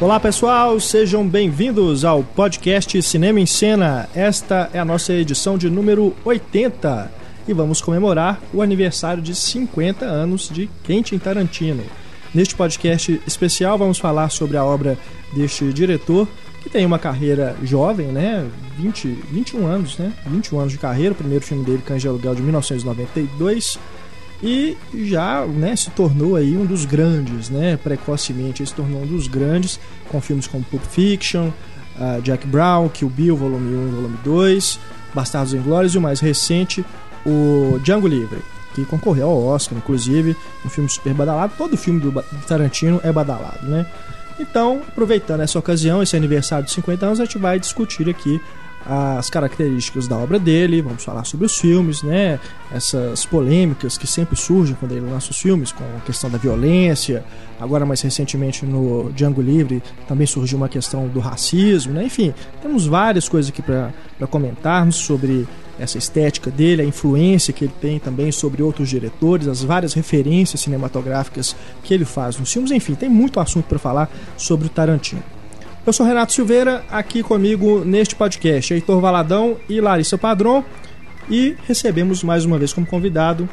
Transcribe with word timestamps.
Olá 0.00 0.20
pessoal, 0.20 0.78
sejam 0.78 1.26
bem-vindos 1.26 2.04
ao 2.04 2.22
podcast 2.22 3.02
Cinema 3.02 3.40
em 3.40 3.46
Cena. 3.46 4.08
Esta 4.14 4.70
é 4.72 4.78
a 4.78 4.84
nossa 4.84 5.12
edição 5.12 5.58
de 5.58 5.68
número 5.68 6.14
80 6.24 7.10
e 7.48 7.52
vamos 7.52 7.80
comemorar 7.80 8.40
o 8.54 8.62
aniversário 8.62 9.20
de 9.20 9.34
50 9.34 10.04
anos 10.04 10.48
de 10.48 10.70
Quentin 10.84 11.18
Tarantino. 11.18 11.82
Neste 12.32 12.54
podcast 12.54 13.20
especial 13.26 13.76
vamos 13.76 13.98
falar 13.98 14.28
sobre 14.28 14.56
a 14.56 14.64
obra 14.64 14.96
deste 15.34 15.72
diretor 15.72 16.28
que 16.62 16.70
tem 16.70 16.86
uma 16.86 17.00
carreira 17.00 17.56
jovem, 17.64 18.06
né? 18.06 18.46
20, 18.78 19.08
21 19.32 19.66
anos, 19.66 19.98
né? 19.98 20.12
21 20.28 20.60
anos 20.60 20.72
de 20.72 20.78
carreira. 20.78 21.10
O 21.10 21.16
primeiro 21.16 21.44
filme 21.44 21.64
dele, 21.64 21.82
Cães 21.84 22.02
de 22.02 22.06
Aluguel, 22.06 22.36
de 22.36 22.42
1992 22.42 23.80
e 24.42 24.76
já 24.94 25.44
né, 25.46 25.74
se 25.74 25.90
tornou 25.90 26.36
aí 26.36 26.56
um 26.56 26.64
dos 26.64 26.84
grandes, 26.84 27.50
né, 27.50 27.76
precocemente 27.76 28.64
se 28.64 28.74
tornou 28.74 29.02
um 29.02 29.06
dos 29.06 29.26
grandes, 29.26 29.80
com 30.08 30.20
filmes 30.20 30.46
como 30.46 30.64
Pulp 30.64 30.84
Fiction, 30.84 31.48
uh, 31.48 32.22
Jack 32.22 32.46
Brown, 32.46 32.88
Kill 32.88 33.10
Bill, 33.10 33.36
volume 33.36 33.74
1 33.74 33.88
e 33.88 33.90
volume 33.90 34.18
2, 34.24 34.80
Bastardos 35.14 35.54
Inglórios 35.54 35.94
e 35.94 35.98
o 35.98 36.00
mais 36.00 36.20
recente, 36.20 36.84
o 37.26 37.80
Django 37.82 38.06
Livre, 38.06 38.38
que 38.74 38.84
concorreu 38.84 39.28
ao 39.28 39.44
Oscar, 39.44 39.76
inclusive, 39.76 40.36
um 40.64 40.68
filme 40.68 40.88
super 40.88 41.12
badalado, 41.14 41.54
todo 41.58 41.76
filme 41.76 42.00
do 42.00 42.12
Tarantino 42.46 43.00
é 43.02 43.12
badalado, 43.12 43.66
né? 43.66 43.86
Então, 44.38 44.82
aproveitando 44.86 45.40
essa 45.40 45.58
ocasião, 45.58 46.00
esse 46.00 46.16
aniversário 46.16 46.64
de 46.64 46.70
50 46.70 47.06
anos, 47.06 47.20
a 47.20 47.24
gente 47.24 47.38
vai 47.38 47.58
discutir 47.58 48.08
aqui 48.08 48.40
as 48.86 49.28
características 49.28 50.08
da 50.08 50.16
obra 50.16 50.38
dele, 50.38 50.80
vamos 50.80 51.04
falar 51.04 51.24
sobre 51.24 51.46
os 51.46 51.56
filmes, 51.58 52.02
né? 52.02 52.40
Essas 52.72 53.26
polêmicas 53.26 53.98
que 53.98 54.06
sempre 54.06 54.36
surgem 54.36 54.76
quando 54.78 54.92
ele 54.92 55.06
lança 55.08 55.30
os 55.30 55.38
filmes, 55.38 55.72
com 55.72 55.84
a 55.84 56.00
questão 56.00 56.30
da 56.30 56.38
violência. 56.38 57.24
Agora, 57.60 57.84
mais 57.84 58.00
recentemente, 58.00 58.64
no 58.64 59.10
Django 59.12 59.42
Livre, 59.42 59.82
também 60.06 60.26
surgiu 60.26 60.56
uma 60.56 60.68
questão 60.68 61.08
do 61.08 61.20
racismo, 61.20 61.92
né? 61.92 62.04
Enfim, 62.04 62.32
temos 62.62 62.86
várias 62.86 63.28
coisas 63.28 63.50
aqui 63.50 63.60
para 63.60 63.92
comentarmos 64.30 64.96
sobre 64.96 65.46
essa 65.78 65.96
estética 65.96 66.50
dele, 66.50 66.82
a 66.82 66.84
influência 66.84 67.52
que 67.52 67.64
ele 67.64 67.74
tem 67.80 67.98
também 67.98 68.32
sobre 68.32 68.62
outros 68.62 68.88
diretores, 68.88 69.46
as 69.46 69.62
várias 69.62 69.94
referências 69.94 70.60
cinematográficas 70.60 71.54
que 71.84 71.94
ele 71.94 72.04
faz 72.04 72.38
nos 72.38 72.52
filmes. 72.52 72.70
Enfim, 72.70 72.94
tem 72.94 73.08
muito 73.08 73.38
assunto 73.38 73.66
para 73.66 73.78
falar 73.78 74.10
sobre 74.36 74.66
o 74.66 74.70
Tarantino. 74.70 75.37
Eu 75.88 75.92
sou 75.94 76.04
Renato 76.04 76.34
Silveira, 76.34 76.84
aqui 76.90 77.22
comigo 77.22 77.82
neste 77.82 78.14
podcast, 78.14 78.74
Heitor 78.74 79.00
Valadão 79.00 79.56
e 79.70 79.80
Larissa 79.80 80.18
Padron. 80.18 80.62
E 81.30 81.56
recebemos 81.66 82.22
mais 82.22 82.44
uma 82.44 82.58
vez 82.58 82.74
como 82.74 82.86
convidado, 82.86 83.48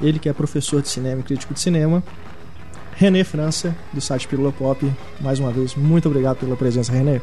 ele 0.00 0.18
que 0.18 0.28
é 0.28 0.32
professor 0.32 0.82
de 0.82 0.88
cinema 0.88 1.20
e 1.20 1.22
crítico 1.22 1.54
de 1.54 1.60
cinema, 1.60 2.02
René 2.96 3.22
França, 3.22 3.72
do 3.92 4.00
site 4.00 4.26
Pílula 4.26 4.50
Pop. 4.50 4.84
Mais 5.20 5.38
uma 5.38 5.52
vez, 5.52 5.76
muito 5.76 6.08
obrigado 6.08 6.38
pela 6.38 6.56
presença, 6.56 6.90
René. 6.90 7.20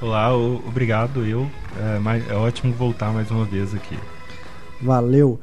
Olá, 0.00 0.32
obrigado 0.36 1.26
eu. 1.26 1.50
É, 1.76 2.32
é 2.32 2.36
ótimo 2.36 2.72
voltar 2.72 3.12
mais 3.12 3.28
uma 3.32 3.44
vez 3.44 3.74
aqui. 3.74 3.98
Valeu. 4.80 5.40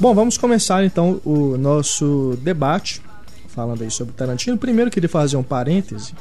Bom, 0.00 0.14
vamos 0.14 0.38
começar 0.38 0.84
então 0.84 1.20
o 1.24 1.56
nosso 1.56 2.38
debate 2.40 3.02
falando 3.48 3.82
aí 3.82 3.90
sobre 3.90 4.14
Tarantino. 4.14 4.56
Primeiro 4.56 4.92
queria 4.92 5.08
fazer 5.08 5.36
um 5.36 5.42
parêntese, 5.42 6.14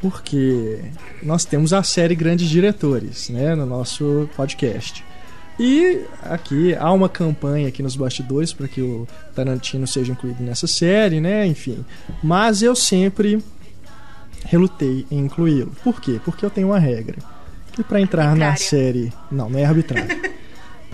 porque 0.00 0.78
nós 1.20 1.44
temos 1.44 1.72
a 1.72 1.82
série 1.82 2.14
Grandes 2.14 2.48
Diretores, 2.48 3.28
né, 3.28 3.56
no 3.56 3.66
nosso 3.66 4.30
podcast. 4.36 5.04
E 5.58 6.04
aqui 6.22 6.76
há 6.76 6.92
uma 6.92 7.08
campanha 7.08 7.66
aqui 7.66 7.82
nos 7.82 7.96
bastidores 7.96 8.52
para 8.52 8.68
que 8.68 8.80
o 8.80 9.08
Tarantino 9.34 9.84
seja 9.84 10.12
incluído 10.12 10.44
nessa 10.44 10.68
série, 10.68 11.20
né, 11.20 11.44
enfim. 11.44 11.84
Mas 12.22 12.62
eu 12.62 12.76
sempre 12.76 13.42
relutei 14.44 15.04
em 15.10 15.24
incluí-lo. 15.24 15.72
Por 15.82 16.00
quê? 16.00 16.20
Porque 16.24 16.44
eu 16.44 16.50
tenho 16.50 16.68
uma 16.68 16.78
regra. 16.78 17.16
Que 17.72 17.82
para 17.82 18.00
entrar 18.00 18.26
arbitrária. 18.26 18.52
na 18.52 18.56
série, 18.56 19.12
não, 19.28 19.50
não 19.50 19.58
é 19.58 19.64
arbitrário. 19.64 20.36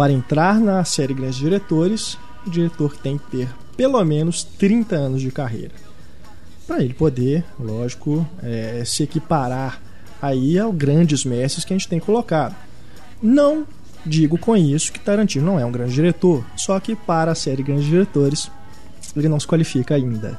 Para 0.02 0.12
entrar 0.12 0.58
na 0.58 0.84
série 0.84 1.14
Grandes 1.14 1.36
Diretores, 1.36 2.18
o 2.44 2.50
diretor 2.50 2.96
tem 2.96 3.16
que 3.16 3.30
ter 3.30 3.48
pelo 3.76 4.04
menos 4.04 4.42
30 4.42 4.96
anos 4.96 5.22
de 5.22 5.30
carreira. 5.30 5.70
Para 6.66 6.82
ele 6.82 6.92
poder, 6.92 7.44
lógico, 7.56 8.26
é, 8.42 8.82
se 8.84 9.04
equiparar 9.04 9.80
aí 10.20 10.58
aos 10.58 10.74
grandes 10.74 11.24
mestres 11.24 11.64
que 11.64 11.72
a 11.72 11.76
gente 11.78 11.86
tem 11.86 12.00
colocado. 12.00 12.56
Não 13.22 13.64
digo 14.04 14.36
com 14.36 14.56
isso 14.56 14.90
que 14.90 14.98
Tarantino 14.98 15.46
não 15.46 15.60
é 15.60 15.64
um 15.64 15.70
grande 15.70 15.94
diretor, 15.94 16.44
só 16.56 16.80
que 16.80 16.96
para 16.96 17.30
a 17.30 17.36
série 17.36 17.62
Grandes 17.62 17.86
Diretores 17.86 18.50
ele 19.14 19.28
não 19.28 19.38
se 19.38 19.46
qualifica 19.46 19.94
ainda. 19.94 20.36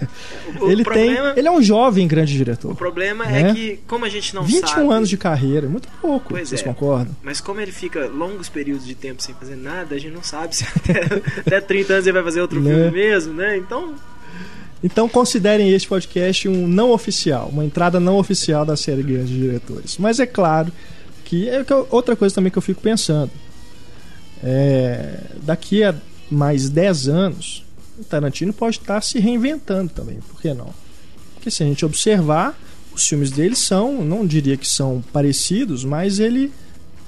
O 0.60 0.70
ele 0.70 0.82
problema, 0.82 1.30
tem, 1.30 1.38
ele 1.38 1.48
é 1.48 1.50
um 1.50 1.62
jovem 1.62 2.08
grande 2.08 2.32
diretor. 2.32 2.72
O 2.72 2.74
problema 2.74 3.24
né? 3.26 3.50
é 3.50 3.54
que 3.54 3.80
como 3.86 4.04
a 4.04 4.08
gente 4.08 4.34
não 4.34 4.42
21 4.42 4.66
sabe, 4.66 4.92
anos 4.92 5.08
de 5.08 5.16
carreira, 5.16 5.68
muito 5.68 5.88
pouco, 6.00 6.30
Pois 6.30 6.48
vocês 6.48 6.60
é. 6.62 6.64
concordam? 6.64 7.14
mas 7.22 7.40
como 7.40 7.60
ele 7.60 7.70
fica 7.70 8.06
longos 8.06 8.48
períodos 8.48 8.86
de 8.86 8.94
tempo 8.94 9.22
sem 9.22 9.34
fazer 9.34 9.56
nada, 9.56 9.94
a 9.94 9.98
gente 9.98 10.14
não 10.14 10.22
sabe 10.22 10.56
se 10.56 10.64
até, 10.64 11.00
até 11.46 11.60
30 11.60 11.92
anos 11.92 12.06
ele 12.06 12.14
vai 12.14 12.22
fazer 12.24 12.40
outro 12.40 12.60
Né? 12.60 12.70
filme 12.74 12.90
mesmo, 12.90 13.34
né? 13.34 13.56
Então, 13.58 13.94
Então 14.82 15.08
considerem 15.08 15.70
este 15.72 15.86
podcast 15.88 16.48
um 16.48 16.66
não 16.66 16.90
oficial, 16.90 17.48
uma 17.52 17.64
entrada 17.64 17.98
não 18.00 18.16
oficial 18.16 18.64
da 18.64 18.76
série 18.76 19.02
Grandes 19.02 19.28
Diretores. 19.30 19.98
Mas 19.98 20.18
é 20.18 20.26
claro 20.26 20.72
que 21.24 21.48
é 21.48 21.62
outra 21.90 22.16
coisa 22.16 22.34
também 22.34 22.50
que 22.50 22.58
eu 22.58 22.62
fico 22.62 22.80
pensando. 22.80 23.30
É, 24.42 25.20
daqui 25.42 25.82
a 25.84 25.94
mais 26.30 26.68
10 26.70 27.08
anos, 27.08 27.64
o 27.98 28.04
Tarantino 28.04 28.52
pode 28.52 28.78
estar 28.78 29.00
se 29.02 29.18
reinventando 29.18 29.90
também, 29.90 30.18
por 30.20 30.40
que 30.40 30.52
não? 30.54 30.72
Porque 31.34 31.50
se 31.50 31.62
a 31.62 31.66
gente 31.66 31.84
observar, 31.84 32.58
os 32.92 33.06
filmes 33.06 33.30
dele 33.30 33.54
são, 33.56 34.02
não 34.04 34.26
diria 34.26 34.56
que 34.56 34.68
são 34.68 35.02
parecidos, 35.12 35.84
mas 35.84 36.18
ele 36.18 36.52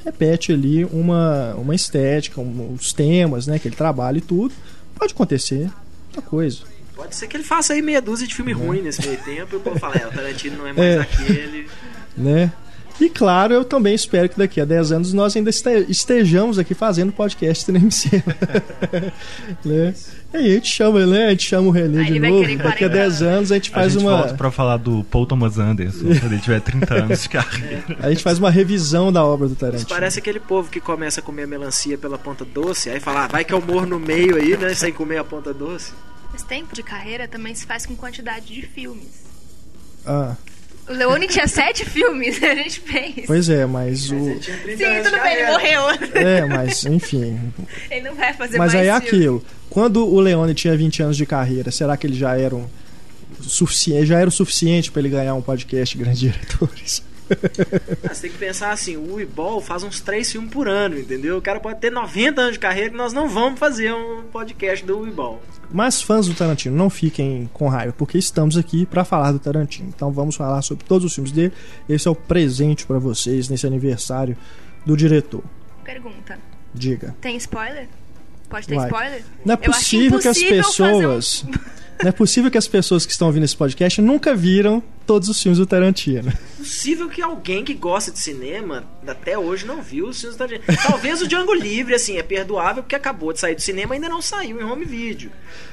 repete 0.05 0.53
ali 0.53 0.85
uma, 0.87 1.55
uma 1.57 1.75
estética, 1.75 2.41
um- 2.41 2.75
os 2.79 2.93
temas 2.93 3.47
né, 3.47 3.59
que 3.59 3.69
ele 3.69 3.77
trabalha 3.77 4.19
e 4.19 4.21
tudo. 4.23 4.55
Pode 4.95 5.13
acontecer 5.13 5.71
muita 6.07 6.23
coisa. 6.23 6.61
pode 6.95 7.15
ser 7.17 7.27
que 7.29 7.37
ele 7.37 7.45
faça 7.45 7.73
aí 7.73 7.81
meia 7.83 8.01
dúzia 8.03 8.27
de 8.27 8.35
filme 8.35 8.53
ruim 8.53 8.83
nesse 8.83 9.01
meio 9.07 9.19
tempo 9.23 9.55
e 9.55 9.57
o 9.57 9.61
povo 9.61 9.79
fala, 9.79 9.97
é, 9.97 10.07
o 10.07 10.11
Tarantino 10.11 10.59
não 10.59 10.67
é 10.67 10.73
mais 10.73 10.97
É. 10.97 11.01
aquele. 11.01 11.69
né? 12.17 12.53
E 13.01 13.09
claro, 13.09 13.55
eu 13.55 13.65
também 13.65 13.95
espero 13.95 14.29
que 14.29 14.37
daqui 14.37 14.61
a 14.61 14.65
10 14.65 14.93
anos 14.93 15.13
nós 15.15 15.35
ainda 15.35 15.49
este- 15.49 15.87
estejamos 15.89 16.59
aqui 16.59 16.75
fazendo 16.75 17.13
podcast 17.13 17.65
Cena. 17.65 17.81
né? 19.65 19.95
E 20.33 20.37
aí 20.37 20.51
a 20.51 20.55
gente 20.55 20.69
chama, 20.69 21.07
né? 21.07 21.27
A 21.27 21.31
gente 21.31 21.45
chama 21.45 21.69
o 21.69 21.71
René 21.71 22.05
de 22.05 22.21
novo. 22.21 22.43
Daqui 22.43 22.85
a 22.85 22.89
40 22.89 22.89
10 22.91 23.23
anos 23.23 23.53
a 23.53 23.55
gente 23.55 23.71
a 23.71 23.75
faz 23.75 23.93
gente 23.95 24.03
uma. 24.03 24.17
volta 24.19 24.35
pra 24.35 24.51
falar 24.51 24.77
do 24.77 25.03
Paul 25.05 25.27
Thomas 25.27 25.59
Anderson 25.59 26.05
quando 26.21 26.33
ele 26.33 26.41
tiver 26.41 26.61
30 26.61 26.95
anos 26.95 27.23
de 27.23 27.29
carreira. 27.31 27.85
A 28.01 28.11
gente 28.11 28.23
faz 28.23 28.39
uma 28.39 28.51
revisão 28.51 29.11
da 29.13 29.25
obra 29.25 29.47
do 29.49 29.53
Isso 29.53 29.61
Tarantino. 29.61 29.89
parece 29.89 30.19
aquele 30.19 30.39
povo 30.39 30.71
que 30.71 30.81
começa 30.81 31.21
a 31.21 31.23
comer 31.23 31.45
a 31.45 31.47
melancia 31.47 31.97
pela 31.99 32.19
ponta 32.19 32.45
doce, 32.45 32.91
aí 32.91 33.01
fala, 33.01 33.25
ah, 33.25 33.29
vai 33.29 33.45
que 33.45 33.53
eu 33.55 33.61
morro 33.61 33.87
no 33.87 33.99
meio 33.99 34.37
aí, 34.37 34.57
né, 34.57 34.75
sem 34.75 34.93
comer 34.93 35.19
a 35.19 35.25
ponta 35.25 35.53
doce. 35.55 35.93
Esse 36.35 36.45
tempo 36.45 36.75
de 36.75 36.83
carreira 36.83 37.27
também 37.27 37.55
se 37.55 37.67
faz 37.67 37.85
com 37.87 37.97
quantidade 37.97 38.47
de 38.47 38.63
filmes. 38.63 39.25
Ah, 40.07 40.37
O 40.91 40.93
Leone 40.93 41.29
tinha 41.29 41.47
sete 41.47 41.85
filmes, 41.85 42.37
a 42.43 42.53
gente 42.53 42.81
fez. 42.81 43.27
pois 43.27 43.49
é, 43.49 43.65
mas 43.65 44.11
o. 44.11 44.17
Sim, 44.43 45.03
tudo 45.05 45.23
bem, 45.23 45.35
ele 45.35 45.47
morreu. 45.53 45.83
É, 46.15 46.45
mas 46.45 46.85
enfim. 46.85 47.53
Ele 47.89 48.09
não 48.09 48.17
vai 48.17 48.35
fazer 48.35 48.59
Mas 48.59 48.73
mais 48.73 48.83
aí 48.83 48.89
é 48.89 48.91
aquilo. 48.91 49.45
Quando 49.71 50.05
o 50.05 50.19
Leone 50.19 50.53
tinha 50.53 50.77
20 50.77 51.05
anos 51.05 51.17
de 51.17 51.25
carreira, 51.25 51.71
será 51.71 51.97
que 51.97 52.09
ele 52.09 52.17
já 52.17 52.37
era 52.37 52.57
um 52.57 52.67
suficiente, 53.41 54.07
já 54.07 54.19
era 54.19 54.29
o 54.29 54.33
suficiente 54.33 54.91
para 54.91 55.01
ele 55.01 55.11
ganhar 55.11 55.35
um 55.35 55.41
podcast 55.41 55.97
de 55.97 56.03
grandes 56.03 56.21
diretores? 56.21 57.05
Você 58.09 58.23
tem 58.23 58.31
que 58.33 58.39
pensar 58.39 58.71
assim, 58.73 58.97
o 58.97 59.15
Weeball 59.15 59.61
faz 59.61 59.83
uns 59.83 60.01
três 60.01 60.31
filmes 60.31 60.51
por 60.51 60.69
ano, 60.69 60.99
entendeu? 60.99 61.39
O 61.39 61.43
cara 61.43 61.61
pode 61.61 61.81
ter 61.81 61.91
90 61.91 62.41
anos 62.41 62.53
de 62.55 62.59
carreira 62.59 62.91
que 62.91 62.97
nós 62.97 63.13
não 63.13 63.29
vamos 63.29 63.59
fazer 63.59 63.93
um 63.95 64.23
podcast 64.25 64.85
do 64.85 65.01
Weeball. 65.01 65.41
Mas 65.73 66.03
fãs 66.03 66.27
do 66.27 66.35
Tarantino, 66.35 66.77
não 66.77 66.91
fiquem 66.91 67.49
com 67.53 67.69
raiva, 67.69 67.95
porque 67.97 68.19
estamos 68.19 68.57
aqui 68.57 68.85
para 68.85 69.05
falar 69.05 69.33
do 69.33 69.39
Tarantino. 69.39 69.89
Então 69.89 70.11
vamos 70.11 70.35
falar 70.37 70.61
sobre 70.63 70.85
todos 70.85 71.05
os 71.05 71.15
filmes 71.15 71.33
dele. 71.33 71.53
Esse 71.89 72.09
é 72.09 72.11
o 72.11 72.15
presente 72.15 72.85
para 72.87 72.99
vocês 72.99 73.49
nesse 73.49 73.67
aniversário 73.67 74.37
do 74.85 74.97
diretor. 74.97 75.45
Pergunta: 75.85 76.39
Diga. 76.75 77.15
tem 77.21 77.37
spoiler? 77.37 77.89
Pode 78.49 78.67
ter 78.67 78.75
Vai. 78.75 78.87
spoiler? 78.87 79.23
Não 79.45 79.55
é 79.55 79.57
Eu 79.57 79.71
acho 79.71 79.81
possível 79.81 80.19
que 80.19 80.27
as 80.29 80.39
um- 80.39 80.49
pessoas. 80.49 81.45
Não 82.03 82.09
é 82.09 82.13
possível 82.13 82.51
que 82.51 82.59
as 82.59 82.67
pessoas 82.67 83.05
que 83.05 83.13
estão 83.13 83.27
ouvindo 83.29 83.45
esse 83.45 83.57
podcast 83.57 84.01
nunca 84.01 84.35
viram 84.35 84.83
todos 85.07 85.29
os 85.29 85.43
filmes 85.43 85.59
do 85.59 85.67
Tarantino. 85.67 86.33
Possível 86.57 87.09
que 87.09 87.21
alguém 87.21 87.65
que 87.65 87.75
gosta 87.75 88.11
de 88.11 88.19
cinema 88.19 88.85
até 89.07 89.39
hoje 89.39 89.67
não 89.67 89.83
viu 89.83 90.09
os 90.09 90.21
filmes 90.21 90.37
do 90.37 90.39
Tarantino. 90.39 90.65
Talvez 90.87 91.21
o 91.21 91.29
Django 91.29 91.53
Livre, 91.53 91.95
assim, 91.95 92.17
é 92.17 92.23
perdoável 92.23 92.83
porque 92.83 92.95
acabou 92.95 93.33
de 93.33 93.41
sair 93.41 93.55
do 93.55 93.61
cinema 93.61 93.95
e 93.95 93.97
ainda 93.97 94.09
não 94.09 94.23
saiu 94.23 94.61
em 94.61 94.65
home 94.65 94.85
video. 94.85 95.31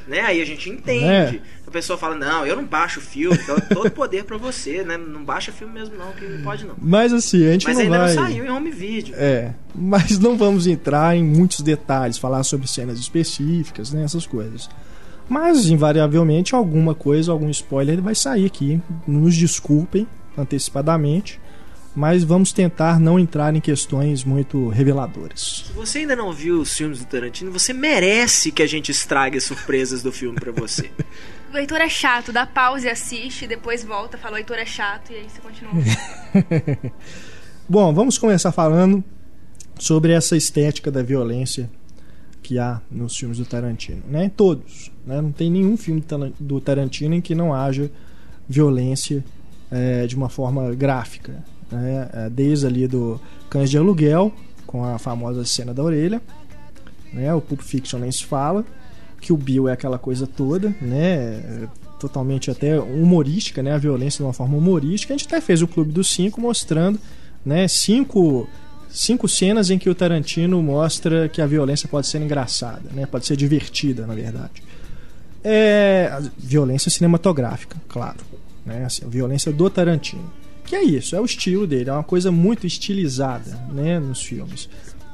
Né? 0.07 0.21
Aí 0.21 0.41
a 0.41 0.45
gente 0.45 0.69
entende. 0.69 1.05
É. 1.05 1.39
A 1.67 1.71
pessoa 1.71 1.97
fala, 1.97 2.15
não, 2.15 2.45
eu 2.45 2.55
não 2.55 2.65
baixo 2.65 3.01
filme, 3.01 3.37
então 3.41 3.59
todo 3.59 3.91
poder 3.91 4.23
pra 4.23 4.37
você, 4.37 4.83
né? 4.83 4.97
Não 4.97 5.23
baixa 5.23 5.51
filme 5.51 5.73
mesmo 5.73 5.97
não, 5.97 6.13
que 6.13 6.25
não 6.25 6.41
pode 6.41 6.65
não. 6.65 6.75
Mas 6.81 7.11
assim, 7.11 7.45
a 7.45 7.51
gente 7.51 7.67
Mas 7.67 7.75
não 7.75 7.83
ainda 7.83 7.97
vai. 7.97 8.15
não 8.15 8.23
saiu 8.23 8.45
em 8.45 8.49
home 8.49 8.71
video. 8.71 9.13
É, 9.17 9.53
mas 9.75 10.17
não 10.17 10.37
vamos 10.37 10.65
entrar 10.65 11.15
em 11.15 11.23
muitos 11.23 11.59
detalhes, 11.59 12.17
falar 12.17 12.43
sobre 12.43 12.67
cenas 12.67 12.97
específicas, 12.97 13.91
né, 13.91 14.03
essas 14.03 14.25
coisas. 14.25 14.69
Mas, 15.29 15.67
invariavelmente, 15.67 16.55
alguma 16.55 16.95
coisa, 16.95 17.31
algum 17.31 17.49
spoiler 17.49 18.01
vai 18.01 18.15
sair 18.15 18.45
aqui. 18.45 18.81
Nos 19.05 19.35
desculpem 19.35 20.07
antecipadamente, 20.37 21.39
mas 21.95 22.23
vamos 22.23 22.53
tentar 22.53 22.99
não 22.99 23.19
entrar 23.19 23.55
em 23.55 23.59
questões 23.59 24.23
muito 24.23 24.69
reveladoras. 24.69 25.65
Se 25.67 25.73
você 25.73 25.99
ainda 25.99 26.15
não 26.15 26.31
viu 26.31 26.61
os 26.61 26.71
filmes 26.71 26.99
do 26.99 27.05
Tarantino, 27.05 27.51
você 27.51 27.73
merece 27.73 28.51
que 28.51 28.61
a 28.61 28.67
gente 28.67 28.91
estrague 28.91 29.37
as 29.37 29.43
surpresas 29.43 30.03
do 30.03 30.11
filme 30.11 30.39
pra 30.39 30.51
você. 30.51 30.89
O 31.49 31.57
Heitor 31.57 31.79
é 31.79 31.87
chato, 31.87 32.33
dá 32.33 32.45
pausa 32.45 32.87
e 32.87 32.89
assiste, 32.89 33.47
depois 33.47 33.81
volta, 33.81 34.17
fala 34.17 34.35
o 34.35 34.37
Heitor 34.37 34.57
é 34.57 34.65
chato, 34.65 35.13
e 35.13 35.15
aí 35.15 35.27
você 35.29 35.39
continua. 35.39 35.71
Bom, 37.69 37.93
vamos 37.93 38.17
começar 38.17 38.51
falando 38.51 39.01
sobre 39.79 40.11
essa 40.11 40.35
estética 40.35 40.91
da 40.91 41.01
violência 41.01 41.69
que 42.43 42.59
há 42.59 42.81
nos 42.91 43.15
filmes 43.15 43.37
do 43.37 43.45
Tarantino, 43.45 44.03
né? 44.09 44.29
Todos, 44.35 44.91
né? 45.07 45.21
Não 45.21 45.31
tem 45.31 45.49
nenhum 45.49 45.77
filme 45.77 46.01
do 46.01 46.05
Taran- 46.07 46.31
do 46.39 46.61
Tarantino 46.61 47.15
em 47.15 47.21
que 47.21 47.33
não 47.33 47.53
haja 47.53 47.89
violência 48.47 49.23
é, 49.71 50.05
de 50.05 50.15
uma 50.15 50.29
forma 50.29 50.73
gráfica, 50.75 51.43
né? 51.71 52.09
É, 52.13 52.29
Desde 52.29 52.65
ali 52.67 52.87
do 52.87 53.19
Cães 53.49 53.69
de 53.69 53.77
Aluguel, 53.77 54.31
com 54.65 54.83
a 54.83 54.97
famosa 54.99 55.43
cena 55.45 55.73
da 55.73 55.81
orelha, 55.83 56.21
né? 57.13 57.33
O 57.33 57.41
Pulp 57.41 57.61
Fiction 57.61 57.99
nem 57.99 58.11
se 58.11 58.25
fala, 58.25 58.65
que 59.19 59.33
o 59.33 59.37
Bill 59.37 59.67
é 59.67 59.71
aquela 59.71 59.97
coisa 59.97 60.27
toda, 60.27 60.75
né? 60.81 61.13
É, 61.15 61.67
Totalmente 61.99 62.51
até 62.51 62.79
humorística, 62.79 63.63
né? 63.63 63.71
A 63.73 63.77
violência 63.79 64.17
de 64.17 64.23
uma 64.23 64.31
forma 64.33 64.55
humorística. 64.55 65.11
A 65.15 65.17
gente 65.17 65.25
até 65.25 65.41
fez 65.41 65.63
o 65.63 65.67
Clube 65.67 65.91
dos 65.91 66.11
Cinco 66.11 66.39
mostrando, 66.39 66.99
né? 67.43 67.67
Cinco 67.67 68.47
cinco 68.89 69.27
cenas 69.27 69.69
em 69.71 69.79
que 69.79 69.89
o 69.89 69.95
Tarantino 69.95 70.61
mostra 70.61 71.27
que 71.27 71.41
a 71.41 71.45
violência 71.47 71.89
pode 71.89 72.05
ser 72.07 72.21
engraçada, 72.21 72.89
né? 72.93 73.07
Pode 73.07 73.25
ser 73.25 73.35
divertida, 73.35 74.05
na 74.05 74.13
verdade. 74.13 74.61
É 75.49 76.19
violência 76.37 76.91
cinematográfica, 76.91 77.77
claro, 77.87 78.17
né? 78.65 78.83
Assim, 78.85 79.05
a 79.05 79.07
violência 79.07 79.51
do 79.51 79.69
Tarantino. 79.69 80.29
Que 80.65 80.75
é 80.75 80.83
isso, 80.83 81.15
é 81.15 81.21
o 81.21 81.25
estilo 81.25 81.65
dele, 81.65 81.89
é 81.89 81.93
uma 81.93 82.03
coisa 82.03 82.29
muito 82.29 82.67
estilizada, 82.67 83.51
né, 83.71 83.97
nos 83.99 84.21
filmes. 84.21 84.67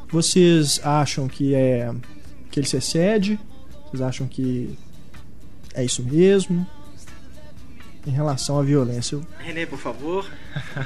Vocês 0.10 0.82
acham 0.84 1.28
que 1.28 1.54
é 1.54 1.92
que 2.50 2.60
ele 2.60 2.66
se 2.68 2.78
excede? 2.78 3.40
Vocês 3.92 4.02
acham 4.02 4.26
que 4.28 4.76
é 5.76 5.86
isso 5.86 6.02
mesmo? 6.04 6.66
Em 8.08 8.12
relação 8.12 8.58
à 8.60 8.64
violência, 8.64 9.20
Renê, 9.40 9.66
por 9.68 9.78
favor, 9.80 10.28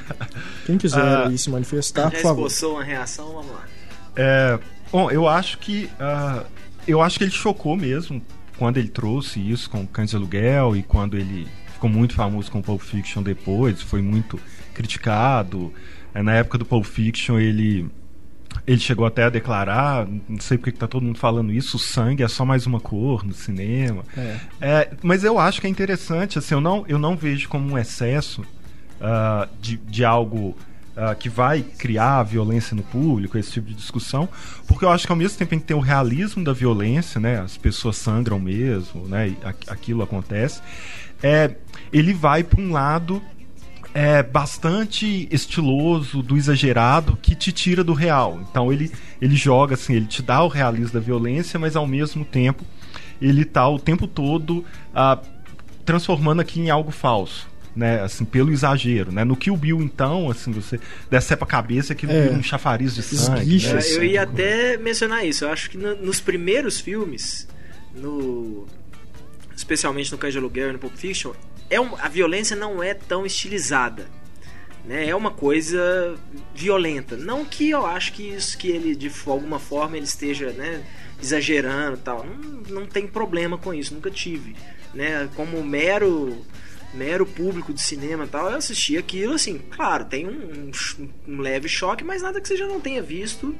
quem 0.68 0.78
quiser 0.78 1.00
Ah, 1.02 1.32
se 1.38 1.50
manifestar, 1.50 2.04
já 2.04 2.12
por 2.12 2.22
favor. 2.22 2.48
esboçou 2.48 2.74
uma 2.74 2.84
reação, 2.84 3.28
vamos 3.34 3.52
lá. 3.54 3.66
É, 4.16 4.60
bom, 4.92 5.10
eu 5.10 5.28
acho 5.28 5.58
que 5.60 5.90
ah, 6.00 6.44
eu 6.88 7.02
acho 7.02 7.18
que 7.18 7.24
ele 7.24 7.32
chocou 7.32 7.76
mesmo 7.78 8.22
quando 8.57 8.77
ele 8.77 8.89
trouxe 8.89 9.39
isso 9.39 9.69
com 9.69 9.86
Cães 9.86 10.09
de 10.09 10.15
Aluguel 10.15 10.75
e 10.75 10.83
quando 10.83 11.18
ele 11.18 11.48
ficou 11.74 11.89
muito 11.89 12.13
famoso 12.13 12.51
com 12.51 12.62
Pulp 12.62 12.81
Fiction 12.81 13.21
depois, 13.21 13.81
foi 13.81 14.01
muito 14.01 14.39
criticado. 14.74 15.74
É, 16.13 16.21
na 16.21 16.33
época 16.33 16.57
do 16.57 16.65
Pulp 16.65 16.86
Fiction 16.86 17.39
ele 17.39 17.89
ele 18.65 18.80
chegou 18.80 19.06
até 19.06 19.24
a 19.24 19.30
declarar, 19.30 20.07
não 20.27 20.39
sei 20.39 20.57
porque 20.57 20.71
que 20.71 20.80
tá 20.80 20.88
todo 20.88 21.04
mundo 21.04 21.18
falando 21.18 21.54
isso, 21.54 21.77
o 21.77 21.80
sangue 21.80 22.24
é 22.24 22.27
só 22.27 22.44
mais 22.44 22.65
uma 22.65 22.80
cor 22.80 23.24
no 23.24 23.33
cinema. 23.33 24.04
É. 24.18 24.38
É, 24.60 24.92
mas 25.01 25.24
eu 25.24 25.39
acho 25.39 25.62
que 25.62 25.68
é 25.68 25.69
interessante, 25.69 26.38
assim, 26.38 26.56
eu 26.56 26.62
não, 26.62 26.83
eu 26.88 27.00
não 27.00 27.15
vejo 27.15 27.48
como 27.48 27.71
um 27.71 27.77
excesso 27.77 28.44
ah, 29.00 29.48
de, 29.62 29.77
de 29.77 30.03
algo 30.03 30.57
ah, 30.98 31.14
que 31.16 31.30
vai 31.30 31.62
criar 31.62 32.24
violência 32.24 32.76
no 32.76 32.84
público, 32.84 33.38
esse 33.38 33.52
tipo 33.52 33.68
de 33.68 33.76
discussão, 33.76 34.28
porque 34.68 34.84
eu 34.84 34.90
acho 34.90 35.06
que 35.06 35.12
ao 35.12 35.18
mesmo 35.18 35.38
tempo 35.38 35.50
tem 35.52 35.60
que 35.60 35.66
ter 35.66 35.74
o 35.76 35.80
realismo 35.80 36.44
da 36.44 36.52
violência, 36.54 37.20
né? 37.20 37.40
As 37.40 37.56
pessoas 37.56 37.96
sangram 37.98 38.40
mesmo, 38.40 39.08
né? 39.08 39.34
Aqu- 39.44 39.70
aquilo 39.72 40.02
acontece. 40.04 40.62
É, 41.22 41.56
ele 41.94 42.14
vai 42.14 42.44
para 42.44 42.60
um 42.62 42.72
lado 42.72 43.22
é 43.94 44.22
bastante 44.22 45.28
estiloso, 45.32 46.22
do 46.22 46.38
exagerado, 46.38 47.18
que 47.20 47.34
te 47.34 47.52
tira 47.52 47.84
do 47.84 47.94
real. 47.94 48.40
Então 48.52 48.72
ele, 48.72 48.92
ele 49.20 49.36
joga 49.36 49.74
assim, 49.74 49.94
ele 49.96 50.06
te 50.06 50.22
dá 50.22 50.44
o 50.44 50.48
realismo 50.48 50.94
da 50.94 51.00
violência, 51.00 51.60
mas 51.60 51.76
ao 51.76 51.88
mesmo 51.88 52.24
tempo 52.24 52.64
ele 53.20 53.44
tá 53.44 53.68
o 53.68 53.80
tempo 53.80 54.06
todo 54.06 54.64
ah, 54.94 55.18
transformando 55.84 56.42
aqui 56.42 56.60
em 56.60 56.70
algo 56.70 56.92
falso. 56.92 57.48
Né, 57.77 58.01
assim, 58.01 58.25
pelo 58.25 58.51
exagero, 58.51 59.12
né? 59.12 59.24
No 59.24 59.35
Kill 59.35 59.56
Bill, 59.56 59.81
então, 59.83 60.31
assim, 60.31 60.51
você 60.51 60.79
decepa 61.12 61.45
a 61.45 61.47
cabeça 61.47 61.94
que 61.94 62.07
É. 62.07 62.31
um 62.31 62.41
chafariz 62.41 62.95
de 62.95 63.03
sangue. 63.03 63.57
Né? 63.63 63.69
É, 63.71 63.77
assim. 63.77 63.94
eu 63.97 64.03
ia 64.03 64.24
até 64.24 64.77
mencionar 64.77 65.24
isso. 65.24 65.45
Eu 65.45 65.51
acho 65.51 65.69
que 65.69 65.77
no- 65.77 65.95
nos 65.97 66.19
primeiros 66.19 66.79
filmes, 66.79 67.47
no 67.94 68.65
especialmente 69.56 70.12
no 70.12 70.18
Cães 70.18 70.33
de 70.33 70.39
Aluguel 70.39 70.69
e 70.69 70.74
no 70.74 70.79
Pulp 70.79 70.95
Fiction, 70.95 71.33
é 71.69 71.79
um- 71.79 71.95
a 72.00 72.07
violência 72.07 72.56
não 72.56 72.81
é 72.81 72.95
tão 72.95 73.25
estilizada. 73.27 74.07
Né? 74.83 75.07
É 75.09 75.15
uma 75.15 75.29
coisa 75.31 76.15
violenta. 76.56 77.15
Não 77.15 77.45
que 77.45 77.69
eu 77.69 77.85
acho 77.85 78.13
que 78.13 78.24
isso 78.24 78.57
que 78.57 78.69
ele, 78.69 78.95
de 78.95 79.12
alguma 79.27 79.59
forma, 79.59 79.97
ele 79.97 80.06
esteja 80.06 80.50
né, 80.51 80.83
exagerando 81.21 81.97
tal. 81.97 82.25
Não, 82.25 82.81
não 82.81 82.85
tem 82.88 83.06
problema 83.06 83.56
com 83.57 83.71
isso, 83.74 83.94
nunca 83.94 84.09
tive. 84.09 84.56
Né? 84.95 85.29
Como 85.35 85.62
mero 85.63 86.44
mero 86.94 87.25
público 87.25 87.74
de 87.74 87.81
cinema 87.81 88.25
e 88.25 88.28
tal, 88.28 88.50
eu 88.50 88.57
assisti 88.57 88.98
aquilo 88.98 89.34
assim, 89.34 89.60
claro, 89.69 90.06
tem 90.06 90.25
um, 90.28 90.72
um 91.00 91.10
um 91.28 91.42
leve 91.42 91.68
choque, 91.68 92.04
mas 92.04 92.22
nada 92.22 92.39
que 92.39 92.48
você 92.48 92.56
já 92.56 92.68
não 92.68 92.80
tenha 92.80 93.01
visto, 93.01 93.56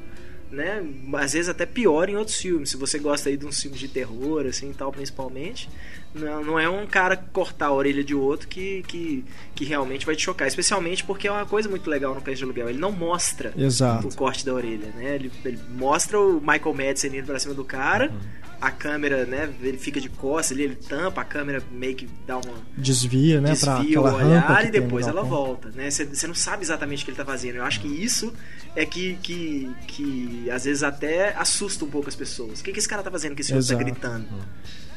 né? 0.50 0.84
Às 1.14 1.34
vezes 1.34 1.50
até 1.50 1.66
pior 1.66 2.10
em 2.10 2.16
outros 2.16 2.38
filmes. 2.38 2.70
Se 2.70 2.78
você 2.78 2.98
gosta 2.98 3.30
aí 3.30 3.38
de 3.38 3.46
uns 3.46 3.62
filmes 3.62 3.80
de 3.80 3.88
terror, 3.88 4.46
assim, 4.46 4.72
tal, 4.72 4.92
principalmente, 4.92 5.70
não, 6.14 6.44
não 6.44 6.60
é 6.60 6.70
um 6.70 6.88
cara 6.88 7.18
cortar 7.18 7.68
a 7.68 7.74
orelha 7.74 8.04
de 8.04 8.16
outro 8.16 8.48
que, 8.48 8.84
que, 8.88 9.26
que 9.54 9.66
realmente 9.66 10.06
vai 10.06 10.16
te 10.16 10.24
chocar. 10.24 10.48
Especialmente 10.48 11.04
porque 11.04 11.28
é 11.28 11.32
uma 11.32 11.46
coisa 11.46 11.68
muito 11.70 11.90
legal 11.90 12.16
no 12.16 12.22
Cães 12.22 12.38
de 12.38 12.44
Aluguel. 12.44 12.70
Ele 12.70 12.80
não 12.80 12.92
mostra 12.92 13.54
Exato. 13.58 14.08
o 14.08 14.16
corte 14.16 14.46
da 14.46 14.54
orelha, 14.54 14.88
né? 14.96 15.16
Ele, 15.16 15.32
ele 15.44 15.60
mostra 15.70 16.20
o 16.20 16.40
Michael 16.40 16.74
Madsen 16.74 17.18
indo 17.18 17.26
pra 17.26 17.40
cima 17.40 17.54
do 17.54 17.66
cara, 17.66 18.12
a 18.60 18.72
câmera, 18.72 19.26
né? 19.26 19.50
Ele 19.62 19.78
fica 19.78 20.00
de 20.00 20.10
costas 20.10 20.58
ali, 20.58 20.64
ele 20.64 20.76
tampa, 20.76 21.22
a 21.22 21.24
câmera 21.24 21.62
meio 21.72 21.96
que 21.96 22.08
dá 22.26 22.38
uma 22.38 22.56
Desvia, 22.78 23.40
né, 23.40 23.56
pra 23.56 23.78
desvia 23.78 24.00
aquela 24.00 24.14
o 24.14 24.16
olhar 24.16 24.66
e 24.66 24.72
depois 24.72 25.08
ela 25.08 25.24
volta, 25.24 25.70
né? 25.76 25.90
Você 25.90 26.28
não 26.28 26.36
sabe 26.36 26.64
exatamente 26.64 27.04
o 27.04 27.06
que 27.06 27.12
ele 27.12 27.18
tá 27.18 27.26
fazendo. 27.26 27.56
Eu 27.56 27.64
acho 27.64 27.80
que 27.82 27.88
isso 27.88 28.34
é 28.76 28.86
que, 28.86 29.18
que, 29.22 29.70
que 29.88 30.50
às 30.52 30.66
vezes 30.66 30.84
até 30.84 31.36
assusta 31.36 31.86
um 31.86 31.90
pouco 31.90 32.10
as 32.10 32.16
pessoas. 32.16 32.60
O 32.60 32.64
que, 32.64 32.72
que 32.72 32.80
esse 32.80 32.88
cara 32.88 33.04
tá 33.04 33.12
fazendo 33.12 33.36
que 33.36 33.42
esse 33.42 33.54
outro 33.54 33.68
tá 33.68 33.74
Exato. 33.74 33.92
gritando? 33.92 34.28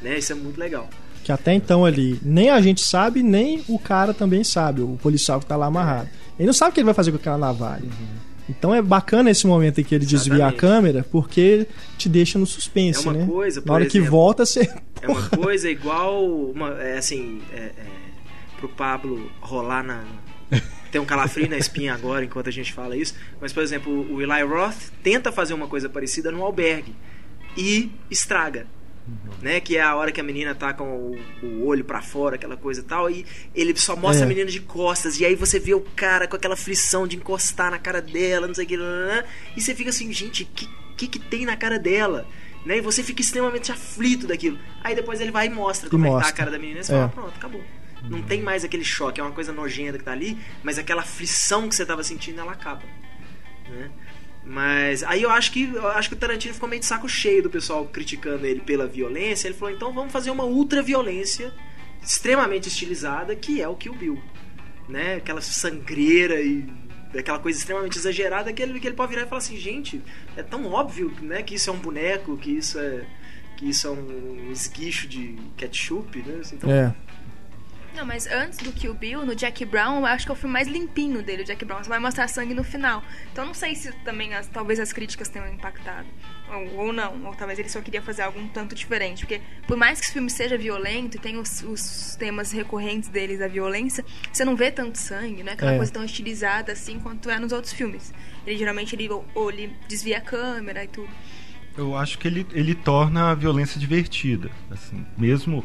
Né? 0.03 0.19
Isso 0.19 0.33
é 0.33 0.35
muito 0.35 0.59
legal. 0.59 0.89
Que 1.23 1.33
até 1.33 1.53
então 1.53 1.85
ali, 1.85 2.19
nem 2.23 2.51
a 2.51 2.61
gente 2.61 2.81
sabe, 2.81 3.23
nem 3.23 3.63
o 3.69 3.79
cara 3.79 4.15
também 4.15 4.43
sabe, 4.43 4.81
o 4.81 4.99
policial 5.03 5.39
que 5.39 5.47
tá 5.47 5.57
lá 5.57 5.67
amarrado. 5.67 6.09
Ele 6.39 6.47
não 6.47 6.55
sabe 6.55 6.71
o 6.71 6.75
que 6.75 6.81
ele 6.81 6.87
vai 6.87 6.95
fazer 6.95 7.11
com 7.11 7.19
aquela 7.19 7.37
navalha. 7.37 7.85
Então 8.51 8.75
é 8.75 8.83
bacana 8.83 9.31
esse 9.31 9.47
momento 9.47 9.81
em 9.81 9.85
que 9.85 9.95
ele 9.95 10.05
desvia 10.05 10.33
a 10.33 10.37
Exatamente. 10.37 10.61
câmera, 10.61 11.07
porque 11.11 11.67
te 11.97 12.09
deixa 12.09 12.39
no 12.39 12.47
suspense, 12.47 13.07
É 13.07 13.11
uma 13.11 13.19
né? 13.19 13.27
coisa, 13.27 13.63
Na 13.65 13.73
hora 13.75 13.87
que 13.87 13.99
exemplo, 13.99 14.11
volta, 14.11 14.45
você. 14.45 14.69
É 15.01 15.09
uma 15.09 15.29
coisa 15.29 15.71
igual 15.71 16.25
uma, 16.27 16.71
é 16.83 16.99
assim, 16.99 17.41
é, 17.53 17.57
é, 17.57 17.73
pro 18.59 18.69
Pablo 18.69 19.31
rolar 19.41 19.83
na 19.83 20.05
tem 20.91 21.01
um 21.01 21.05
calafrio 21.05 21.49
na 21.49 21.57
espinha 21.57 21.95
agora 21.95 22.25
enquanto 22.25 22.49
a 22.49 22.53
gente 22.53 22.73
fala 22.73 22.97
isso, 22.97 23.15
mas 23.41 23.53
por 23.53 23.63
exemplo, 23.63 24.13
o 24.13 24.21
Eli 24.21 24.43
Roth 24.43 24.91
tenta 25.03 25.31
fazer 25.31 25.55
uma 25.55 25.69
coisa 25.69 25.89
parecida 25.89 26.33
no 26.33 26.43
albergue 26.43 26.95
e 27.57 27.91
estraga. 28.11 28.67
Né, 29.43 29.59
que 29.59 29.77
é 29.77 29.81
a 29.83 29.95
hora 29.97 30.13
que 30.13 30.21
a 30.21 30.25
menina 30.25 30.55
tá 30.55 30.73
com 30.75 30.85
o, 30.85 31.19
o 31.47 31.67
olho 31.67 31.83
pra 31.85 32.03
fora, 32.03 32.35
aquela 32.37 32.57
coisa 32.57 32.81
e 32.81 32.85
tal, 32.85 33.11
e 33.11 33.25
ele 33.55 33.75
só 33.77 33.97
mostra 33.97 34.23
É. 34.23 34.27
a 34.27 34.29
menina 34.29 34.51
de 34.51 34.61
costas, 34.61 35.19
e 35.19 35.25
aí 35.25 35.35
você 35.35 35.59
vê 35.59 35.73
o 35.75 35.81
cara 35.81 36.29
com 36.29 36.37
aquela 36.37 36.57
frição 36.57 37.07
de 37.07 37.17
encostar 37.17 37.71
na 37.71 37.79
cara 37.79 38.03
dela, 38.03 38.47
não 38.47 38.55
sei 38.55 38.67
o 38.67 38.69
que, 38.69 38.77
e 39.57 39.61
você 39.61 39.75
fica 39.75 39.89
assim, 39.91 40.13
gente, 40.13 40.45
que 40.45 40.69
que, 40.97 41.07
que 41.09 41.19
tem 41.19 41.47
na 41.47 41.57
cara 41.57 41.79
dela? 41.79 42.27
Né, 42.67 42.77
e 42.77 42.81
você 42.83 43.03
fica 43.03 43.23
extremamente 43.23 43.73
aflito 43.73 44.27
daquilo. 44.27 44.59
Aí 44.85 44.95
depois 44.95 45.19
ele 45.19 45.31
vai 45.31 45.47
e 45.47 45.51
mostra 45.51 45.89
como 45.89 46.05
é 46.05 46.09
que 46.09 46.13
tá 46.13 46.17
mostra. 46.19 46.35
a 46.35 46.37
cara 46.37 46.51
da 46.51 46.59
menina, 46.59 46.81
e 46.81 46.85
você 46.85 46.93
É. 46.93 46.97
fala, 46.97 47.09
pronto, 47.09 47.35
acabou. 47.37 47.65
Não 48.05 48.21
tem 48.23 48.43
mais 48.43 48.65
aquele 48.65 48.85
choque, 48.85 49.19
é 49.19 49.23
uma 49.25 49.33
coisa 49.33 49.51
nojenta 49.51 49.97
que 49.97 50.05
tá 50.05 50.13
ali, 50.13 50.37
mas 50.63 50.79
aquela 50.79 51.01
aflição 51.01 51.67
que 51.69 51.75
você 51.75 51.87
tava 51.87 52.03
sentindo, 52.05 52.39
ela 52.41 52.53
acaba. 52.53 52.83
Né? 53.69 53.91
Mas 54.45 55.03
aí 55.03 55.23
eu 55.23 55.31
acho 55.31 55.53
que 55.53 55.65
eu 55.65 55.87
acho 55.89 56.09
que 56.09 56.15
o 56.15 56.19
Tarantino 56.19 56.55
ficou 56.55 56.69
meio 56.69 56.81
de 56.81 56.87
saco 56.87 57.09
cheio 57.09 57.43
do 57.43 57.51
pessoal 57.51 57.85
criticando 57.87 58.47
ele 58.47 58.61
pela 58.61 58.87
violência. 58.87 59.49
Ele 59.49 59.57
falou: 59.57 59.75
então 59.75 59.93
vamos 59.93 60.13
fazer 60.13 60.31
uma 60.31 60.45
ultra 60.45 60.83
violência 60.83 61.53
extremamente 62.03 62.69
estilizada, 62.69 63.37
que 63.37 63.61
é 63.61 63.69
o 63.69 63.77
Kill 63.77 63.95
Bill. 63.95 64.23
Né? 64.89 65.17
Aquela 65.17 65.41
sangreira 65.41 66.41
e 66.41 66.67
aquela 67.19 67.39
coisa 67.39 67.59
extremamente 67.59 67.99
exagerada 67.99 68.53
que 68.53 68.63
ele, 68.63 68.81
que 68.81 68.87
ele 68.87 68.97
pode 68.97 69.11
virar 69.11 69.27
e 69.27 69.29
falar 69.29 69.39
assim: 69.39 69.57
gente, 69.57 70.03
é 70.37 70.43
tão 70.43 70.67
óbvio 70.67 71.13
né, 71.21 71.43
que 71.43 71.55
isso 71.55 71.71
é 71.71 71.73
um 71.73 71.79
boneco, 71.79 72.37
que 72.37 72.51
isso 72.51 72.79
é. 72.79 73.07
Que 73.57 73.69
isso 73.69 73.87
é 73.87 73.91
um 73.91 74.51
esguicho 74.51 75.07
de 75.07 75.37
ketchup, 75.55 76.23
né? 76.23 76.39
Assim, 76.41 76.57
Então, 76.57 76.71
É. 76.71 76.95
Não, 77.95 78.07
mas 78.07 78.27
antes 78.27 78.59
do 78.59 78.73
Kill 78.73 78.95
Bill, 78.95 79.27
no 79.27 79.35
Jack 79.35 79.65
Brown, 79.65 79.99
eu 79.99 80.07
acho 80.07 80.25
que 80.25 80.31
é 80.31 80.35
o 80.35 80.37
filme 80.37 80.53
mais 80.53 80.67
limpinho 80.69 81.23
dele, 81.23 81.43
o 81.43 81.45
Jack 81.45 81.65
Brown. 81.65 81.83
Você 81.83 81.89
vai 81.89 81.99
mostrar 81.99 82.29
sangue 82.29 82.55
no 82.55 82.65
final. 82.65 83.03
Então 83.33 83.45
não 83.45 83.53
sei 83.53 83.75
se 83.75 83.93
também, 84.05 84.33
as- 84.35 84.47
talvez 84.47 84.79
as 84.81 84.93
críticas 84.93 85.29
tenham 85.29 85.47
impactado. 85.53 86.07
Ou, 86.51 86.87
ou 86.87 86.93
não, 86.93 87.25
ou 87.27 87.35
talvez 87.35 87.59
ele 87.59 87.69
só 87.69 87.81
queria 87.81 88.01
fazer 88.01 88.23
algo 88.23 88.39
um 88.41 88.49
tanto 88.49 88.75
diferente. 88.75 89.21
Porque 89.27 89.41
por 89.67 89.77
mais 89.77 89.99
que 89.99 90.07
esse 90.07 90.13
filme 90.15 90.31
seja 90.31 90.57
violento 90.57 91.17
e 91.17 91.21
tenha 91.21 91.39
os, 91.39 91.63
os 91.63 92.17
temas 92.17 92.53
recorrentes 92.53 93.09
deles 93.09 93.39
da 93.41 93.49
violência, 93.49 94.05
você 94.33 94.45
não 94.45 94.57
vê 94.57 94.71
tanto 94.71 94.97
sangue, 94.97 95.43
não 95.43 95.51
é 95.51 95.55
aquela 95.55 95.73
É. 95.73 95.77
coisa 95.77 95.93
tão 95.93 96.05
estilizada 96.05 96.73
assim 96.73 96.99
quanto 97.01 97.29
é 97.29 97.39
nos 97.39 97.53
outros 97.53 97.73
filmes. 97.73 98.15
Ele 98.47 98.57
geralmente 98.57 98.95
ele, 98.95 99.09
ou, 99.11 99.27
ou 99.35 99.51
ele 99.51 99.77
desvia 99.89 100.19
a 100.19 100.21
câmera 100.21 100.85
e 100.85 100.89
tudo. 100.89 101.11
Eu 101.77 101.97
acho 101.97 102.19
que 102.19 102.27
ele, 102.27 102.47
ele 102.53 102.75
torna 102.75 103.31
a 103.31 103.35
violência 103.35 103.79
divertida. 103.79 104.51
Assim, 104.71 105.05
mesmo, 105.19 105.65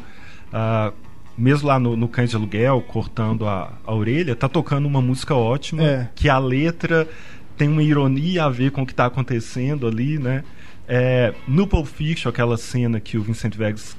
ah, 0.52 0.92
mesmo 1.36 1.68
lá 1.68 1.78
no, 1.78 1.96
no 1.96 2.08
Cães 2.08 2.30
de 2.30 2.36
Aluguel, 2.36 2.80
cortando 2.82 3.46
a, 3.46 3.72
a 3.86 3.94
orelha, 3.94 4.34
tá 4.34 4.48
tocando 4.48 4.86
uma 4.86 5.00
música 5.02 5.34
ótima, 5.34 5.82
É. 5.82 6.08
que 6.14 6.28
a 6.28 6.38
letra 6.38 7.08
tem 7.56 7.68
uma 7.68 7.82
ironia 7.82 8.44
a 8.44 8.48
ver 8.50 8.70
com 8.70 8.82
o 8.82 8.86
que 8.86 8.94
tá 8.94 9.06
acontecendo 9.06 9.86
ali, 9.86 10.18
né? 10.18 10.44
É, 10.88 11.34
no 11.48 11.66
Pulp 11.66 11.86
Fiction, 11.86 12.28
aquela 12.30 12.56
cena 12.56 13.00
que 13.00 13.16
o 13.18 13.22
Vincent 13.22 13.54
Vegas, 13.56 13.96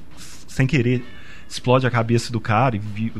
sem 0.47 0.65
querer, 0.65 1.03
explode 1.49 1.85
a 1.85 1.91
cabeça 1.91 2.31
do 2.31 2.39
cara 2.39 2.75
e 2.75 2.79
vi- 2.79 3.11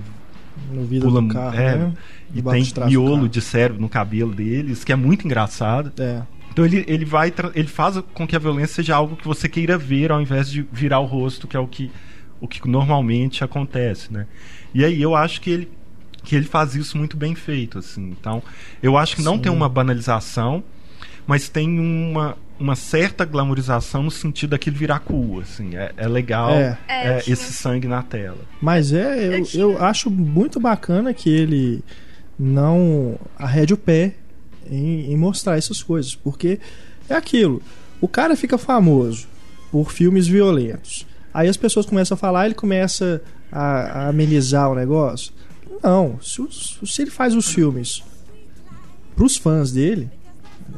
No 0.72 0.86
vidro 0.86 1.10
pula 1.10 1.22
do 1.22 1.28
carro, 1.28 1.56
é, 1.60 1.76
né? 1.78 1.94
e 2.34 2.42
tem 2.42 2.64
miolo 2.88 3.28
de 3.30 3.42
cérebro 3.42 3.82
no 3.82 3.90
cabelo 3.90 4.34
deles, 4.34 4.84
que 4.84 4.92
é 4.92 4.96
muito 4.96 5.26
engraçado. 5.26 5.92
É. 6.02 6.22
Então 6.52 6.66
ele, 6.66 6.84
ele 6.88 7.06
vai 7.06 7.32
ele 7.54 7.68
faz 7.68 8.02
com 8.14 8.26
que 8.26 8.36
a 8.36 8.40
violência 8.40 8.76
seja 8.76 8.96
algo 8.96 9.16
que 9.16 9.28
você 9.28 9.48
queira 9.48 9.78
ver 9.78 10.12
ao 10.12 10.20
invés 10.22 10.50
de 10.50 10.66
virar 10.72 11.00
o 11.00 11.06
rosto, 11.06 11.48
que 11.48 11.56
é 11.56 11.60
o 11.60 11.68
que, 11.68 11.92
o 12.40 12.48
que 12.48 12.68
normalmente 12.68 13.44
acontece, 13.44 14.12
né? 14.12 14.28
E 14.74 14.84
aí 14.84 15.02
eu 15.02 15.16
acho 15.16 15.42
que 15.42 15.50
ele 15.50 15.70
que 16.24 16.36
ele 16.36 16.46
faz 16.46 16.76
isso 16.76 16.98
muito 16.98 17.16
bem 17.16 17.34
feito, 17.36 17.80
assim. 17.80 18.10
Então, 18.10 18.44
eu 18.84 18.98
acho 18.98 19.16
que 19.16 19.22
não 19.22 19.36
Sim. 19.36 19.44
tem 19.44 19.52
uma 19.52 19.70
banalização, 19.70 20.62
mas 21.26 21.48
tem 21.48 21.80
uma, 21.80 22.38
uma 22.60 22.76
certa 22.76 23.24
glamorização 23.24 24.04
no 24.04 24.12
sentido 24.12 24.50
daquilo 24.50 24.76
virar 24.76 25.00
cool, 25.00 25.40
assim. 25.40 25.78
É, 25.78 25.94
é 25.96 26.06
legal 26.06 26.52
É. 26.52 26.78
É, 26.86 27.08
é, 27.08 27.18
esse 27.20 27.54
sangue 27.54 27.88
na 27.88 28.04
tela. 28.04 28.40
Mas 28.62 28.92
é, 28.92 29.40
eu, 29.40 29.48
eu 29.54 29.82
acho 29.82 30.12
muito 30.12 30.60
bacana 30.60 31.14
que 31.14 31.30
ele 31.30 31.82
não 32.38 33.18
arrede 33.40 33.74
o 33.74 33.78
pé 33.78 34.16
em, 34.70 35.14
em 35.14 35.16
mostrar 35.16 35.58
essas 35.58 35.82
coisas, 35.82 36.14
porque 36.14 36.60
é 37.10 37.16
aquilo. 37.16 37.62
O 38.02 38.08
cara 38.08 38.36
fica 38.36 38.58
famoso 38.58 39.28
por 39.72 39.92
filmes 39.94 40.28
violentos. 40.28 41.06
Aí 41.38 41.48
as 41.48 41.56
pessoas 41.56 41.86
começam 41.86 42.16
a 42.16 42.18
falar, 42.18 42.48
ele 42.48 42.56
começa 42.56 43.22
a, 43.52 43.62
a 43.62 44.08
amenizar 44.08 44.72
o 44.72 44.74
negócio. 44.74 45.32
Não, 45.84 46.20
se, 46.20 46.42
se 46.84 47.04
ele 47.04 47.12
faz 47.12 47.36
os 47.36 47.54
filmes 47.54 48.02
pros 49.16 49.38
fãs 49.38 49.72
dele, 49.72 50.10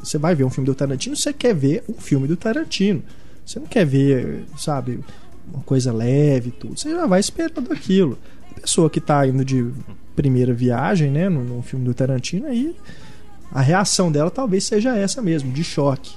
você 0.04 0.18
vai 0.18 0.36
ver 0.36 0.44
um 0.44 0.50
filme 0.50 0.66
do 0.66 0.76
Tarantino, 0.76 1.16
você 1.16 1.32
quer 1.32 1.56
ver 1.56 1.86
um 1.88 1.94
filme 1.94 2.28
do 2.28 2.36
Tarantino. 2.36 3.02
Você 3.46 3.58
não 3.58 3.68
quer 3.68 3.86
ver, 3.86 4.44
sabe, 4.58 5.00
uma 5.48 5.64
coisa 5.64 5.94
leve 5.94 6.50
e 6.50 6.52
tudo. 6.52 6.78
Você 6.78 6.92
já 6.92 7.08
vai 7.08 7.22
esperando 7.22 7.72
aquilo. 7.72 8.20
A 8.52 8.60
pessoa 8.60 8.90
que 8.90 9.00
tá 9.00 9.26
indo 9.26 9.46
de 9.46 9.66
primeira 10.14 10.54
viagem, 10.54 11.10
né, 11.10 11.30
no 11.30 11.62
filme 11.62 11.86
do 11.86 11.94
Tarantino, 11.94 12.48
aí 12.48 12.76
a 13.50 13.62
reação 13.62 14.12
dela 14.12 14.30
talvez 14.30 14.66
seja 14.66 14.94
essa 14.94 15.22
mesmo, 15.22 15.54
de 15.54 15.64
choque. 15.64 16.12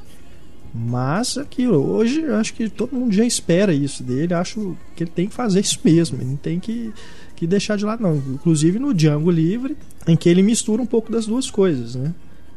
Mas 0.75 1.37
aquilo, 1.37 1.77
hoje 1.77 2.25
acho 2.33 2.55
que 2.55 2.69
todo 2.69 2.95
mundo 2.97 3.13
já 3.13 3.25
espera 3.25 3.75
isso 3.75 4.03
dele. 4.03 4.33
Acho 4.33 4.75
que 4.97 5.05
ele 5.05 5.11
tem 5.11 5.29
que 5.29 5.35
fazer 5.35 5.61
isso 5.61 5.79
mesmo. 5.85 6.17
Ele 6.19 6.31
não 6.31 6.37
tem 6.37 6.59
que, 6.59 6.93
que 7.37 7.47
deixar 7.47 7.77
de 7.77 7.85
lado, 7.85 8.03
não. 8.03 8.17
Inclusive 8.17 8.79
no 8.79 8.95
Django 8.95 9.31
Livre, 9.31 9.77
em 10.09 10.17
que 10.17 10.29
ele 10.31 10.43
mistura 10.43 10.81
um 10.81 10.87
pouco 10.87 11.13
das 11.13 11.27
duas 11.27 11.51
coisas, 11.51 11.95
né? 11.95 12.15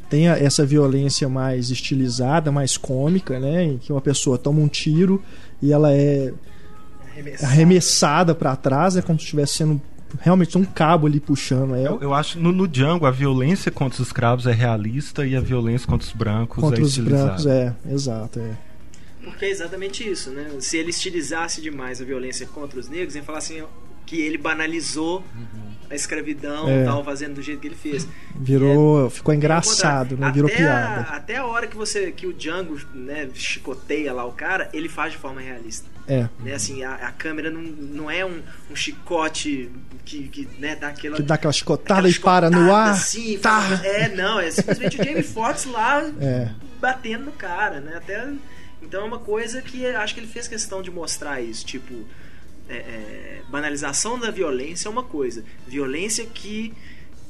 Tem 0.10 0.30
a- 0.30 0.38
essa 0.38 0.66
violência 0.66 1.28
mais 1.28 1.70
estilizada, 1.72 2.52
mais 2.54 2.78
cômica, 2.78 3.38
né? 3.40 3.64
Em 3.66 3.78
que 3.78 3.92
uma 3.92 4.00
pessoa 4.02 4.38
toma 4.38 4.62
um 4.62 4.68
tiro 4.70 5.22
e 5.62 5.74
ela 5.74 5.92
é 5.92 6.32
arremessada 7.44 8.34
para 8.36 8.56
trás, 8.56 8.96
é 8.96 9.02
como 9.02 9.18
se 9.20 9.26
estivesse 9.26 9.54
sendo 9.58 9.82
realmente 10.22 10.58
um 10.58 10.64
cabo 10.66 11.08
ali 11.08 11.20
puxando 11.20 11.76
Eu, 11.76 11.86
ela. 11.86 11.98
eu 12.02 12.14
acho 12.14 12.40
no, 12.40 12.52
no 12.52 12.68
Django 12.68 13.06
a 13.06 13.12
violência 13.12 13.72
contra 13.72 14.02
os 14.02 14.08
escravos 14.08 14.48
é 14.48 14.52
realista 14.54 15.26
e 15.26 15.36
a 15.36 15.42
violência 15.42 15.88
contra 15.88 16.08
os 16.08 16.14
brancos 16.14 16.62
Contra 16.62 16.80
é 16.80 16.84
os 16.84 16.90
estilizada. 16.90 17.26
brancos, 17.26 17.46
é, 17.46 17.74
exato, 17.90 18.40
é. 18.40 18.52
Porque 19.24 19.46
é 19.46 19.50
exatamente 19.50 20.08
isso, 20.08 20.30
né? 20.30 20.52
Se 20.60 20.78
ele 20.78 20.92
estilizasse 20.92 21.60
demais 21.62 22.00
a 22.00 22.06
violência 22.06 22.46
contra 22.46 22.80
os 22.80 22.88
negros, 22.88 23.16
ia 23.16 23.24
falar 23.24 23.40
assim 23.40 23.64
que 24.06 24.22
ele 24.22 24.38
banalizou 24.38 25.24
a 25.90 25.96
escravidão 25.96 26.70
É. 26.70 26.84
e 26.84 26.86
tal, 26.86 27.04
fazendo 27.04 27.36
do 27.36 27.42
jeito 27.42 27.60
que 27.60 27.68
ele 27.68 27.76
fez. 27.76 28.08
Virou, 28.36 29.10
ficou 29.10 29.32
Pelo 29.34 29.38
engraçado, 29.38 30.16
né? 30.16 30.32
Virou 30.32 30.48
até 30.48 30.58
piada. 30.58 31.02
A, 31.10 31.16
até 31.16 31.38
a 31.38 31.46
hora 31.46 31.66
que 31.66 31.76
você 31.76 32.12
que 32.12 32.28
o 32.28 32.34
Django 32.34 32.80
né, 32.94 33.28
chicoteia 33.34 34.14
lá 34.14 34.24
o 34.26 34.32
cara, 34.32 34.70
ele 34.74 34.88
faz 34.88 35.14
de 35.14 35.18
forma 35.18 35.42
realista. 35.42 35.88
É, 36.08 36.28
Né? 36.40 36.54
Assim, 36.54 36.84
a, 36.84 36.94
a 36.96 37.12
câmera 37.12 37.50
não, 37.50 37.62
não 37.62 38.12
é 38.12 38.24
um, 38.26 38.42
um 38.70 38.76
chicote 38.76 39.72
que, 40.06 40.28
que 40.28 40.48
né, 40.60 40.76
dá 40.76 40.90
aquela. 40.90 41.16
que 41.16 41.24
dá 41.24 41.34
aquela 41.36 41.54
chicotada 41.54 42.08
aquela 42.08 42.10
e 42.10 42.20
para 42.20 42.50
no 42.50 42.74
ar. 42.74 42.92
assim, 42.92 43.38
tá. 43.40 43.62
fala- 43.62 43.86
É, 43.86 44.10
não, 44.16 44.40
é 44.40 44.52
simplesmente 44.52 45.00
o 45.02 45.04
Jamie 45.04 45.24
Foxx 45.24 45.66
lá 45.66 46.02
É. 46.22 46.52
batendo 46.80 47.26
no 47.26 47.32
cara, 47.32 47.80
né? 47.80 47.96
Até, 47.98 48.28
então 48.84 49.02
é 49.02 49.04
uma 49.04 49.18
coisa 49.20 49.62
que 49.64 49.86
acho 49.88 50.14
que 50.14 50.20
ele 50.20 50.28
fez 50.28 50.48
questão 50.48 50.82
de 50.82 50.92
mostrar 50.92 51.42
isso, 51.42 51.66
tipo. 51.66 51.94
é, 52.70 52.76
é, 52.76 53.42
banalização 53.50 54.20
da 54.20 54.30
violência 54.32 54.88
é 54.88 54.92
uma 54.92 55.04
coisa. 55.04 55.44
Violência 55.68 56.24
que, 56.26 56.72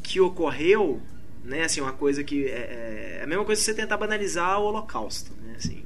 que 0.03 0.19
ocorreu, 0.19 1.01
né? 1.45 1.63
Assim, 1.63 1.79
uma 1.79 1.93
coisa 1.93 2.23
que. 2.25 2.45
É, 2.45 3.19
é 3.19 3.21
a 3.23 3.27
mesma 3.27 3.45
coisa 3.45 3.61
que 3.61 3.65
você 3.65 3.73
tentar 3.73 3.95
banalizar 3.97 4.59
o 4.59 4.65
holocausto, 4.65 5.31
né? 5.45 5.55
Assim, 5.57 5.81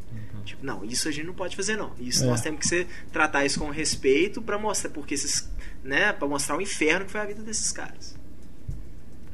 tipo, 0.49 0.65
não, 0.65 0.83
isso 0.83 1.07
a 1.07 1.11
gente 1.11 1.25
não 1.25 1.33
pode 1.33 1.55
fazer, 1.55 1.75
não. 1.77 1.93
Isso 1.99 2.23
É. 2.23 2.27
nós 2.27 2.41
temos 2.41 2.59
que 2.59 2.67
ser, 2.67 2.87
tratar 3.11 3.45
isso 3.45 3.59
com 3.59 3.69
respeito 3.69 4.41
para 4.41 4.57
mostrar, 4.57 4.89
porque 4.91 5.13
esses. 5.13 5.49
Né, 5.83 6.11
pra 6.11 6.27
mostrar 6.27 6.57
o 6.57 6.61
inferno 6.61 7.05
que 7.05 7.11
foi 7.11 7.21
a 7.21 7.25
vida 7.25 7.41
desses 7.41 7.71
caras. 7.71 8.17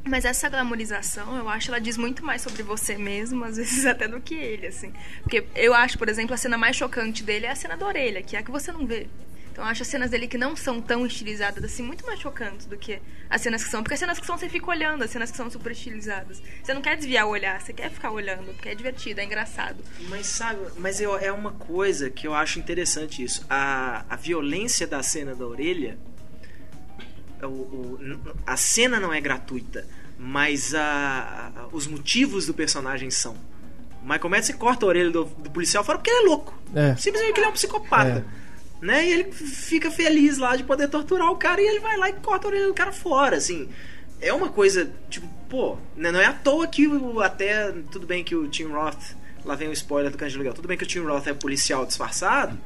Mas 0.07 0.23
essa 0.23 0.47
glamorização, 0.47 1.35
eu 1.35 1.49
acho, 1.49 1.71
ela 1.71 1.79
diz 1.81 1.97
muito 1.97 2.23
mais 2.23 2.43
sobre 2.43 2.61
você 2.61 2.95
mesmo, 2.95 3.43
às 3.43 3.57
vezes 3.57 3.83
até 3.85 4.07
do 4.07 4.21
que 4.21 4.35
ele, 4.35 4.67
assim. 4.67 4.93
Porque 5.23 5.45
eu 5.55 5.73
acho, 5.73 5.97
por 5.97 6.07
exemplo, 6.07 6.35
a 6.35 6.37
cena 6.37 6.57
mais 6.57 6.75
chocante 6.75 7.23
dele 7.23 7.47
é 7.47 7.51
a 7.51 7.55
cena 7.55 7.75
da 7.75 7.87
orelha, 7.87 8.21
que 8.21 8.35
é 8.35 8.39
a 8.39 8.43
que 8.43 8.51
você 8.51 8.71
não 8.71 8.85
vê. 8.85 9.07
Então 9.55 9.63
eu 9.63 9.69
acho 9.71 9.83
as 9.83 9.87
cenas 9.87 10.09
dele 10.11 10.27
que 10.27 10.37
não 10.37 10.53
são 10.53 10.81
tão 10.81 11.05
estilizadas 11.05 11.63
assim, 11.63 11.81
muito 11.81 12.05
mais 12.05 12.19
chocantes 12.19 12.65
do 12.65 12.75
que 12.75 12.99
as 13.29 13.39
cenas 13.39 13.63
que 13.63 13.69
são. 13.69 13.81
Porque 13.81 13.93
as 13.93 13.99
cenas 14.01 14.19
que 14.19 14.25
são 14.25 14.37
você 14.37 14.49
fica 14.49 14.69
olhando, 14.69 15.01
as 15.05 15.09
cenas 15.09 15.31
que 15.31 15.37
são 15.37 15.49
super 15.49 15.71
estilizadas. 15.71 16.41
Você 16.61 16.73
não 16.73 16.81
quer 16.81 16.97
desviar 16.97 17.25
o 17.25 17.29
olhar, 17.29 17.61
você 17.61 17.71
quer 17.71 17.89
ficar 17.89 18.11
olhando, 18.11 18.47
porque 18.53 18.67
é 18.67 18.75
divertido, 18.75 19.21
é 19.21 19.23
engraçado. 19.23 19.77
Mas 20.09 20.25
sabe, 20.25 20.59
mas 20.77 20.99
eu, 20.99 21.17
é 21.17 21.31
uma 21.31 21.53
coisa 21.53 22.09
que 22.09 22.27
eu 22.27 22.33
acho 22.33 22.59
interessante 22.59 23.23
isso. 23.23 23.45
A, 23.49 24.03
a 24.09 24.17
violência 24.17 24.85
da 24.85 25.01
cena 25.01 25.33
da 25.33 25.45
orelha. 25.47 25.97
o- 27.41 27.47
o- 27.47 27.99
a 28.45 28.57
cena 28.57 28.99
não 28.99 29.13
é 29.13 29.21
gratuita, 29.21 29.87
mas 30.19 30.75
a, 30.75 31.51
a- 31.55 31.67
os 31.71 31.87
motivos 31.87 32.45
do 32.45 32.53
personagem 32.53 33.09
são. 33.09 33.35
O 34.01 34.05
Michael 34.05 34.29
Madsen 34.29 34.57
corta 34.57 34.85
a 34.85 34.89
orelha 34.89 35.11
do, 35.11 35.23
do 35.25 35.49
policial 35.49 35.81
fora 35.83 35.97
porque 35.97 36.09
ele 36.09 36.25
é 36.25 36.29
louco. 36.29 36.53
É. 36.75 36.95
Simplesmente 36.97 37.29
porque 37.29 37.39
ele 37.39 37.47
é 37.47 37.49
um 37.49 37.53
psicopata. 37.53 38.25
Né? 38.85 39.07
E 39.07 39.13
ele 39.13 39.31
fica 39.31 39.89
feliz 39.89 40.37
lá 40.37 40.55
de 40.55 40.63
poder 40.63 40.87
torturar 40.87 41.31
o 41.31 41.37
cara 41.37 41.59
e 41.59 41.65
ele 41.65 41.79
vai 41.79 41.97
lá 41.97 42.07
e 42.07 42.13
corta 42.13 42.45
a 42.45 42.49
orelha 42.49 42.67
do 42.67 42.73
cara 42.75 42.91
fora, 42.91 43.35
assim. 43.35 43.67
É 44.21 44.31
uma 44.31 44.49
coisa, 44.49 44.91
tipo, 45.09 45.27
pô, 45.49 45.75
né, 45.95 46.11
não 46.11 46.19
é 46.19 46.25
à 46.25 46.33
toa 46.33 46.67
que 46.67 46.85
o, 46.85 47.19
até. 47.19 47.71
Tudo 47.91 48.05
bem 48.05 48.23
que 48.23 48.35
o 48.35 48.47
Tim 48.47 48.65
Roth. 48.65 49.15
Lá 49.43 49.55
vem 49.55 49.69
o 49.69 49.73
spoiler 49.73 50.11
do 50.11 50.19
Cândido 50.19 50.37
Legal. 50.37 50.53
Tudo 50.53 50.67
bem 50.67 50.77
que 50.77 50.83
o 50.83 50.87
Tim 50.87 50.99
Roth 50.99 51.25
é 51.25 51.33
policial 51.33 51.83
disfarçado. 51.83 52.59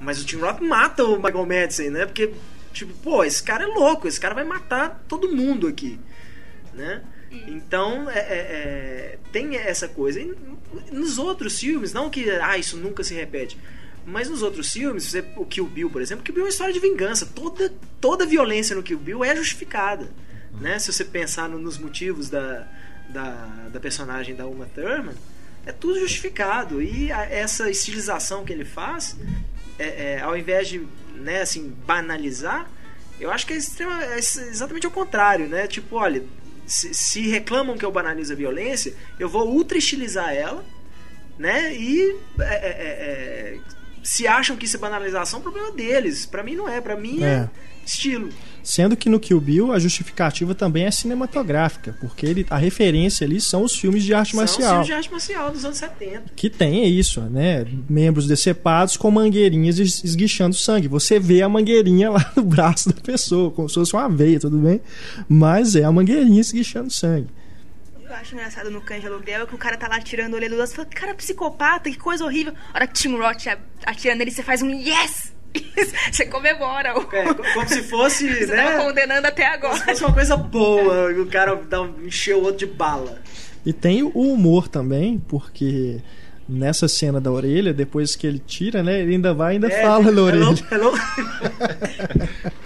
Mas 0.00 0.20
o 0.20 0.24
Tim 0.24 0.38
Roth 0.38 0.60
mata 0.60 1.04
o 1.04 1.22
Michael 1.22 1.46
Madsen, 1.46 1.90
né? 1.90 2.04
Porque, 2.04 2.34
tipo, 2.72 2.92
pô, 2.94 3.22
esse 3.22 3.40
cara 3.40 3.62
é 3.62 3.68
louco, 3.68 4.08
esse 4.08 4.18
cara 4.18 4.34
vai 4.34 4.42
matar 4.42 5.04
todo 5.06 5.30
mundo 5.30 5.68
aqui, 5.68 6.00
né? 6.74 7.00
Então, 7.46 8.10
é, 8.10 8.18
é, 8.18 8.34
é, 8.34 9.18
tem 9.30 9.56
essa 9.56 9.86
coisa. 9.86 10.20
E 10.20 10.34
nos 10.90 11.16
outros 11.16 11.60
filmes, 11.60 11.92
não 11.92 12.10
que 12.10 12.28
ah, 12.28 12.58
isso 12.58 12.76
nunca 12.76 13.04
se 13.04 13.14
repete, 13.14 13.56
mas 14.06 14.28
nos 14.28 14.42
outros 14.42 14.72
filmes, 14.72 15.14
o 15.36 15.44
Kill 15.44 15.66
Bill, 15.66 15.90
por 15.90 16.02
exemplo, 16.02 16.24
Kill 16.24 16.34
Bill 16.34 16.44
é 16.44 16.46
uma 16.46 16.50
história 16.50 16.72
de 16.72 16.80
vingança. 16.80 17.26
Toda, 17.26 17.72
toda 18.00 18.26
violência 18.26 18.74
no 18.74 18.82
Kill 18.82 18.98
Bill 18.98 19.24
é 19.24 19.34
justificada. 19.36 20.08
Né? 20.60 20.78
Se 20.78 20.92
você 20.92 21.04
pensar 21.04 21.48
no, 21.48 21.58
nos 21.58 21.78
motivos 21.78 22.28
da, 22.28 22.66
da, 23.08 23.46
da, 23.72 23.80
personagem 23.80 24.34
da 24.34 24.46
Uma 24.46 24.66
Thurman, 24.66 25.14
é 25.64 25.72
tudo 25.72 26.00
justificado. 26.00 26.82
E 26.82 27.12
a, 27.12 27.24
essa 27.24 27.70
estilização 27.70 28.44
que 28.44 28.52
ele 28.52 28.64
faz, 28.64 29.16
é, 29.78 30.14
é, 30.14 30.20
ao 30.20 30.36
invés 30.36 30.68
de 30.68 30.86
né, 31.14 31.42
assim, 31.42 31.68
banalizar, 31.86 32.68
eu 33.20 33.30
acho 33.30 33.46
que 33.46 33.52
é, 33.52 33.56
extrema, 33.56 34.02
é 34.02 34.18
exatamente 34.18 34.86
o 34.86 34.90
contrário. 34.90 35.46
Né? 35.46 35.66
Tipo, 35.66 35.96
olha, 35.96 36.24
se, 36.66 36.94
se 36.94 37.28
reclamam 37.28 37.76
que 37.76 37.84
eu 37.84 37.92
banalizo 37.92 38.32
a 38.32 38.36
violência, 38.36 38.94
eu 39.18 39.28
vou 39.28 39.48
ultra 39.48 39.76
estilizar 39.76 40.32
ela, 40.34 40.64
né? 41.38 41.74
E 41.74 42.16
é, 42.38 42.44
é, 42.44 42.68
é, 42.68 43.58
se 44.02 44.26
acham 44.26 44.56
que 44.56 44.64
isso 44.64 44.76
é 44.76 44.80
banalização, 44.80 45.40
o 45.40 45.42
problema 45.42 45.72
deles. 45.72 46.26
Para 46.26 46.42
mim 46.42 46.54
não 46.54 46.68
é, 46.68 46.80
para 46.80 46.96
mim 46.96 47.22
é. 47.22 47.26
é 47.26 47.50
estilo. 47.84 48.28
Sendo 48.62 48.96
que 48.96 49.08
no 49.08 49.18
Kill 49.18 49.40
Bill 49.40 49.72
a 49.72 49.78
justificativa 49.78 50.54
também 50.54 50.84
é 50.84 50.90
cinematográfica, 50.90 51.96
porque 52.00 52.26
ele, 52.26 52.46
a 52.50 52.58
referência 52.58 53.26
ali 53.26 53.40
são 53.40 53.64
os 53.64 53.74
filmes 53.74 54.04
de 54.04 54.12
arte 54.12 54.32
são 54.32 54.40
marcial. 54.40 54.60
São 54.60 54.68
os 54.68 54.72
filmes 54.72 54.86
de 54.86 54.92
arte 54.92 55.10
marcial 55.10 55.50
dos 55.50 55.64
anos 55.64 55.78
70. 55.78 56.22
Que 56.36 56.50
tem 56.50 56.86
isso, 56.86 57.20
né? 57.22 57.66
Membros 57.88 58.26
decepados 58.26 58.96
com 58.96 59.10
mangueirinhas 59.10 59.78
esguichando 59.78 60.54
sangue. 60.54 60.88
Você 60.88 61.18
vê 61.18 61.42
a 61.42 61.48
mangueirinha 61.48 62.10
lá 62.10 62.32
no 62.36 62.42
braço 62.42 62.90
da 62.90 63.00
pessoa, 63.00 63.50
como 63.50 63.68
se 63.68 63.74
fosse 63.74 63.94
uma 63.94 64.08
veia, 64.08 64.38
tudo 64.38 64.58
bem? 64.58 64.80
Mas 65.28 65.74
é 65.74 65.84
a 65.84 65.92
mangueirinha 65.92 66.40
esguichando 66.40 66.90
sangue. 66.90 67.28
Eu 68.10 68.16
acho 68.16 68.34
engraçado 68.34 68.72
no 68.72 68.80
Cães 68.80 69.00
de 69.00 69.06
Aluguel 69.06 69.46
que 69.46 69.54
o 69.54 69.58
cara 69.58 69.76
tá 69.76 69.86
lá 69.86 70.00
tirando 70.00 70.32
o 70.32 70.36
olho 70.36 70.48
do 70.48 70.56
outro 70.56 70.72
e 70.72 70.74
fala, 70.74 70.88
cara, 70.88 71.14
psicopata, 71.14 71.88
que 71.88 71.96
coisa 71.96 72.24
horrível. 72.24 72.52
A 72.74 72.78
hora 72.78 72.86
que 72.88 72.94
Tim 72.94 73.16
Roth 73.16 73.46
atira 73.86 74.16
nele, 74.16 74.32
você 74.32 74.42
faz 74.42 74.62
um 74.62 74.70
yes! 74.70 75.32
Você 76.10 76.26
comemora. 76.26 76.88
É, 77.12 77.34
como 77.34 77.68
se 77.68 77.82
fosse. 77.84 78.26
Você 78.34 78.46
né? 78.46 78.64
tava 78.64 78.84
condenando 78.84 79.28
até 79.28 79.46
agora. 79.46 79.74
Como 79.74 79.78
se 79.78 79.84
fosse 79.84 80.04
uma 80.04 80.12
coisa 80.12 80.36
boa, 80.36 81.12
o 81.12 81.26
cara 81.26 81.54
dá, 81.54 81.88
encheu 82.04 82.38
o 82.38 82.42
outro 82.42 82.58
de 82.58 82.66
bala. 82.66 83.20
E 83.64 83.72
tem 83.72 84.02
o 84.02 84.08
humor 84.08 84.66
também, 84.66 85.18
porque 85.28 86.00
nessa 86.48 86.88
cena 86.88 87.20
da 87.20 87.30
orelha, 87.30 87.72
depois 87.72 88.16
que 88.16 88.26
ele 88.26 88.40
tira, 88.40 88.82
né? 88.82 89.00
Ele 89.02 89.14
ainda 89.14 89.32
vai 89.32 89.54
ainda 89.54 89.68
é, 89.68 89.82
fala 89.82 90.10
na 90.10 90.22
orelha. 90.22 90.44
Hello, 90.70 90.92
hello. 90.92 90.92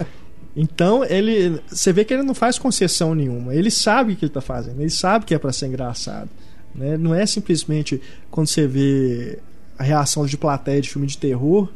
então 0.55 1.03
ele. 1.03 1.61
Você 1.67 1.91
vê 1.91 2.05
que 2.05 2.13
ele 2.13 2.23
não 2.23 2.33
faz 2.33 2.57
concessão 2.57 3.13
nenhuma. 3.13 3.53
Ele 3.53 3.69
sabe 3.69 4.13
o 4.13 4.15
que 4.15 4.25
ele 4.25 4.31
tá 4.31 4.41
fazendo, 4.41 4.79
ele 4.79 4.89
sabe 4.89 5.25
que 5.25 5.33
é 5.33 5.39
para 5.39 5.51
ser 5.51 5.67
engraçado. 5.67 6.29
Né? 6.73 6.97
Não 6.97 7.13
é 7.13 7.25
simplesmente 7.25 8.01
quando 8.31 8.47
você 8.47 8.65
vê 8.65 9.39
a 9.77 9.83
reação 9.83 10.25
de 10.25 10.37
plateia 10.37 10.81
de 10.81 10.89
filme 10.89 11.07
de 11.07 11.17
terror 11.17 11.69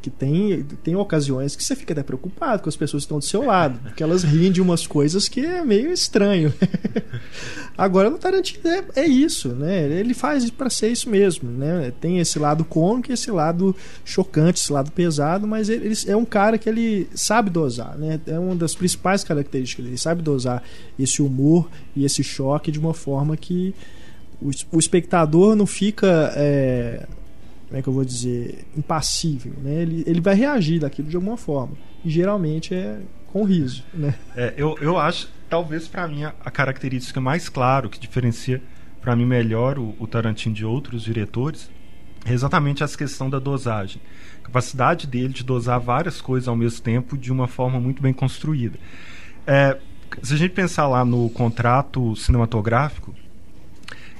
que 0.00 0.08
tem, 0.08 0.64
tem 0.82 0.96
ocasiões 0.96 1.54
que 1.54 1.62
você 1.62 1.76
fica 1.76 1.92
até 1.92 2.02
preocupado 2.02 2.62
com 2.62 2.68
as 2.68 2.76
pessoas 2.76 3.02
que 3.02 3.06
estão 3.06 3.18
do 3.18 3.24
seu 3.24 3.44
lado, 3.44 3.78
porque 3.80 4.02
elas 4.02 4.22
riem 4.22 4.50
de 4.50 4.62
umas 4.62 4.86
coisas 4.86 5.28
que 5.28 5.40
é 5.40 5.62
meio 5.64 5.92
estranho. 5.92 6.52
Agora 7.76 8.10
no 8.10 8.18
Tarantino 8.18 8.66
é, 8.66 8.84
é, 8.96 9.06
isso, 9.06 9.48
né? 9.50 9.84
Ele 9.84 10.14
faz 10.14 10.48
para 10.50 10.70
ser 10.70 10.88
isso 10.88 11.08
mesmo, 11.08 11.50
né? 11.50 11.92
Tem 12.00 12.18
esse 12.18 12.38
lado 12.38 12.64
cômico, 12.64 13.12
esse 13.12 13.30
lado 13.30 13.74
chocante, 14.04 14.60
esse 14.60 14.72
lado 14.72 14.90
pesado, 14.90 15.46
mas 15.46 15.68
ele, 15.68 15.86
ele, 15.86 15.96
é 16.06 16.16
um 16.16 16.24
cara 16.24 16.56
que 16.58 16.68
ele 16.68 17.08
sabe 17.14 17.50
dosar, 17.50 17.96
né? 17.98 18.20
É 18.26 18.38
uma 18.38 18.54
das 18.54 18.74
principais 18.74 19.22
características 19.22 19.84
dele, 19.84 19.94
ele 19.94 20.00
sabe 20.00 20.22
dosar 20.22 20.62
esse 20.98 21.22
humor 21.22 21.68
e 21.94 22.04
esse 22.04 22.22
choque 22.22 22.70
de 22.70 22.78
uma 22.78 22.94
forma 22.94 23.36
que 23.36 23.74
o, 24.40 24.50
o 24.72 24.78
espectador 24.78 25.54
não 25.54 25.66
fica 25.66 26.32
é, 26.36 27.06
como 27.70 27.78
é 27.78 27.82
que 27.82 27.88
eu 27.88 27.92
vou 27.92 28.04
dizer, 28.04 28.64
impassível, 28.76 29.52
né? 29.62 29.82
Ele, 29.82 30.02
ele 30.04 30.20
vai 30.20 30.34
reagir 30.34 30.80
daquilo 30.80 31.08
de 31.08 31.14
alguma 31.14 31.36
forma. 31.36 31.74
E 32.04 32.10
geralmente 32.10 32.74
é 32.74 32.98
com 33.28 33.44
riso, 33.44 33.84
né? 33.94 34.12
É, 34.34 34.52
eu, 34.56 34.76
eu 34.80 34.98
acho, 34.98 35.30
talvez 35.48 35.86
para 35.86 36.08
mim, 36.08 36.24
a 36.24 36.50
característica 36.50 37.20
mais 37.20 37.48
clara 37.48 37.88
que 37.88 38.00
diferencia 38.00 38.60
para 39.00 39.14
mim 39.14 39.24
melhor 39.24 39.78
o, 39.78 39.94
o, 40.00 40.06
Tarantino 40.08 40.52
de 40.52 40.64
outros 40.64 41.04
diretores 41.04 41.70
é 42.24 42.32
exatamente 42.32 42.82
essa 42.82 42.98
questão 42.98 43.30
da 43.30 43.38
dosagem. 43.38 44.02
A 44.42 44.46
capacidade 44.46 45.06
dele 45.06 45.32
de 45.32 45.44
dosar 45.44 45.78
várias 45.78 46.20
coisas 46.20 46.48
ao 46.48 46.56
mesmo 46.56 46.82
tempo 46.82 47.16
de 47.16 47.30
uma 47.30 47.46
forma 47.46 47.78
muito 47.78 48.02
bem 48.02 48.12
construída. 48.12 48.80
É, 49.46 49.78
se 50.24 50.34
a 50.34 50.36
gente 50.36 50.54
pensar 50.54 50.88
lá 50.88 51.04
no 51.04 51.30
contrato 51.30 52.16
cinematográfico, 52.16 53.14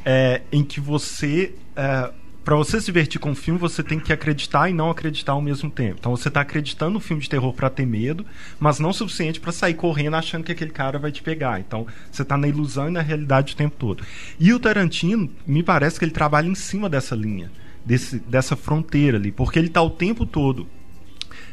é, 0.05 0.43
em 0.53 0.63
que 0.63 0.79
você 0.79 1.53
é, 1.75 2.13
para 2.45 2.57
você 2.57 2.81
se 2.81 2.87
divertir 2.87 3.21
com 3.21 3.33
o 3.33 3.35
filme, 3.35 3.61
você 3.61 3.83
tem 3.83 4.01
que 4.01 4.13
acreditar 4.13 4.71
e 4.71 4.73
não 4.73 4.91
acreditar 4.91 5.33
ao 5.33 5.43
mesmo 5.43 5.71
tempo. 5.71 5.97
Então 6.01 6.17
você 6.17 6.29
está 6.29 6.41
acreditando 6.41 6.93
no 6.93 7.01
filme 7.01 7.23
de 7.23 7.29
terror 7.29 7.53
para 7.53 7.69
ter 7.69 7.87
medo, 7.87 8.25
mas 8.59 8.79
não 8.79 8.91
o 8.91 8.95
suficiente 8.95 9.39
para 9.39 9.53
sair 9.53 9.75
correndo 9.75 10.17
achando 10.17 10.45
que 10.45 10.53
aquele 10.53 10.71
cara 10.71 10.99
vai 10.99 11.13
te 11.13 11.23
pegar. 11.23 11.61
Então 11.61 11.87
você 12.11 12.23
está 12.23 12.37
na 12.37 12.49
ilusão 12.49 12.89
e 12.89 12.93
na 12.93 13.03
realidade 13.03 13.53
o 13.53 13.57
tempo 13.57 13.77
todo. 13.79 14.05
E 14.39 14.53
o 14.55 14.59
Tarantino, 14.59 15.31
me 15.47 15.63
parece 15.63 15.99
que 15.99 16.05
ele 16.05 16.13
trabalha 16.13 16.49
em 16.49 16.55
cima 16.55 16.89
dessa 16.89 17.15
linha, 17.15 17.51
desse, 17.85 18.19
dessa 18.19 18.57
fronteira 18.57 19.19
ali, 19.19 19.31
porque 19.31 19.59
ele 19.59 19.69
está 19.69 19.83
o 19.83 19.91
tempo 19.91 20.25
todo 20.25 20.67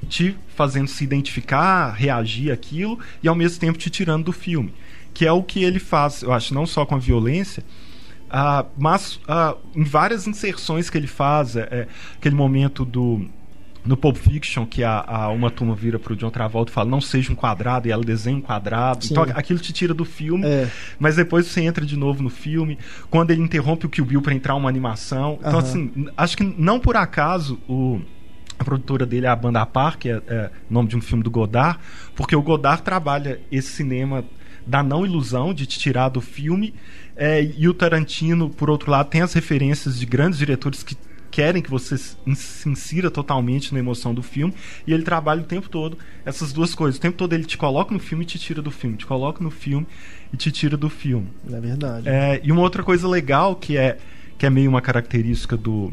te 0.07 0.35
fazendo 0.55 0.87
se 0.87 1.03
identificar, 1.03 1.91
reagir 1.91 2.51
àquilo 2.51 2.99
e 3.21 3.27
ao 3.27 3.35
mesmo 3.35 3.59
tempo 3.59 3.77
te 3.77 3.89
tirando 3.89 4.25
do 4.25 4.31
filme. 4.31 4.73
Que 5.13 5.25
é 5.25 5.31
o 5.31 5.43
que 5.43 5.63
ele 5.63 5.79
faz, 5.79 6.21
eu 6.21 6.31
acho, 6.31 6.53
não 6.53 6.65
só 6.65 6.85
com 6.85 6.95
a 6.95 6.99
violência, 6.99 7.63
Uh, 8.27 8.67
mas 8.77 9.15
uh, 9.23 9.57
em 9.75 9.83
várias 9.83 10.27
inserções 10.27 10.89
que 10.89 10.97
ele 10.97 11.07
faz, 11.07 11.55
é, 11.55 11.67
é, 11.71 11.87
aquele 12.17 12.35
momento 12.35 12.83
do 12.83 13.25
no 13.85 13.95
Pulp 13.95 14.17
Fiction 14.17 14.65
que 14.65 14.83
a, 14.83 14.99
a 14.99 15.29
uma 15.29 15.49
turma 15.49 15.73
vira 15.73 15.97
pro 15.97 16.13
John 16.13 16.29
Travolta 16.29 16.69
e 16.69 16.73
fala 16.73 16.89
não 16.89 16.99
seja 16.99 17.31
um 17.31 17.35
quadrado 17.35 17.87
e 17.87 17.91
ela 17.91 18.03
desenha 18.03 18.35
um 18.35 18.41
quadrado 18.41 19.05
Sim. 19.05 19.13
então 19.13 19.23
aquilo 19.33 19.59
te 19.59 19.71
tira 19.71 19.93
do 19.93 20.03
filme 20.03 20.45
é. 20.45 20.69
mas 20.99 21.15
depois 21.15 21.47
você 21.47 21.61
entra 21.61 21.85
de 21.85 21.95
novo 21.95 22.21
no 22.21 22.29
filme 22.29 22.77
quando 23.09 23.31
ele 23.31 23.41
interrompe 23.41 23.85
o 23.85 23.89
Kill 23.89 24.03
Bill 24.03 24.21
para 24.21 24.33
entrar 24.33 24.55
uma 24.55 24.67
animação 24.67 25.39
então 25.39 25.59
assim 25.59 26.09
acho 26.17 26.35
que 26.35 26.43
não 26.43 26.81
por 26.81 26.97
acaso 26.97 27.57
o 27.65 28.01
a 28.59 28.63
produtora 28.63 29.05
dele 29.05 29.25
é 29.27 29.29
a 29.29 29.35
Banda 29.35 29.65
Par, 29.65 29.97
que 29.97 30.09
é, 30.09 30.21
é 30.27 30.49
nome 30.69 30.89
de 30.89 30.97
um 30.97 31.01
filme 31.01 31.23
do 31.23 31.29
Godard, 31.29 31.79
porque 32.15 32.35
o 32.35 32.41
Godard 32.41 32.81
trabalha 32.81 33.39
esse 33.51 33.69
cinema 33.69 34.25
da 34.65 34.83
não 34.83 35.05
ilusão 35.05 35.53
de 35.53 35.65
te 35.65 35.79
tirar 35.79 36.09
do 36.09 36.19
filme 36.19 36.73
é, 37.17 37.43
e 37.43 37.67
o 37.67 37.73
Tarantino, 37.73 38.49
por 38.49 38.69
outro 38.69 38.91
lado, 38.91 39.09
tem 39.09 39.21
as 39.21 39.33
referências 39.33 39.99
de 39.99 40.05
grandes 40.05 40.37
diretores 40.37 40.83
que 40.83 40.95
querem 41.31 41.61
que 41.61 41.69
você 41.69 41.97
se 41.97 42.17
insira 42.67 43.11
totalmente 43.11 43.73
na 43.73 43.79
emoção 43.79 44.13
do 44.13 44.23
filme 44.23 44.53
e 44.85 44.93
ele 44.93 45.03
trabalha 45.03 45.41
o 45.41 45.45
tempo 45.45 45.69
todo 45.69 45.97
essas 46.25 46.53
duas 46.53 46.73
coisas. 46.73 46.97
O 46.97 47.01
tempo 47.01 47.17
todo 47.17 47.33
ele 47.33 47.43
te 47.43 47.57
coloca 47.57 47.93
no 47.93 47.99
filme 47.99 48.23
e 48.23 48.27
te 48.27 48.39
tira 48.39 48.61
do 48.61 48.71
filme, 48.71 48.97
te 48.97 49.05
coloca 49.05 49.43
no 49.43 49.51
filme 49.51 49.85
e 50.31 50.37
te 50.37 50.51
tira 50.51 50.77
do 50.77 50.89
filme. 50.89 51.27
É 51.51 51.59
verdade. 51.59 52.07
É, 52.07 52.41
e 52.43 52.51
uma 52.51 52.61
outra 52.61 52.83
coisa 52.83 53.07
legal 53.07 53.55
que 53.55 53.77
é 53.77 53.97
que 54.37 54.45
é 54.45 54.49
meio 54.49 54.69
uma 54.69 54.81
característica 54.81 55.57
do, 55.57 55.91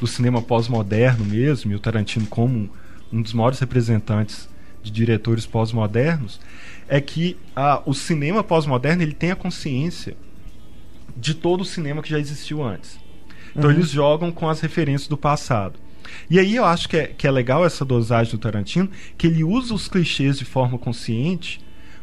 do 0.00 0.06
cinema 0.06 0.40
pós-moderno 0.40 1.24
mesmo, 1.24 1.70
e 1.70 1.74
o 1.74 1.78
Tarantino 1.78 2.26
como 2.26 2.70
um 3.12 3.20
dos 3.20 3.34
maiores 3.34 3.58
representantes 3.58 4.48
de 4.82 4.90
diretores 4.90 5.44
pós-modernos, 5.44 6.40
é 6.88 7.00
que 7.00 7.36
ah, 7.54 7.82
o 7.84 7.92
cinema 7.92 8.42
pós-moderno 8.42 9.02
ele 9.02 9.12
tem 9.12 9.30
a 9.30 9.36
consciência 9.36 10.16
de 11.16 11.34
todo 11.34 11.60
o 11.62 11.64
cinema 11.64 12.02
que 12.02 12.10
já 12.10 12.18
existiu 12.18 12.62
antes. 12.62 12.98
Então 13.54 13.70
uhum. 13.70 13.76
eles 13.76 13.90
jogam 13.90 14.32
com 14.32 14.48
as 14.48 14.60
referências 14.60 15.08
do 15.08 15.16
passado. 15.16 15.78
E 16.28 16.38
aí 16.38 16.56
eu 16.56 16.64
acho 16.64 16.88
que 16.88 16.96
é, 16.96 17.06
que 17.06 17.26
é 17.26 17.30
legal 17.30 17.64
essa 17.64 17.84
dosagem 17.84 18.32
do 18.32 18.38
Tarantino, 18.38 18.90
que 19.16 19.26
ele 19.26 19.44
usa 19.44 19.74
os 19.74 19.88
clichês 19.88 20.38
de 20.38 20.44
forma 20.44 20.78
consciente, 20.78 21.60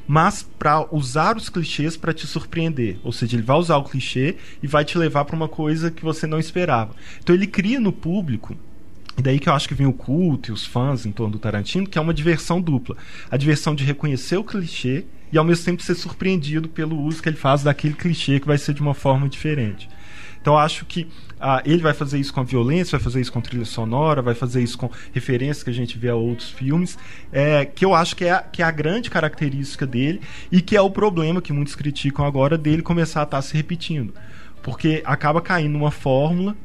mas 0.08 0.44
para 0.58 0.88
usar 0.94 1.38
os 1.38 1.50
clichês 1.50 1.96
para 1.96 2.14
te 2.14 2.26
surpreender. 2.28 2.98
Ou 3.04 3.12
seja, 3.12 3.36
ele 3.36 3.44
vai 3.44 3.58
usar 3.58 3.78
o 3.78 3.84
clichê 3.84 4.36
e 4.62 4.68
vai 4.68 4.84
te 4.84 4.98
levar 4.98 5.26
para 5.26 5.36
uma 5.36 5.48
coisa 5.48 5.92
que 5.92 6.04
você 6.04 6.26
não 6.26 6.40
esperava. 6.40 6.96
Então 7.20 7.36
ele 7.36 7.48
cria 7.48 7.80
no 7.80 7.92
público 7.92 8.56
e 9.22 9.24
daí 9.24 9.40
que 9.40 9.48
eu 9.48 9.54
acho 9.54 9.68
que 9.68 9.76
vem 9.76 9.86
o 9.86 9.94
culto 9.94 10.50
e 10.50 10.52
os 10.52 10.66
fãs 10.66 11.06
em 11.06 11.12
torno 11.12 11.34
do 11.34 11.38
Tarantino, 11.38 11.86
que 11.86 11.96
é 11.96 12.02
uma 12.02 12.12
diversão 12.12 12.60
dupla. 12.60 12.98
A 13.30 13.38
diversão 13.38 13.76
de 13.76 13.84
reconhecer 13.84 14.36
o 14.36 14.44
clichê 14.44 15.06
e 15.32 15.38
ao 15.38 15.46
mesmo 15.46 15.64
tempo 15.64 15.84
ser 15.84 15.94
surpreendido 15.94 16.68
pelo 16.68 17.00
uso 17.00 17.22
que 17.22 17.30
ele 17.30 17.38
faz 17.38 17.62
daquele 17.62 17.94
clichê 17.94 18.40
que 18.40 18.48
vai 18.48 18.58
ser 18.58 18.74
de 18.74 18.82
uma 18.82 18.96
forma 18.96 19.30
diferente. 19.30 19.88
Então 20.42 20.58
acho 20.58 20.86
que 20.86 21.08
ah, 21.40 21.62
ele 21.64 21.84
vai 21.84 21.94
fazer 21.94 22.18
isso 22.18 22.34
com 22.34 22.40
a 22.40 22.44
violência, 22.44 22.98
vai 22.98 23.04
fazer 23.04 23.22
isso 23.22 23.32
com 23.32 23.40
trilha 23.40 23.64
sonora, 23.64 24.24
vai 24.24 24.34
fazer 24.34 24.64
isso 24.64 24.76
com 24.76 24.90
referências 25.14 25.62
que 25.62 25.70
a 25.70 25.74
gente 25.74 26.00
vê 26.00 26.10
a 26.10 26.16
outros 26.16 26.50
filmes, 26.50 26.98
é, 27.32 27.64
que 27.64 27.86
eu 27.86 27.94
acho 27.94 28.16
que 28.16 28.26
é, 28.26 28.32
a, 28.32 28.40
que 28.42 28.64
é 28.64 28.66
a 28.66 28.72
grande 28.72 29.12
característica 29.12 29.86
dele 29.86 30.20
e 30.52 30.64
que 30.64 30.76
é 30.76 30.82
o 30.82 30.90
problema 30.90 31.44
que 31.44 31.54
muitos 31.54 31.76
criticam 31.76 32.26
agora 32.26 32.58
dele 32.58 32.82
começar 32.82 33.20
a 33.20 33.24
estar 33.24 33.38
tá 33.38 33.42
se 33.44 33.56
repetindo. 33.56 34.16
Porque 34.64 35.04
acaba 35.06 35.40
caindo 35.42 35.74
numa 35.74 35.92
fórmula 35.92 36.58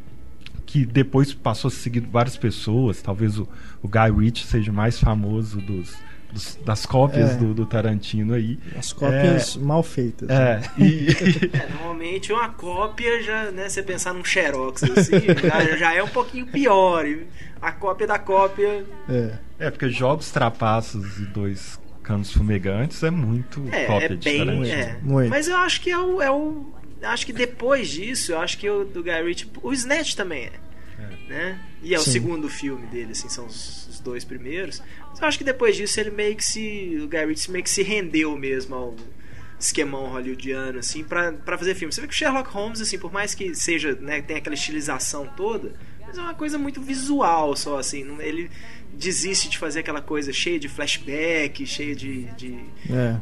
que 0.67 0.85
depois 0.85 1.33
passou 1.33 1.69
a 1.69 1.71
seguir 1.71 2.01
várias 2.01 2.37
pessoas. 2.37 3.01
Talvez 3.01 3.39
o, 3.39 3.49
o 3.83 3.89
Guy 3.89 4.11
Ritchie 4.25 4.47
seja 4.47 4.71
o 4.71 4.75
mais 4.75 4.99
famoso 4.99 5.61
dos, 5.61 5.97
dos- 6.33 6.57
das 6.65 6.85
cópias 6.85 7.31
É. 7.31 7.35
do, 7.37 7.55
do 7.55 7.65
Tarantino 7.65 8.35
aí. 8.35 8.59
As 8.77 8.93
cópias 8.93 9.57
mal 9.57 9.83
feitas. 9.85 10.29
É, 10.29 10.61
e, 10.77 11.07
É, 11.57 11.69
normalmente 11.71 12.33
uma 12.33 12.49
cópia 12.49 13.23
já, 13.23 13.51
né, 13.53 13.69
você 13.69 13.83
pensar 13.83 14.13
num 14.13 14.25
xerox 14.25 14.83
assim, 14.83 15.21
já, 15.43 15.77
já 15.77 15.95
é 15.95 16.03
um 16.03 16.09
pouquinho 16.09 16.47
pior. 16.47 17.07
A 17.63 17.71
cópia 17.73 18.07
da 18.07 18.19
cópia 18.19 18.85
É. 19.09 19.39
é 19.59 19.71
porque 19.71 19.89
jogos 19.89 20.31
trapaços 20.33 21.19
e 21.19 21.27
dois 21.27 21.79
canos 22.03 22.33
fumegantes 22.33 23.03
é 23.03 23.11
muito 23.11 23.63
é, 23.73 23.85
cópia 23.87 24.05
é 24.07 24.09
de 24.09 24.17
bem, 24.17 24.39
Tarantino. 24.45 24.67
é. 24.67 24.97
Muito. 25.03 25.31
Mas 25.31 25.49
eu 25.49 25.57
acho 25.57 25.81
que 25.81 25.91
é 25.91 25.99
o, 25.99 26.21
é 26.21 26.31
o 26.31 26.67
acho 27.03 27.27
que 27.27 27.33
depois 27.33 27.89
disso, 27.89 28.33
eu 28.33 28.39
acho 28.39 28.59
que 28.59 28.69
o 28.69 28.85
do 28.85 29.03
Guy 29.03 29.23
Ritchie, 29.23 29.51
o 29.63 29.73
Snatch 29.73 30.15
também 30.15 30.45
é. 30.47 30.53
Né? 31.29 31.61
E 31.83 31.93
é 31.95 31.99
o 31.99 32.03
Sim. 32.03 32.13
segundo 32.13 32.49
filme 32.49 32.87
dele, 32.87 33.11
assim, 33.13 33.29
são 33.29 33.47
os, 33.47 33.89
os 33.89 34.01
dois 34.01 34.25
primeiros. 34.25 34.81
Mas 35.11 35.21
eu 35.21 35.27
acho 35.27 35.37
que 35.39 35.45
depois 35.45 35.75
disso 35.77 35.99
ele 35.99 36.11
meio 36.11 36.37
que 36.37 36.45
se. 36.45 36.99
O 37.03 37.09
Guy 37.09 37.27
Ritchie 37.27 37.51
meio 37.51 37.65
que 37.65 37.71
se 37.71 37.83
rendeu 37.83 38.37
mesmo 38.37 38.75
ao 38.77 38.97
esquemão 39.59 40.07
hollywoodiano, 40.09 40.79
assim, 40.79 41.03
pra, 41.03 41.33
pra 41.33 41.59
fazer 41.59 41.75
filme. 41.75 41.93
Você 41.93 42.01
vê 42.01 42.07
que 42.07 42.13
o 42.15 42.17
Sherlock 42.17 42.49
Holmes, 42.51 42.81
assim, 42.81 42.99
por 42.99 43.13
mais 43.13 43.35
que 43.35 43.55
seja, 43.55 43.95
né, 43.97 44.21
tem 44.23 44.37
aquela 44.37 44.55
estilização 44.55 45.27
toda, 45.37 45.73
mas 46.07 46.17
é 46.17 46.21
uma 46.21 46.35
coisa 46.35 46.57
muito 46.59 46.81
visual 46.81 47.57
só, 47.57 47.79
assim. 47.79 48.05
não- 48.05 48.21
Ele 48.21 48.51
desiste 48.93 49.49
de 49.49 49.59
fazer 49.59 49.81
aquela 49.81 50.01
coisa 50.01 50.33
cheia 50.33 50.59
de 50.61 50.69
flashback, 50.69 51.67
cheia 51.67 51.95
de, 51.97 52.23
de, 52.37 52.55
É. 52.91 53.17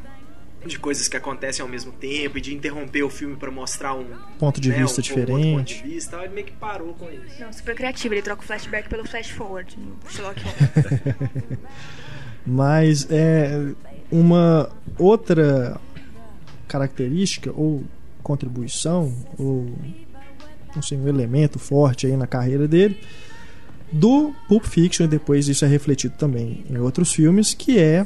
de 0.69 0.79
coisas 0.79 1.07
que 1.09 1.17
acontecem 1.17 1.63
ao 1.63 1.69
mesmo 1.69 1.93
tempo 1.93 2.39
e 2.39 2.41
de 2.41 2.55
interromper 2.55 3.03
o 3.03 3.11
filme 3.11 3.37
pra 3.37 3.51
mostrar 3.51 3.95
um 3.95 4.07
Ponto 4.39 4.61
de 4.61 4.71
né, 4.71 4.77
vista 4.79 5.01
um- 5.01 5.05
um 5.05 5.09
outro 5.21 5.27
ponto 5.27 5.37
diferente. 5.65 5.83
de 5.83 5.89
vista, 5.91 6.17
ele 6.25 6.35
meio 6.35 6.47
que 6.47 6.53
parou 6.53 6.95
com 6.95 7.07
isso. 7.11 7.41
Não, 7.41 7.53
super 7.53 7.75
criativo. 7.75 8.15
Ele 8.15 8.23
troca 8.23 8.43
o 8.43 8.45
flashback 8.45 8.89
pelo 8.89 9.07
flash 9.07 9.31
forward 9.31 9.77
no 9.79 10.11
Sherlock 10.11 10.41
Holmes. 10.43 11.59
Mas 12.47 13.07
é 13.11 13.73
uma 14.11 14.71
outra 14.99 15.81
característica 16.69 17.51
ou 17.55 17.85
contribuição 18.23 19.13
ou 19.39 19.71
não 20.75 20.83
sei, 20.83 20.99
um 20.99 21.07
elemento 21.09 21.59
forte 21.59 22.07
aí 22.07 22.17
na 22.17 22.27
carreira 22.27 22.67
dele 22.67 22.99
do 23.93 24.35
Pulp 24.49 24.65
Fiction 24.65 25.05
e 25.05 25.09
depois 25.09 25.47
isso 25.49 25.65
é 25.65 25.69
refletido 25.69 26.17
também 26.19 26.65
em 26.69 26.79
outros 26.79 27.13
filmes, 27.13 27.55
que 27.55 27.79
é 27.79 28.05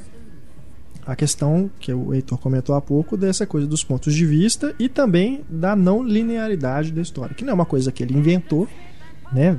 a 1.09 1.17
questão 1.17 1.71
que 1.81 1.91
o 1.91 2.13
Heitor 2.13 2.37
comentou 2.37 2.75
há 2.75 2.83
pouco 2.83 3.17
dessa 3.17 3.47
coisa 3.47 3.67
dos 3.67 3.83
pontos 3.83 4.15
de 4.15 4.27
vista 4.27 4.75
e 4.79 4.91
também 4.91 5.43
da 5.49 5.75
não 5.75 6.03
linearidade 6.03 6.93
da 6.93 7.01
história, 7.01 7.35
que 7.35 7.43
não 7.43 7.53
é 7.53 7.55
uma 7.55 7.65
coisa 7.65 7.91
que 7.91 8.03
ele 8.03 8.13
inventou, 8.13 8.69
né? 9.33 9.59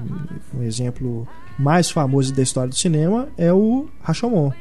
Um 0.54 0.62
exemplo 0.62 1.28
mais 1.58 1.90
famoso 1.90 2.32
da 2.36 2.44
história 2.44 2.70
do 2.70 2.76
cinema 2.76 3.30
é 3.36 3.52
o 3.52 3.90
Rashomon, 4.00 4.52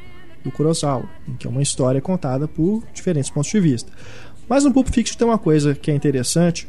do 0.43 0.49
Kurosawa, 0.51 1.07
que 1.37 1.45
é 1.45 1.49
uma 1.49 1.61
história 1.61 2.01
contada 2.01 2.47
por 2.47 2.83
diferentes 2.91 3.29
pontos 3.29 3.51
de 3.51 3.59
vista. 3.59 3.91
Mas 4.49 4.63
no 4.63 4.73
Pulp 4.73 4.89
Fiction 4.89 5.15
tem 5.15 5.27
uma 5.27 5.37
coisa 5.37 5.75
que 5.75 5.91
é 5.91 5.93
interessante, 5.95 6.67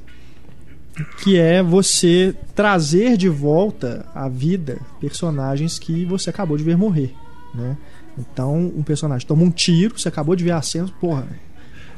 que 1.25 1.39
é 1.39 1.63
você 1.63 2.35
trazer 2.55 3.17
de 3.17 3.31
volta 3.31 4.05
à 4.15 4.29
vida 4.29 4.79
personagens 5.01 5.79
que 5.79 6.05
você 6.05 6.29
acabou 6.29 6.59
de 6.59 6.63
ver 6.63 6.77
morrer, 6.77 7.15
né? 7.55 7.79
Então, 8.19 8.57
um 8.77 8.83
personagem 8.83 9.27
toma 9.27 9.43
um 9.43 9.51
tiro, 9.51 9.99
você 9.99 10.09
acabou 10.09 10.35
de 10.37 10.45
ver 10.45 10.51
a 10.53 10.63
cena, 10.63 10.89
porra, 11.01 11.27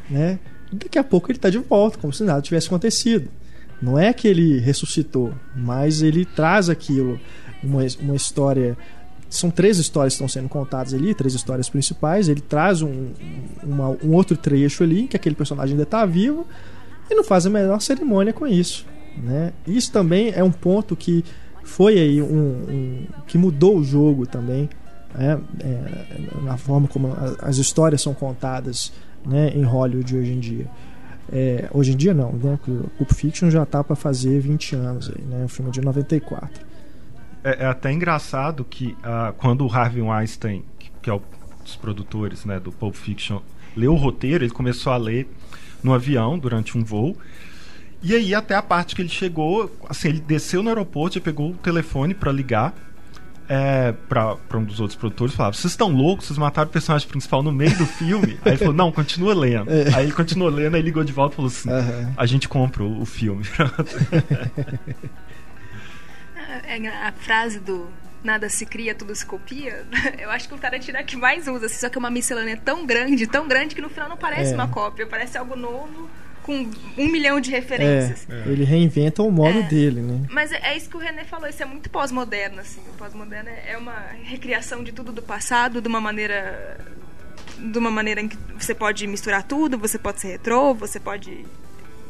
né? 0.09 0.39
Daqui 0.73 0.99
a 0.99 1.05
pouco 1.05 1.31
ele 1.31 1.39
tá 1.39 1.51
de 1.51 1.59
volta, 1.59 1.99
como 1.99 2.13
se 2.13 2.23
nada 2.25 2.41
tivesse 2.41 2.67
acontecido. 2.69 3.29
Não 3.81 3.99
é 3.99 4.13
que 4.13 4.29
ele 4.29 4.59
ressuscitou, 4.61 5.35
mas 5.57 6.03
ele 6.03 6.25
traz 6.25 6.69
aquilo, 6.71 7.19
uma, 7.63 7.81
uma 8.01 8.15
história. 8.17 8.77
São 9.29 9.51
três 9.51 9.79
histórias 9.79 10.13
que 10.15 10.17
estão 10.17 10.29
sendo 10.29 10.49
contadas 10.49 10.95
ali, 10.95 11.15
três 11.15 11.35
histórias 11.35 11.69
principais. 11.69 12.29
Ele 12.29 12.41
traz 12.41 12.81
um, 12.83 13.09
uma- 13.63 13.91
um 14.05 14.13
outro 14.15 14.37
trecho 14.37 14.83
ali, 14.85 15.09
que 15.09 15.17
aquele 15.17 15.35
personagem 15.35 15.73
ainda 15.73 15.83
está 15.83 16.07
vivo, 16.07 16.47
e 17.11 17.15
não 17.15 17.25
faz 17.25 17.45
a 17.47 17.51
menor 17.51 17.81
cerimônia 17.81 18.33
com 18.33 18.47
isso. 18.47 18.87
Né? 19.17 19.53
Isso 19.67 19.91
também 19.91 20.31
é 20.35 20.45
um 20.45 20.53
ponto 20.53 20.95
que 20.95 21.25
foi 21.65 21.99
aí 21.99 22.23
um, 22.23 22.27
um- 22.27 23.07
que 23.27 23.37
mudou 23.37 23.79
o 23.79 23.85
jogo 23.85 24.27
também, 24.27 24.69
né? 25.15 25.41
É, 25.61 26.43
na 26.43 26.57
forma 26.57 26.89
como 26.89 27.15
as 27.41 27.59
histórias 27.59 28.03
são 28.03 28.15
contadas 28.15 28.93
né, 29.25 29.51
em 29.55 29.63
Hollywood 29.63 30.17
hoje 30.17 30.33
em 30.33 30.41
dia. 30.41 30.67
É, 31.33 31.69
hoje 31.73 31.93
em 31.93 31.97
dia 31.97 32.13
não, 32.13 32.33
né? 32.33 32.59
O 32.67 32.89
Pulp 32.99 33.13
Fiction 33.13 33.51
já 33.51 33.65
tá 33.65 33.83
para 33.83 33.97
fazer 33.97 34.41
20 34.41 34.77
anos 34.77 35.11
aí, 35.11 35.23
né? 35.25 35.45
O 35.45 35.49
filme 35.49 35.71
de 35.71 35.81
94. 35.81 36.65
É, 37.45 37.65
é 37.65 37.67
até 37.67 37.93
engraçado 37.93 38.65
que 38.65 38.97
ah, 39.03 39.33
quando 39.37 39.67
o 39.67 39.73
Harvey 39.73 40.03
Weinstein, 40.03 40.65
que, 40.79 40.91
que 41.03 41.11
é 41.11 41.15
um 41.15 41.21
dos 41.63 41.77
produtores 41.77 42.45
né, 42.45 42.61
do 42.61 42.71
Pulp 42.73 42.95
Fiction, 42.95 43.41
leu 43.77 43.93
o 43.93 43.97
roteiro, 43.97 44.45
ele 44.45 44.53
começou 44.53 44.93
a 44.93 44.97
ler 44.97 45.29
no 45.83 45.93
avião 45.95 46.39
durante 46.39 46.77
um 46.77 46.85
voo. 46.85 47.17
E 48.03 48.15
aí 48.15 48.35
até 48.35 48.55
a 48.55 48.63
parte 48.63 48.97
que 48.97 49.03
ele 49.03 49.09
chegou, 49.09 49.71
assim, 49.89 50.09
ele 50.09 50.21
desceu 50.21 50.63
no 50.63 50.69
aeroporto 50.69 51.19
e 51.19 51.21
pegou 51.21 51.51
o 51.51 51.55
telefone 51.55 52.15
para 52.15 52.33
ligar 52.33 52.75
é, 53.55 53.93
para 54.09 54.37
um 54.59 54.65
dos 54.65 54.81
outros 54.81 54.99
produtores 54.99 55.35
falava: 55.35 55.55
Vocês 55.55 55.73
estão 55.73 55.91
loucos? 55.91 56.27
Vocês 56.27 56.39
mataram 56.39 56.69
o 56.69 56.73
personagem 56.73 57.07
principal 57.07 57.43
no 57.43 57.53
meio 57.53 57.77
do 57.77 57.85
filme? 57.87 58.39
aí 58.45 58.53
ele 58.53 58.57
falou: 58.59 58.73
Não, 58.75 58.91
continua 58.91 59.35
lendo. 59.35 59.71
Aí 59.95 60.05
ele 60.05 60.13
continuou 60.13 60.49
lendo, 60.51 60.75
aí 60.77 60.83
ligou 60.83 61.05
de 61.05 61.13
volta 61.13 61.35
e 61.35 61.37
falou 61.37 61.49
assim: 61.51 61.71
Aham. 61.71 62.15
A 62.17 62.25
gente 62.27 62.49
compra 62.49 62.83
o, 62.83 63.03
o 63.03 63.05
filme. 63.05 63.45
É, 66.67 66.87
a 66.89 67.13
frase 67.13 67.59
do 67.61 67.89
nada 68.23 68.49
se 68.49 68.67
cria, 68.67 68.95
tudo 68.95 69.15
se 69.15 69.25
copia, 69.25 69.85
eu 70.19 70.31
acho 70.31 70.49
que 70.49 70.55
o 70.55 70.59
Tarantino 70.59 70.99
é 70.99 71.01
a 71.01 71.05
que 71.05 71.17
mais 71.17 71.49
usa, 71.49 71.67
assim, 71.67 71.79
só 71.81 71.89
que 71.89 71.97
é 71.97 71.99
uma 71.99 72.11
miscelânea 72.11 72.57
tão 72.63 72.85
grande, 72.87 73.27
tão 73.27 73.49
grande 73.49 73.75
que 73.75 73.81
no 73.81 73.89
final 73.89 74.09
não 74.09 74.17
parece 74.17 74.53
É. 74.53 74.55
uma 74.55 74.69
cópia, 74.69 75.07
parece 75.07 75.37
algo 75.39 75.57
novo 75.57 76.09
com 76.43 76.69
um 76.99 77.09
milhão 77.09 77.41
de 77.41 77.51
referências. 77.51 78.27
É, 78.29 78.49
ele 78.51 78.65
reinventa 78.65 79.23
o 79.23 79.31
modo 79.31 79.59
É. 79.61 79.63
dele, 79.63 80.01
né? 80.01 80.27
Mas 80.31 80.51
é, 80.53 80.61
é 80.63 80.77
isso 80.77 80.91
que 80.91 80.97
o 80.97 81.01
René 81.01 81.25
falou, 81.25 81.49
isso 81.49 81.63
é 81.63 81.67
muito 81.67 81.89
pós-moderno, 81.91 82.61
assim. 82.61 82.81
O 82.93 82.97
pós-moderno 82.99 83.49
é 83.49 83.73
é 83.73 83.79
uma 83.79 83.95
recriação 84.25 84.83
de 84.83 84.93
tudo 84.93 85.13
do 85.13 85.23
passado, 85.23 85.81
de 85.81 85.89
uma 85.89 86.01
maneira. 86.01 86.79
De 87.59 87.79
uma 87.79 87.91
maneira 87.91 88.21
em 88.21 88.29
que 88.29 88.37
você 88.59 88.75
pode 88.75 89.07
misturar 89.07 89.43
tudo, 89.45 89.79
você 89.79 89.99
pode 89.99 90.21
ser 90.21 90.29
retrô, 90.33 90.75
você 90.75 90.99
pode 90.99 91.45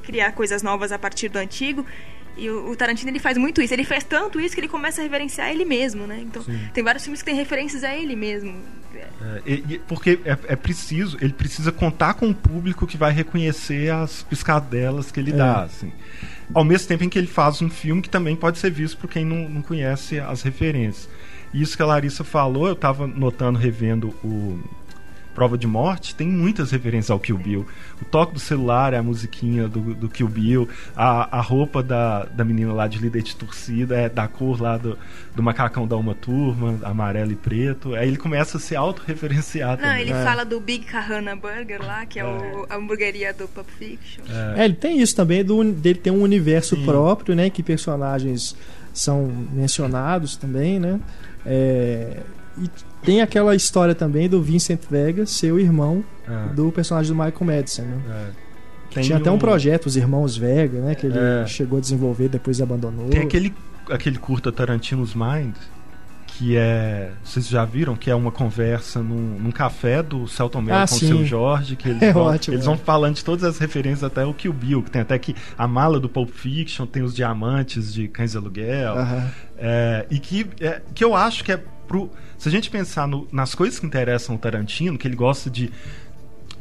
criar 0.03 0.33
coisas 0.33 0.63
novas 0.63 0.93
a 0.93 0.99
partir 0.99 1.29
do 1.29 1.39
antigo. 1.39 1.85
E 2.37 2.49
o, 2.49 2.71
o 2.71 2.77
Tarantino 2.77 3.11
ele 3.11 3.19
faz 3.19 3.37
muito 3.37 3.61
isso. 3.61 3.75
Ele 3.75 3.85
faz 3.85 4.05
tanto 4.05 4.41
isso 4.41 4.55
que 4.55 4.61
ele 4.61 4.69
começa 4.69 5.01
a 5.01 5.05
reverenciar 5.05 5.51
ele 5.51 5.65
mesmo, 5.65 6.07
né? 6.07 6.21
Então, 6.23 6.45
tem 6.73 6.83
vários 6.83 7.05
filmes 7.05 7.21
que 7.23 7.27
têm 7.27 7.35
referências 7.37 7.85
a 7.85 7.95
ele 7.95 8.17
mesmo. 8.17 8.55
É, 8.95 9.43
e- 9.47 9.65
e- 9.75 9.79
porque 9.87 10.19
é, 10.25 10.37
é 10.49 10.57
preciso, 10.57 11.17
ele 11.21 11.33
precisa 11.33 11.71
contar 11.73 12.15
com 12.15 12.29
o 12.31 12.35
público 12.35 12.87
que 12.87 12.97
vai 12.97 13.13
reconhecer 13.13 13.91
as 13.93 14.23
piscadelas 14.23 15.11
que 15.11 15.19
ele 15.21 15.33
É. 15.33 15.37
dá, 15.37 15.63
assim. 15.63 15.93
Ao 16.55 16.65
mesmo 16.65 16.89
tempo 16.89 17.05
em 17.05 17.09
que 17.09 17.19
ele 17.19 17.27
faz 17.27 17.63
um 17.63 17.71
filme 17.71 18.03
que 18.03 18.11
também 18.11 18.37
pode 18.37 18.59
ser 18.59 18.71
visto 18.71 18.99
por 18.99 19.09
quem 19.09 19.25
não, 19.25 19.49
não 19.49 19.63
conhece 19.63 20.19
as 20.21 20.43
referências. 20.43 21.09
E 21.55 21.61
isso 21.63 21.77
que 21.77 21.83
a 21.83 21.87
Larissa 21.87 22.25
falou, 22.25 22.67
eu 22.67 22.73
estava 22.75 23.07
notando, 23.07 23.59
revendo 23.59 24.09
o 24.25 24.59
Prova 25.35 25.57
de 25.57 25.67
Morte, 25.67 26.15
tem 26.15 26.29
muitas 26.29 26.71
referências 26.71 27.11
ao 27.11 27.19
Kill 27.19 27.39
Bill. 27.39 27.67
O 28.01 28.05
toque 28.05 28.35
do 28.35 28.41
celular 28.41 28.93
é 28.93 28.99
a 28.99 29.03
musiquinha 29.03 29.67
do, 29.69 29.95
do 29.95 30.09
Kill 30.09 30.29
Bill, 30.29 30.69
a, 30.95 31.39
a 31.39 31.41
roupa 31.41 31.83
da, 31.83 32.25
da 32.25 32.45
menina 32.45 32.73
lá 32.73 32.87
de 32.87 32.99
líder 32.99 33.23
de 33.23 33.35
torcida 33.37 33.97
é 33.97 34.09
da 34.09 34.29
cor 34.29 34.61
lá 34.61 34.77
do, 34.77 34.99
do 35.35 35.43
macacão 35.43 35.87
da 35.87 35.97
uma 35.97 36.15
turma, 36.15 36.79
amarelo 36.83 37.33
e 37.33 37.37
preto. 37.37 37.95
Aí 37.95 38.09
ele 38.09 38.17
começa 38.19 38.59
a 38.59 38.61
se 38.61 38.77
autorreferenciar 38.77 39.71
Não, 39.77 39.85
também. 39.89 40.03
ele 40.03 40.13
É. 40.13 40.23
fala 40.25 40.45
do 40.45 40.61
Big 40.61 40.85
Kahana 40.85 41.35
Burger 41.35 41.81
lá, 41.83 42.05
que 42.07 42.19
é, 42.21 42.25
o- 42.25 42.67
a 42.69 42.77
hamburgueria 42.77 43.33
do 43.33 43.49
Pulp 43.49 43.69
Fiction. 43.79 44.23
É, 44.57 44.65
ele 44.65 44.75
tem 44.75 45.01
isso 45.01 45.17
também 45.17 45.43
do, 45.45 45.65
dele 45.65 45.99
ter 45.99 46.11
um 46.11 46.21
universo 46.23 46.77
próprio, 46.85 47.35
né? 47.35 47.49
Que 47.49 47.63
personagens 47.63 48.55
são 48.93 49.33
mencionados 49.53 50.37
também, 50.37 50.79
né? 50.79 51.01
É, 51.47 52.19
e 52.59 52.69
tem 53.03 53.21
aquela 53.21 53.55
história 53.55 53.95
também 53.95 54.29
do 54.29 54.41
Vincent 54.43 54.81
Vega 54.91 55.27
ser 55.27 55.53
o 55.53 55.59
irmão 55.59 56.05
É. 56.29 56.53
do 56.55 56.71
personagem 56.73 57.13
do 57.15 57.17
Michael 57.23 57.45
Madison, 57.45 57.83
né? 57.83 58.01
É. 58.09 58.43
Tem 58.95 59.03
tinha 59.05 59.17
até 59.19 59.31
um 59.31 59.35
um- 59.35 59.39
projeto, 59.39 59.87
os 59.87 59.97
Irmãos 59.97 60.37
Vega, 60.37 60.79
né? 60.81 60.95
Que 60.95 61.07
ele 61.07 61.19
É. 61.19 61.47
chegou 61.47 61.79
a 61.79 61.81
desenvolver, 61.81 62.29
depois 62.29 62.61
abandonou. 62.61 63.09
Tem 63.09 63.23
aquele, 63.23 63.55
aquele 63.91 64.19
curta 64.19 64.53
Tarantino's 64.53 65.15
Mind, 65.15 65.55
que 66.27 66.57
é. 66.59 67.11
Vocês 67.25 67.49
já 67.49 67.65
viram? 67.65 67.97
Que 67.97 68.11
é 68.11 68.15
uma 68.15 68.31
conversa 68.31 69.01
num, 69.01 69.39
num 69.41 69.51
café 69.51 70.03
do 70.03 70.29
Celton 70.29 70.61
Mello 70.61 70.79
Ah, 70.81 70.87
com 70.87 70.95
o 70.95 70.99
sim. 70.99 71.09
seu 71.09 71.25
Jorge, 71.25 71.75
que 71.75 71.89
eles, 71.91 72.03
É 72.03 72.13
vão, 72.13 72.25
ótimo, 72.25 72.55
eles 72.55 72.67
é. 72.67 72.69
vão 72.69 72.77
falando 72.77 73.15
de 73.17 73.25
todas 73.25 73.45
as 73.45 73.59
referências, 73.59 74.05
até 74.05 74.27
o 74.27 74.35
Kill 74.35 74.53
Bill, 74.53 74.83
que 74.83 74.91
tem 74.91 75.01
até 75.01 75.19
que 75.19 75.35
a 75.57 75.67
mala 75.67 75.99
do 75.99 76.09
Pulp 76.09 76.29
Fiction, 76.31 76.85
tem 76.85 77.03
os 77.03 77.15
diamantes 77.15 77.95
de 77.95 78.09
Cães 78.09 78.33
de 78.33 78.37
Aluguel. 78.37 78.93
Aham. 78.99 79.31
É, 79.57 80.07
e 80.11 80.19
que, 80.19 80.47
é, 80.61 80.83
que 80.95 81.03
eu 81.03 81.15
acho 81.17 81.43
que 81.45 81.53
é 81.53 81.63
pro. 81.93 82.11
Se 82.39 82.49
a 82.49 82.51
gente 82.53 82.71
pensar 82.71 83.07
no- 83.07 83.29
nas 83.31 83.55
coisas 83.55 83.79
que 83.79 83.87
interessam 83.87 84.35
o 84.35 84.39
Tarantino, 84.39 84.97
que 84.99 85.07
ele 85.07 85.15
gosta 85.17 85.51
de 85.51 85.71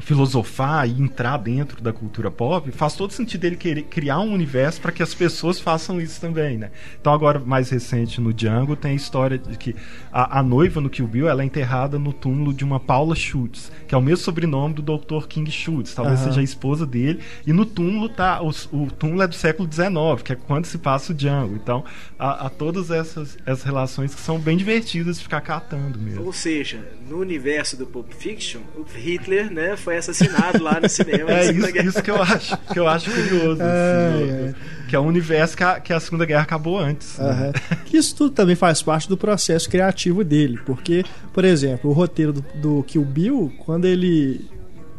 filosofar 0.02 0.88
e 0.88 1.02
entrar 1.02 1.38
dentro 1.38 1.82
da 1.82 1.94
cultura 1.94 2.30
pop, 2.30 2.72
faz 2.72 2.96
todo 2.96 3.12
sentido 3.12 3.46
ele 3.46 3.56
querer 3.56 3.84
criar 3.84 4.20
um 4.20 4.34
universo 4.34 4.82
para 4.82 4.92
que 4.92 5.02
as 5.02 5.14
pessoas 5.14 5.60
façam 5.60 6.02
isso 6.02 6.20
também, 6.20 6.58
né? 6.58 6.72
Então 7.00 7.14
agora 7.14 7.40
mais 7.40 7.70
recente 7.70 8.20
no 8.20 8.34
Django 8.34 8.76
tem 8.76 8.92
a 8.92 8.96
história 8.96 9.38
de 9.38 9.58
que 9.58 9.76
a, 10.12 10.40
a 10.40 10.44
noiva 10.44 10.82
no 10.82 10.90
Kill 10.90 11.08
Bill 11.08 11.28
ela 11.28 11.42
é 11.42 11.46
enterrada 11.46 11.98
no 11.98 12.12
túmulo 12.12 12.54
de 12.54 12.64
uma 12.64 12.80
Paula 12.80 13.16
Schultz, 13.16 13.72
que 13.88 13.96
é 13.96 13.98
o 13.98 14.02
mesmo 14.02 14.24
sobrenome 14.24 14.74
do 14.74 14.82
Dr. 14.82 15.28
King 15.28 15.50
Schultz, 15.50 15.94
talvez 15.94 16.20
Aham. 16.20 16.30
seja 16.30 16.42
a 16.42 16.44
esposa 16.44 16.86
dele, 16.86 17.20
e 17.46 17.54
no 17.54 17.66
túmulo 17.66 18.10
tá 18.10 18.42
o, 18.42 18.50
o 18.72 18.92
túmulo 18.92 19.22
é 19.22 19.28
do 19.28 19.36
século 19.36 19.72
XIX, 19.72 20.22
que 20.24 20.34
é 20.34 20.36
quando 20.36 20.66
se 20.66 20.78
passa 20.78 21.12
o 21.12 21.16
Django. 21.16 21.56
Então 21.56 21.84
há, 22.18 22.48
há 22.48 22.50
todas 22.50 22.90
essas, 22.92 23.38
essas 23.46 23.64
relações 23.64 24.14
que 24.14 24.22
são 24.22 24.40
bem 24.40 24.58
divertidas 24.58 25.18
de 25.18 25.24
ficar 25.24 25.42
catando 25.42 26.00
mesmo. 26.00 26.26
Ou 26.26 26.34
seja, 26.34 26.86
no 27.08 27.20
universo 27.20 27.78
do 27.78 27.86
Pulp 27.86 28.12
Fiction, 28.14 28.62
o 28.76 28.84
Hitler, 28.84 29.52
né, 29.52 29.76
foi 29.76 29.91
assassinado 29.98 30.64
lá 30.64 30.80
no 30.80 30.90
cinema. 30.90 31.32
É 31.32 31.52
isso, 31.52 31.72
Guerra. 31.72 31.88
isso 31.90 32.04
que 32.04 32.12
eu 32.12 32.22
acho, 32.22 32.58
que 32.58 32.80
eu 32.80 32.88
acho 32.88 33.12
curioso. 33.12 33.62
Ai, 33.62 34.24
assim, 34.24 34.46
ai. 34.48 34.56
Que 34.88 34.96
é 34.96 35.00
um 35.00 35.08
universo 35.08 35.56
que 35.56 35.64
a, 35.64 35.80
que 35.80 35.94
a 35.94 36.00
Segunda 36.00 36.26
Guerra 36.26 36.44
acabou 36.44 36.78
antes. 36.78 37.18
né? 37.18 37.54
Que 37.86 37.98
isso 37.98 38.16
tudo 38.16 38.32
também 38.32 38.56
faz 38.56 38.82
parte 38.82 39.08
do 39.08 39.16
processo 39.18 39.70
criativo 39.70 40.24
dele, 40.24 40.60
porque, 40.66 41.04
por 41.34 41.46
exemplo, 41.46 41.90
o 41.90 41.94
roteiro 41.94 42.34
do, 42.34 42.46
do 42.56 42.84
Kill 42.84 43.06
Bill, 43.06 43.54
quando 43.66 43.86
ele. 43.86 44.50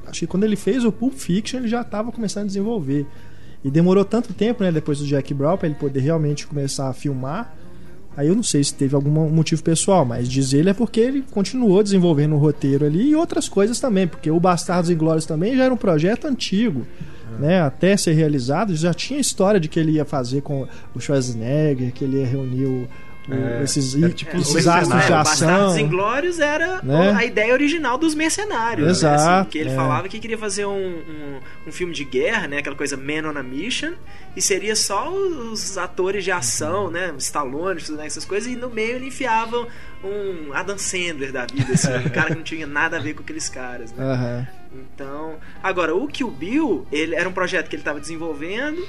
Acho 0.07 0.21
que 0.21 0.27
quando 0.27 0.45
ele 0.45 0.57
fez 0.57 0.85
o 0.85 0.93
Pulp 0.93 1.15
Fiction, 1.15 1.61
ele 1.61 1.69
já 1.69 1.81
estava 1.83 2.13
começando 2.13 2.45
a 2.45 2.47
desenvolver. 2.47 3.07
E 3.65 3.71
demorou 3.71 4.05
tanto 4.05 4.35
tempo, 4.35 4.63
né, 4.65 4.73
depois 4.73 4.99
do 4.99 5.07
Jack 5.07 5.33
Brown, 5.33 5.57
para 5.57 5.69
ele 5.69 5.77
poder 5.77 6.01
realmente 6.01 6.47
começar 6.47 6.89
a 6.89 6.93
filmar. 6.93 7.55
Aí 8.17 8.29
eu 8.29 8.35
não 8.37 8.43
sei 8.43 8.63
se 8.63 8.75
teve 8.75 8.95
algum 8.95 9.11
motivo 9.31 9.63
pessoal, 9.63 10.05
mas 10.05 10.29
diz 10.29 10.53
ele 10.53 10.69
é 10.71 10.75
porque 10.75 11.01
ele 11.01 11.25
continuou 11.31 11.83
desenvolvendo 11.83 12.35
o 12.35 12.39
roteiro 12.39 12.85
ali 12.85 13.11
e 13.11 13.15
outras 13.17 13.49
coisas 13.49 13.81
também, 13.81 14.07
porque 14.07 14.31
o 14.31 14.39
Bastardos 14.39 14.91
Inglórios 14.91 15.25
também 15.25 15.57
já 15.57 15.65
era 15.65 15.73
um 15.73 15.79
projeto 15.79 16.27
antigo, 16.27 16.87
né? 17.41 17.63
Até 17.63 17.97
ser 17.97 18.13
realizado, 18.13 18.77
já 18.77 18.93
tinha 18.93 19.19
história 19.19 19.59
de 19.59 19.67
que 19.69 19.81
ele 19.81 19.93
ia 19.93 20.05
fazer 20.05 20.43
com 20.43 20.67
o 20.95 21.01
Schwarzenegger, 21.01 21.93
que 21.93 22.05
ele 22.05 22.19
ia 22.19 22.27
reunir 22.27 22.67
o- 22.67 22.89
É, 23.31 23.63
esses, 23.63 23.95
é 24.03 24.09
tipo 24.09 24.37
esses 24.37 24.55
os 24.55 24.67
astros 24.67 24.89
de 24.89 24.95
mercenários. 24.95 25.33
ação. 25.33 25.49
Bastardos 25.49 25.77
Inglórios 25.77 26.41
era 26.41 26.81
Né? 26.83 27.13
a 27.17 27.25
ideia 27.25 27.53
original 27.53 27.97
dos 27.97 28.15
mercenários. 28.15 28.89
Exato, 28.89 29.23
Né? 29.23 29.39
Assim, 29.41 29.51
que 29.51 29.59
ele 29.59 29.71
é. 29.71 29.75
falava 29.77 30.09
que 30.09 30.19
queria 30.19 30.39
fazer 30.39 30.67
um, 30.67 30.73
um, 30.73 31.41
um 31.69 31.73
filme 31.73 31.93
de 31.93 32.05
guerra, 32.05 32.49
né? 32.49 32.59
Aquela 32.59 32.75
coisa 32.75 32.97
Man 32.97 33.31
on 33.31 33.39
a 33.39 33.43
Mission. 33.43 33.93
E 34.35 34.43
seria 34.43 34.75
só 34.75 35.13
os 35.13 35.79
atores 35.79 36.25
de 36.25 36.33
ação, 36.33 36.91
né? 36.91 37.15
Stallone, 37.19 37.81
né? 37.91 38.07
essas 38.07 38.25
coisas. 38.25 38.51
E 38.51 38.57
no 38.57 38.71
meio 38.71 38.97
ele 38.97 39.07
enfiava 39.07 39.69
um 40.03 40.53
Adam 40.53 40.79
Sandler 40.79 41.33
da 41.33 41.47
vida, 41.47 41.73
assim. 41.75 41.93
um 42.05 42.11
cara 42.11 42.31
que 42.31 42.37
não 42.37 42.43
tinha 42.43 42.67
nada 42.67 42.97
a 42.97 43.01
ver 43.01 43.15
com 43.15 43.23
aqueles 43.23 43.49
caras, 43.49 43.93
né? 43.93 44.49
Então, 44.75 45.37
agora 45.63 45.95
o 45.95 46.07
Kill 46.09 46.31
Bill, 46.31 46.87
ele 46.91 47.15
era 47.15 47.29
um 47.29 47.33
projeto 47.33 47.69
que 47.69 47.77
ele 47.77 47.83
estava 47.83 48.01
desenvolvendo. 48.01 48.83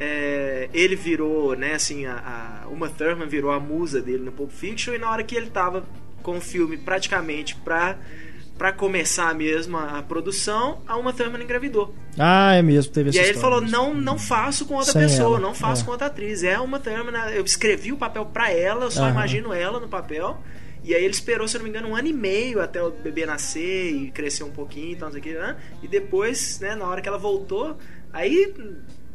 É, 0.00 0.68
ele 0.72 0.94
virou, 0.96 1.56
né, 1.56 1.74
assim, 1.74 2.06
a, 2.06 2.62
a 2.64 2.68
Uma 2.68 2.88
Thurman 2.88 3.28
virou 3.28 3.50
a 3.50 3.58
musa 3.60 4.00
dele 4.00 4.22
no 4.24 4.32
Pulp 4.32 4.50
Fiction 4.50 4.94
e 4.94 4.98
na 4.98 5.10
hora 5.10 5.22
que 5.24 5.34
ele 5.34 5.50
tava 5.50 5.84
com 6.22 6.36
o 6.38 6.40
filme 6.40 6.76
praticamente 6.76 7.56
pra, 7.56 7.98
pra 8.56 8.72
começar 8.72 9.34
mesmo 9.34 9.76
a, 9.76 9.98
a 9.98 10.02
produção, 10.02 10.82
a 10.86 10.96
Uma 10.96 11.12
Thurman 11.12 11.42
engravidou. 11.42 11.94
Ah, 12.18 12.54
é 12.54 12.62
mesmo, 12.62 12.92
teve 12.92 13.10
essa 13.10 13.18
E 13.18 13.20
aí 13.22 13.28
ele 13.30 13.38
falou: 13.38 13.60
mesmo. 13.60 13.76
não, 13.76 13.94
não 13.94 14.18
faço 14.18 14.66
com 14.66 14.74
outra 14.74 14.92
Sem 14.92 15.02
pessoa, 15.02 15.38
ela, 15.38 15.40
não 15.40 15.54
faço 15.54 15.82
é. 15.82 15.84
com 15.84 15.90
outra 15.92 16.06
atriz. 16.08 16.42
É 16.44 16.58
uma 16.60 16.78
Thurman, 16.78 17.14
eu 17.34 17.44
escrevi 17.44 17.92
o 17.92 17.96
papel 17.96 18.26
pra 18.26 18.50
ela, 18.52 18.84
eu 18.84 18.90
só 18.90 19.02
Aham. 19.02 19.10
imagino 19.12 19.52
ela 19.52 19.80
no 19.80 19.88
papel. 19.88 20.38
E 20.84 20.94
aí 20.94 21.02
ele 21.04 21.12
esperou, 21.12 21.46
se 21.48 21.56
eu 21.56 21.58
não 21.58 21.64
me 21.64 21.70
engano, 21.70 21.88
um 21.88 21.96
ano 21.96 22.06
e 22.08 22.12
meio 22.12 22.60
até 22.60 22.80
o 22.82 22.90
bebê 22.90 23.26
nascer 23.26 23.90
e 23.92 24.10
crescer 24.12 24.44
um 24.44 24.50
pouquinho 24.50 24.92
e 24.92 24.96
tal, 24.96 25.08
não 25.08 25.12
sei 25.12 25.20
o 25.20 25.24
que, 25.24 25.34
né? 25.34 25.56
E 25.82 25.88
depois, 25.88 26.60
né, 26.60 26.74
na 26.76 26.86
hora 26.86 27.00
que 27.00 27.08
ela 27.08 27.18
voltou, 27.18 27.76
aí. 28.12 28.54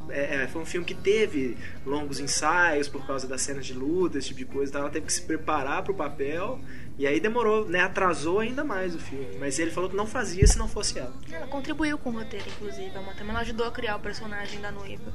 É, 0.09 0.43
é, 0.43 0.47
foi 0.47 0.61
um 0.61 0.65
filme 0.65 0.85
que 0.85 0.93
teve 0.93 1.57
longos 1.85 2.19
ensaios 2.19 2.87
por 2.87 3.05
causa 3.05 3.27
das 3.27 3.41
cenas 3.41 3.65
de 3.65 3.73
luta, 3.73 4.17
esse 4.17 4.29
tipo 4.29 4.39
de 4.39 4.45
coisa. 4.45 4.69
Então 4.69 4.81
ela 4.81 4.89
teve 4.89 5.05
que 5.05 5.13
se 5.13 5.21
preparar 5.21 5.83
pro 5.83 5.93
papel. 5.93 6.59
E 6.97 7.07
aí 7.07 7.19
demorou, 7.19 7.67
né? 7.67 7.79
Atrasou 7.79 8.39
ainda 8.39 8.63
mais 8.63 8.95
o 8.95 8.99
filme. 8.99 9.37
Mas 9.39 9.57
ele 9.59 9.71
falou 9.71 9.89
que 9.89 9.95
não 9.95 10.05
fazia 10.05 10.45
se 10.45 10.57
não 10.57 10.67
fosse 10.67 10.99
ela. 10.99 11.13
Ela 11.31 11.47
contribuiu 11.47 11.97
com 11.97 12.09
o 12.09 12.13
roteiro, 12.13 12.45
inclusive. 12.47 12.91
A 12.95 12.99
Uma 12.99 13.13
Thurman, 13.13 13.31
ela 13.31 13.41
ajudou 13.41 13.65
a 13.65 13.71
criar 13.71 13.95
o 13.95 13.99
personagem 13.99 14.61
da 14.61 14.71
noiva. 14.71 15.11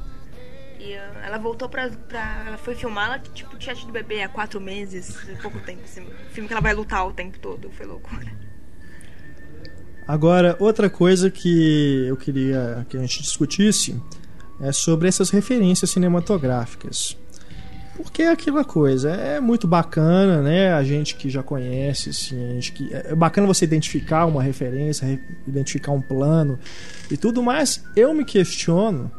E 0.81 0.95
ah, 0.95 1.23
ela 1.25 1.39
voltou 1.39 1.69
pra, 1.69 1.89
pra. 1.91 2.45
Ela 2.47 2.57
foi 2.57 2.75
filmar, 2.75 3.07
ela 3.07 3.19
tipo, 3.19 3.57
tinha 3.59 3.75
tido 3.75 3.93
bebê 3.93 4.23
há 4.23 4.29
quatro 4.29 4.61
meses, 4.61 5.17
pouco 5.43 5.61
tempo. 5.61 5.83
Assim, 5.85 6.07
filme 6.31 6.47
que 6.47 6.53
ela 6.53 6.63
vai 6.63 6.75
lutar 6.75 7.07
o 7.07 7.13
tempo 7.13 7.39
todo. 7.39 7.71
Foi 7.71 7.87
loucura. 7.87 8.33
Agora, 10.07 10.57
outra 10.59 10.89
coisa 10.89 11.31
que 11.31 12.07
eu 12.07 12.17
queria 12.17 12.87
que 12.89 12.97
a 12.97 13.01
gente 13.01 13.23
discutisse 13.23 14.01
é 14.61 14.73
sobre 14.73 15.09
essas 15.09 15.31
referências 15.31 15.91
cinematográficas. 15.91 17.17
Porque 17.97 18.23
é 18.23 18.31
aquela 18.31 18.65
coisa, 18.65 19.11
é 19.11 19.41
muito 19.41 19.67
bacana, 19.67 20.41
né? 20.41 20.73
A 20.73 20.85
gente 20.85 21.17
que 21.17 21.29
já 21.29 21.43
conhece, 21.43 22.11
assim, 22.11 22.51
a 22.51 22.55
gente 22.55 22.73
que 22.73 22.89
é 22.95 23.15
bacana 23.15 23.47
você 23.47 23.65
identificar 23.65 24.25
uma 24.27 24.41
referência, 24.41 25.05
re- 25.05 25.21
identificar 25.47 25.91
um 25.91 26.01
plano 26.01 26.59
e 27.11 27.17
tudo 27.17 27.43
mais. 27.43 27.83
Eu 27.97 28.15
me 28.15 28.25
questiono, 28.25 29.11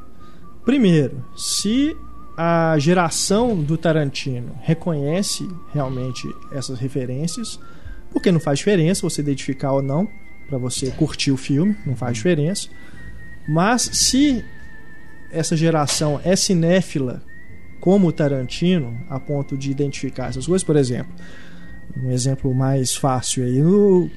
primeiro, 0.64 1.26
se 1.36 1.94
a 2.38 2.78
geração 2.80 3.62
do 3.62 3.78
Tarantino 3.78 4.56
reconhece 4.62 5.46
realmente 5.74 6.26
essas 6.54 6.80
referências, 6.80 7.60
porque 8.14 8.32
não 8.32 8.40
faz 8.40 8.60
diferença 8.60 9.02
você 9.02 9.22
identificar 9.22 9.74
ou 9.74 9.82
não 9.82 10.08
para 10.48 10.58
você 10.58 10.90
curtir 10.92 11.32
o 11.32 11.38
filme, 11.38 11.76
não 11.86 11.98
faz 11.98 12.16
diferença. 12.16 12.70
Mas 13.46 13.82
se 13.82 14.44
essa 15.32 15.56
geração 15.56 16.20
é 16.24 16.36
cinéfila 16.36 17.22
como 17.80 18.12
Tarantino, 18.12 18.98
a 19.10 19.20
ponto 19.20 19.58
de 19.58 19.72
identificar 19.72 20.28
essas 20.28 20.46
coisas, 20.46 20.64
por 20.64 20.76
exemplo, 20.76 21.14
um 21.98 22.12
exemplo 22.12 22.54
mais 22.54 22.96
fácil 22.96 23.44
aí 23.44 23.62
no 23.62 24.10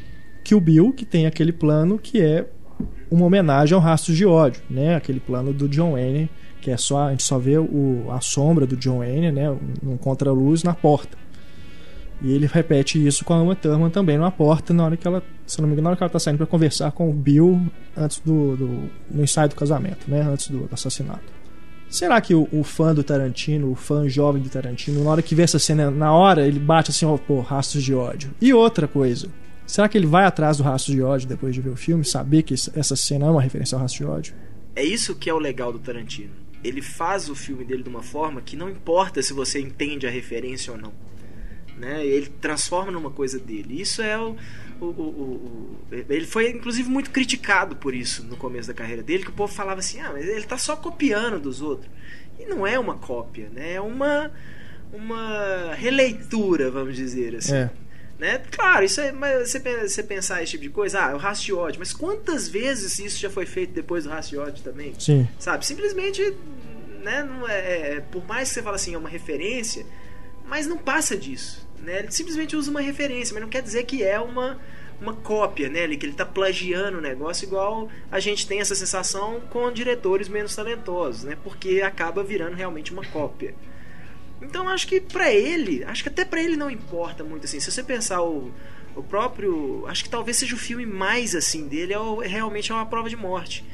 Kill 0.42 0.60
Bill, 0.60 0.92
que 0.92 1.04
tem 1.04 1.26
aquele 1.26 1.52
plano 1.52 1.98
que 1.98 2.20
é 2.20 2.46
uma 3.10 3.26
homenagem 3.26 3.74
ao 3.74 3.80
Rastros 3.80 4.16
de 4.16 4.26
Ódio, 4.26 4.62
né? 4.68 4.96
Aquele 4.96 5.20
plano 5.20 5.52
do 5.52 5.68
John 5.68 5.92
Wayne, 5.92 6.28
que 6.60 6.70
é 6.70 6.76
só 6.76 7.06
a 7.06 7.10
gente 7.10 7.22
só 7.22 7.38
vê 7.38 7.58
o, 7.58 8.06
a 8.10 8.20
sombra 8.20 8.66
do 8.66 8.76
John 8.76 8.98
Wayne, 8.98 9.30
né? 9.30 9.50
Um 9.82 9.96
contra-luz 9.96 10.62
na 10.62 10.74
porta. 10.74 11.16
E 12.22 12.32
ele 12.32 12.46
repete 12.46 13.04
isso 13.04 13.24
com 13.24 13.34
a 13.34 13.42
Uma 13.42 13.56
Thurman 13.56 13.90
também 13.90 14.16
numa 14.16 14.30
porta 14.30 14.72
na 14.72 14.84
hora 14.84 14.96
que 14.96 15.06
ela, 15.06 15.22
se 15.44 15.60
não 15.60 15.66
me 15.66 15.72
engano, 15.72 15.84
na 15.84 15.90
hora 15.90 15.96
que 15.96 16.04
ela 16.04 16.10
tá 16.10 16.20
saindo 16.20 16.36
para 16.36 16.46
conversar 16.46 16.92
com 16.92 17.10
o 17.10 17.12
Bill 17.12 17.60
antes 17.96 18.20
do, 18.20 18.56
do 18.56 18.90
no 19.10 19.24
ensaio 19.24 19.48
do 19.48 19.56
casamento, 19.56 20.08
né? 20.08 20.22
Antes 20.22 20.48
do 20.48 20.68
assassinato. 20.70 21.42
Será 21.88 22.20
que 22.20 22.32
o, 22.32 22.48
o 22.52 22.62
fã 22.62 22.94
do 22.94 23.02
Tarantino, 23.02 23.70
o 23.70 23.74
fã 23.74 24.08
jovem 24.08 24.40
do 24.40 24.48
Tarantino, 24.48 25.02
na 25.02 25.10
hora 25.10 25.20
que 25.20 25.34
vê 25.34 25.42
essa 25.42 25.58
cena, 25.58 25.90
na 25.90 26.12
hora 26.14 26.46
ele 26.46 26.60
bate 26.60 26.90
assim, 26.90 27.04
ó, 27.04 27.18
pô, 27.18 27.40
rastros 27.40 27.82
de 27.82 27.92
ódio. 27.92 28.30
E 28.40 28.54
outra 28.54 28.86
coisa, 28.86 29.28
será 29.66 29.88
que 29.88 29.98
ele 29.98 30.06
vai 30.06 30.24
atrás 30.24 30.56
do 30.56 30.62
rastro 30.62 30.94
de 30.94 31.02
ódio 31.02 31.28
depois 31.28 31.54
de 31.54 31.60
ver 31.60 31.70
o 31.70 31.76
filme, 31.76 32.04
saber 32.04 32.44
que 32.44 32.54
essa 32.54 32.96
cena 32.96 33.26
é 33.26 33.30
uma 33.30 33.42
referência 33.42 33.74
ao 33.76 33.82
rastro 33.82 34.06
de 34.06 34.10
ódio? 34.10 34.34
É 34.74 34.82
isso 34.82 35.14
que 35.14 35.28
é 35.28 35.34
o 35.34 35.38
legal 35.38 35.70
do 35.72 35.80
Tarantino. 35.80 36.32
Ele 36.64 36.80
faz 36.80 37.28
o 37.28 37.34
filme 37.34 37.64
dele 37.64 37.82
de 37.82 37.88
uma 37.90 38.02
forma 38.02 38.40
que 38.40 38.56
não 38.56 38.70
importa 38.70 39.20
se 39.20 39.34
você 39.34 39.60
entende 39.60 40.06
a 40.06 40.10
referência 40.10 40.72
ou 40.72 40.78
não. 40.78 40.92
Né? 41.82 42.06
Ele 42.06 42.28
transforma 42.40 42.92
numa 42.92 43.10
coisa 43.10 43.40
dele. 43.40 43.80
Isso 43.82 44.00
é 44.00 44.16
o, 44.16 44.36
o, 44.80 44.84
o, 44.84 44.86
o- 44.90 45.76
Ele 45.90 46.24
foi, 46.26 46.48
inclusive, 46.50 46.88
muito 46.88 47.10
criticado 47.10 47.74
por 47.74 47.92
isso 47.92 48.22
no 48.24 48.36
começo 48.36 48.68
da 48.68 48.74
carreira 48.74 49.02
dele, 49.02 49.24
que 49.24 49.30
o 49.30 49.32
povo 49.32 49.52
falava 49.52 49.80
assim: 49.80 50.00
ah, 50.00 50.10
mas 50.12 50.24
ele 50.28 50.44
tá 50.44 50.56
só 50.56 50.76
copiando 50.76 51.40
dos 51.40 51.60
outros. 51.60 51.90
E 52.38 52.44
não 52.46 52.64
é 52.64 52.78
uma 52.78 52.96
cópia, 52.98 53.48
né? 53.52 53.72
É 53.74 53.80
uma, 53.80 54.30
uma 54.92 55.74
releitura, 55.74 56.70
vamos 56.70 56.94
dizer 56.96 57.34
assim. 57.36 57.54
É. 57.54 57.70
Né? 58.18 58.38
Claro, 58.52 58.84
isso 58.84 59.00
é, 59.00 59.10
mas 59.10 59.50
você, 59.50 59.58
você 59.58 60.02
pensar 60.04 60.40
esse 60.42 60.52
tipo 60.52 60.62
de 60.62 60.70
coisa, 60.70 61.00
ah, 61.06 61.14
o 61.14 61.18
raço 61.18 61.44
de 61.44 61.52
ódio, 61.52 61.80
mas 61.80 61.92
quantas 61.92 62.46
vezes 62.48 62.98
isso 63.00 63.18
já 63.18 63.28
foi 63.28 63.44
feito 63.44 63.72
depois 63.72 64.04
do 64.04 64.10
ódio 64.12 64.62
também? 64.62 64.94
Sim. 64.98 65.26
Sabe? 65.40 65.66
Simplesmente, 65.66 66.22
né, 67.02 67.24
não 67.24 67.48
é, 67.48 67.96
é- 67.96 68.00
por 68.00 68.24
mais 68.24 68.48
que 68.48 68.54
você 68.54 68.62
fale 68.62 68.76
assim, 68.76 68.94
é 68.94 68.98
uma 68.98 69.08
referência, 69.08 69.84
mas 70.46 70.66
não 70.68 70.78
passa 70.78 71.16
disso. 71.16 71.66
Né? 71.82 71.98
Ele 72.00 72.10
simplesmente 72.12 72.54
usa 72.56 72.70
uma 72.70 72.80
referência, 72.80 73.34
mas 73.34 73.42
não 73.42 73.50
quer 73.50 73.60
dizer 73.62 73.82
que 73.84 74.02
é 74.02 74.18
uma, 74.20 74.58
uma 75.00 75.14
cópia, 75.14 75.68
né? 75.68 75.86
Que 75.96 76.06
ele 76.06 76.12
tá 76.12 76.24
plagiando 76.24 76.98
o 76.98 77.00
negócio, 77.00 77.44
igual 77.44 77.88
a 78.10 78.20
gente 78.20 78.46
tem 78.46 78.60
essa 78.60 78.74
sensação 78.74 79.40
com 79.50 79.70
diretores 79.72 80.28
menos 80.28 80.54
talentosos, 80.54 81.24
né? 81.24 81.36
Porque 81.42 81.82
acaba 81.82 82.22
virando 82.22 82.54
realmente 82.54 82.92
uma 82.92 83.04
cópia. 83.04 83.54
Então 84.40 84.68
acho 84.68 84.86
que 84.88 85.00
pra 85.00 85.32
ele, 85.32 85.84
acho 85.84 86.02
que 86.02 86.08
até 86.08 86.24
pra 86.24 86.42
ele 86.42 86.56
não 86.56 86.70
importa 86.70 87.22
muito 87.24 87.44
assim. 87.44 87.60
Se 87.60 87.70
você 87.70 87.82
pensar 87.82 88.22
o, 88.22 88.52
o 88.96 89.02
próprio, 89.02 89.84
acho 89.86 90.04
que 90.04 90.10
talvez 90.10 90.36
seja 90.36 90.54
o 90.54 90.58
filme 90.58 90.84
mais 90.86 91.34
assim 91.34 91.66
dele 91.68 91.92
é, 91.92 91.98
o- 91.98 92.22
é 92.22 92.26
realmente 92.26 92.70
é 92.72 92.74
uma 92.74 92.86
prova 92.86 93.08
de 93.08 93.16
morte, 93.16 93.64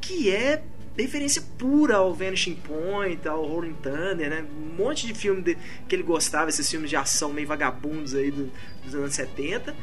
que 0.00 0.30
é 0.30 0.62
referência 1.02 1.42
pura 1.58 1.96
ao 1.96 2.12
Vanishing 2.14 2.56
Point, 2.56 3.26
ao 3.28 3.44
Rolling 3.46 3.74
Thunder, 3.82 4.28
né? 4.30 4.44
Um 4.56 4.76
monte 4.82 5.06
de 5.06 5.14
filme 5.14 5.42
de- 5.42 5.56
que 5.88 5.94
ele 5.94 6.02
gostava, 6.02 6.48
esses 6.50 6.68
filmes 6.70 6.90
de 6.90 6.96
ação 6.96 7.32
meio 7.32 7.46
vagabundos 7.46 8.14
aí 8.14 8.30
do- 8.30 8.50
dos 8.84 8.94
anos 8.94 9.14
70. 9.14 9.74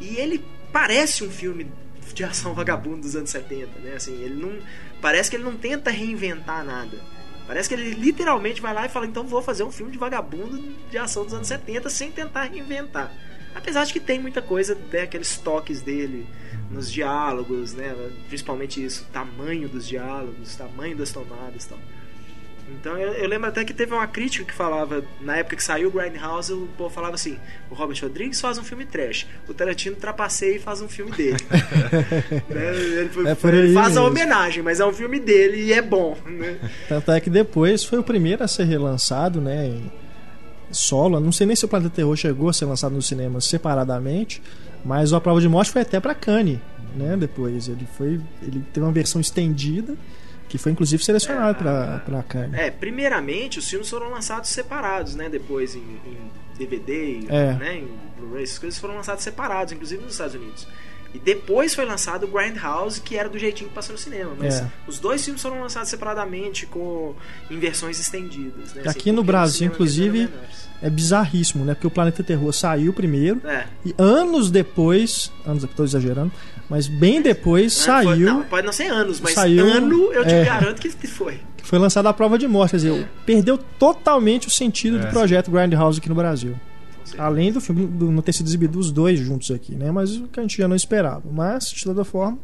E 0.00 0.16
ele 0.16 0.44
parece 0.72 1.24
um 1.24 1.30
filme 1.30 1.66
de 2.14 2.24
ação 2.24 2.52
vagabundo 2.54 3.02
dos 3.02 3.16
anos 3.16 3.30
70, 3.30 3.78
né? 3.80 3.94
Assim, 3.96 4.12
ele 4.22 4.34
não 4.34 4.58
parece 5.00 5.30
que 5.30 5.36
ele 5.36 5.44
não 5.44 5.56
tenta 5.56 5.90
reinventar 5.90 6.64
nada. 6.64 6.98
Parece 7.46 7.68
que 7.68 7.74
ele 7.74 7.90
literalmente 7.94 8.60
vai 8.60 8.72
lá 8.72 8.86
e 8.86 8.88
fala: 8.88 9.06
"Então 9.06 9.26
vou 9.26 9.42
fazer 9.42 9.62
um 9.64 9.72
filme 9.72 9.90
de 9.92 9.98
vagabundo 9.98 10.62
de 10.90 10.96
ação 10.98 11.24
dos 11.24 11.34
anos 11.34 11.48
70 11.48 11.88
sem 11.90 12.10
tentar 12.10 12.44
reinventar". 12.44 13.12
Apesar 13.54 13.84
de 13.84 13.92
que 13.92 14.00
tem 14.00 14.18
muita 14.18 14.40
coisa, 14.40 14.74
né, 14.90 15.02
aqueles 15.02 15.36
toques 15.36 15.82
dele 15.82 16.26
nos 16.72 16.90
diálogos, 16.90 17.74
né? 17.74 17.94
Principalmente 18.28 18.82
isso, 18.82 19.06
tamanho 19.12 19.68
dos 19.68 19.86
diálogos, 19.86 20.56
tamanho 20.56 20.96
das 20.96 21.12
tomadas, 21.12 21.66
tal. 21.66 21.78
Então 22.80 22.96
eu, 22.96 23.12
eu, 23.12 23.28
lembro 23.28 23.48
até 23.48 23.64
que 23.64 23.74
teve 23.74 23.92
uma 23.92 24.06
crítica 24.06 24.44
que 24.44 24.52
falava, 24.52 25.04
na 25.20 25.36
época 25.36 25.56
que 25.56 25.64
saiu 25.64 25.88
o 25.88 25.92
Grindhouse, 25.92 26.52
o 26.52 26.68
povo 26.78 26.90
falava 26.94 27.14
assim: 27.14 27.36
o 27.70 27.74
Robert 27.74 27.98
Rodrigues 28.00 28.40
faz 28.40 28.56
um 28.56 28.64
filme 28.64 28.86
trash, 28.86 29.26
o 29.48 29.52
Tarantino 29.54 29.96
trapaceia 29.96 30.56
e 30.56 30.58
faz 30.58 30.80
um 30.80 30.88
filme 30.88 31.10
dele. 31.12 31.38
né? 32.48 32.74
Ele, 32.74 33.08
foi, 33.08 33.26
é 33.26 33.58
ele 33.58 33.74
faz 33.74 33.88
mesmo. 33.88 34.00
a 34.00 34.08
homenagem, 34.08 34.62
mas 34.62 34.80
é 34.80 34.86
um 34.86 34.92
filme 34.92 35.18
dele 35.18 35.64
e 35.64 35.72
é 35.72 35.82
bom. 35.82 36.16
Né? 36.24 36.58
Tanto 36.88 37.10
é 37.12 37.20
que 37.20 37.28
depois 37.28 37.84
foi 37.84 37.98
o 37.98 38.02
primeiro 38.02 38.42
a 38.42 38.48
ser 38.48 38.64
relançado, 38.64 39.40
né? 39.40 39.78
Solo. 40.70 41.20
Não 41.20 41.32
sei 41.32 41.46
nem 41.46 41.54
se 41.54 41.64
o 41.64 41.68
Planeta 41.68 41.94
Terror 41.94 42.16
chegou 42.16 42.48
a 42.48 42.52
ser 42.52 42.64
lançado 42.64 42.94
no 42.94 43.02
cinema 43.02 43.40
separadamente, 43.40 44.42
mas 44.84 45.12
a 45.12 45.20
prova 45.20 45.40
de 45.40 45.48
morte 45.48 45.70
foi 45.70 45.82
até 45.82 46.00
para 46.00 46.14
Cannes, 46.14 46.58
né? 46.94 47.16
Depois 47.16 47.68
ele 47.68 47.86
foi, 47.96 48.20
ele 48.42 48.64
teve 48.72 48.84
uma 48.84 48.92
versão 48.92 49.20
estendida 49.20 49.96
que 50.48 50.58
foi 50.58 50.72
inclusive 50.72 51.02
selecionado 51.02 51.66
é, 51.66 51.98
para 51.98 52.22
Cannes. 52.24 52.54
É, 52.60 52.70
primeiramente 52.70 53.58
os 53.58 53.68
filmes 53.68 53.88
foram 53.88 54.10
lançados 54.10 54.50
separados, 54.50 55.14
né? 55.14 55.28
Depois 55.28 55.74
em, 55.74 55.80
em 55.80 56.18
DVD, 56.58 57.20
é. 57.28 57.54
né? 57.54 57.78
Em 57.78 57.88
Blu-ray, 58.18 58.42
essas 58.42 58.58
coisas 58.58 58.78
foram 58.78 58.96
lançadas 58.96 59.22
separados, 59.22 59.72
inclusive 59.72 60.02
nos 60.02 60.12
Estados 60.12 60.34
Unidos. 60.34 60.68
E 61.14 61.18
depois 61.18 61.74
foi 61.74 61.84
lançado 61.84 62.24
o 62.24 62.26
Grindhouse, 62.26 63.00
que 63.00 63.16
era 63.16 63.28
do 63.28 63.38
jeitinho 63.38 63.68
que 63.68 63.74
passou 63.74 63.92
no 63.92 63.98
cinema. 63.98 64.32
Mas 64.38 64.60
é. 64.60 64.66
os 64.86 64.98
dois 64.98 65.22
filmes 65.22 65.42
foram 65.42 65.60
lançados 65.60 65.90
separadamente, 65.90 66.66
com 66.66 67.14
em 67.50 67.58
versões 67.58 68.00
estendidas. 68.00 68.72
Né? 68.72 68.82
Aqui 68.86 69.00
assim, 69.00 69.12
no 69.12 69.22
Brasil, 69.22 69.66
inclusive, 69.66 70.28
é 70.80 70.88
bizarríssimo, 70.88 71.64
né? 71.64 71.74
Porque 71.74 71.86
o 71.86 71.90
Planeta 71.90 72.22
Terror 72.22 72.52
saiu 72.52 72.92
primeiro. 72.92 73.40
É. 73.46 73.66
E 73.84 73.94
anos 73.98 74.50
depois. 74.50 75.30
Anos, 75.46 75.64
estou 75.64 75.84
exagerando. 75.84 76.32
Mas 76.68 76.88
bem 76.88 77.20
depois 77.20 77.78
é, 77.78 77.84
saiu. 77.84 78.08
Foi, 78.08 78.18
não, 78.18 78.42
pode 78.44 78.66
não 78.66 78.72
ser 78.72 78.86
anos, 78.86 79.20
mas 79.20 79.34
saiu, 79.34 79.66
ano 79.66 80.12
eu 80.12 80.24
te 80.24 80.32
é, 80.32 80.44
garanto 80.44 80.80
que 80.80 81.06
foi. 81.06 81.40
Foi 81.62 81.78
lançada 81.78 82.08
a 82.08 82.12
prova 82.12 82.38
de 82.38 82.48
morte. 82.48 82.70
Quer 82.70 82.76
dizer, 82.78 83.08
perdeu 83.26 83.58
totalmente 83.78 84.48
o 84.48 84.50
sentido 84.50 84.98
do 84.98 85.06
é. 85.06 85.10
projeto 85.10 85.50
Grindhouse 85.50 85.98
aqui 85.98 86.08
no 86.08 86.14
Brasil. 86.14 86.56
Além 87.18 87.52
do 87.52 87.60
filme 87.60 87.86
do, 87.86 88.10
não 88.10 88.22
ter 88.22 88.32
sido 88.32 88.46
exibido 88.46 88.78
os 88.78 88.90
dois 88.90 89.18
juntos 89.18 89.50
aqui, 89.50 89.74
né? 89.74 89.90
Mas 89.90 90.16
o 90.16 90.28
que 90.28 90.40
a 90.40 90.42
gente 90.42 90.56
já 90.56 90.68
não 90.68 90.76
esperava. 90.76 91.22
Mas, 91.30 91.70
de 91.70 91.84
toda 91.84 92.04
forma, 92.04 92.38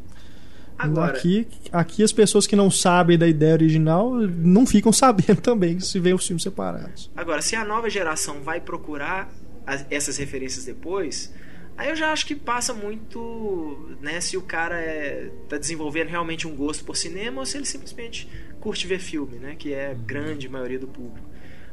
Agora, 0.79 1.12
aqui, 1.12 1.49
aqui 1.73 2.05
as 2.05 2.12
pessoas 2.12 2.47
que 2.47 2.55
não 2.55 2.71
sabem 2.71 3.18
da 3.18 3.27
ideia 3.27 3.53
original 3.53 4.14
não 4.14 4.64
ficam 4.64 4.92
sabendo 4.94 5.40
também 5.40 5.81
se 5.81 5.99
vê 5.99 6.14
os 6.14 6.25
filmes 6.25 6.44
separados. 6.44 7.11
Agora, 7.16 7.42
se 7.42 7.57
a 7.57 7.64
nova 7.64 7.90
geração 7.90 8.40
vai 8.42 8.61
procurar 8.61 9.29
as, 9.66 9.85
essas 9.90 10.16
referências 10.16 10.64
depois, 10.64 11.35
aí 11.77 11.88
eu 11.90 11.97
já 11.97 12.12
acho 12.12 12.25
que 12.25 12.37
passa 12.37 12.73
muito, 12.73 13.97
né, 14.01 14.21
se 14.21 14.37
o 14.37 14.42
cara 14.42 14.77
é, 14.81 15.31
tá 15.49 15.59
desenvolvendo 15.59 16.09
realmente 16.09 16.47
um 16.47 16.55
gosto 16.55 16.85
por 16.85 16.97
cinema 16.97 17.40
ou 17.40 17.47
se 17.47 17.57
ele 17.57 17.66
simplesmente 17.66 18.29
curte 18.61 18.87
ver 18.87 19.01
filme, 19.01 19.37
né, 19.37 19.57
que 19.59 19.73
é 19.73 19.90
a 19.90 19.94
grande 19.94 20.49
maioria 20.49 20.79
do 20.79 20.87
público. 20.87 21.28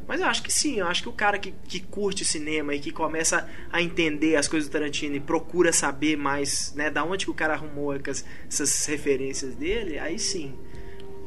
Mas 0.08 0.22
eu 0.22 0.28
acho 0.28 0.44
que 0.44 0.54
sim, 0.54 0.80
eu 0.80 0.88
acho 0.88 1.02
que 1.02 1.10
o 1.10 1.14
cara 1.14 1.40
que, 1.40 1.54
que 1.68 1.80
curte 1.80 2.24
cinema 2.24 2.76
e 2.76 2.80
que 2.80 2.92
começa 2.92 3.50
a 3.72 3.82
entender 3.82 4.36
as 4.36 4.48
coisas 4.48 4.70
do 4.70 4.72
Tarantino 4.72 5.16
e 5.16 5.20
procura 5.20 5.74
saber 5.74 6.16
mais, 6.16 6.74
né, 6.76 6.90
da 6.90 7.04
onde 7.04 7.26
que 7.26 7.32
o 7.32 7.34
cara 7.34 7.54
arrumou 7.54 7.94
essas 7.94 8.86
referências 8.86 9.56
dele, 9.56 9.98
aí 9.98 10.20
sim. 10.20 10.54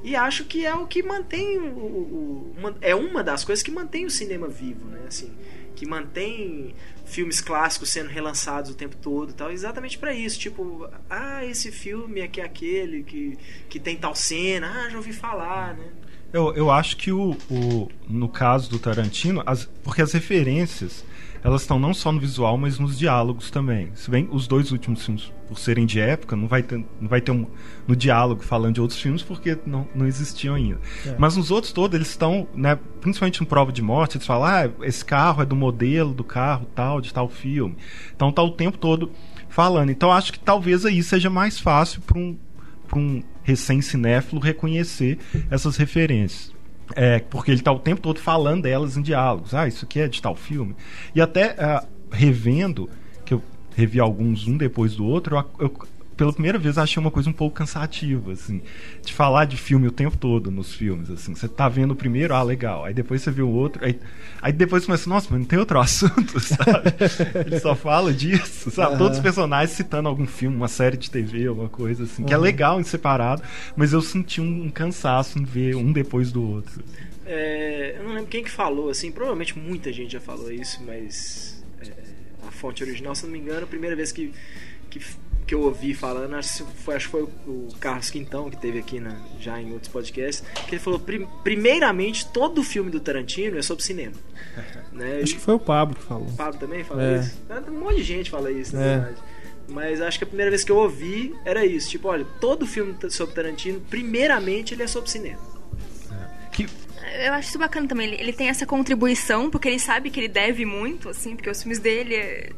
E 0.02 0.14
acho 0.14 0.44
que 0.44 0.64
é 0.64 0.74
o 0.74 0.86
que 0.86 1.02
mantém 1.02 1.58
o, 1.58 1.62
o 1.62 2.54
uma, 2.56 2.76
é 2.80 2.94
uma 2.94 3.22
das 3.22 3.44
coisas 3.44 3.64
que 3.64 3.70
mantém 3.70 4.06
o 4.06 4.10
cinema 4.10 4.46
vivo, 4.46 4.86
né, 4.86 5.00
assim, 5.08 5.36
que 5.74 5.84
mantém 5.84 6.72
filmes 7.04 7.40
clássicos 7.40 7.90
sendo 7.90 8.08
relançados 8.08 8.70
o 8.70 8.74
tempo 8.74 8.94
todo, 8.96 9.32
tal, 9.32 9.50
exatamente 9.50 9.98
para 9.98 10.14
isso, 10.14 10.38
tipo, 10.38 10.88
ah, 11.10 11.44
esse 11.44 11.72
filme 11.72 12.20
é 12.20 12.28
que 12.28 12.40
é 12.40 12.44
aquele 12.44 13.02
que 13.02 13.36
que 13.68 13.80
tem 13.80 13.96
tal 13.96 14.14
cena, 14.14 14.84
ah, 14.84 14.88
já 14.88 14.96
ouvi 14.98 15.12
falar, 15.12 15.74
né? 15.76 15.88
Eu, 16.32 16.54
eu 16.54 16.70
acho 16.70 16.96
que 16.96 17.10
o, 17.10 17.36
o, 17.50 17.88
no 18.08 18.28
caso 18.28 18.70
do 18.70 18.78
Tarantino, 18.78 19.42
as, 19.46 19.64
porque 19.82 20.02
as 20.02 20.12
referências 20.12 21.04
elas 21.42 21.62
estão 21.62 21.78
não 21.78 21.94
só 21.94 22.10
no 22.10 22.20
visual, 22.20 22.58
mas 22.58 22.78
nos 22.78 22.98
diálogos 22.98 23.50
também. 23.50 23.90
Se 23.94 24.10
bem 24.10 24.28
os 24.30 24.46
dois 24.46 24.72
últimos 24.72 25.04
filmes, 25.04 25.32
por 25.46 25.58
serem 25.58 25.86
de 25.86 26.00
época, 26.00 26.36
não 26.36 26.48
vai 26.48 26.62
ter, 26.62 26.84
não 27.00 27.08
vai 27.08 27.20
ter 27.20 27.30
um 27.30 27.46
no 27.86 27.96
diálogo 27.96 28.42
falando 28.42 28.74
de 28.74 28.80
outros 28.80 29.00
filmes 29.00 29.22
porque 29.22 29.56
não, 29.64 29.86
não 29.94 30.06
existiam 30.06 30.54
ainda. 30.54 30.80
É. 31.06 31.14
Mas 31.18 31.36
nos 31.36 31.50
outros 31.50 31.72
todos, 31.72 31.94
eles 31.94 32.08
estão, 32.08 32.46
né, 32.54 32.78
principalmente 33.00 33.40
no 33.40 33.46
Prova 33.46 33.72
de 33.72 33.80
Morte, 33.80 34.16
eles 34.16 34.26
falam: 34.26 34.46
ah, 34.46 34.70
esse 34.82 35.04
carro 35.04 35.42
é 35.42 35.46
do 35.46 35.56
modelo 35.56 36.12
do 36.12 36.24
carro 36.24 36.66
tal, 36.74 37.00
de 37.00 37.12
tal 37.12 37.28
filme. 37.28 37.76
Então 38.14 38.32
tá 38.32 38.42
o 38.42 38.50
tempo 38.50 38.76
todo 38.76 39.10
falando. 39.48 39.90
Então 39.90 40.12
acho 40.12 40.32
que 40.32 40.38
talvez 40.38 40.84
aí 40.84 41.02
seja 41.02 41.30
mais 41.30 41.58
fácil 41.58 42.02
para 42.02 42.18
um, 42.18 42.36
um 42.94 43.22
recém-cinéfilo 43.48 44.40
reconhecer 44.40 45.18
essas 45.50 45.78
referências. 45.78 46.52
É, 46.94 47.18
porque 47.18 47.50
ele 47.50 47.60
está 47.60 47.72
o 47.72 47.78
tempo 47.78 48.00
todo 48.00 48.18
falando 48.18 48.62
delas 48.62 48.96
em 48.96 49.02
diálogos. 49.02 49.54
Ah, 49.54 49.66
isso 49.66 49.86
aqui 49.86 50.00
é 50.00 50.08
de 50.08 50.20
tal 50.20 50.34
filme. 50.34 50.76
E 51.14 51.20
até 51.20 51.52
uh, 51.52 51.86
revendo, 52.10 52.88
que 53.24 53.32
eu 53.32 53.42
revi 53.74 53.98
alguns 54.00 54.46
um 54.46 54.56
depois 54.56 54.96
do 54.96 55.04
outro, 55.04 55.36
eu, 55.36 55.44
eu 55.66 55.88
pela 56.18 56.32
primeira 56.32 56.58
vez 56.58 56.76
achei 56.76 57.00
uma 57.00 57.12
coisa 57.12 57.30
um 57.30 57.32
pouco 57.32 57.54
cansativa, 57.54 58.32
assim, 58.32 58.60
de 59.04 59.12
falar 59.12 59.44
de 59.44 59.56
filme 59.56 59.86
o 59.86 59.92
tempo 59.92 60.16
todo 60.16 60.50
nos 60.50 60.74
filmes, 60.74 61.08
assim. 61.08 61.32
Você 61.32 61.46
tá 61.46 61.68
vendo 61.68 61.92
o 61.92 61.96
primeiro, 61.96 62.34
ah, 62.34 62.42
legal. 62.42 62.84
Aí 62.84 62.92
depois 62.92 63.22
você 63.22 63.30
vê 63.30 63.40
o 63.40 63.48
outro, 63.48 63.84
aí, 63.84 63.96
aí 64.42 64.52
depois 64.52 64.82
você 64.82 64.86
começa, 64.86 65.08
nossa, 65.08 65.28
mas 65.30 65.38
não 65.38 65.46
tem 65.46 65.58
outro 65.58 65.78
assunto, 65.80 66.40
sabe? 66.40 66.92
Ele 67.46 67.60
só 67.60 67.76
fala 67.76 68.12
disso, 68.12 68.68
sabe? 68.68 68.92
Uhum. 68.92 68.98
Todos 68.98 69.18
os 69.18 69.22
personagens 69.22 69.76
citando 69.76 70.08
algum 70.08 70.26
filme, 70.26 70.56
uma 70.56 70.66
série 70.66 70.96
de 70.96 71.08
TV, 71.08 71.46
alguma 71.46 71.68
coisa 71.68 72.02
assim, 72.02 72.22
uhum. 72.22 72.28
que 72.28 72.34
é 72.34 72.36
legal 72.36 72.80
em 72.80 72.84
separado, 72.84 73.40
mas 73.76 73.92
eu 73.92 74.02
senti 74.02 74.40
um, 74.40 74.64
um 74.64 74.70
cansaço 74.70 75.38
em 75.38 75.44
ver 75.44 75.76
um 75.76 75.92
depois 75.92 76.32
do 76.32 76.42
outro. 76.42 76.82
É, 77.24 77.94
eu 77.96 78.02
não 78.02 78.14
lembro 78.14 78.26
quem 78.26 78.42
que 78.42 78.50
falou, 78.50 78.90
assim, 78.90 79.12
provavelmente 79.12 79.56
muita 79.56 79.92
gente 79.92 80.14
já 80.14 80.20
falou 80.20 80.50
isso, 80.50 80.82
mas 80.84 81.64
é, 81.80 81.92
a 82.44 82.50
fonte 82.50 82.82
original, 82.82 83.14
se 83.14 83.22
não 83.22 83.30
me 83.30 83.38
engano, 83.38 83.62
a 83.62 83.66
primeira 83.68 83.94
vez 83.94 84.10
que, 84.10 84.32
que 84.90 84.98
que 85.48 85.54
eu 85.54 85.62
ouvi 85.62 85.94
falando, 85.94 86.34
acho 86.34 86.62
que 86.62 86.72
foi, 86.82 86.94
acho 86.94 87.06
que 87.06 87.10
foi 87.10 87.22
o 87.22 87.68
Carlos 87.80 88.10
Quintão, 88.10 88.50
que 88.50 88.56
teve 88.58 88.78
aqui 88.78 89.00
na, 89.00 89.16
já 89.40 89.58
em 89.58 89.72
outros 89.72 89.90
podcasts, 89.90 90.46
que 90.66 90.74
ele 90.74 90.80
falou: 90.80 91.00
primeiramente, 91.42 92.26
todo 92.28 92.62
filme 92.62 92.90
do 92.90 93.00
Tarantino 93.00 93.58
é 93.58 93.62
sobre 93.62 93.82
cinema. 93.82 94.12
né? 94.92 95.20
Acho 95.22 95.34
que 95.34 95.40
foi 95.40 95.54
o 95.54 95.58
Pablo 95.58 95.96
que 95.96 96.02
falou. 96.02 96.28
O 96.28 96.36
Pablo 96.36 96.60
também 96.60 96.84
fala 96.84 97.02
é. 97.02 97.20
isso? 97.20 97.38
Um 97.66 97.80
monte 97.80 97.96
de 97.96 98.02
gente 98.02 98.30
fala 98.30 98.52
isso, 98.52 98.76
na 98.76 98.82
é. 98.82 98.96
verdade. 98.98 99.22
Mas 99.66 100.00
acho 100.02 100.18
que 100.18 100.24
a 100.24 100.26
primeira 100.26 100.50
vez 100.50 100.64
que 100.64 100.70
eu 100.70 100.76
ouvi 100.76 101.34
era 101.46 101.64
isso: 101.64 101.88
tipo, 101.88 102.08
olha, 102.08 102.26
todo 102.38 102.66
filme 102.66 102.94
sobre 103.08 103.34
Tarantino, 103.34 103.80
primeiramente, 103.80 104.74
ele 104.74 104.82
é 104.82 104.86
sobre 104.86 105.10
cinema. 105.10 105.40
É. 106.12 106.50
Que 106.50 106.66
eu 107.24 107.32
acho 107.32 107.48
isso 107.48 107.58
bacana 107.58 107.88
também. 107.88 108.08
Ele, 108.08 108.20
ele, 108.20 108.32
tem 108.34 108.48
essa 108.48 108.66
contribuição, 108.66 109.50
porque 109.50 109.66
ele 109.66 109.78
sabe 109.78 110.10
que 110.10 110.20
ele 110.20 110.28
deve 110.28 110.66
muito, 110.66 111.08
assim, 111.08 111.34
porque 111.34 111.48
os 111.48 111.62
filmes 111.62 111.78
dele 111.78 112.14
é, 112.14 112.50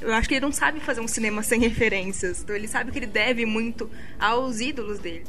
eu 0.00 0.12
acho 0.12 0.28
que 0.28 0.34
ele 0.34 0.44
não 0.44 0.52
sabe 0.52 0.80
fazer 0.80 1.00
um 1.00 1.08
cinema 1.08 1.42
sem 1.42 1.60
referências. 1.60 2.42
Então 2.42 2.54
ele 2.54 2.68
sabe 2.68 2.90
que 2.90 2.98
ele 2.98 3.06
deve 3.06 3.44
muito 3.46 3.90
aos 4.18 4.60
ídolos 4.60 4.98
dele. 4.98 5.24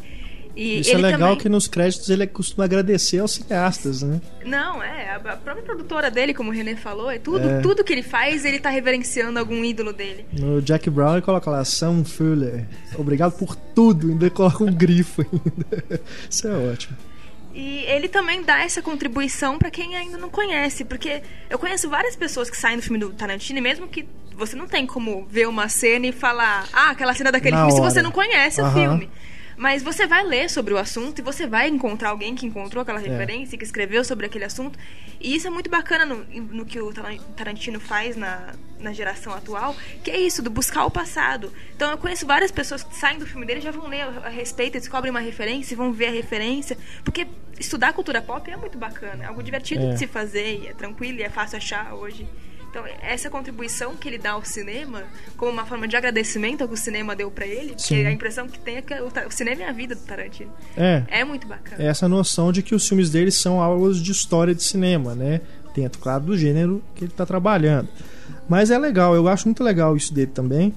E 0.58 0.80
Isso 0.80 0.92
é 0.92 0.98
legal 0.98 1.20
também... 1.20 1.38
que 1.38 1.50
nos 1.50 1.68
créditos 1.68 2.10
ele 2.10 2.26
costuma 2.26 2.66
agradecer 2.66 3.20
aos 3.20 3.34
cineastas, 3.34 4.02
né? 4.02 4.20
Não, 4.44 4.82
é. 4.82 5.16
A 5.16 5.20
própria 5.20 5.64
produtora 5.64 6.10
dele, 6.10 6.34
como 6.34 6.50
o 6.50 6.54
René 6.54 6.76
falou, 6.76 7.12
é 7.12 7.20
tudo, 7.20 7.48
é. 7.48 7.62
tudo 7.62 7.84
que 7.84 7.94
ele 7.94 8.02
faz, 8.02 8.44
ele 8.44 8.60
tá 8.60 8.72
reverenciando 8.72 9.38
algum 9.38 9.64
ídolo 9.64 9.94
dele. 9.94 10.26
No 10.34 10.60
Jack 10.60 10.90
Brown 10.90 11.14
ele 11.14 11.22
coloca 11.22 11.52
lá, 11.52 11.64
Sam 11.64 12.04
Fuller. 12.04 12.66
Obrigado 12.98 13.38
por 13.38 13.56
tudo, 13.56 14.10
ainda 14.10 14.32
coloca 14.32 14.64
um 14.64 14.74
grifo 14.74 15.22
ainda. 15.22 16.02
Isso 16.28 16.48
é 16.48 16.72
ótimo. 16.72 16.98
E 17.60 17.84
ele 17.88 18.08
também 18.08 18.44
dá 18.44 18.60
essa 18.60 18.84
contribuição 18.84 19.58
para 19.58 19.72
quem 19.72 19.96
ainda 19.96 20.16
não 20.16 20.30
conhece, 20.30 20.86
porque 20.86 21.24
eu 21.50 21.58
conheço 21.58 21.90
várias 21.90 22.16
pessoas 22.16 22.52
que 22.52 22.56
saem 22.56 22.78
do 22.78 22.84
filme 22.84 23.00
do 23.00 23.10
Tarantino, 23.12 23.58
e 23.58 23.62
mesmo 23.64 23.88
que 23.88 24.08
você 24.36 24.56
não 24.56 24.68
tem 24.68 24.86
como 24.86 25.26
ver 25.26 25.48
uma 25.48 25.68
cena 25.68 26.06
e 26.06 26.12
falar, 26.12 26.68
ah, 26.72 26.92
aquela 26.92 27.16
cena 27.16 27.32
daquele 27.32 27.56
Na 27.56 27.66
filme, 27.66 27.74
hora. 27.74 27.90
se 27.90 27.96
você 27.96 28.04
não 28.04 28.12
conhece 28.12 28.62
uhum. 28.62 28.70
o 28.70 28.74
filme. 28.74 29.10
Mas 29.58 29.82
você 29.82 30.06
vai 30.06 30.24
ler 30.24 30.50
sobre 30.52 30.72
o 30.72 30.78
assunto 30.78 31.18
e 31.18 31.22
você 31.24 31.48
vai 31.48 31.68
encontrar 31.68 32.10
alguém 32.10 32.36
que 32.36 32.46
encontrou 32.46 32.84
aquela 32.84 33.02
é. 33.02 33.10
referência, 33.10 33.56
é. 33.56 33.58
que 33.58 33.66
escreveu 33.66 34.04
sobre 34.06 34.28
aquele 34.28 34.46
assunto. 34.46 34.78
E 35.20 35.36
isso 35.36 35.48
é 35.48 35.50
muito 35.50 35.68
bacana 35.68 36.06
no, 36.06 36.24
no 36.24 36.64
que 36.64 36.80
o 36.80 36.94
Tarantino 37.36 37.80
faz 37.80 38.16
na, 38.16 38.54
na 38.80 38.94
geração 38.94 39.34
atual, 39.34 39.76
que 40.04 40.12
é 40.12 40.20
isso, 40.20 40.44
do 40.44 40.52
buscar 40.52 40.86
o 40.86 40.92
passado. 40.92 41.52
Então 41.76 41.90
eu 41.90 41.98
conheço 41.98 42.26
várias 42.28 42.52
pessoas 42.52 42.84
que 42.84 42.96
saem 42.96 43.18
do 43.18 43.26
filme 43.26 43.48
dele 43.48 43.60
já 43.60 43.72
vão 43.72 43.88
ler 43.88 44.04
a 44.24 44.30
respeito, 44.30 44.78
descobrem 44.78 45.10
uma 45.10 45.22
referência, 45.22 45.76
vão 45.76 45.92
ver 45.92 46.08
a 46.08 46.12
referência. 46.12 46.78
Porque 47.04 47.26
estudar 47.60 47.94
cultura 47.94 48.22
pop 48.22 48.50
é 48.50 48.56
muito 48.56 48.78
bacana, 48.78 49.24
é 49.24 49.28
algo 49.28 49.42
divertido 49.42 49.86
é. 49.86 49.90
de 49.94 49.98
se 49.98 50.06
fazer, 50.06 50.62
e 50.62 50.68
é 50.68 50.74
tranquilo 50.74 51.18
e 51.18 51.24
é 51.24 51.30
fácil 51.30 51.58
achar 51.58 51.96
hoje. 51.96 52.28
Então, 52.70 52.84
essa 53.02 53.30
contribuição 53.30 53.96
que 53.96 54.08
ele 54.08 54.18
dá 54.18 54.32
ao 54.32 54.44
cinema, 54.44 55.04
como 55.36 55.52
uma 55.52 55.66
forma 55.66 55.88
de 55.88 55.96
agradecimento 55.96 56.62
ao 56.62 56.68
que 56.68 56.74
o 56.74 56.78
cinema 56.78 57.16
deu 57.16 57.32
pra 57.32 57.48
ele, 57.48 57.74
Sim. 57.78 57.96
porque 57.96 58.08
a 58.08 58.12
impressão 58.12 58.48
que 58.48 58.60
tem 58.60 58.78
é 58.78 58.82
que 58.82 58.94
o, 58.94 59.08
o 59.08 59.32
cinema 59.32 59.64
é 59.64 59.70
a 59.70 59.72
vida 59.72 59.96
do 59.96 60.02
Tarantino. 60.02 60.52
É, 60.76 61.04
É 61.08 61.24
muito 61.24 61.48
bacana. 61.48 61.82
essa 61.84 62.08
noção 62.08 62.52
de 62.52 62.62
que 62.62 62.76
os 62.76 62.88
filmes 62.88 63.10
dele 63.10 63.32
são 63.32 63.62
aulas 63.62 63.98
de 64.02 64.12
história 64.12 64.54
de 64.54 64.64
cinema, 64.64 65.16
né? 65.16 65.42
Dentro, 65.74 66.00
claro, 66.00 66.24
do 66.26 66.38
gênero 66.38 66.84
que 66.96 67.04
ele 67.06 67.12
está 67.12 67.26
trabalhando. 67.26 67.88
Mas 68.50 68.70
é 68.72 68.78
legal, 68.78 69.16
eu 69.16 69.28
acho 69.28 69.46
muito 69.48 69.64
legal 69.64 69.96
isso 69.96 70.14
dele 70.14 70.32
também, 70.34 70.74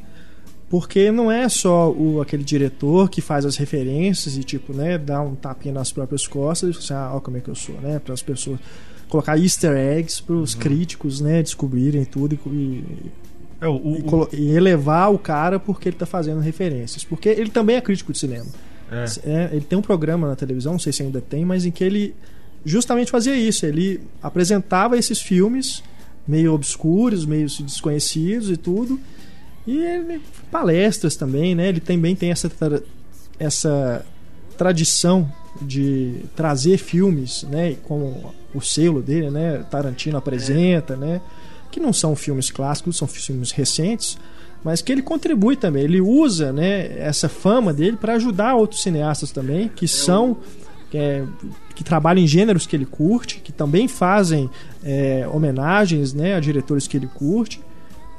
porque 0.68 1.10
não 1.10 1.30
é 1.30 1.48
só 1.48 1.90
o, 1.90 2.20
aquele 2.20 2.44
diretor 2.44 3.10
que 3.10 3.20
faz 3.20 3.44
as 3.44 3.56
referências 3.56 4.36
e, 4.36 4.44
tipo, 4.44 4.72
né, 4.72 4.96
dá 4.98 5.20
um 5.20 5.34
tapinha 5.34 5.74
nas 5.74 5.90
próprias 5.90 6.26
costas 6.28 6.70
e 6.70 6.72
fala 6.72 6.84
assim, 6.84 6.94
ah, 6.94 7.16
ó 7.16 7.20
como 7.20 7.36
é 7.36 7.40
que 7.40 7.48
eu 7.48 7.54
sou, 7.54 7.74
né? 7.80 7.98
Para 7.98 8.14
as 8.14 8.22
pessoas 8.22 8.58
colocar 9.10 9.36
easter 9.38 9.76
eggs 9.76 10.22
para 10.22 10.34
os 10.36 10.54
críticos, 10.54 11.20
né, 11.20 11.42
descobrirem 11.42 12.04
tudo 12.04 12.34
e- 12.46 12.48
e, 12.50 12.84
É, 13.60 13.68
o, 13.68 13.72
o- 13.74 13.96
e 13.98 14.02
colo- 14.02 14.28
e 14.32 14.50
elevar 14.52 15.12
o 15.12 15.18
cara 15.18 15.58
porque 15.60 15.88
ele 15.90 15.96
tá 15.96 16.06
fazendo 16.06 16.40
referências. 16.40 17.04
Porque 17.04 17.28
ele 17.28 17.50
também 17.50 17.76
é 17.76 17.80
crítico 17.80 18.12
de 18.12 18.18
cinema. 18.18 18.46
é. 18.90 19.04
É, 19.24 19.50
ele 19.52 19.64
tem 19.64 19.78
um 19.78 19.82
programa 19.82 20.26
na 20.28 20.34
televisão, 20.36 20.72
não 20.72 20.78
sei 20.80 20.92
se 20.92 21.02
ainda 21.02 21.20
tem, 21.20 21.44
mas 21.44 21.64
em 21.66 21.70
que 21.70 21.84
ele 21.84 22.14
justamente 22.64 23.10
fazia 23.10 23.36
isso. 23.36 23.64
Ele 23.66 24.00
apresentava 24.22 24.96
esses 24.98 25.20
filmes 25.20 25.82
meio 26.26 26.52
obscuros, 26.54 27.24
meio 27.26 27.46
desconhecidos 27.46 28.50
e 28.50 28.56
tudo. 28.56 28.98
E 29.66 29.76
ele, 29.78 30.20
palestras 30.50 31.14
também, 31.16 31.54
né? 31.54 31.68
Ele 31.68 31.80
também 31.80 32.16
tem 32.16 32.30
essa, 32.30 32.48
tra- 32.48 32.80
essa 33.38 34.04
tradição 34.56 35.30
de 35.62 36.14
trazer 36.36 36.76
filmes, 36.78 37.44
né? 37.44 37.76
Com 37.84 38.32
o 38.54 38.60
selo 38.60 39.02
dele, 39.02 39.30
né? 39.30 39.64
Tarantino 39.70 40.18
apresenta, 40.18 40.96
né? 40.96 41.20
Que 41.70 41.80
não 41.80 41.92
são 41.92 42.16
filmes 42.16 42.50
clássicos, 42.50 42.96
são 42.96 43.06
filmes 43.06 43.52
recentes, 43.52 44.18
mas 44.64 44.82
que 44.82 44.90
ele 44.90 45.02
contribui 45.02 45.56
também. 45.56 45.84
Ele 45.84 46.00
usa, 46.00 46.52
né? 46.52 46.98
Essa 46.98 47.28
fama 47.28 47.72
dele 47.72 47.96
para 47.96 48.14
ajudar 48.14 48.54
outros 48.54 48.82
cineastas 48.82 49.30
também, 49.30 49.68
que 49.68 49.86
são 49.86 50.38
que, 50.90 50.98
é, 50.98 51.24
que 51.74 51.84
trabalham 51.84 52.22
em 52.22 52.26
gêneros 52.26 52.66
que 52.66 52.74
ele 52.74 52.84
curte, 52.84 53.38
que 53.38 53.52
também 53.52 53.86
fazem 53.86 54.50
é, 54.82 55.26
homenagens, 55.32 56.12
né? 56.12 56.34
A 56.34 56.40
diretores 56.40 56.86
que 56.86 56.96
ele 56.96 57.06
curte. 57.06 57.60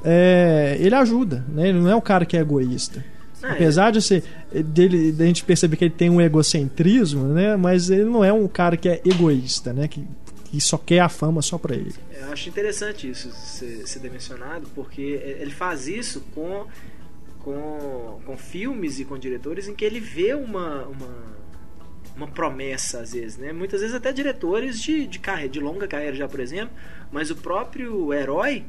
É, 0.04 0.76
ele 0.80 0.94
ajuda, 0.94 1.44
né? 1.48 1.68
Ele 1.68 1.78
não 1.78 1.88
é 1.88 1.94
um 1.94 2.00
cara 2.00 2.24
que 2.24 2.36
é 2.36 2.40
egoísta. 2.40 3.04
Ah, 3.42 3.52
Apesar 3.52 3.90
de 3.90 4.00
ser 4.00 4.24
dele, 4.64 5.12
de 5.12 5.22
a 5.22 5.26
gente 5.26 5.44
perceber 5.44 5.76
que 5.76 5.84
ele 5.84 5.94
tem 5.94 6.08
um 6.08 6.20
egocentrismo, 6.20 7.26
né? 7.26 7.56
Mas 7.56 7.90
ele 7.90 8.04
não 8.04 8.24
é 8.24 8.32
um 8.32 8.48
cara 8.48 8.76
que 8.76 8.88
é 8.88 9.00
egoísta, 9.04 9.72
né? 9.72 9.86
Que, 9.86 10.04
que 10.52 10.60
só 10.60 10.76
quer 10.76 11.00
a 11.00 11.08
fama 11.08 11.40
só 11.40 11.56
pra 11.56 11.74
ele. 11.74 11.94
Eu 12.12 12.30
acho 12.30 12.46
interessante 12.46 13.08
isso 13.08 13.32
ser, 13.32 13.86
ser 13.88 14.00
mencionado, 14.10 14.68
porque 14.74 15.00
ele 15.00 15.50
faz 15.50 15.88
isso 15.88 16.20
com, 16.34 16.66
com, 17.38 18.20
com 18.26 18.36
filmes 18.36 19.00
e 19.00 19.04
com 19.06 19.18
diretores 19.18 19.66
em 19.66 19.74
que 19.74 19.82
ele 19.82 19.98
vê 19.98 20.34
uma, 20.34 20.84
uma, 20.84 21.14
uma 22.14 22.26
promessa, 22.28 23.00
às 23.00 23.14
vezes, 23.14 23.38
né? 23.38 23.50
Muitas 23.50 23.80
vezes 23.80 23.96
até 23.96 24.12
diretores 24.12 24.78
de, 24.82 25.06
de, 25.06 25.18
carreira, 25.18 25.48
de 25.48 25.58
longa 25.58 25.88
carreira 25.88 26.14
já, 26.14 26.28
por 26.28 26.38
exemplo, 26.40 26.74
mas 27.10 27.30
o 27.30 27.36
próprio 27.36 28.12
herói 28.12 28.62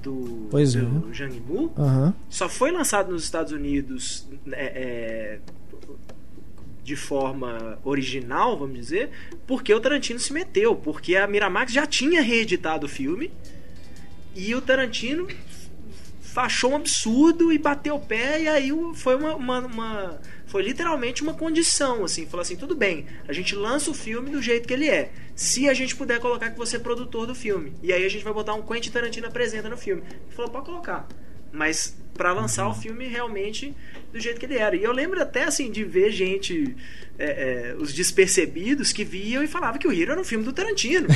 do, 0.00 0.46
Pois 0.48 0.76
é. 0.76 0.80
do 0.80 1.12
Zhang 1.12 1.34
Yimou 1.34 1.72
Aham. 1.76 2.14
só 2.30 2.48
foi 2.48 2.70
lançado 2.70 3.10
nos 3.10 3.24
Estados 3.24 3.50
Unidos 3.50 4.28
é, 4.52 4.64
é, 4.64 5.40
de 6.86 6.94
forma 6.94 7.78
original, 7.84 8.56
vamos 8.56 8.76
dizer, 8.78 9.10
porque 9.44 9.74
o 9.74 9.80
Tarantino 9.80 10.20
se 10.20 10.32
meteu, 10.32 10.76
porque 10.76 11.16
a 11.16 11.26
Miramax 11.26 11.72
já 11.72 11.84
tinha 11.84 12.22
reeditado 12.22 12.86
o 12.86 12.88
filme 12.88 13.32
e 14.36 14.54
o 14.54 14.60
Tarantino 14.62 15.26
achou 16.36 16.72
um 16.72 16.76
absurdo 16.76 17.50
e 17.52 17.56
bateu 17.58 17.94
o 17.96 18.00
pé 18.00 18.42
e 18.42 18.46
aí 18.48 18.70
foi 18.94 19.16
uma, 19.16 19.34
uma- 19.34 19.60
uma- 19.66 20.20
foi 20.46 20.62
literalmente 20.62 21.22
uma 21.22 21.32
condição 21.32 22.04
assim 22.04 22.26
falou 22.26 22.42
assim 22.42 22.56
tudo 22.56 22.74
bem 22.76 23.06
a 23.26 23.32
gente 23.32 23.54
lança 23.54 23.90
o 23.90 23.94
filme 23.94 24.28
do 24.30 24.42
jeito 24.42 24.68
que 24.68 24.74
ele 24.74 24.86
é 24.86 25.10
se 25.34 25.66
a 25.66 25.72
gente 25.72 25.96
puder 25.96 26.20
colocar 26.20 26.50
que 26.50 26.58
você 26.58 26.76
é 26.76 26.78
produtor 26.78 27.26
do 27.26 27.34
filme 27.34 27.72
e 27.82 27.90
aí 27.90 28.04
a 28.04 28.08
gente 28.10 28.22
vai 28.22 28.34
botar 28.34 28.52
um 28.52 28.60
Quentin 28.60 28.90
Tarantino 28.90 29.26
apresenta 29.26 29.70
no 29.70 29.78
filme. 29.78 30.02
Ele 30.02 30.34
falou 30.36 30.50
pode 30.50 30.66
colocar 30.66 31.08
mas 31.56 31.96
pra 32.14 32.32
lançar 32.32 32.68
o 32.68 32.74
filme 32.74 33.06
realmente 33.06 33.74
do 34.12 34.20
jeito 34.20 34.38
que 34.38 34.46
ele 34.46 34.56
era. 34.56 34.76
E 34.76 34.82
eu 34.82 34.92
lembro 34.92 35.20
até 35.20 35.44
assim 35.44 35.70
de 35.70 35.84
ver 35.84 36.10
gente, 36.10 36.76
é, 37.18 37.24
é, 37.70 37.76
os 37.78 37.92
despercebidos 37.92 38.92
que 38.92 39.04
viam 39.04 39.42
e 39.42 39.46
falavam 39.46 39.78
que 39.78 39.86
o 39.86 39.92
Hero 39.92 40.12
era 40.12 40.20
um 40.20 40.24
filme 40.24 40.44
do 40.44 40.52
Tarantino. 40.52 41.08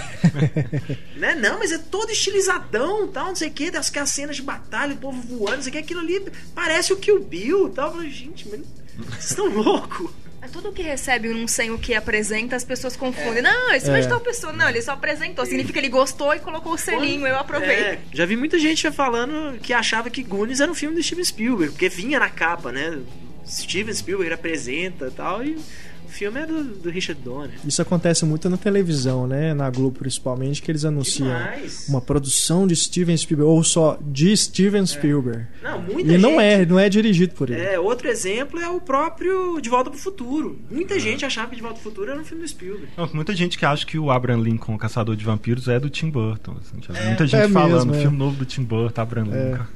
né? 1.17 1.35
Não, 1.35 1.59
mas 1.59 1.73
é 1.73 1.79
todo 1.79 2.11
estilizadão, 2.11 3.09
tal, 3.09 3.29
não 3.29 3.37
sei 3.37 3.49
o 3.49 3.53
que, 3.53 3.71
das 3.71 3.91
cenas 4.07 4.37
de 4.37 4.43
batalha, 4.43 4.95
o 4.95 4.99
povo 4.99 5.21
voando, 5.23 5.57
não 5.57 5.63
sei 5.63 5.71
o 5.71 5.73
que, 5.73 5.79
aquilo 5.79 6.01
ali 6.01 6.23
parece 6.55 6.93
o 6.93 6.97
Kill 6.97 7.21
Bill, 7.21 7.71
tal. 7.71 7.89
Eu 7.89 7.95
falei, 7.95 8.11
gente, 8.11 8.49
mas 8.49 8.61
vocês 8.97 9.31
estão 9.31 9.47
loucos. 9.49 10.11
É 10.43 10.49
Tudo 10.49 10.73
que 10.73 10.83
recebe 10.83 11.29
um 11.29 11.47
sem 11.47 11.71
o 11.71 11.79
que 11.79 11.95
apresenta, 11.95 12.57
as 12.57 12.65
pessoas 12.65 12.97
confundem. 12.97 13.43
Não, 13.43 13.73
esse 13.73 13.87
foi 13.87 14.01
de 14.01 14.09
tal 14.09 14.21
pessoa. 14.21 14.53
Não, 14.53 14.69
ele 14.69 14.81
só 14.81 14.93
apresentou. 14.93 15.45
Significa 15.45 15.75
que 15.75 15.79
ele 15.79 15.89
gostou 15.89 16.35
e 16.35 16.41
colocou 16.41 16.73
o 16.73 16.79
selinho. 16.79 17.27
Eu 17.27 17.37
aprovei. 17.37 17.77
É, 17.77 17.99
já 18.13 18.25
vi 18.25 18.37
muita 18.37 18.59
gente 18.59 18.91
falando 18.91 19.59
que 19.61 19.73
achava 19.73 20.09
que 20.09 20.23
Goonies 20.23 20.61
era 20.61 20.71
um 20.71 20.75
filme 20.75 20.97
do 20.97 21.03
Steven 21.03 21.25
Spielberg, 21.25 21.73
porque 21.73 21.89
vinha 21.89 22.19
na 22.19 22.31
capa, 22.31 22.73
né? 22.73 23.01
Steven 23.47 23.93
Spielberg 23.93 24.33
apresenta 24.33 25.09
e 25.09 25.11
tal, 25.11 25.45
e 25.45 25.59
o 26.11 26.13
filme 26.13 26.41
é 26.41 26.47
do, 26.47 26.65
do 26.65 26.91
Richard 26.91 27.21
Donner. 27.23 27.53
Isso 27.65 27.81
acontece 27.81 28.25
muito 28.25 28.51
na 28.51 28.57
televisão, 28.57 29.27
né? 29.27 29.55
Na 29.55 29.71
Globo 29.71 29.99
principalmente, 29.99 30.61
que 30.61 30.71
eles 30.71 30.85
anunciam 30.85 31.29
Demais. 31.29 31.87
uma 31.89 32.01
produção 32.01 32.67
de 32.67 32.75
Steven 32.77 33.17
Spielberg, 33.17 33.51
ou 33.51 33.63
só 33.63 33.99
de 34.03 34.37
Steven 34.37 34.85
Spielberg. 34.87 35.47
Não, 35.63 35.81
muita 35.83 36.13
E 36.13 36.19
não 36.19 36.31
gente- 36.33 36.43
é, 36.43 36.67
não 36.67 36.79
é 36.79 36.89
dirigido 36.89 37.35
por 37.35 37.49
ele. 37.51 37.61
É, 37.61 37.79
outro 37.79 38.09
exemplo 38.09 38.59
é 38.61 38.69
o 38.69 38.81
próprio 38.81 39.61
De 39.61 39.69
Volta 39.69 39.89
pro 39.91 39.99
Futuro. 39.99 40.59
Muita 40.71 40.99
gente 40.99 41.25
achava 41.25 41.49
que 41.51 41.57
De 41.57 41.63
Volta 41.63 41.81
pro 41.81 41.85
Futuro 41.91 42.11
era 42.11 42.21
um 42.21 42.25
filme 42.25 42.43
do 42.43 42.49
Spielberg. 42.49 42.89
Não, 42.97 43.09
muita 43.15 43.35
gente 43.35 43.57
que 43.57 43.65
acha 43.65 43.87
que 43.87 43.99
o 43.99 44.11
Abraham 44.11 44.41
Lincoln, 44.43 44.77
Caçador 44.77 45.15
de 45.17 45.25
Vampiros, 45.25 45.69
é 45.69 45.79
do 45.79 45.89
Tim 45.89 46.11
Burton. 46.11 46.57
assim, 46.61 46.81
vi 46.81 47.07
muita 47.07 47.27
gente 47.27 47.41
É 47.41 47.49
falando, 47.49 47.87
mesmo, 47.87 47.95
é. 47.95 48.01
filme 48.03 48.17
novo 48.17 48.37
do 48.37 48.45
Tim 48.45 48.63
Burton, 48.65 49.01
Abraham 49.01 49.25
Lincoln. 49.27 49.67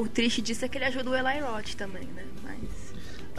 O 0.00 0.06
triste 0.08 0.40
disso 0.40 0.64
é 0.64 0.68
que 0.68 0.78
ele 0.78 0.84
ajuda 0.84 1.10
o 1.10 1.14
Eli 1.14 1.40
Roth 1.40 1.74
também, 1.76 2.04
né? 2.14 2.22
Mas. 2.44 2.56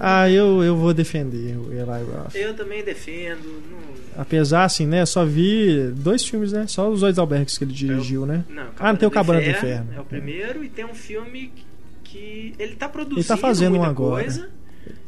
Ah, 0.06 0.30
eu, 0.30 0.62
eu 0.64 0.76
vou 0.76 0.94
defender 0.94 1.56
o 1.58 1.72
Eli 1.72 2.04
Roth. 2.12 2.36
Eu 2.36 2.54
também 2.54 2.84
defendo. 2.84 3.42
Não, 3.72 4.22
Apesar, 4.22 4.66
assim, 4.66 4.86
né? 4.86 5.06
Só 5.06 5.24
vi 5.24 5.92
dois 5.96 6.26
filmes, 6.26 6.52
né? 6.52 6.66
Só 6.68 6.90
os 6.90 7.00
dois 7.00 7.18
albergues 7.18 7.58
que 7.58 7.64
ele 7.64 7.72
dirigiu, 7.74 8.26
né? 8.26 8.44
não, 8.50 8.68
Ah, 8.78 8.92
não 8.92 8.98
tem 9.00 9.08
o 9.08 9.12
Cabana 9.12 9.40
do 9.42 9.50
Inferno. 9.50 9.88
É 9.96 10.00
o 10.02 10.04
primeiro 10.06 10.64
e 10.64 10.68
tem 10.70 10.84
um 10.86 10.94
filme 10.94 11.52
que, 12.04 12.54
ele 12.60 12.76
tá 12.76 12.90
produzindo 12.90 13.20
Ele 13.22 13.28
tá 13.28 13.38
fazendo 13.38 13.78
um 13.78 13.84
agora. 13.84 14.24
coisa. 14.24 14.50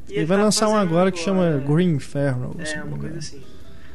e 0.09 0.13
Ele 0.15 0.25
vai 0.25 0.37
tá 0.37 0.43
lançar 0.45 0.69
um 0.69 0.75
agora 0.75 1.11
que 1.11 1.19
chama 1.19 1.45
é. 1.45 1.57
Green 1.59 1.89
Inferno. 1.95 2.55
É, 2.57 2.75
não 2.77 2.87
uma 2.87 2.97
coisa 2.97 3.17
assim. 3.17 3.41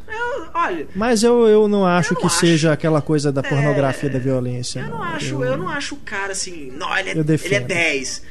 Eu, 0.07 0.49
olha, 0.53 0.87
Mas 0.95 1.23
eu, 1.23 1.47
eu 1.47 1.67
não 1.69 1.87
acho 1.87 2.13
Eu 2.13 2.15
não 2.17 2.21
que 2.21 2.27
acho. 2.27 2.41
seja 2.41 2.73
aquela 2.73 3.01
coisa 3.01 3.31
da 3.33 3.41
É, 3.41 3.49
pornografia 3.49 4.11
da 4.11 4.19
violência. 4.19 4.81
eu 4.81 4.89
não 4.91 5.03
acho, 5.03 5.45
eu 5.45 5.57
não 5.57 5.69
acho 5.69 5.95
o 5.95 5.99
cara 5.99 6.33
assim, 6.33 6.71
não, 6.73 6.97
ele 6.99 7.11
é, 7.11 7.13
Eu 7.13 7.21
ele 7.21 7.55
é 7.55 7.61
10. 7.61 8.23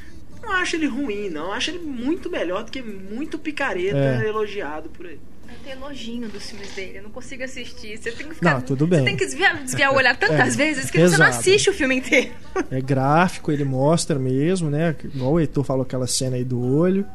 Não 0.50 0.56
acho 0.56 0.76
ele 0.76 0.88
ruim, 0.88 1.30
não. 1.30 1.46
Eu 1.46 1.52
acho 1.54 1.70
ele 1.72 1.80
muito 1.80 2.30
melhor 2.30 2.64
do 2.64 2.72
que 2.72 2.82
muito 2.82 3.38
picareta 3.38 3.98
É. 3.98 4.28
elogiado 4.28 4.90
por 4.90 5.06
aí. 5.06 5.20
Tem 5.64 5.74
elogio 5.74 6.28
dos 6.30 6.50
filmes 6.50 6.72
dele, 6.74 7.00
eu 7.00 7.04
não 7.04 7.10
consigo 7.12 7.44
assistir. 7.44 7.98
Você 7.98 8.12
tem 8.12 8.28
que 8.28 8.36
ficar. 8.36 8.54
Não, 8.56 8.62
tudo 8.62 8.88
bem. 8.88 9.00
Você 9.00 9.06
tem 9.06 9.18
que 9.18 9.26
desviar, 9.26 9.58
desviar 9.64 9.92
o 9.92 9.96
olhar 9.96 10.16
tantas 10.18 10.54
É, 10.54 10.58
vezes 10.58 10.90
que 10.90 11.00
você 11.00 11.18
não 11.18 11.26
assiste 11.26 11.70
o 11.70 11.74
filme 11.74 11.96
inteiro. 11.98 12.32
É 12.72 12.80
gráfico, 12.80 13.52
ele 13.52 13.64
mostra 13.64 14.18
mesmo, 14.18 14.70
né? 14.70 14.96
Igual 15.04 15.34
o 15.34 15.40
Heitor 15.40 15.64
falou 15.64 15.84
aquela 15.84 16.08
cena 16.08 16.36
aí 16.38 16.44
do 16.44 16.60
olho. 16.62 17.06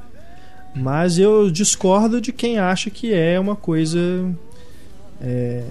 Mas 0.77 1.19
eu 1.19 1.51
discordo 1.51 2.21
de 2.21 2.33
quem 2.33 2.59
acha 2.59 2.91
que 2.91 3.15
é 3.15 3.39
uma 3.41 3.57
coisa. 3.57 3.99
é, 5.21 5.65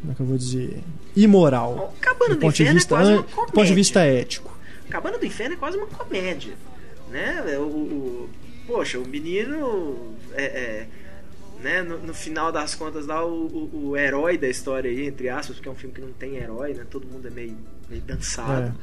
como 0.00 0.12
é 0.12 0.14
que 0.14 0.20
eu 0.20 0.26
vou 0.26 0.38
dizer? 0.38 0.78
Imoral. 1.16 1.94
O 1.96 2.00
Cabana 2.00 2.30
Do 2.30 2.36
do, 2.36 2.40
ponto, 2.40 2.54
de 2.54 2.62
Inferno 2.62 2.78
vista, 2.78 2.94
é 2.94 2.98
quase 2.98 3.12
uma 3.12 3.22
comédia. 3.22 3.46
do 3.46 3.52
ponto 3.52 3.66
de 3.66 3.74
vista 3.74 4.00
ético. 4.04 4.58
Cabana 4.90 5.18
do 5.18 5.26
Inferno 5.26 5.54
é 5.54 5.56
quase 5.58 5.76
uma 5.76 5.86
comédia. 5.86 6.52
Né? 7.12 7.58
O, 7.58 7.62
o- 7.62 8.30
poxa, 8.66 8.98
o 8.98 9.06
menino. 9.06 10.16
É, 10.34 10.42
é, 10.44 10.86
né? 11.60 11.82
no, 11.82 11.98
no 11.98 12.14
final 12.14 12.50
das 12.50 12.74
contas, 12.74 13.06
lá, 13.06 13.24
o, 13.24 13.46
o- 13.46 13.88
o 13.90 13.96
herói 13.96 14.36
da 14.38 14.48
história 14.48 14.90
aí, 14.90 15.06
entre 15.06 15.28
aspas, 15.28 15.56
porque 15.56 15.68
é 15.68 15.72
um 15.72 15.76
filme 15.76 15.94
que 15.94 16.00
não 16.00 16.12
tem 16.12 16.36
herói, 16.36 16.74
né? 16.74 16.84
Todo 16.90 17.06
mundo 17.06 17.28
é 17.28 17.30
meio, 17.30 17.56
meio 17.88 18.02
dançado. 18.02 18.74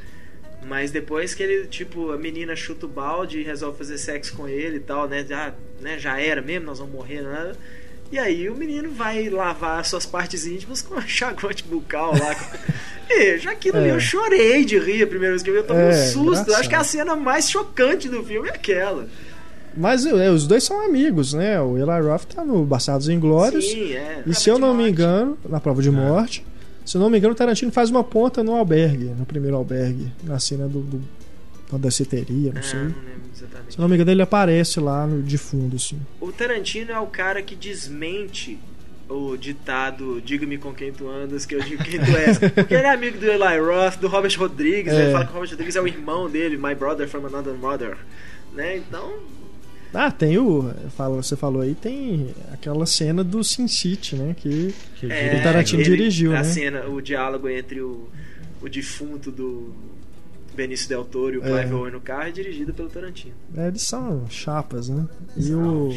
Mas 0.67 0.91
depois 0.91 1.33
que 1.33 1.41
ele, 1.41 1.67
tipo, 1.67 2.11
a 2.11 2.17
menina 2.17 2.55
chuta 2.55 2.85
o 2.85 2.89
balde 2.89 3.39
e 3.39 3.43
resolve 3.43 3.77
fazer 3.77 3.97
sexo 3.97 4.35
com 4.35 4.47
ele 4.47 4.77
e 4.77 4.79
tal, 4.81 5.07
né? 5.07 5.25
Já, 5.25 5.53
né? 5.81 5.97
Já 5.97 6.19
era 6.21 6.41
mesmo, 6.41 6.65
nós 6.67 6.79
vamos 6.79 6.93
morrer, 6.93 7.21
nada. 7.21 7.57
E 8.11 8.17
aí 8.17 8.49
o 8.49 8.55
menino 8.55 8.89
vai 8.91 9.29
lavar 9.29 9.85
suas 9.85 10.05
partes 10.05 10.45
íntimas 10.47 10.81
com 10.81 10.95
um 10.95 10.99
enxaguante 11.03 11.63
bucal 11.63 12.11
lá. 12.13 12.35
e 13.09 13.37
já 13.37 13.51
aquilo 13.51 13.77
ali 13.77 13.89
É. 13.89 13.91
eu 13.93 13.99
chorei 13.99 14.65
de 14.65 14.79
rir 14.79 15.03
a 15.03 15.07
primeira 15.07 15.33
vez 15.33 15.43
que 15.43 15.49
eu 15.49 15.53
vi, 15.53 15.59
eu 15.59 15.67
tomei 15.67 15.83
É, 15.83 15.89
um 15.89 16.07
susto. 16.11 16.53
Acho 16.55 16.67
que 16.69 16.75
a 16.75 16.83
cena 16.83 17.15
mais 17.15 17.49
chocante 17.49 18.09
do 18.09 18.23
filme 18.23 18.49
é 18.49 18.51
aquela. 18.53 19.07
Mas 19.77 20.05
é, 20.05 20.29
os 20.31 20.47
dois 20.47 20.63
são 20.63 20.83
amigos, 20.83 21.33
né? 21.33 21.61
O 21.61 21.77
Eli 21.77 22.01
Roth 22.07 22.23
tá 22.25 22.43
no 22.43 22.65
Bastardos 22.65 23.07
Inglórios. 23.07 23.69
Sim, 23.69 23.93
é. 23.93 24.23
E 24.25 24.33
se 24.33 24.49
eu 24.49 24.57
não 24.57 24.73
me 24.73 24.89
engano, 24.89 25.37
na 25.47 25.59
prova 25.59 25.81
de 25.81 25.91
morte, 25.91 26.43
Se 26.85 26.97
eu 26.97 27.01
não 27.01 27.09
me 27.11 27.19
engano, 27.19 27.33
o 27.33 27.37
Tarantino 27.37 27.71
faz 27.71 27.91
uma 27.91 28.03
ponta 28.03 28.43
no 28.43 28.55
albergue, 28.55 29.13
no 29.15 29.23
primeiro 29.23 29.55
albergue, 29.55 30.11
na 30.23 30.39
cena 30.39 30.67
do, 30.67 30.79
do 30.81 30.99
da 31.71 31.77
danceteria, 31.77 32.51
não 32.53 32.59
Ah, 32.59 32.63
sei. 32.63 32.79
não 32.79 32.85
lembro 32.87 33.29
exatamente. 33.35 33.73
Se 33.73 33.79
não 33.79 33.87
me 33.87 33.95
engano, 33.95 34.11
ele 34.11 34.21
aparece 34.21 34.79
lá 34.79 35.05
no, 35.07 35.21
de 35.21 35.37
fundo, 35.37 35.75
assim. 35.75 35.99
O 36.19 36.31
Tarantino 36.31 36.91
é 36.91 36.99
o 36.99 37.07
cara 37.07 37.41
que 37.41 37.55
desmente 37.55 38.57
o 39.07 39.35
ditado 39.35 40.21
Diga-me 40.21 40.57
com 40.59 40.71
quem 40.73 40.91
tu 40.91 41.07
andas, 41.09 41.43
que 41.45 41.55
eu 41.55 41.61
digo 41.63 41.83
quem 41.83 41.99
tu 41.99 42.15
és. 42.15 42.37
Porque 42.53 42.73
ele 42.75 42.85
é 42.85 42.91
amigo 42.93 43.17
do 43.17 43.25
Eli 43.25 43.59
Roth, 43.59 43.97
do 43.99 44.07
Robert 44.07 44.37
Rodrigues. 44.37 44.93
É. 44.93 45.03
Ele 45.03 45.11
fala 45.11 45.25
que 45.25 45.31
o 45.31 45.33
Robert 45.33 45.49
Rodrigues 45.49 45.75
é 45.75 45.81
o 45.81 45.87
irmão 45.87 46.29
dele, 46.29 46.57
My 46.57 46.75
Brother 46.75 47.07
from 47.07 47.25
Another 47.25 47.53
Mother. 47.55 47.97
Né? 48.53 48.77
Então, 48.77 49.11
Ah, 49.93 50.11
tem 50.11 50.37
o. 50.37 50.71
Você 51.15 51.35
falou 51.35 51.61
aí, 51.63 51.73
tem 51.73 52.29
aquela 52.53 52.85
cena 52.85 53.23
do 53.23 53.43
Sin 53.43 53.67
City, 53.67 54.15
né? 54.15 54.35
Que 54.37 54.73
Que 54.99 55.11
é, 55.11 55.37
o 55.39 55.43
Tarantino 55.43 55.81
ele- 55.81 55.89
dirigiu, 55.89 56.31
a 56.31 56.39
né? 56.39 56.43
cena, 56.43 56.85
o 56.87 57.01
diálogo 57.01 57.49
entre 57.49 57.81
o, 57.81 58.07
o 58.61 58.69
defunto 58.69 59.31
do 59.31 59.73
Benício 60.59 60.87
Del 60.89 61.05
Toro 61.05 61.35
e 61.35 61.37
o 61.39 61.45
É. 61.45 61.61
Clive 61.61 61.73
Owen 61.75 61.91
no 61.93 62.01
carro 62.01 62.23
é 62.23 62.31
dirigido 62.31 62.73
pelo 62.73 62.89
Tarantino. 62.89 63.33
é, 63.55 63.67
eles 63.67 63.81
são 63.81 64.25
chapas, 64.29 64.89
né? 64.89 65.07
E 65.37 65.43
São 65.43 65.87
o. 65.87 65.93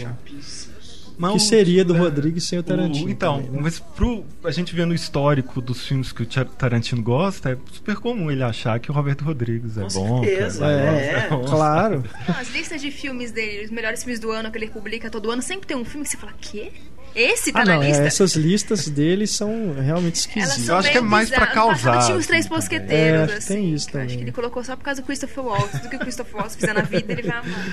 Mas 1.18 1.30
que 1.32 1.36
o- 1.36 1.40
seria 1.40 1.84
do 1.84 1.94
é, 1.94 1.98
Rodrigues 1.98 2.44
sem 2.44 2.58
o 2.58 2.62
Tarantino? 2.62 3.06
o- 3.06 3.10
então, 3.10 3.36
também, 3.36 3.50
né? 3.50 3.58
mas 3.62 3.78
pro, 3.78 4.24
a 4.42 4.50
gente 4.50 4.74
vê 4.74 4.84
no 4.86 4.94
histórico 4.94 5.60
dos 5.60 5.86
filmes 5.86 6.10
que 6.10 6.22
o 6.22 6.26
Tar- 6.26 6.46
Tarantino 6.46 7.02
gosta, 7.02 7.50
é 7.50 7.58
super 7.70 7.96
comum 7.96 8.30
ele 8.30 8.42
achar 8.42 8.80
que 8.80 8.90
o 8.90 8.94
Roberto 8.94 9.22
Rodrigues 9.22 9.76
é 9.76 9.82
Com 9.82 9.88
bom. 9.88 10.24
certeza, 10.24 10.60
cara. 10.60 10.72
É, 11.00 11.26
é. 11.26 11.28
bom. 11.28 11.42
Claro. 11.44 12.02
Não, 12.28 12.34
as 12.40 12.50
listas 12.52 12.80
de 12.80 12.90
filmes 12.90 13.30
dele, 13.30 13.64
os 13.66 13.70
melhores 13.70 14.02
filmes 14.02 14.18
do 14.18 14.30
ano 14.30 14.50
que 14.50 14.56
ele 14.58 14.68
publica 14.70 15.10
todo 15.10 15.30
ano, 15.30 15.42
sempre 15.42 15.66
tem 15.66 15.76
um 15.76 15.84
filme 15.84 16.04
que 16.04 16.10
você 16.12 16.16
fala, 16.16 16.32
quê? 16.40 16.72
Esse 17.14 17.52
tá 17.52 17.60
Ah, 17.60 17.64
na 17.64 17.74
não, 17.76 17.82
é, 17.82 17.88
lista? 17.88 18.02
essas 18.04 18.32
listas 18.34 18.88
dele 18.88 19.26
são 19.26 19.74
realmente 19.74 20.14
Elas 20.14 20.18
esquisitas. 20.18 20.64
são 20.66 20.74
Eu 20.74 20.78
acho 20.78 20.90
que 20.92 20.98
é 20.98 21.00
mais 21.00 21.28
passado 21.30 21.52
causar, 21.52 22.04
Tinha 22.06 22.16
os 22.16 22.26
três 22.26 22.46
assim, 22.46 22.54
mosqueteiros, 22.54 23.20
É, 23.20 23.22
acho 23.24 23.32
que 23.32 23.38
assim. 23.38 23.54
tem 23.54 23.74
isso 23.74 23.86
eu 23.86 23.88
Acho 23.88 23.90
também. 23.92 24.16
que 24.16 24.24
ele 24.24 24.32
colocou 24.32 24.64
só 24.64 24.76
por 24.76 24.82
causa 24.84 25.02
do 25.02 25.04
Christopher 25.04 25.44
Waltz. 25.44 25.70
Tudo 25.72 25.88
que 25.90 25.96
o 25.96 25.98
Christopher 25.98 26.36
Waltz 26.36 26.54
fizer 26.56 26.72
na 26.74 26.82
vida, 26.82 27.12
ele 27.12 27.22
vai 27.22 27.36
amar. 27.38 27.66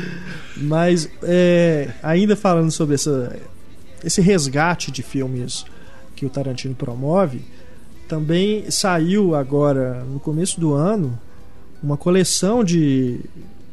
Mas, 0.58 1.10
é, 1.24 1.90
ainda 2.04 2.36
falando 2.36 2.72
sobre 2.72 2.96
essa, 2.96 3.36
esse 4.04 4.20
resgate 4.22 4.92
de 4.92 5.02
filmes 5.02 5.66
que 6.16 6.26
o 6.26 6.30
Tarantino 6.30 6.76
promove, 6.76 7.42
também 8.08 8.70
saiu 8.70 9.36
agora, 9.36 10.04
no 10.04 10.20
começo 10.20 10.60
do 10.60 10.74
ano, 10.74 11.18
uma 11.82 11.96
coleção 11.96 12.64
de 12.64 13.20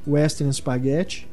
Western 0.06 0.52
Spaghetti. 0.52 1.26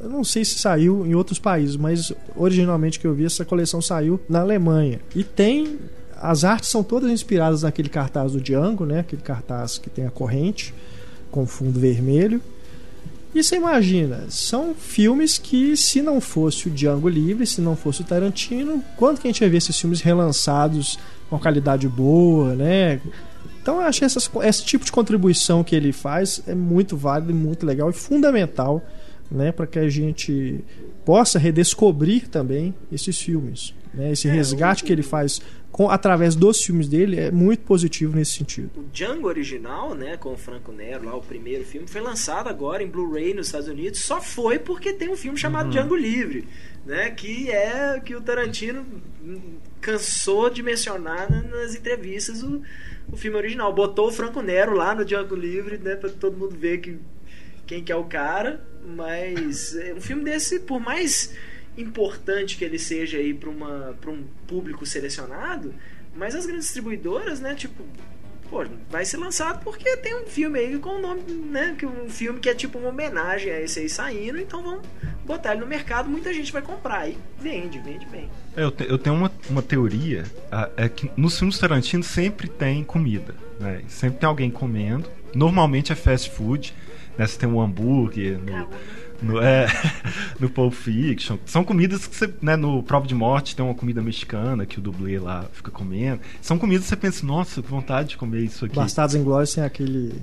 Eu 0.00 0.08
não 0.08 0.22
sei 0.22 0.44
se 0.44 0.58
saiu 0.58 1.04
em 1.06 1.14
outros 1.14 1.38
países, 1.38 1.76
mas 1.76 2.12
originalmente 2.36 3.00
que 3.00 3.06
eu 3.06 3.14
vi, 3.14 3.24
essa 3.24 3.44
coleção 3.44 3.82
saiu 3.82 4.20
na 4.28 4.40
Alemanha. 4.40 5.00
E 5.14 5.24
tem. 5.24 5.78
As 6.20 6.44
artes 6.44 6.70
são 6.70 6.82
todas 6.82 7.10
inspiradas 7.10 7.62
naquele 7.62 7.88
cartaz 7.88 8.32
do 8.32 8.40
Django, 8.40 8.84
né? 8.84 9.00
Aquele 9.00 9.22
cartaz 9.22 9.78
que 9.78 9.88
tem 9.88 10.06
a 10.06 10.10
corrente 10.10 10.74
com 11.30 11.46
fundo 11.46 11.78
vermelho. 11.78 12.40
E 13.34 13.42
você 13.42 13.56
imagina, 13.56 14.24
são 14.30 14.74
filmes 14.74 15.36
que, 15.36 15.76
se 15.76 16.00
não 16.00 16.20
fosse 16.20 16.66
o 16.66 16.70
Django 16.70 17.08
Livre, 17.08 17.46
se 17.46 17.60
não 17.60 17.76
fosse 17.76 18.00
o 18.00 18.04
Tarantino, 18.04 18.82
quando 18.96 19.20
que 19.20 19.28
a 19.28 19.30
gente 19.30 19.42
ia 19.42 19.50
ver 19.50 19.58
esses 19.58 19.78
filmes 19.78 20.00
relançados 20.00 20.98
com 21.28 21.38
qualidade 21.38 21.86
boa, 21.86 22.54
né? 22.54 23.00
Então 23.60 23.76
eu 23.76 23.82
acho 23.82 24.02
essas, 24.02 24.30
esse 24.42 24.64
tipo 24.64 24.84
de 24.84 24.90
contribuição 24.90 25.62
que 25.62 25.76
ele 25.76 25.92
faz 25.92 26.40
é 26.46 26.54
muito 26.54 26.96
válido, 26.96 27.34
muito 27.34 27.66
legal 27.66 27.90
e 27.90 27.92
fundamental, 27.92 28.82
né, 29.30 29.52
para 29.52 29.66
que 29.66 29.78
a 29.78 29.88
gente 29.88 30.64
possa 31.04 31.38
redescobrir 31.38 32.28
também 32.28 32.74
esses 32.90 33.20
filmes. 33.20 33.74
Né? 33.94 34.12
Esse 34.12 34.28
É, 34.28 34.32
resgate 34.32 34.82
o- 34.82 34.86
que 34.86 34.92
ele 34.92 35.02
faz 35.02 35.40
com, 35.70 35.88
através 35.90 36.34
dos 36.34 36.62
filmes 36.62 36.88
dele 36.88 37.18
é 37.20 37.30
muito 37.30 37.60
positivo 37.60 38.16
nesse 38.16 38.32
sentido. 38.32 38.70
O 38.76 38.84
Django 38.92 39.28
original, 39.28 39.94
né, 39.94 40.16
com 40.16 40.32
o 40.32 40.36
Franco 40.36 40.72
Nero, 40.72 41.04
lá 41.04 41.14
o 41.14 41.20
primeiro 41.20 41.64
filme, 41.64 41.86
foi 41.86 42.00
lançado 42.00 42.48
agora 42.48 42.82
em 42.82 42.86
Blu-ray 42.88 43.34
nos 43.34 43.46
Estados 43.46 43.68
Unidos. 43.68 44.00
Só 44.00 44.20
foi 44.20 44.58
porque 44.58 44.92
tem 44.92 45.10
um 45.10 45.16
filme 45.16 45.38
chamado 45.38 45.70
Django 45.70 45.94
Livre, 45.94 46.48
né, 46.86 47.10
que 47.10 47.50
é 47.50 48.00
que 48.04 48.14
o 48.14 48.20
Tarantino 48.20 48.84
cansou 49.80 50.50
de 50.50 50.62
mencionar 50.62 51.30
na- 51.30 51.42
nas 51.42 51.74
entrevistas 51.74 52.42
o, 52.42 52.62
o 53.12 53.16
filme 53.16 53.36
original. 53.36 53.72
Botou 53.72 54.08
o 54.08 54.12
Franco 54.12 54.42
Nero 54.42 54.74
lá 54.74 54.94
no 54.94 55.04
Django 55.04 55.34
Livre, 55.34 55.78
né, 55.78 55.94
para 55.96 56.10
todo 56.10 56.36
mundo 56.36 56.56
ver 56.56 56.78
que 56.78 56.98
quem 57.66 57.82
que 57.84 57.92
é 57.92 57.96
o 57.96 58.04
cara. 58.04 58.66
Mas 58.84 59.74
é, 59.76 59.94
um 59.94 60.00
filme 60.00 60.24
desse, 60.24 60.60
por 60.60 60.80
mais 60.80 61.34
importante 61.76 62.56
que 62.56 62.64
ele 62.64 62.78
seja 62.78 63.18
aí 63.18 63.32
para 63.34 63.50
um 63.50 64.24
público 64.46 64.84
selecionado, 64.84 65.74
mas 66.16 66.34
as 66.34 66.44
grandes 66.46 66.64
distribuidoras, 66.64 67.38
né, 67.40 67.54
tipo, 67.54 67.84
pô, 68.50 68.64
vai 68.90 69.04
ser 69.04 69.18
lançado 69.18 69.62
porque 69.62 69.96
tem 69.98 70.16
um 70.20 70.26
filme 70.26 70.58
aí 70.58 70.78
com 70.78 70.96
o 70.96 71.00
nome, 71.00 71.22
né, 71.30 71.76
que 71.78 71.86
um 71.86 72.08
filme 72.08 72.40
que 72.40 72.48
é 72.48 72.54
tipo 72.54 72.78
uma 72.78 72.88
homenagem 72.88 73.52
a 73.52 73.60
esse 73.60 73.78
aí 73.78 73.88
saindo, 73.88 74.38
então 74.40 74.60
vamos 74.62 74.82
botar 75.24 75.52
ele 75.52 75.60
no 75.60 75.66
mercado, 75.68 76.08
muita 76.08 76.32
gente 76.34 76.50
vai 76.52 76.62
comprar 76.62 77.08
e 77.08 77.16
vende, 77.38 77.78
vende 77.78 78.06
bem. 78.06 78.28
É, 78.56 78.64
Eu, 78.64 78.72
te- 78.72 78.88
eu 78.88 78.98
tenho 78.98 79.14
uma, 79.14 79.30
uma 79.48 79.62
teoria, 79.62 80.24
é 80.76 80.88
que 80.88 81.10
nos 81.16 81.38
filmes 81.38 81.58
Tarantino 81.58 82.02
sempre 82.02 82.48
tem 82.48 82.82
comida, 82.82 83.34
né? 83.60 83.82
Sempre 83.86 84.18
tem 84.20 84.26
alguém 84.28 84.50
comendo. 84.50 85.08
Normalmente 85.34 85.92
é 85.92 85.94
fast 85.94 86.30
food, 86.30 86.74
né? 87.18 87.26
Você 87.26 87.38
tem 87.38 87.48
um 87.48 87.60
hambúrguer 87.60 88.38
no, 88.38 88.68
no, 89.20 89.42
é, 89.42 89.66
no 90.38 90.48
Pulp 90.48 90.72
Fiction. 90.72 91.36
São 91.44 91.64
comidas 91.64 92.06
que 92.06 92.14
você, 92.16 92.32
né, 92.40 92.56
no 92.56 92.82
Prova 92.82 93.06
de 93.06 93.14
Morte 93.14 93.54
tem 93.56 93.64
uma 93.64 93.74
comida 93.74 94.00
mexicana 94.00 94.64
que 94.64 94.78
o 94.78 94.82
dublê 94.82 95.18
lá 95.18 95.44
fica 95.52 95.70
comendo. 95.70 96.20
São 96.40 96.58
comidas 96.58 96.84
que 96.84 96.88
você 96.90 96.96
pensa, 96.96 97.26
nossa, 97.26 97.60
que 97.62 97.68
vontade 97.68 98.10
de 98.10 98.16
comer 98.16 98.42
isso 98.42 98.64
aqui. 98.64 98.76
Bastardos 98.76 99.14
Inglórios 99.16 99.52
tem 99.54 99.64
aquele 99.64 100.14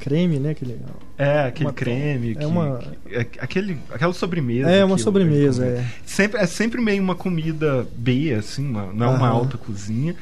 creme, 0.00 0.38
né? 0.38 0.50
Aquele, 0.50 0.76
É, 1.16 1.40
aquele 1.46 1.66
Uma- 1.68 1.72
creme. 1.72 2.32
é 2.32 2.34
que- 2.34 2.44
uma- 2.44 2.78
que- 2.78 3.14
é 3.14 3.20
aquele, 3.38 3.78
aquela 3.90 4.12
sobremesa. 4.12 4.68
É, 4.70 4.84
uma 4.84 4.96
que 4.96 5.00
eu- 5.00 5.04
sobremesa, 5.04 5.64
eu- 5.64 5.76
é. 5.78 5.84
Sempre, 6.04 6.40
é 6.40 6.46
sempre 6.46 6.80
meio 6.80 7.02
uma 7.02 7.14
comida 7.14 7.86
B, 7.96 8.34
assim, 8.34 8.68
uma- 8.68 8.92
não 8.92 9.06
é 9.06 9.16
uma 9.16 9.28
alta 9.28 9.56
cozinha. 9.56 10.14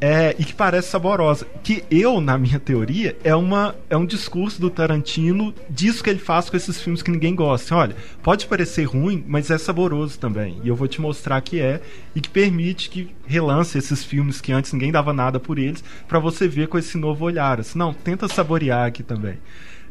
É, 0.00 0.36
e 0.38 0.44
que 0.44 0.54
parece 0.54 0.88
saborosa. 0.88 1.46
Que 1.62 1.82
eu, 1.90 2.20
na 2.20 2.36
minha 2.36 2.60
teoria, 2.60 3.16
é, 3.24 3.34
uma, 3.34 3.74
é 3.88 3.96
um 3.96 4.04
discurso 4.04 4.60
do 4.60 4.68
Tarantino 4.68 5.54
disso 5.70 6.04
que 6.04 6.10
ele 6.10 6.18
faz 6.18 6.50
com 6.50 6.56
esses 6.56 6.80
filmes 6.80 7.02
que 7.02 7.10
ninguém 7.10 7.34
gosta. 7.34 7.74
Olha, 7.74 7.96
pode 8.22 8.46
parecer 8.46 8.84
ruim, 8.84 9.24
mas 9.26 9.50
é 9.50 9.58
saboroso 9.58 10.18
também. 10.18 10.60
E 10.62 10.68
eu 10.68 10.76
vou 10.76 10.86
te 10.86 11.00
mostrar 11.00 11.40
que 11.40 11.60
é, 11.60 11.80
e 12.14 12.20
que 12.20 12.28
permite 12.28 12.90
que 12.90 13.14
relance 13.26 13.76
esses 13.76 14.04
filmes 14.04 14.40
que 14.40 14.52
antes 14.52 14.72
ninguém 14.72 14.92
dava 14.92 15.12
nada 15.12 15.40
por 15.40 15.58
eles, 15.58 15.82
pra 16.06 16.18
você 16.18 16.46
ver 16.46 16.68
com 16.68 16.78
esse 16.78 16.98
novo 16.98 17.24
olhar. 17.24 17.60
Assim, 17.60 17.78
não, 17.78 17.94
tenta 17.94 18.28
saborear 18.28 18.86
aqui 18.86 19.02
também. 19.02 19.38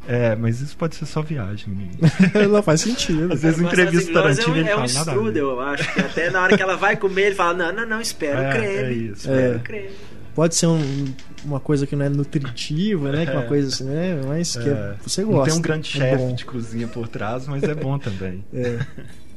É, 0.07 0.35
mas 0.35 0.61
isso 0.61 0.77
pode 0.77 0.95
ser 0.95 1.05
só 1.05 1.21
viagem. 1.21 1.89
Não 2.51 2.61
faz 2.61 2.81
sentido. 2.81 3.33
Às 3.33 3.41
vezes, 3.41 3.59
entrevista 3.59 4.13
Tarantino, 4.13 4.47
é 4.47 4.51
um, 4.51 4.57
ele 4.57 4.69
é 4.69 4.77
um 4.77 4.85
strudel, 4.85 5.49
eu 5.49 5.59
acho, 5.61 5.93
que 5.93 5.99
até 5.99 6.29
na 6.29 6.43
hora 6.43 6.55
que 6.55 6.61
ela 6.61 6.77
vai 6.77 6.95
comer, 6.95 7.27
ele 7.27 7.35
fala, 7.35 7.53
não, 7.53 7.73
não, 7.73 7.85
não, 7.87 8.01
espera 8.01 8.39
É, 8.43 8.49
o 8.49 8.51
creme. 8.53 8.75
é 8.77 8.91
isso. 8.93 9.13
Espera 9.27 9.41
É. 9.41 9.55
o 9.55 9.59
creme. 9.61 9.89
Pode 10.35 10.53
ser 10.55 10.67
um- 10.67 11.15
uma 11.45 11.59
coisa 11.59 11.87
que 11.87 11.95
não 11.95 12.05
é 12.05 12.09
nutritiva, 12.09 13.11
né? 13.11 13.25
Que 13.25 13.31
é 13.31 13.35
uma 13.35 13.45
É. 13.45 13.47
coisa 13.47 13.67
assim, 13.69 13.83
né? 13.85 14.21
Mas 14.27 14.55
que 14.55 14.69
É. 14.69 14.95
você 15.01 15.21
Não 15.21 15.31
gosta. 15.31 15.49
tem 15.49 15.59
um 15.59 15.61
grande 15.61 15.89
é 15.89 16.11
chefe 16.17 16.33
de 16.33 16.45
cozinha 16.45 16.87
por 16.87 17.07
trás, 17.07 17.47
mas 17.47 17.63
é 17.63 17.73
bom 17.73 17.97
também. 17.97 18.43
É. 18.53 18.77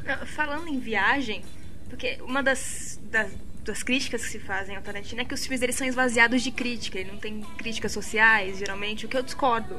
Não, 0.06 0.26
Falando 0.26 0.68
em 0.68 0.78
viagem, 0.80 1.42
porque 1.88 2.18
uma 2.22 2.42
das, 2.42 2.98
das, 3.12 3.28
das 3.64 3.82
críticas 3.82 4.24
que 4.24 4.30
se 4.32 4.38
fazem 4.38 4.74
ao 4.76 4.82
Tarantino 4.82 5.20
é 5.20 5.24
que 5.24 5.32
os 5.34 5.40
filmes 5.42 5.60
dele 5.60 5.72
são 5.72 5.86
esvaziados 5.86 6.42
de 6.42 6.50
crítica, 6.50 6.98
ele 6.98 7.10
não 7.12 7.18
tem 7.18 7.40
críticas 7.56 7.92
sociais, 7.92 8.58
geralmente, 8.58 9.06
o 9.06 9.08
que 9.08 9.16
eu 9.16 9.22
discordo. 9.22 9.76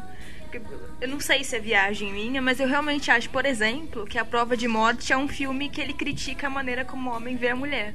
Eu 1.02 1.08
não 1.08 1.20
sei 1.20 1.44
se 1.44 1.56
é 1.56 1.60
viagem 1.60 2.12
minha, 2.12 2.42
mas 2.42 2.60
eu 2.60 2.68
realmente 2.68 3.10
acho, 3.12 3.30
por 3.30 3.46
exemplo, 3.46 4.06
que 4.06 4.18
A 4.18 4.26
Prova 4.26 4.56
de 4.58 4.68
Morte 4.68 5.14
é 5.14 5.18
um 5.18 5.28
filme 5.28 5.70
que 5.70 5.80
ele 5.82 5.94
critica 5.94 6.48
a 6.48 6.50
maneira 6.50 6.84
como 6.86 7.10
o 7.10 7.14
homem 7.16 7.36
vê 7.36 7.50
a 7.50 7.56
mulher. 7.56 7.94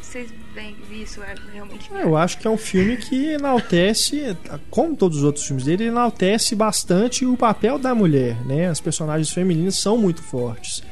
Vocês 0.00 0.30
veem 0.52 0.76
isso? 0.90 1.22
É 1.22 1.34
realmente. 1.54 1.88
Eu 1.90 2.16
acho 2.16 2.36
que 2.38 2.46
é 2.46 2.50
um 2.50 2.58
filme 2.58 2.96
que 2.96 3.28
enaltece, 3.32 4.36
como 4.68 4.96
todos 4.96 5.18
os 5.18 5.24
outros 5.24 5.46
filmes 5.46 5.64
dele, 5.64 5.84
enaltece 5.84 6.54
bastante 6.54 7.24
o 7.24 7.36
papel 7.36 7.78
da 7.78 7.94
mulher, 7.94 8.36
né? 8.44 8.68
As 8.68 8.80
personagens 8.80 9.30
femininas 9.30 9.76
são 9.76 9.96
muito 9.96 10.20
fortes. 10.22 10.82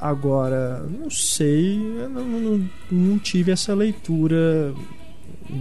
Agora, 0.00 0.78
não 0.88 1.10
sei, 1.10 1.76
não, 2.08 2.22
não- 2.24 2.70
não 2.90 3.18
tive 3.18 3.50
essa 3.50 3.74
leitura 3.74 4.72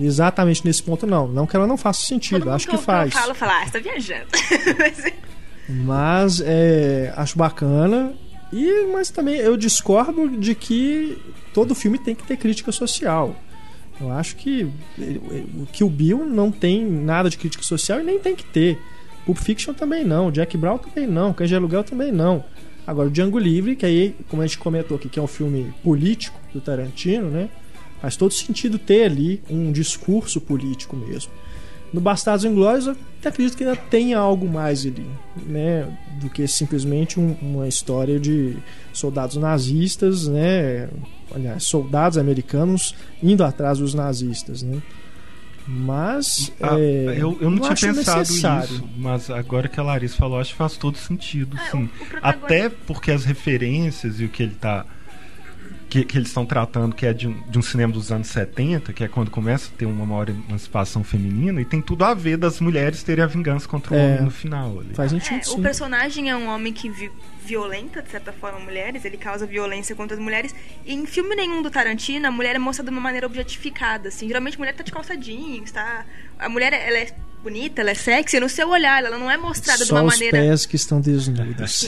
exatamente 0.01 0.65
nesse 0.65 0.81
ponto, 0.83 1.05
não. 1.07 1.27
Não 1.27 1.45
que 1.45 1.55
ela 1.55 1.67
não 1.67 1.77
faça 1.77 2.05
sentido, 2.05 2.49
acho 2.51 2.67
que 2.67 2.75
eu- 2.75 2.79
faz. 2.79 3.13
Eu 3.13 3.19
falo, 3.21 3.35
fala, 3.35 3.61
ah, 3.61 3.65
você 3.65 3.71
tá 3.71 3.79
viajando. 3.79 4.25
Mas- 5.69 6.41
é, 6.45 7.13
acho 7.15 7.37
bacana. 7.37 8.13
E, 8.53 8.85
mas 8.93 9.09
também 9.09 9.35
eu 9.35 9.57
discordo 9.57 10.29
de 10.29 10.55
que 10.55 11.17
todo 11.53 11.75
filme 11.75 11.97
tem 11.99 12.15
que 12.15 12.23
ter 12.23 12.37
crítica 12.37 12.71
social. 12.71 13.35
Eu 13.99 14.09
acho 14.11 14.37
que 14.37 14.63
o 14.97 15.65
que 15.65 15.83
o 15.83 15.89
Bill 15.89 16.25
não 16.25 16.49
tem 16.51 16.85
nada 16.85 17.29
de 17.29 17.37
crítica 17.37 17.63
social 17.63 17.99
e 17.99 18.03
nem 18.03 18.19
tem 18.19 18.35
que 18.35 18.45
ter. 18.45 18.79
Pulp 19.25 19.37
Fiction 19.39 19.73
também 19.73 20.05
não, 20.05 20.31
Jack 20.31 20.55
Brown 20.55 20.77
também 20.77 21.05
não, 21.05 21.33
Cães 21.33 21.49
de 21.49 21.55
Aluguel 21.57 21.83
também 21.83 22.09
não. 22.11 22.45
Agora, 22.85 23.09
o 23.09 23.11
Django 23.11 23.37
Livre, 23.37 23.75
que 23.75 23.85
aí, 23.85 24.15
como 24.29 24.41
a 24.41 24.47
gente 24.47 24.57
comentou 24.57 24.95
aqui, 24.95 25.09
que 25.09 25.19
é 25.19 25.21
um 25.21 25.27
filme 25.27 25.73
político 25.83 26.39
do 26.53 26.61
Tarantino, 26.61 27.29
né? 27.29 27.49
Faz 28.01 28.15
todo 28.15 28.31
sentido 28.31 28.77
ter 28.77 29.05
ali 29.05 29.41
um 29.49 29.71
discurso 29.71 30.39
político 30.39 30.95
mesmo. 30.95 31.31
No 31.91 32.01
Bastardos 32.01 32.43
Inglórios, 32.45 32.85
eu 32.87 32.95
acredito 33.25 33.55
que 33.57 33.63
ainda 33.63 33.75
tem 33.75 34.13
algo 34.13 34.47
mais 34.47 34.85
ali, 34.85 35.05
né? 35.45 35.87
Do 36.21 36.29
que 36.29 36.45
simplesmente 36.47 37.19
um- 37.19 37.35
uma 37.41 37.67
história 37.67 38.19
de 38.19 38.57
soldados 38.93 39.37
nazistas, 39.37 40.27
né? 40.27 40.89
Aliás, 41.33 41.63
soldados 41.63 42.17
americanos 42.17 42.93
indo 43.23 43.43
atrás 43.43 43.79
dos 43.79 43.93
nazistas, 43.93 44.61
né? 44.61 44.81
Mas 45.67 46.51
Ah, 46.61 46.77
é, 46.79 47.15
eu, 47.17 47.37
eu 47.41 47.49
não 47.49 47.59
tinha 47.59 47.71
acho 47.73 47.87
pensado 47.87 48.19
necessário. 48.19 48.75
isso, 48.75 48.89
mas 48.97 49.29
agora 49.29 49.67
que 49.67 49.79
a 49.79 49.83
Larissa 49.83 50.15
falou, 50.15 50.39
acho 50.39 50.51
que 50.51 50.57
faz 50.57 50.77
todo 50.77 50.97
sentido, 50.97 51.57
É, 51.57 51.71
sim. 51.71 51.89
Até 52.21 52.69
porque 52.69 53.11
as 53.11 53.25
referências 53.25 54.19
e 54.19 54.25
o 54.25 54.29
que 54.29 54.43
ele 54.43 54.55
tá. 54.55 54.85
Que, 55.89 56.03
que 56.03 56.17
eles 56.17 56.27
estão 56.27 56.45
tratando, 56.45 56.93
que 56.93 57.05
é 57.05 57.13
de 57.13 57.27
um, 57.29 57.41
de 57.49 57.57
um 57.57 57.61
cinema 57.61 57.93
dos 57.93 58.11
anos 58.11 58.27
70, 58.27 58.91
que 58.91 59.03
é 59.05 59.07
quando 59.07 59.31
começa 59.31 59.71
a 59.73 59.77
ter 59.77 59.85
uma 59.85 60.05
maior 60.05 60.27
emancipação 60.29 61.01
feminina, 61.03 61.61
e 61.61 61.65
tem 61.65 61.81
tudo 61.81 62.03
a 62.03 62.13
ver 62.13 62.35
das 62.37 62.59
mulheres 62.59 63.03
terem 63.03 63.23
a 63.23 63.27
vingança 63.27 63.67
contra 63.69 63.93
o 63.93 63.97
É. 63.97 64.05
homem 64.05 64.21
no 64.23 64.31
final 64.31 64.79
ali. 64.81 64.93
Faz 64.93 65.13
É, 65.13 65.19
sentido 65.19 65.41
o 65.43 65.55
sim. 65.55 65.61
personagem 65.61 66.29
é 66.29 66.35
um 66.35 66.49
homem 66.49 66.73
que 66.73 66.89
violenta, 67.47 68.01
de 68.01 68.09
certa 68.09 68.31
forma, 68.33 68.59
mulheres, 68.59 69.05
ele 69.05 69.17
causa 69.17 69.45
violência 69.45 69.95
contra 69.95 70.15
as 70.17 70.21
mulheres. 70.21 70.53
E 70.85 70.93
em 70.93 71.05
filme 71.05 71.35
nenhum 71.35 71.61
do 71.61 71.71
Tarantino, 71.71 72.27
a 72.27 72.31
mulher 72.31 72.55
é 72.55 72.59
mostrada 72.59 72.91
de 72.91 72.95
uma 72.97 73.01
maneira 73.01 73.25
objetificada, 73.25 74.09
assim. 74.09 74.27
Geralmente 74.27 74.55
a 74.55 74.59
mulher 74.59 74.75
tá 74.75 74.83
de 74.83 74.91
calça 74.91 75.15
jeans, 75.15 75.71
tá? 75.71 76.05
A 76.37 76.49
mulher, 76.49 76.73
ela 76.73 76.97
é 76.97 77.07
bonita, 77.41 77.81
ela 77.81 77.91
é 77.91 77.95
sexy, 77.95 78.39
no 78.39 78.49
seu 78.49 78.67
olhar, 78.69 79.03
ela 79.05 79.17
não 79.17 79.31
é 79.31 79.37
mostrada 79.37 79.79
de 79.79 79.85
Só 79.85 79.95
uma 79.95 80.03
os 80.03 80.13
maneira... 80.15 80.37
pés 80.37 80.65
que 80.65 80.75
estão 80.75 80.99
desnudos. 80.99 81.87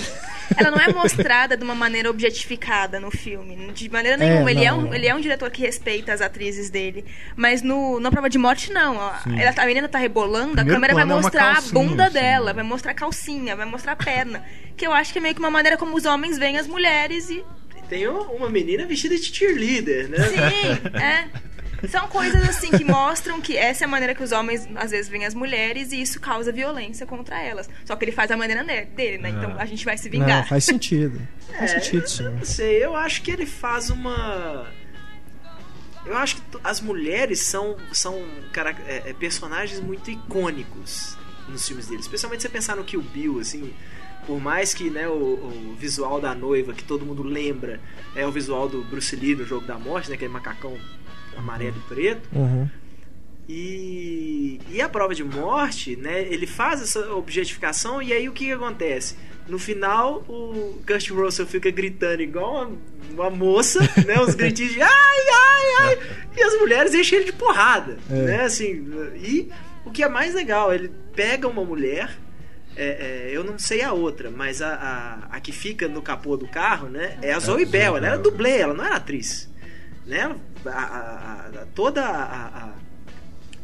Ela 0.58 0.72
não 0.72 0.80
é 0.80 0.92
mostrada 0.92 1.56
de 1.58 1.64
uma 1.64 1.76
maneira 1.76 2.10
objetificada 2.10 3.00
no 3.00 3.12
filme. 3.12 3.72
De 3.74 3.90
maneira 3.90 4.16
É, 4.24 4.30
nenhuma. 4.30 4.50
ele, 4.50 4.64
é 4.66 4.74
um, 4.74 4.82
não. 4.84 4.94
ele 4.94 5.06
é 5.08 5.14
um 5.14 5.20
diretor 5.20 5.50
que 5.52 5.62
respeita 5.62 6.12
as 6.14 6.22
atrizes 6.22 6.70
dele. 6.70 7.04
Mas 7.36 7.62
no, 7.62 8.00
na 8.00 8.10
prova 8.10 8.30
de 8.30 8.38
morte, 8.38 8.72
não. 8.72 9.00
A, 9.00 9.22
ela, 9.38 9.54
tá- 9.54 9.64
a 9.64 9.66
menina 9.66 9.88
tá 9.88 10.00
rebolando, 10.00 10.54
Primeiro 10.56 10.72
a 10.72 10.74
câmera 10.76 10.94
vai 10.96 11.04
é 11.04 11.06
mostrar 11.06 11.52
a 11.52 11.54
calcinha, 11.56 11.74
bunda 11.74 12.04
assim, 12.06 12.14
dela, 12.14 12.46
né? 12.48 12.54
vai 12.54 12.64
mostrar 12.64 12.92
a 12.92 12.96
calcinha, 12.96 13.56
vai 13.56 13.66
mostrar 13.66 13.92
a 13.92 13.96
perna. 13.96 14.44
Que 14.76 14.88
eu 14.88 14.94
acho 14.94 15.12
que 15.12 15.20
é 15.20 15.22
meio 15.22 15.36
que 15.36 15.42
uma 15.42 15.49
maneira 15.52 15.78
como 15.78 15.96
os 15.96 16.06
homens 16.06 16.38
veem 16.38 16.58
as 16.58 16.68
mulheres 16.68 17.30
e. 17.30 17.44
Tem 17.90 18.08
um- 18.08 18.22
uma 18.34 18.50
menina 18.50 18.86
vestida 18.86 19.16
de 19.18 19.34
cheerleader, 19.34 20.08
né? 20.10 20.18
Sim, 20.28 20.98
é. 21.02 21.88
São 21.88 22.08
coisas 22.10 22.48
assim 22.48 22.72
que 22.72 22.84
mostram 22.84 23.40
que 23.40 23.56
essa 23.58 23.84
é 23.84 23.86
a 23.86 23.88
maneira 23.88 24.14
que 24.14 24.22
os 24.22 24.32
homens 24.34 24.68
às 24.76 24.92
vezes 24.92 25.10
veem 25.10 25.26
as 25.26 25.34
mulheres 25.34 25.94
e 25.94 26.02
isso 26.02 26.20
causa 26.20 26.52
violência 26.52 27.06
contra 27.06 27.42
elas. 27.42 27.70
Só 27.86 27.96
que 27.96 28.04
ele 28.04 28.12
faz 28.12 28.30
a 28.32 28.38
maneira 28.38 28.64
ne- 28.64 28.84
dele, 28.86 29.18
né? 29.18 29.30
Então 29.30 29.56
a 29.58 29.66
gente 29.66 29.86
vai 29.86 29.98
se 29.98 30.10
Não, 30.10 30.20
vingar. 30.20 30.46
faz 30.48 30.66
sentido. 30.66 31.20
Faz 31.58 31.72
É, 31.74 31.80
sentido 31.80 32.04
eu 32.04 32.08
sim. 32.08 32.24
Não 32.30 32.44
sei, 32.46 32.84
eu 32.84 32.96
acho 32.98 33.22
que 33.22 33.32
ele 33.32 33.46
faz 33.46 33.90
uma. 33.90 34.68
Eu 36.06 36.18
acho 36.18 36.36
que 36.38 36.42
as 36.64 36.82
mulheres 36.82 37.42
são, 37.44 37.78
são 37.92 38.24
cara, 38.52 38.76
é, 38.88 39.10
é, 39.10 39.14
personagens 39.14 39.80
muito 39.80 40.10
icônicos 40.12 41.18
nos 41.48 41.68
filmes 41.68 41.88
dele. 41.88 42.02
Especialmente 42.02 42.42
se 42.42 42.48
você 42.48 42.54
pensar 42.54 42.76
no 42.76 42.84
Kill 42.84 43.02
Bill, 43.02 43.40
assim. 43.40 43.74
Por 44.30 44.40
mais 44.40 44.76
que 44.76 44.92
né, 44.92 45.08
o, 45.08 45.12
o 45.12 45.76
visual 45.80 46.22
da 46.22 46.36
noiva, 46.36 46.72
que 46.72 46.84
todo 46.84 47.04
mundo 47.04 47.24
lembra, 47.24 47.80
é 48.16 48.28
o 48.28 48.32
visual 48.32 48.70
do 48.70 48.84
Bruce 48.84 49.16
Lee 49.16 49.34
no 49.36 49.44
Jogo 49.44 49.66
da 49.66 49.80
Morte, 49.80 50.08
né? 50.08 50.14
Aquele 50.16 50.32
macacão 50.32 50.78
amarelo 51.36 51.76
e 51.78 51.90
preto. 51.92 52.30
Uhum. 52.32 52.70
E, 53.52 54.60
e 54.70 54.80
a 54.80 54.88
prova 54.88 55.16
de 55.16 55.24
morte, 55.24 55.96
né? 55.96 56.22
Ele 56.32 56.46
faz 56.46 56.80
essa 56.84 57.12
objetificação 57.16 58.00
e 58.04 58.14
aí 58.14 58.30
o 58.30 58.32
que, 58.32 58.46
que 58.46 58.52
acontece? 58.52 59.16
No 59.48 59.58
final, 59.58 60.24
o 60.30 60.80
Kurt 60.86 61.10
Russell 61.10 61.48
fica 61.48 61.72
gritando 61.72 62.22
igual 62.22 62.68
uma, 62.68 62.78
uma 63.14 63.30
moça, 63.32 63.80
né? 64.06 64.22
Uns 64.22 64.36
gritinhos 64.38 64.74
de 64.74 64.82
ai, 64.84 64.90
ai, 64.92 65.66
ai. 65.88 65.98
E 66.38 66.44
as 66.44 66.54
mulheres 66.60 66.94
enchem 66.94 67.18
ele 67.18 67.26
de 67.26 67.34
porrada, 67.34 67.98
É. 68.12 68.14
né? 68.14 68.44
Assim, 68.44 68.88
e 69.16 69.50
o 69.84 69.90
que 69.90 70.04
é 70.04 70.08
mais 70.08 70.36
legal, 70.36 70.72
ele 70.72 70.92
pega 71.16 71.48
uma 71.48 71.66
mulher, 71.66 72.16
é, 72.82 73.28
é, 73.28 73.30
eu 73.32 73.44
não 73.44 73.60
sei 73.60 73.82
a 73.82 73.92
outra, 73.94 74.32
mas 74.32 74.62
a, 74.62 74.74
a, 75.32 75.36
a 75.36 75.40
que 75.40 75.52
fica 75.52 75.88
no 75.88 76.02
capô 76.02 76.38
do 76.38 76.48
carro, 76.48 76.88
né? 76.90 77.18
É 77.22 77.34
a 77.34 77.40
Zoe 77.40 77.66
Bell, 77.66 77.98
ela 77.98 78.08
era 78.08 78.18
dublê, 78.18 78.58
ela 78.60 78.74
não 78.74 78.86
era 78.86 78.96
atriz, 78.96 79.50
né? 80.06 80.36
A, 80.66 80.70
a- 80.72 81.66
toda 81.76 82.04
a, 82.06 82.46
a- 82.70 82.74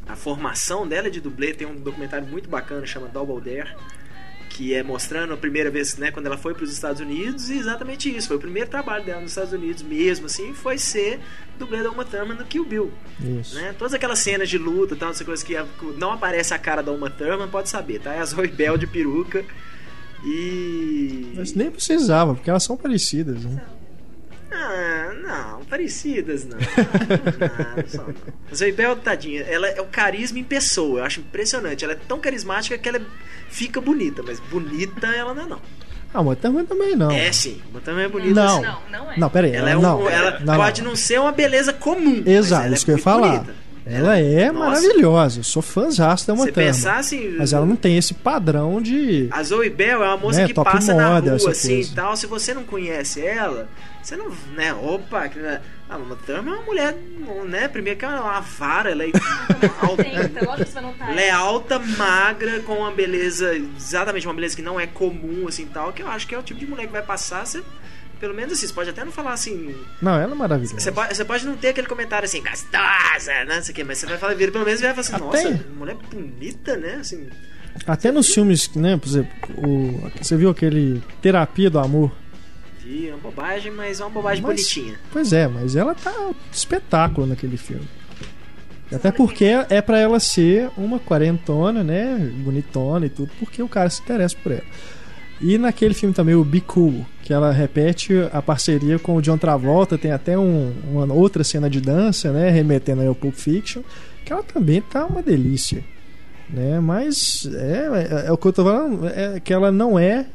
a 0.07 0.15
formação 0.15 0.87
dela 0.87 1.09
de 1.09 1.19
dublê 1.19 1.53
tem 1.53 1.65
um 1.65 1.75
documentário 1.75 2.27
muito 2.27 2.47
bacana 2.49 2.85
chama 2.85 3.07
Double 3.07 3.41
Dare 3.41 3.73
que 4.55 4.73
é 4.73 4.81
mostrando 4.81 5.33
a 5.33 5.37
primeira 5.37 5.69
vez 5.69 5.97
né 5.97 6.11
quando 6.11 6.27
ela 6.27 6.37
foi 6.37 6.53
para 6.53 6.63
os 6.63 6.71
Estados 6.71 7.01
Unidos 7.01 7.49
e 7.49 7.57
exatamente 7.57 8.15
isso 8.15 8.27
foi 8.29 8.37
o 8.37 8.39
primeiro 8.39 8.69
trabalho 8.69 9.03
dela 9.03 9.19
nos 9.19 9.31
Estados 9.31 9.51
Unidos 9.51 9.83
mesmo 9.83 10.27
assim 10.27 10.53
foi 10.53 10.77
ser 10.77 11.19
dublê 11.59 11.83
da 11.83 11.91
Uma 11.91 12.05
Thurman 12.05 12.37
no 12.37 12.45
Kill 12.45 12.65
Bill 12.65 12.91
Isso. 13.39 13.55
né 13.55 13.75
todas 13.77 13.93
aquelas 13.93 14.19
cenas 14.19 14.49
de 14.49 14.57
luta 14.57 14.95
tal 14.95 15.09
essas 15.09 15.25
coisas 15.25 15.43
que 15.43 15.53
não 15.97 16.13
aparece 16.13 16.53
a 16.53 16.57
cara 16.57 16.81
da 16.81 16.91
Uma 16.91 17.09
Thurman 17.09 17.49
pode 17.49 17.67
saber 17.67 17.99
tá 17.99 18.13
é 18.13 18.19
a 18.19 18.25
Zoe 18.25 18.47
Bell 18.47 18.77
de 18.77 18.87
peruca 18.87 19.43
e 20.25 21.33
Mas 21.35 21.53
nem 21.53 21.69
precisava, 21.69 22.33
porque 22.33 22.49
elas 22.49 22.63
são 22.63 22.75
parecidas. 22.75 23.43
Né? 23.45 23.61
Ah, 24.57 25.13
não, 25.21 25.65
parecidas 25.65 26.45
não. 26.45 26.57
não, 26.57 27.75
não 27.75 27.87
são, 27.87 28.07
não. 28.07 28.15
A 28.51 28.55
Zoe 28.55 28.71
Bell, 28.71 28.95
tadinha, 28.95 29.41
ela 29.41 29.67
é 29.67 29.81
o 29.81 29.85
carisma 29.85 30.39
em 30.39 30.43
pessoa. 30.43 30.99
Eu 30.99 31.05
acho 31.05 31.19
impressionante. 31.19 31.83
Ela 31.83 31.93
é 31.93 31.97
tão 32.07 32.19
carismática 32.19 32.77
que 32.77 32.87
ela 32.87 33.01
fica 33.49 33.81
bonita, 33.81 34.23
mas 34.23 34.39
bonita 34.39 35.07
ela 35.07 35.33
não 35.33 35.43
é, 35.43 35.45
não. 35.47 35.61
Ah, 36.13 36.23
mas 36.23 36.39
também, 36.39 36.65
também 36.65 36.95
não. 36.95 37.11
É 37.11 37.29
sim, 37.33 37.61
mas 37.73 37.83
também 37.83 38.05
é 38.05 38.07
bonita. 38.07 38.33
Não. 38.33 38.57
assim. 38.57 38.61
Não, 38.61 38.81
não 38.89 39.11
é. 39.11 39.17
Não, 39.17 39.29
pera 39.29 39.47
aí. 39.47 39.53
Ela, 39.53 39.69
é 39.71 39.77
um, 39.77 39.81
não, 39.81 40.09
ela 40.09 40.39
não, 40.39 40.55
pode 40.55 40.81
não. 40.81 40.95
ser 40.95 41.19
uma 41.19 41.33
beleza 41.33 41.73
comum. 41.73 42.23
mas 42.25 42.27
Exato, 42.27 42.65
ela 42.67 42.75
isso 42.75 42.83
é 42.83 42.85
que 42.85 42.91
eu 42.91 42.97
ia 42.97 43.03
falar. 43.03 43.39
bonita. 43.39 43.64
Ela 43.85 44.17
é 44.19 44.51
Nossa. 44.51 44.81
maravilhosa. 44.81 45.39
Eu 45.39 45.43
sou 45.43 45.61
fãzaço 45.61 46.25
da 46.25 46.33
uma 46.33 46.47
pensar 46.47 46.97
assim. 46.97 47.35
Mas 47.37 47.53
ela 47.53 47.65
não 47.65 47.75
tem 47.75 47.97
esse 47.97 48.13
padrão 48.15 48.81
de. 48.81 49.27
A 49.31 49.43
Zoe 49.43 49.69
Bell 49.69 50.03
é 50.03 50.07
uma 50.07 50.17
moça 50.17 50.41
Né, 50.41 50.47
que 50.47 50.53
top 50.53 50.71
passa 50.71 50.93
na 50.93 51.09
moda, 51.11 51.37
rua 51.37 51.51
assim 51.51 51.81
e 51.81 51.87
tal. 51.87 52.17
Se 52.17 52.25
você 52.25 52.53
não 52.53 52.63
conhece 52.63 53.23
ela, 53.23 53.69
você 54.01 54.15
não. 54.15 54.31
né? 54.55 54.73
Opa, 54.73 55.29
que, 55.29 55.37
né, 55.37 55.61
a 55.87 55.97
Uma 55.97 56.15
Thurman 56.15 56.53
é 56.53 56.57
uma 56.57 56.65
mulher, 56.65 56.97
né? 57.47 57.67
Primeiro 57.67 57.99
que 57.99 58.05
ela 58.05 58.17
é 58.17 58.21
uma 58.21 58.39
vara, 58.39 58.89
ela 58.89 59.03
é 59.03 59.11
alta, 59.79 60.81
notar. 60.81 61.11
ela 61.11 61.21
é 61.21 61.29
alta, 61.29 61.77
magra, 61.79 62.59
com 62.61 62.73
uma 62.79 62.91
beleza, 62.91 63.55
exatamente 63.55 64.25
uma 64.25 64.33
beleza 64.33 64.55
que 64.55 64.63
não 64.63 64.79
é 64.79 64.87
comum, 64.87 65.47
assim 65.47 65.67
tal. 65.67 65.93
Que 65.93 66.01
eu 66.01 66.07
acho 66.07 66.25
que 66.25 66.33
é 66.33 66.39
o 66.39 66.43
tipo 66.43 66.59
de 66.59 66.65
mulher 66.65 66.87
que 66.87 66.91
vai 66.91 67.03
passar. 67.03 67.45
Você, 67.45 67.61
pelo 68.25 68.33
menos 68.33 68.53
assim, 68.53 68.65
você 68.65 68.73
pode 68.73 68.89
até 68.89 69.05
não 69.05 69.11
falar 69.11 69.33
assim. 69.33 69.75
Não, 70.01 70.15
ela 70.19 70.31
é 70.31 70.35
maravilhosa. 70.35 70.79
Você 70.79 70.91
pode, 70.91 71.15
você 71.15 71.23
pode 71.23 71.45
não 71.45 71.55
ter 71.55 71.67
aquele 71.67 71.85
comentário 71.85 72.25
assim, 72.25 72.41
gostosa, 72.41 73.31
né? 73.45 73.55
Não 73.57 73.61
sei 73.61 73.71
o 73.71 73.75
quê, 73.75 73.83
mas 73.83 73.99
você 73.99 74.07
vai 74.07 74.17
falar, 74.17 74.33
vira, 74.33 74.51
pelo 74.51 74.65
menos 74.65 74.81
vai 74.81 74.89
falar 74.89 75.01
assim, 75.01 75.13
Até- 75.39 75.49
nossa, 75.51 75.65
mulher 75.77 75.95
bonita, 76.11 76.75
né? 76.75 76.95
Assim. 76.95 77.27
Até 77.85 78.11
nos 78.11 78.33
filmes, 78.33 78.67
né? 78.75 78.97
Por 78.97 79.07
exemplo, 79.07 79.31
o... 79.57 80.11
você 80.19 80.35
viu 80.35 80.49
aquele 80.49 81.03
Terapia 81.21 81.69
do 81.69 81.77
Amor? 81.77 82.11
Vi, 82.79 83.09
é 83.09 83.11
uma 83.11 83.19
bobagem, 83.19 83.71
mas 83.71 83.99
é 83.99 84.03
uma 84.03 84.09
bobagem 84.09 84.41
Mas- 84.41 84.55
bonitinha. 84.55 84.99
Pois 85.11 85.31
é, 85.31 85.47
mas 85.47 85.75
ela 85.75 85.93
tá 85.93 86.11
um 86.21 86.33
espetáculo 86.51 87.27
naquele 87.27 87.57
filme. 87.57 87.87
Até 88.91 89.11
porque 89.11 89.45
é 89.69 89.81
pra 89.81 89.99
ela 89.99 90.19
ser 90.19 90.69
uma 90.77 90.99
quarentona, 90.99 91.83
né? 91.83 92.17
Bonitona 92.37 93.05
e 93.05 93.09
tudo, 93.09 93.31
porque 93.39 93.61
o 93.61 93.67
cara 93.67 93.89
se 93.89 94.01
interessa 94.01 94.35
por 94.41 94.51
ela. 94.51 94.63
E 95.41 95.57
naquele 95.57 95.93
filme 95.93 96.13
também, 96.15 96.33
o 96.35 96.43
Be 96.43 96.61
Cool, 96.61 97.05
que 97.21 97.33
ela 97.33 97.51
repete 97.51 98.13
a 98.31 98.41
parceria 98.41 98.97
com 98.97 99.15
o 99.17 99.21
John 99.21 99.37
Travolta, 99.37 99.97
tem 99.97 100.11
até 100.11 100.37
um- 100.37 100.73
uma 100.91 101.13
outra 101.13 101.43
cena 101.43 101.69
de 101.69 101.81
dança, 101.81 102.31
né? 102.31 102.49
Remetendo 102.49 103.01
aí 103.01 103.07
ao 103.07 103.15
Pulp 103.15 103.35
Fiction, 103.35 103.81
que 104.23 104.31
ela 104.31 104.43
também 104.43 104.81
tá 104.81 105.05
uma 105.05 105.21
delícia. 105.21 105.83
Né? 106.49 106.79
Mas 106.79 107.47
é, 107.53 108.23
é, 108.25 108.27
é 108.27 108.31
o 108.31 108.37
que 108.37 108.47
eu 108.47 108.53
tô 108.53 108.63
falando, 108.63 109.07
é 109.07 109.39
que 109.39 109.51
ela 109.53 109.71
não 109.71 109.97
é. 109.99 110.27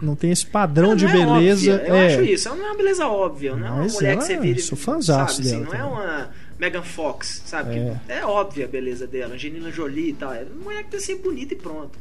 Não 0.00 0.14
tem 0.16 0.30
esse 0.30 0.46
padrão 0.46 0.94
de 0.96 1.04
é 1.04 1.12
beleza. 1.12 1.72
óbvia, 1.74 1.84
Eu 1.88 1.94
é, 1.94 2.06
acho 2.06 2.22
isso. 2.22 2.48
Ela 2.48 2.56
não 2.56 2.64
é 2.64 2.68
uma 2.70 2.76
beleza 2.76 3.06
óbvia. 3.06 3.56
Não 3.56 3.66
é 3.66 3.70
uma 3.70 3.82
Mas 3.82 3.94
mulher 3.94 4.16
que 4.16 4.24
você 4.24 4.38
vira. 4.38 4.58
eu 4.58 4.62
sou 4.62 4.78
fãzaço 4.78 5.42
sabe, 5.42 5.48
assim, 5.48 5.62
dela 5.64 5.74
Não 5.78 5.80
é 5.80 5.84
uma 5.84 6.28
Megan 6.58 6.82
Fox, 6.82 7.42
sabe? 7.44 7.78
É. 7.78 7.96
É 8.08 8.24
óbvia 8.24 8.64
a 8.64 8.68
beleza 8.68 9.06
dela. 9.06 9.34
Angelina 9.34 9.70
Jolie 9.70 10.10
e 10.10 10.12
tal. 10.14 10.32
É 10.32 10.42
uma 10.54 10.64
mulher 10.64 10.84
que 10.84 10.90
tem 10.90 11.00
que 11.00 11.04
ser 11.06 11.16
bonita 11.16 11.52
e 11.52 11.56
pronto. 11.56 11.98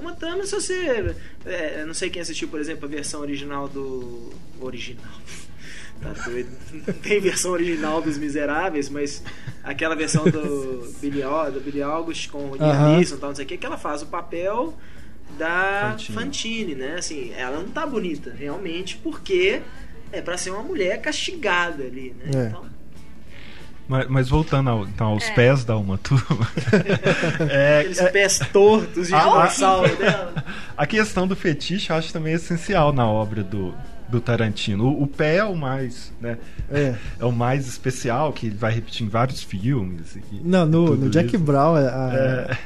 Uma 0.00 0.14
Thurman, 0.14 0.46
se 0.46 0.54
você. 0.54 1.14
é, 1.44 1.84
não 1.86 1.94
sei 1.94 2.10
quem 2.10 2.22
assistiu, 2.22 2.48
por 2.48 2.58
exemplo, 2.58 2.86
a 2.86 2.88
versão 2.88 3.20
original 3.20 3.68
do. 3.68 4.30
Original. 4.60 5.04
Tá 6.00 6.14
doido. 6.24 6.48
Não 6.72 6.94
tem 6.94 7.20
versão 7.20 7.50
original 7.50 8.00
dos 8.00 8.16
Miseráveis, 8.16 8.88
mas 8.88 9.22
aquela 9.62 9.94
versão 9.94 10.24
do 10.24 10.90
Billy, 10.98 11.20
do 11.52 11.60
Billy 11.60 11.82
August 11.82 12.30
com 12.30 12.52
o 12.52 12.56
Liam. 12.56 12.96
Neeson 12.96 13.16
e 13.16 13.18
tal, 13.18 13.28
não 13.28 13.36
sei 13.36 13.44
o 13.44 13.48
que, 13.48 13.58
que 13.58 13.66
ela 13.66 13.76
faz 13.76 14.00
o 14.00 14.06
papel 14.06 14.74
da 15.38 15.90
Fantine. 15.90 16.18
Fantine, 16.18 16.74
né? 16.74 16.94
Assim, 16.94 17.32
ela 17.34 17.58
não 17.58 17.68
tá 17.68 17.86
bonita, 17.86 18.34
realmente, 18.34 18.96
porque 18.96 19.60
é 20.10 20.22
pra 20.22 20.38
ser 20.38 20.50
uma 20.50 20.62
mulher 20.62 21.00
castigada 21.02 21.84
ali, 21.84 22.16
né? 22.18 22.30
É. 22.34 22.46
Então, 22.48 22.64
Mas, 23.90 24.06
mas 24.08 24.28
voltando 24.28 24.70
ao- 24.70 24.84
então, 24.84 25.08
aos 25.08 25.24
É. 25.28 25.32
pés 25.32 25.64
da 25.64 25.76
Uma 25.76 25.98
Turma. 25.98 26.46
é, 27.50 27.80
aqueles 27.80 28.00
pés 28.12 28.38
tortos 28.52 29.08
de 29.08 29.14
Ah, 29.14 29.18
dinossauro 29.18 29.96
dela. 29.96 30.44
a 30.76 30.86
questão 30.86 31.26
do 31.26 31.34
fetiche 31.34 31.90
eu 31.90 31.96
acho 31.96 32.12
também 32.12 32.34
essencial 32.34 32.92
na 32.92 33.04
obra 33.04 33.42
do, 33.42 33.74
do 34.08 34.20
Tarantino. 34.20 34.84
O, 34.84 35.02
o 35.02 35.06
pé 35.08 35.38
é 35.38 35.44
o 35.44 35.56
mais, 35.56 36.12
né? 36.20 36.38
É. 36.70 36.94
É 37.18 37.24
o 37.24 37.32
mais 37.32 37.66
especial, 37.66 38.32
que 38.32 38.46
ele 38.46 38.56
vai 38.56 38.72
repetir 38.72 39.04
em 39.04 39.10
vários 39.10 39.42
filmes. 39.42 40.14
e 40.14 40.40
Não, 40.44 40.64
no, 40.66 40.94
no 40.96 41.10
Jack 41.10 41.34
isso. 41.34 41.38
Brown, 41.44 41.74
a, 41.74 42.12
É. 42.14 42.58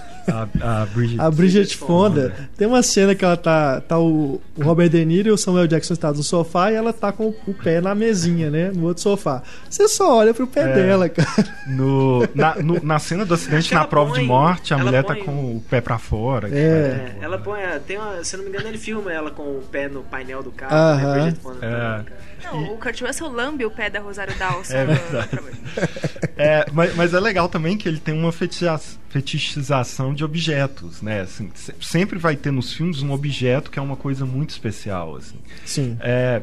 A, 0.26 0.82
a 0.82 0.86
Bridget, 0.86 1.20
a 1.20 1.30
Bridget 1.30 1.76
Fonda, 1.76 2.32
tem 2.56 2.66
uma 2.66 2.82
cena 2.82 3.14
que 3.14 3.24
ela 3.24 3.36
tá, 3.36 3.80
tá 3.80 3.98
o, 3.98 4.40
o 4.56 4.62
Robert 4.62 4.88
De 4.88 5.04
Niro 5.04 5.28
e 5.28 5.32
o 5.32 5.36
Samuel 5.36 5.66
Jackson 5.66 5.94
está 5.94 6.10
no 6.12 6.22
sofá 6.22 6.70
e 6.72 6.74
ela 6.74 6.92
tá 6.92 7.12
com 7.12 7.34
o 7.46 7.54
pé 7.54 7.80
na 7.80 7.94
mesinha, 7.94 8.50
né? 8.50 8.70
No 8.74 8.86
outro 8.86 9.02
sofá. 9.02 9.42
Você 9.68 9.86
só 9.88 10.16
olha 10.18 10.32
pro 10.32 10.46
pé 10.46 10.62
É. 10.70 10.74
dela, 10.74 11.08
cara. 11.08 11.28
No, 11.66 12.26
na, 12.34 12.54
no- 12.56 12.80
na 12.82 12.98
cena 12.98 13.24
do 13.24 13.34
acidente, 13.34 13.72
na 13.74 13.84
prova 13.86 14.12
de 14.12 14.18
põe- 14.20 14.26
morte, 14.26 14.72
a 14.74 14.78
mulher 14.78 15.04
põe- 15.04 15.18
tá 15.18 15.24
com 15.24 15.56
o 15.56 15.60
pé 15.68 15.80
pra 15.80 15.98
fora. 15.98 16.48
É. 16.48 16.52
É, 16.52 17.16
ela 17.20 17.38
põe. 17.38 17.60
Tem 17.86 17.98
uma, 17.98 18.22
se 18.24 18.34
eu 18.34 18.38
não 18.38 18.44
me 18.44 18.50
engano, 18.50 18.68
ele 18.68 18.78
filma 18.78 19.12
ela 19.12 19.30
com 19.30 19.42
o 19.42 19.62
pé 19.70 19.88
no 19.88 20.02
painel 20.02 20.42
do 20.42 20.50
carro. 20.52 20.74
Aham. 20.74 21.14
né? 21.14 21.20
Bridget 21.22 21.40
Fonda 21.42 21.66
É. 21.66 21.98
no 21.98 22.04
Não, 22.44 22.74
o 22.74 22.78
Kurt 22.78 23.00
Russell 23.00 23.28
lambe 23.30 23.64
o 23.64 23.70
pé 23.70 23.88
da 23.90 24.00
Rosário 24.00 24.34
Dawson. 24.38 24.74
É 24.74 24.84
verdade. 24.84 25.28
É, 26.36 26.66
mas, 26.72 26.94
mas 26.96 27.14
é 27.14 27.20
legal 27.20 27.48
também 27.48 27.76
que 27.78 27.88
ele 27.88 27.98
tem 28.00 28.12
uma 28.12 28.32
fetichização 28.32 30.12
de 30.12 30.24
objetos, 30.24 31.00
né? 31.00 31.20
Assim, 31.20 31.50
se- 31.54 31.74
sempre 31.80 32.18
vai 32.18 32.34
ter 32.36 32.50
nos 32.50 32.72
filmes 32.72 33.02
um 33.02 33.12
objeto 33.12 33.70
que 33.70 33.78
é 33.78 33.82
uma 33.82 33.96
coisa 33.96 34.26
muito 34.26 34.50
especial, 34.50 35.14
assim. 35.16 35.36
Sim. 35.64 35.96
É, 36.00 36.42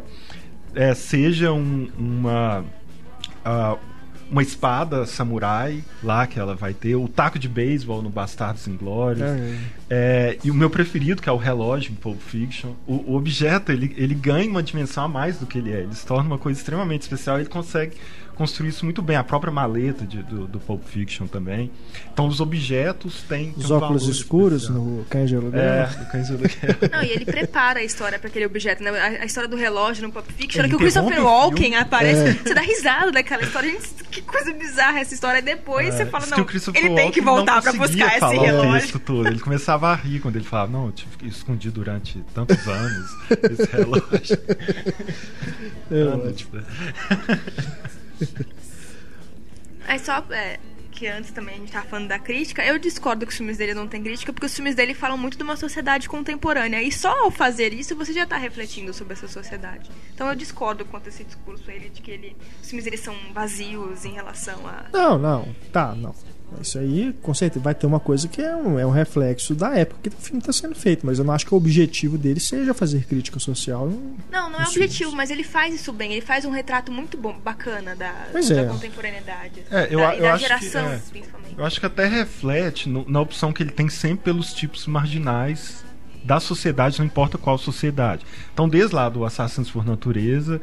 é, 0.74 0.94
seja 0.94 1.52
um- 1.52 1.90
uma 1.98 2.64
ah, 3.44 3.78
uma 4.32 4.42
espada 4.42 5.06
samurai 5.06 5.84
lá 6.02 6.26
que 6.26 6.40
ela 6.40 6.56
vai 6.56 6.74
ter, 6.74 6.96
o 6.96 7.08
taco 7.08 7.38
de 7.38 7.50
beisebol 7.50 8.02
no 8.02 8.10
Bastardos 8.10 8.66
Inglórios. 8.66 9.22
É. 9.22 9.58
É, 9.90 10.38
e 10.42 10.50
o 10.50 10.54
meu 10.54 10.70
preferido, 10.70 11.22
que 11.22 11.28
é 11.28 11.32
o 11.32 11.38
relógio 11.38 11.92
em 11.92 11.96
Pulp 11.96 12.20
Fiction, 12.22 12.72
o, 12.88 13.12
o 13.12 13.16
objeto 13.16 13.74
ele, 13.74 13.94
ele 13.98 14.16
ganha 14.16 14.50
uma 14.50 14.64
dimensão 14.64 15.04
a 15.04 15.08
mais 15.08 15.38
do 15.38 15.46
que 15.46 15.58
ele 15.58 15.72
é. 15.72 15.82
Ele 15.82 15.94
se 15.94 16.06
torna 16.06 16.30
uma 16.30 16.38
coisa 16.38 16.58
extremamente 16.58 17.02
especial 17.02 17.38
e 17.38 17.42
ele 17.42 17.50
consegue 17.50 17.98
construir 18.36 18.70
isso 18.70 18.86
muito 18.86 19.02
bem. 19.02 19.16
A 19.16 19.24
própria 19.24 19.52
maleta 19.52 20.06
de- 20.06 20.24
do, 20.24 20.48
do 20.48 20.60
Pulp 20.60 20.84
Fiction 20.84 21.28
também. 21.28 21.72
Então 22.12 22.28
os 22.28 22.40
objetos 22.40 23.22
têm. 23.24 23.54
Os 23.58 23.70
um 23.70 23.76
óculos 23.76 24.08
escuros 24.08 24.64
especial. 24.64 24.84
no 24.84 25.06
Cães 25.06 25.30
de 25.30 25.36
Aluguel. 25.36 25.62
É, 25.62 25.86
do 25.88 26.06
Cães 26.12 26.28
de 26.28 26.34
Aluguel. 26.34 26.52
Não, 26.92 27.04
e 27.04 27.10
ele 27.10 27.26
prepara 27.26 27.80
a 27.80 27.84
história 27.84 28.18
pra 28.20 28.28
aquele 28.30 28.46
objeto. 28.46 28.84
Né? 28.84 28.90
A, 28.92 29.24
a 29.24 29.26
história 29.26 29.50
do 29.50 29.56
relógio 29.56 30.04
no 30.08 30.12
Pulp 30.12 30.26
Fiction, 30.32 30.62
Ele 30.62 30.70
que 30.70 30.76
o 30.76 30.80
Christopher 30.80 31.24
Walken 31.24 31.76
aparece. 31.76 32.30
É. 32.30 32.34
Você 32.34 32.54
dá 32.54 32.62
risada 32.62 33.12
daquela 33.12 33.44
história. 33.44 33.70
Gente, 33.72 33.88
que 34.10 34.22
coisa 34.22 34.54
bizarra 34.54 35.00
essa 35.00 35.14
história. 35.14 35.40
E 35.40 35.42
depois 35.42 35.94
você 35.94 36.06
fala, 36.06 36.26
não, 36.28 36.38
ele 36.76 36.96
tem 36.96 37.12
que 37.12 37.22
voltar 37.22 37.62
conseguia 37.62 38.08
buscar 38.08 38.18
esse 38.18 38.38
relógio. 38.40 39.00
todo. 39.00 39.28
Ele 39.28 39.40
começava 39.40 39.90
a 39.90 39.96
rir 39.96 40.20
quando 40.20 40.36
ele 40.36 40.46
falava, 40.46 40.72
não, 40.72 40.86
eu 40.88 40.92
tive 40.92 41.18
que 41.18 41.28
escondi 41.28 41.70
durante 41.70 42.24
tantos 42.34 42.68
anos 42.68 43.10
esse 43.52 43.72
relógio. 43.72 44.02
É, 45.92 46.02
Anos, 46.04 46.48
né? 46.54 46.64
É 49.88 49.98
só 49.98 50.24
é, 50.30 50.60
que 50.92 51.08
antes 51.08 51.32
também 51.32 51.56
a 51.56 51.58
gente 51.58 51.72
tava 51.72 51.88
falando 51.88 52.08
da 52.08 52.20
crítica. 52.20 52.64
Eu 52.64 52.78
discordo 52.78 53.26
que 53.26 53.32
os 53.32 53.38
filmes 53.38 53.58
dele 53.58 53.74
não 53.74 53.88
têm 53.88 54.04
crítica, 54.04 54.32
porque 54.32 54.46
os 54.46 54.54
filmes 54.54 54.76
dele 54.76 54.94
falam 54.94 55.18
muito 55.18 55.36
de 55.36 55.44
uma 55.44 55.56
sociedade 55.56 56.08
contemporânea. 56.08 56.82
E 56.84 56.92
só 56.92 57.24
ao 57.24 57.32
fazer 57.32 57.74
isso, 57.74 57.96
você 57.96 58.14
já 58.14 58.26
tá 58.26 58.38
refletindo 58.38 58.94
sobre 58.94 59.14
essa 59.14 59.28
sociedade. 59.28 59.90
Então 60.14 60.28
eu 60.30 60.36
discordo 60.36 60.86
quanto 60.86 61.08
esse 61.08 61.24
discurso 61.24 61.70
ele 61.72 61.90
de 61.90 62.02
que 62.02 62.12
ele, 62.12 62.38
os 62.62 62.70
filmes 62.70 62.86
dele 62.86 62.98
são 62.98 63.16
vazios 63.34 64.06
em 64.06 64.14
relação 64.14 64.68
a. 64.68 64.86
Não, 64.94 65.18
não. 65.18 65.56
Tá, 65.72 65.96
não. 65.96 66.14
Isso 66.60 66.78
aí, 66.80 67.14
com 67.22 67.34
certeza, 67.34 67.64
vai 67.64 67.74
ter 67.74 67.86
uma 67.86 68.00
coisa 68.00 68.28
que 68.28 68.42
é 68.42 68.56
um, 68.56 68.78
é 68.80 68.86
um 68.86 68.90
reflexo 68.92 69.56
da 69.56 69.76
época 69.78 70.00
que 70.04 70.10
o 70.10 70.12
filme 70.20 70.40
está 70.40 70.52
sendo 70.52 70.76
feito, 70.76 71.06
mas 71.06 71.18
eu 71.20 71.26
não 71.26 71.34
acho 71.34 71.46
que 71.46 71.54
o 71.54 71.58
objetivo 71.58 72.18
dele 72.18 72.40
seja 72.40 72.74
fazer 72.74 73.06
crítica 73.06 73.40
social. 73.40 73.88
Não, 74.32 74.50
não 74.50 74.60
é 74.60 74.64
objetivo, 74.68 75.12
mas 75.16 75.30
ele 75.32 75.44
faz 75.44 75.74
isso 75.74 75.94
bem. 75.94 76.12
Ele 76.12 76.22
faz 76.22 76.46
um 76.46 76.52
retrato 76.52 76.92
muito 76.92 77.18
bom, 77.18 77.38
bacana 77.44 77.96
da, 77.96 78.12
da 78.34 78.40
é. 78.56 78.66
contemporaneidade. 78.66 79.64
É, 79.72 79.88
eu, 79.90 80.00
da, 80.00 80.16
eu 80.16 80.20
e 80.20 80.22
da 80.22 80.34
acho 80.34 80.44
geração, 80.44 80.88
que, 80.88 80.94
é, 80.94 80.98
principalmente. 81.12 81.56
eu 81.58 81.66
acho 81.66 81.80
que 81.80 81.86
até 81.86 82.08
reflete 82.08 82.90
no- 82.90 83.10
na 83.10 83.22
opção 83.22 83.52
que 83.54 83.64
ele 83.64 83.72
tem 83.72 83.90
sempre 83.90 84.26
pelos 84.26 84.54
tipos 84.54 84.86
marginais 84.88 85.84
da 86.24 86.40
sociedade, 86.40 87.00
não 87.00 87.06
importa 87.06 87.38
qual 87.38 87.58
sociedade. 87.58 88.24
Então, 88.54 88.70
desde 88.70 88.94
lá 88.94 89.10
do 89.10 89.26
Assassinos 89.26 89.72
por 89.72 89.84
Natureza, 89.86 90.62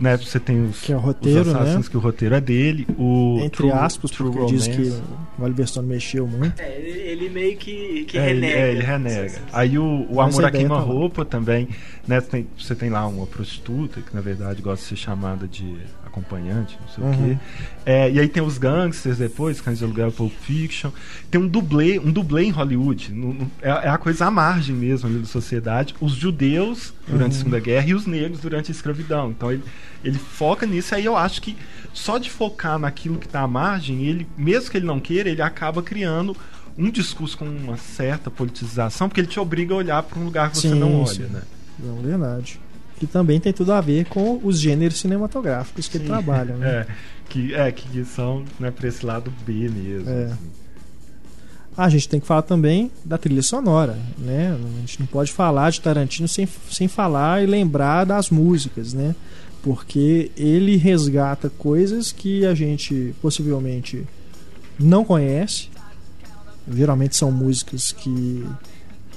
né, 0.00 0.16
você 0.16 0.40
tem 0.40 0.62
os, 0.66 0.80
Que 0.82 0.92
é 0.92 0.96
o 0.96 0.98
roteiro, 0.98 1.40
os 1.42 1.48
assassinos 1.48 1.86
né? 1.86 1.90
que 1.90 1.96
o 1.96 2.00
roteiro 2.00 2.34
é 2.34 2.40
dele, 2.40 2.86
o 2.98 3.38
Entre 3.40 3.56
True- 3.58 3.72
aspas, 3.72 4.10
True 4.10 4.30
porque 4.32 4.52
diz 4.52 4.66
que 4.66 4.76
Romance. 4.88 5.02
o 5.38 5.42
Oliver 5.44 5.66
Stone 5.68 5.88
mexeu 5.88 6.26
muito. 6.26 6.60
É, 6.60 6.76
ele, 6.78 6.90
ele 7.00 7.28
meio 7.30 7.56
que, 7.56 8.04
que 8.04 8.18
É, 8.18 8.30
ele, 8.30 8.40
renega. 8.46 8.58
é, 8.58 8.70
ele 8.72 8.82
renega. 8.82 9.38
Aí 9.52 9.78
o, 9.78 10.06
o 10.10 10.20
Amor 10.20 10.44
a 10.44 10.46
a 10.46 10.50
ideia 10.50 10.50
tá. 10.50 10.74
Queima-Roupa 10.74 11.24
também, 11.24 11.68
né? 12.08 12.20
Tem, 12.20 12.46
você 12.58 12.74
tem 12.74 12.90
lá 12.90 13.06
uma 13.06 13.26
prostituta, 13.26 14.00
que 14.00 14.14
na 14.14 14.20
verdade 14.20 14.60
gosta 14.62 14.82
de 14.82 14.88
ser 14.88 14.96
chamada 14.96 15.46
de 15.46 15.76
acompanhante, 16.18 16.78
não 16.80 16.88
sei 16.88 17.04
Uhum. 17.04 17.10
o 17.12 17.36
quê. 17.36 17.38
É, 17.84 18.10
e 18.10 18.20
aí 18.20 18.28
tem 18.28 18.42
os 18.42 18.56
gangsters 18.56 19.18
depois, 19.18 19.60
Cães 19.60 19.78
de 19.78 19.84
Aluguel 19.84 20.12
Pulp 20.12 20.32
Fiction. 20.42 20.90
Tem 21.30 21.40
um 21.40 21.46
dublê, 21.48 21.98
um 21.98 22.10
dublê 22.12 22.44
em 22.44 22.50
Hollywood. 22.50 23.12
No- 23.12 23.34
no- 23.34 23.50
é, 23.60 23.68
é 23.68 23.88
a 23.88 23.98
coisa 23.98 24.26
à 24.26 24.30
margem 24.30 24.74
mesmo 24.74 25.08
ali 25.08 25.18
da 25.18 25.26
sociedade. 25.26 25.94
Os 26.00 26.12
judeus 26.12 26.94
durante 27.06 27.22
Uhum. 27.32 27.36
a 27.36 27.38
Segunda 27.38 27.60
Guerra 27.60 27.88
e 27.88 27.94
os 27.94 28.06
negros 28.06 28.40
durante 28.40 28.70
a 28.70 28.74
escravidão. 28.74 29.30
Então 29.30 29.50
ele, 29.52 29.62
ele 30.04 30.18
foca 30.18 30.64
nisso. 30.66 30.94
Aí 30.94 31.04
eu 31.04 31.16
acho 31.16 31.42
que 31.42 31.56
só 31.92 32.16
de 32.18 32.30
focar 32.30 32.78
naquilo 32.78 33.18
que 33.18 33.26
está 33.26 33.40
à 33.40 33.48
margem, 33.48 34.04
ele, 34.06 34.26
mesmo 34.38 34.70
que 34.70 34.76
ele 34.76 34.86
não 34.86 35.00
queira, 35.00 35.28
ele 35.28 35.42
acaba 35.42 35.82
criando 35.82 36.36
um 36.78 36.90
discurso 36.90 37.38
com 37.38 37.44
uma 37.44 37.76
certa 37.76 38.30
politização, 38.30 39.08
porque 39.08 39.20
ele 39.20 39.28
te 39.28 39.38
obriga 39.38 39.74
a 39.74 39.76
olhar 39.76 40.02
para 40.02 40.18
um 40.18 40.24
lugar 40.24 40.50
que 40.50 40.58
você 40.58 40.68
Sim, 40.70 40.74
não 40.78 41.02
olha, 41.02 41.06
sim. 41.06 41.22
né? 41.22 41.42
Não, 41.78 41.96
verdade. 42.02 42.60
Que 42.98 43.06
também 43.06 43.40
tem 43.40 43.52
tudo 43.52 43.72
a 43.72 43.80
ver 43.80 44.06
com 44.06 44.40
os 44.42 44.60
gêneros 44.60 45.00
cinematográficos 45.00 45.88
que 45.88 45.96
ele 45.96 46.06
trabalha, 46.06 46.54
né? 46.56 46.68
É, 46.68 46.86
que, 47.28 47.54
é, 47.54 47.72
que 47.72 48.04
são 48.04 48.44
né, 48.58 48.70
para 48.70 48.88
esse 48.88 49.04
lado 49.04 49.32
B 49.44 49.68
mesmo. 49.68 50.08
É. 50.08 50.26
assim. 50.26 50.36
Ah, 51.76 51.86
a 51.86 51.88
gente 51.88 52.08
tem 52.08 52.20
que 52.20 52.26
falar 52.26 52.42
também 52.42 52.90
da 53.04 53.18
trilha 53.18 53.42
sonora, 53.42 53.98
né? 54.16 54.56
A 54.76 54.80
gente 54.80 55.00
não 55.00 55.06
pode 55.08 55.32
falar 55.32 55.70
de 55.70 55.80
Tarantino 55.80 56.28
sem, 56.28 56.48
sem 56.70 56.86
falar 56.86 57.42
e 57.42 57.46
lembrar 57.46 58.04
das 58.04 58.30
músicas, 58.30 58.92
né? 58.92 59.14
Porque 59.60 60.30
ele 60.36 60.76
resgata 60.76 61.50
coisas 61.50 62.12
que 62.12 62.46
a 62.46 62.54
gente 62.54 63.12
possivelmente 63.20 64.06
não 64.78 65.04
conhece. 65.04 65.68
Geralmente 66.72 67.16
são 67.16 67.32
músicas 67.32 67.90
que 67.90 68.46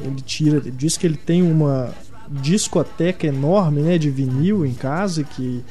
ele 0.02 0.22
tira, 0.22 0.60
diz 0.60 0.98
que 0.98 1.06
ele 1.06 1.18
tem 1.18 1.44
uma 1.44 1.94
discoteca 2.30 3.28
enorme, 3.28 3.82
né, 3.82 3.98
de 3.98 4.10
vinil 4.10 4.66
em 4.66 4.74
casa 4.74 5.24
que 5.24 5.64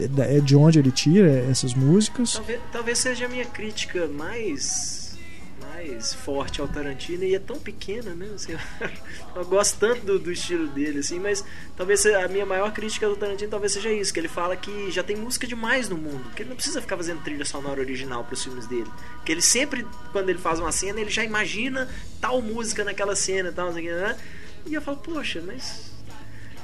é 0.00 0.36
é 0.36 0.40
de 0.40 0.54
onde 0.54 0.78
ele 0.78 0.92
tira 0.92 1.28
essas 1.28 1.74
músicas. 1.74 2.34
Talvez, 2.34 2.60
talvez 2.70 2.98
seja 2.98 3.26
a 3.26 3.28
minha 3.28 3.44
crítica 3.44 4.06
mais 4.06 4.98
mais 5.78 6.12
forte 6.12 6.60
ao 6.60 6.66
Tarantino 6.66 7.22
e 7.24 7.34
é 7.34 7.38
tão 7.38 7.56
pequena, 7.58 8.12
né? 8.12 8.28
Assim, 8.34 8.52
eu 9.34 9.44
gosto 9.44 9.78
tanto 9.78 10.04
do, 10.04 10.18
do 10.18 10.32
estilo 10.32 10.66
dele, 10.68 11.00
assim, 11.00 11.20
mas 11.20 11.44
talvez 11.76 12.04
a 12.06 12.26
minha 12.26 12.44
maior 12.44 12.72
crítica 12.72 13.08
do 13.08 13.16
Tarantino 13.16 13.50
talvez 13.50 13.72
seja 13.72 13.92
isso, 13.92 14.12
que 14.12 14.18
ele 14.18 14.28
fala 14.28 14.56
que 14.56 14.90
já 14.90 15.02
tem 15.02 15.16
música 15.16 15.46
demais 15.46 15.88
no 15.88 15.96
mundo, 15.96 16.30
que 16.34 16.42
ele 16.42 16.48
não 16.48 16.56
precisa 16.56 16.80
ficar 16.80 16.96
fazendo 16.96 17.22
trilha 17.22 17.44
sonora 17.44 17.80
original 17.80 18.24
para 18.24 18.34
os 18.34 18.42
filmes 18.42 18.66
dele, 18.66 18.90
que 19.24 19.30
ele 19.30 19.42
sempre 19.42 19.86
quando 20.12 20.28
ele 20.30 20.38
faz 20.38 20.58
uma 20.58 20.72
cena 20.72 21.00
ele 21.00 21.10
já 21.10 21.24
imagina 21.24 21.88
tal 22.20 22.42
música 22.42 22.82
naquela 22.84 23.14
cena, 23.14 23.52
tal, 23.52 23.72
que, 23.72 23.82
né? 23.82 24.16
E 24.66 24.74
eu 24.74 24.82
falo, 24.82 24.96
poxa, 24.98 25.42
mas 25.46 25.88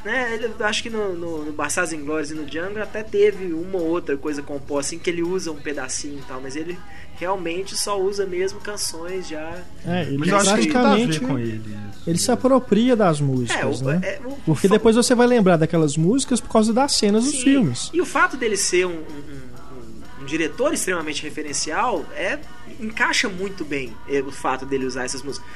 né, 0.05 0.34
ele, 0.34 0.47
eu 0.59 0.66
acho 0.66 0.82
que 0.82 0.90
no, 0.90 1.14
no, 1.14 1.45
no 1.45 1.55
Inglórios 1.95 2.30
e 2.30 2.34
no 2.34 2.45
Django 2.45 2.78
até 2.80 3.03
teve 3.03 3.53
uma 3.55 3.78
ou 3.78 3.86
outra 3.88 4.16
coisa 4.16 4.42
composta 4.42 4.95
assim 4.95 4.99
que 4.99 5.09
ele 5.09 5.22
usa 5.22 5.51
um 5.51 5.57
pedacinho 5.57 6.18
e 6.18 6.22
tal, 6.28 6.40
mas 6.42 6.57
ele 6.57 6.78
realmente 7.16 7.74
só 7.76 7.99
usa 7.99 8.26
mesmo 8.26 8.61
canções 8.61 9.26
já. 9.28 9.62
É, 9.86 10.03
ele 10.03 10.18
Mas 10.18 10.28
que 10.28 10.45
praticamente 10.45 11.20
com 11.20 11.38
ele. 11.38 11.74
ele 12.07 12.18
se 12.18 12.30
apropria 12.30 12.95
das 12.95 13.20
músicas, 13.20 13.80
o- 13.80 13.84
né? 13.84 14.01
é, 14.03 14.20
o- 14.24 14.36
Porque 14.45 14.68
depois 14.68 14.95
você 14.97 15.14
vai 15.14 15.26
lembrar 15.26 15.57
daquelas 15.57 15.97
músicas 15.97 16.38
por 16.40 16.51
causa 16.51 16.72
das 16.72 16.92
cenas 16.92 17.24
dos 17.24 17.32
Sim, 17.32 17.42
filmes. 17.42 17.90
E 17.95 18.01
o 18.01 18.05
fato 18.05 18.36
dele 18.36 18.57
ser 18.59 18.86
um, 18.86 18.90
um- 18.90 18.99
um- 18.99 20.22
um 20.22 20.24
diretor 20.26 20.74
extremamente 20.74 21.22
referencial 21.22 22.05
é 22.14 22.38
encaixa 22.80 23.28
muito 23.28 23.64
bem 23.64 23.95
é, 24.09 24.20
o 24.20 24.32
fato 24.32 24.66
dele 24.66 24.84
usar 24.84 25.05
essas 25.05 25.22
músicas. 25.22 25.49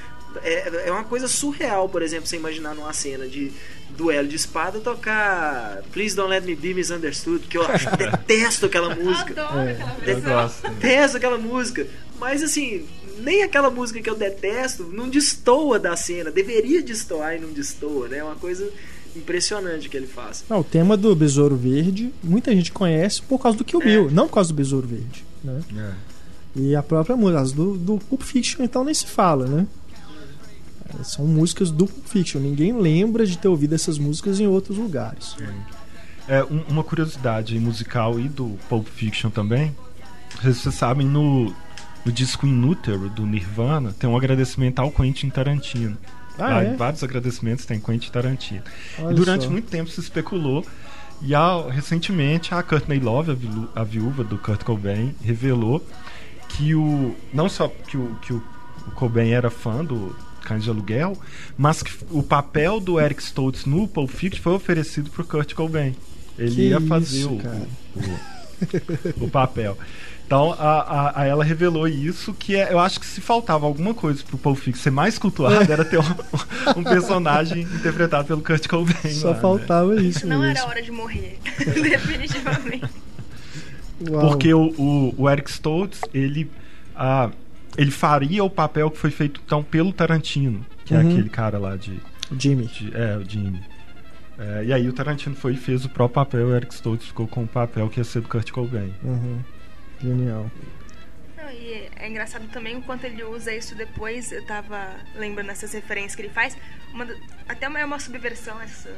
É, 0.43 0.89
é 0.89 0.93
uma 0.93 1.05
coisa 1.05 1.27
surreal, 1.27 1.89
por 1.89 2.03
exemplo, 2.03 2.27
você 2.27 2.37
imaginar 2.37 2.75
numa 2.75 2.93
cena 2.93 3.27
de 3.27 3.51
duelo 3.97 4.29
de 4.29 4.37
espada 4.37 4.79
tocar 4.79 5.83
Please 5.93 6.15
Don't 6.15 6.31
Let 6.31 6.45
Me 6.45 6.55
Be 6.55 6.75
Misunderstood, 6.75 7.47
que 7.47 7.57
eu 7.59 7.63
acho- 7.63 7.89
detesto 7.97 8.67
aquela 8.67 8.95
música. 8.95 9.33
Adoro 9.43 9.71
aquela 9.71 9.97
Eu 10.01 10.05
versão. 10.05 10.33
gosto. 10.33 10.69
detesto 10.69 11.17
aquela 11.17 11.39
música. 11.39 11.87
Mas 12.21 12.43
assim, 12.43 12.85
nem 13.21 13.43
aquela 13.43 13.71
música 13.71 14.01
que 14.01 14.09
eu 14.11 14.15
detesto 14.17 14.85
não 14.85 15.09
destoa 15.09 15.79
da 15.79 15.97
cena. 15.97 16.31
Deveria 16.31 16.83
destoar 16.83 17.37
e 17.37 17.41
não 17.41 17.49
destoa, 17.53 18.09
né? 18.09 18.19
É 18.19 18.25
uma 18.25 18.37
coisa 18.37 18.69
impressionante 19.17 19.89
que 19.89 19.97
ele 19.97 20.07
faz. 20.07 20.45
Não, 20.49 20.61
o 20.61 20.65
tema 20.65 20.97
do 20.97 21.15
Besouro 21.17 21.57
Verde, 21.57 22.13
muita 22.23 22.53
gente 22.53 22.71
conhece 22.71 23.23
por 23.23 23.39
causa 23.39 23.59
do 23.59 23.65
Kill 23.65 23.81
Bill, 23.81 24.11
não 24.11 24.29
por 24.29 24.35
causa 24.35 24.53
do 24.53 24.57
Besouro 24.57 24.87
Verde, 24.87 25.25
né? 25.43 25.61
É. 25.77 26.09
E 26.61 26.77
a 26.77 26.83
própria 26.83 27.17
música 27.17 27.41
as 27.41 27.53
do, 27.53 27.77
do 27.77 27.99
Pulp 27.99 28.23
Fiction, 28.23 28.63
então 28.65 28.85
nem 28.85 28.95
se 28.95 29.07
fala, 29.07 29.47
né? 29.47 29.67
São 31.03 31.27
músicas 31.27 31.71
do 31.71 31.87
Pulp 31.87 32.07
Fiction. 32.07 32.41
Ninguém 32.41 32.73
lembra 32.73 33.27
de 33.27 33.37
ter 33.39 33.49
ouvido 33.49 33.75
essas 33.75 33.99
músicas 33.99 34.41
em 34.41 34.47
outros 34.47 34.77
lugares. 34.79 35.37
É, 36.27 36.43
um- 36.45 36.63
uma 36.69 36.85
curiosidade 36.85 37.59
musical 37.59 38.19
e 38.19 38.29
do 38.29 38.59
Pulp 38.69 38.87
Fiction 38.89 39.31
também. 39.31 39.75
Vocês, 40.43 40.75
sabem, 40.75 41.07
no, 41.07 41.55
no 42.05 42.13
disco 42.13 42.47
Inútero 42.47 43.09
do 43.11 43.25
Nirvana 43.27 43.93
tem 43.99 44.09
um 44.09 44.17
agradecimento 44.17 44.79
ao 44.79 44.91
Quentin 44.91 45.31
Tarantino. 45.31 45.97
Ah, 46.39 46.59
Há 46.59 46.65
é? 46.65 46.75
Vários 46.77 47.03
agradecimentos 47.03 47.65
tem 47.67 47.81
Quentin 47.81 48.11
Tarantino. 48.11 48.63
Olha 49.01 49.13
e 49.13 49.15
durante 49.15 49.45
só. 49.45 49.51
muito 49.51 49.69
tempo 49.69 49.91
se 49.91 50.01
especulou. 50.01 50.65
E 51.21 51.33
recentemente 51.73 52.55
a 52.55 52.63
Courtney 52.63 53.01
Love, 53.01 53.37
a, 53.75 53.81
a 53.81 53.85
viúva 53.85 54.23
do 54.23 54.39
Kurt 54.39 54.63
Cobain, 54.63 55.15
revelou 55.21 55.85
que 56.49 56.75
o. 56.77 57.15
Não 57.33 57.49
só 57.49 57.67
que 57.69 57.97
o, 57.97 58.15
que 58.23 58.33
o 58.33 58.41
Cobain 58.95 59.31
era 59.31 59.51
fã 59.51 59.85
do 59.85 60.15
Cães 60.49 60.65
de 60.65 60.71
Aluguel, 60.71 61.17
mas 61.57 61.83
que 61.83 61.93
o 62.11 62.23
papel 62.23 62.81
do 62.81 62.99
Eric 62.99 63.23
Stoltz 63.23 63.67
no 63.67 63.87
Pulp 63.87 64.11
Fiction 64.11 64.43
foi 64.43 64.55
oferecido 64.55 65.11
pro 65.11 65.25
Kurt 65.25 65.53
Cobain. 65.55 65.95
Ele 66.39 66.55
Que 66.55 66.69
ia 66.69 66.81
fazer 66.81 67.19
isso, 67.19 67.31
o, 67.31 69.23
o, 69.23 69.25
o 69.27 69.31
papel. 69.31 69.77
Então 70.27 70.53
a, 70.53 70.81
a, 70.81 71.23
a 71.23 71.25
ela 71.27 71.43
revelou 71.43 71.89
isso, 71.89 72.35
que 72.35 72.55
é, 72.55 72.71
eu 72.73 72.79
acho 72.79 73.01
que 73.01 73.07
se 73.07 73.21
faltava 73.21 73.65
alguma 73.67 73.95
coisa 73.95 74.23
pro 74.23 74.37
Pulp 74.37 74.59
Fiction 74.59 74.83
ser 74.83 74.91
mais 74.91 75.19
cultuado, 75.19 75.71
era 75.73 75.85
ter 75.85 75.99
um, 75.99 76.03
um 76.77 76.85
personagem 76.85 77.63
interpretado 77.77 78.27
pelo 78.27 78.43
Kurt 78.43 78.67
Cobain. 78.69 79.13
Só 79.13 79.29
lá, 79.29 79.35
né? 79.35 79.41
faltava 79.41 80.03
isso 80.03 80.27
Não 80.27 80.41
mesmo. 80.41 80.59
era 80.59 80.67
hora 80.67 80.83
de 80.83 80.91
morrer. 80.91 81.39
Definitivamente. 81.59 82.85
Uau. 84.09 84.29
Porque 84.29 84.53
o, 84.55 84.67
o, 84.79 85.15
o 85.17 85.31
Eric 85.31 85.51
Stoltz, 85.51 86.01
ele, 86.15 86.51
ah, 86.95 87.31
ele 87.79 87.91
faria 87.91 88.45
o 88.45 88.51
papel 88.51 88.91
que 88.91 88.99
foi 88.99 89.11
feito 89.11 89.41
então 89.47 89.63
pelo 89.63 89.93
Tarantino, 89.93 90.67
que 90.85 90.93
é 90.95 90.99
Uhum. 90.99 91.11
aquele 91.13 91.29
cara 91.31 91.59
lá 91.59 91.77
de. 91.77 91.99
Jimmy. 92.39 92.67
de- 92.67 92.95
é, 92.95 93.17
o 93.17 93.25
Jimmy. 93.29 93.63
É, 94.39 94.65
e 94.67 94.73
aí 94.73 94.87
o 94.89 94.93
Tarantino 94.93 95.35
foi 95.35 95.55
e 95.55 95.57
fez 95.57 95.85
o 95.85 95.89
próprio 95.89 96.15
papel, 96.17 96.47
o 96.49 96.55
Eric 96.55 96.75
Stoltz 96.75 97.07
ficou 97.07 97.27
com 97.27 97.45
o 97.45 97.49
papel 97.49 97.89
que 97.89 97.99
ia 98.01 98.05
ser 98.05 98.21
do 98.21 98.29
Kurt 98.29 98.51
Cobain. 98.51 98.93
Uhum. 99.03 99.41
Genial. 100.01 100.51
Não, 101.37 101.51
e 101.51 101.89
é 101.97 102.09
engraçado 102.09 102.47
também 102.49 102.77
o 102.77 102.83
quanto 102.83 103.05
ele 103.05 103.25
usa 103.25 103.55
isso 103.55 103.75
depois. 103.75 104.31
Eu 104.31 104.45
tava 104.47 104.91
lembrando 105.17 105.51
essas 105.51 105.73
referências 105.73 106.15
que 106.15 106.23
ele 106.23 106.29
faz. 106.33 106.57
Uma 106.93 107.07
até 107.49 107.67
uma, 107.69 107.79
é 107.81 107.85
uma 107.85 107.99
subversão, 107.99 108.61
essas, 108.61 108.95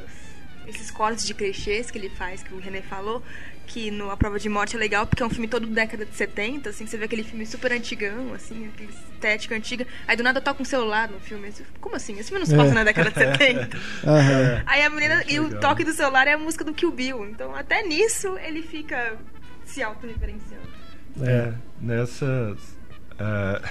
esses 0.67 0.89
cortes 0.91 1.25
de 1.25 1.33
clichês 1.33 1.89
que 1.91 1.97
ele 1.97 2.09
faz, 2.09 2.43
que 2.43 2.53
o 2.53 2.59
René 2.59 2.81
falou. 2.81 3.23
Que 3.67 3.89
no 3.89 4.11
A 4.11 4.17
Prova 4.17 4.37
de 4.37 4.49
Morte 4.49 4.75
é 4.75 4.79
legal 4.79 5.07
porque 5.07 5.23
é 5.23 5.25
um 5.25 5.29
filme 5.29 5.47
todo 5.47 5.65
da 5.65 5.73
década 5.83 6.05
de 6.05 6.13
70, 6.13 6.69
assim, 6.71 6.85
você 6.85 6.97
vê 6.97 7.05
aquele 7.05 7.23
filme 7.23 7.45
super 7.45 7.71
antigão, 7.71 8.33
assim, 8.33 8.67
aquele 8.67 8.89
estética 8.91 9.55
antiga. 9.55 9.87
Aí 10.05 10.17
do 10.17 10.23
nada 10.23 10.41
toca 10.41 10.61
um 10.61 10.65
celular 10.65 11.07
no 11.09 11.21
filme. 11.21 11.53
Como 11.79 11.95
assim? 11.95 12.19
Esse 12.19 12.29
filme 12.29 12.39
não 12.39 12.45
se 12.45 12.53
passa 12.55 12.71
É. 12.71 12.73
na 12.73 12.83
década 12.83 13.09
de 13.11 13.15
70. 13.37 13.77
Aham. 14.05 14.63
Aí 14.65 14.81
a 14.83 14.89
menina. 14.89 15.23
E 15.29 15.39
o 15.39 15.57
toque 15.61 15.85
do 15.85 15.93
celular 15.93 16.27
é 16.27 16.33
a 16.33 16.37
música 16.37 16.65
do 16.65 16.73
Kill 16.73 16.91
Bill. 16.91 17.25
Então 17.29 17.55
até 17.55 17.81
nisso 17.83 18.37
ele 18.39 18.61
fica 18.61 19.15
se 19.63 19.81
autorreferenciando. 19.81 20.67
É, 21.21 21.53
nessas. 21.79 22.57
é, 23.17 23.61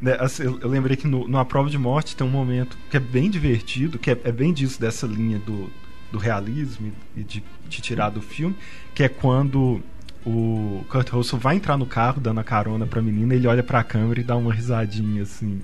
né, 0.00 0.16
assim, 0.18 0.44
eu, 0.44 0.60
eu 0.60 0.68
lembrei 0.68 0.96
que 0.96 1.06
no, 1.06 1.28
no 1.28 1.36
A 1.38 1.44
Prova 1.44 1.68
de 1.68 1.76
Morte 1.76 2.16
tem 2.16 2.26
um 2.26 2.30
momento 2.30 2.78
que 2.90 2.96
é 2.96 3.00
bem 3.00 3.28
divertido, 3.28 3.98
que 3.98 4.10
é, 4.10 4.16
é 4.24 4.32
bem 4.32 4.52
disso, 4.52 4.80
dessa 4.80 5.06
linha 5.06 5.38
do, 5.40 5.70
do 6.12 6.18
realismo 6.18 6.92
e 7.16 7.22
de 7.24 7.42
te 7.68 7.80
tirar 7.82 8.10
do 8.10 8.20
filme, 8.22 8.54
que 8.94 9.02
é 9.02 9.08
quando 9.08 9.82
o 10.24 10.84
Kurt 10.88 11.08
Russell 11.10 11.38
vai 11.38 11.56
entrar 11.56 11.76
no 11.76 11.86
carro 11.86 12.20
dando 12.20 12.38
a 12.38 12.44
carona 12.44 12.86
pra 12.86 13.02
menina, 13.02 13.34
ele 13.34 13.46
olha 13.48 13.62
pra 13.62 13.82
câmera 13.82 14.20
e 14.20 14.22
dá 14.24 14.36
uma 14.36 14.52
risadinha 14.54 15.22
assim, 15.22 15.60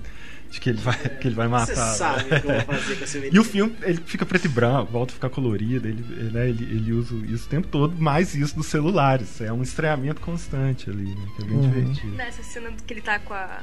de 0.51 0.59
que 0.59 0.69
ele 0.71 0.79
vai, 0.81 0.97
que 0.97 1.27
ele 1.27 1.35
vai 1.35 1.47
Você 1.47 1.71
matar. 1.75 1.93
sabe 1.93 2.23
o 2.23 2.41
que 2.41 2.47
eu 2.47 2.53
vou 2.53 2.61
fazer 2.63 2.95
com 2.97 3.03
essa 3.03 3.17
E 3.19 3.21
menina. 3.21 3.41
o 3.41 3.43
filme, 3.45 3.73
ele 3.83 4.01
fica 4.05 4.25
preto 4.25 4.45
e 4.45 4.47
branco, 4.49 4.91
volta 4.91 5.13
a 5.13 5.15
ficar 5.15 5.29
colorido, 5.29 5.87
ele, 5.87 6.03
ele, 6.09 6.31
né, 6.31 6.49
ele, 6.49 6.63
ele 6.65 6.91
usa 6.91 7.15
isso 7.27 7.45
o 7.45 7.49
tempo 7.49 7.67
todo, 7.67 7.95
mais 8.01 8.33
isso 8.35 8.55
dos 8.55 8.65
celulares. 8.65 9.39
É 9.39 9.53
um 9.53 9.61
estranhamento 9.61 10.19
constante 10.19 10.89
ali, 10.89 11.05
né? 11.15 11.27
Que 11.37 11.43
é 11.43 11.45
bem 11.45 11.55
Uhum. 11.57 11.61
divertido. 11.69 12.15
Nessa 12.15 12.41
cena 12.43 12.71
que 12.85 12.93
ele 12.93 13.01
tá 13.01 13.19
com 13.19 13.33
a 13.35 13.61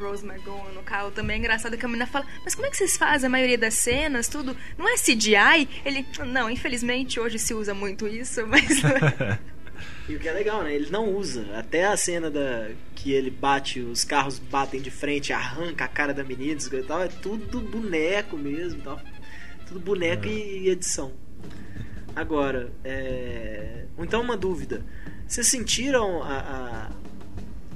Rose 0.00 0.24
McGowan 0.24 0.72
no 0.72 0.82
carro 0.82 1.10
também 1.10 1.36
é 1.36 1.38
engraçado 1.38 1.76
que 1.76 1.84
a 1.84 1.88
menina 1.88 2.06
fala: 2.06 2.26
Mas 2.44 2.54
como 2.54 2.66
é 2.66 2.70
que 2.70 2.76
vocês 2.76 2.96
fazem 2.96 3.26
a 3.26 3.30
maioria 3.30 3.58
das 3.58 3.74
cenas? 3.74 4.28
Tudo. 4.28 4.56
Não 4.76 4.88
é 4.88 4.96
CGI? 4.96 5.68
Ele. 5.84 6.06
Não, 6.26 6.50
infelizmente 6.50 7.20
hoje 7.20 7.38
se 7.38 7.54
usa 7.54 7.74
muito 7.74 8.08
isso, 8.08 8.44
mas. 8.48 8.82
E 10.08 10.16
o 10.16 10.18
que 10.18 10.28
é 10.28 10.32
legal, 10.32 10.62
né? 10.62 10.74
Ele 10.74 10.90
não 10.90 11.14
usa. 11.14 11.46
Até 11.56 11.86
a 11.86 11.96
cena 11.96 12.30
da 12.30 12.70
que 12.96 13.12
ele 13.12 13.30
bate, 13.30 13.80
os 13.80 14.04
carros 14.04 14.38
batem 14.38 14.80
de 14.80 14.90
frente, 14.90 15.32
arranca 15.32 15.84
a 15.84 15.88
cara 15.88 16.12
da 16.12 16.22
menina 16.22 16.60
e 16.60 16.82
tal, 16.82 17.02
é 17.02 17.08
tudo 17.08 17.60
boneco 17.60 18.36
mesmo 18.36 18.82
tal. 18.82 19.00
Tudo 19.66 19.80
boneco 19.80 20.26
e 20.26 20.68
edição. 20.68 21.12
Agora, 22.14 22.72
é... 22.84 23.84
então 23.98 24.20
uma 24.20 24.36
dúvida. 24.36 24.84
Vocês 25.26 25.46
sentiram 25.46 26.22
a, 26.24 26.90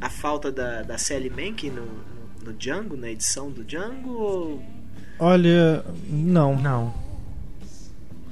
a, 0.00 0.06
a 0.06 0.10
falta 0.10 0.50
da, 0.52 0.82
da 0.82 0.98
Sally 0.98 1.30
Menken 1.30 1.70
no, 1.70 1.82
no, 1.84 2.46
no 2.46 2.52
Django, 2.52 2.96
na 2.96 3.10
edição 3.10 3.50
do 3.50 3.64
Django? 3.64 4.10
Ou... 4.10 4.62
Olha, 5.18 5.84
não, 6.08 6.56
Não, 6.56 6.92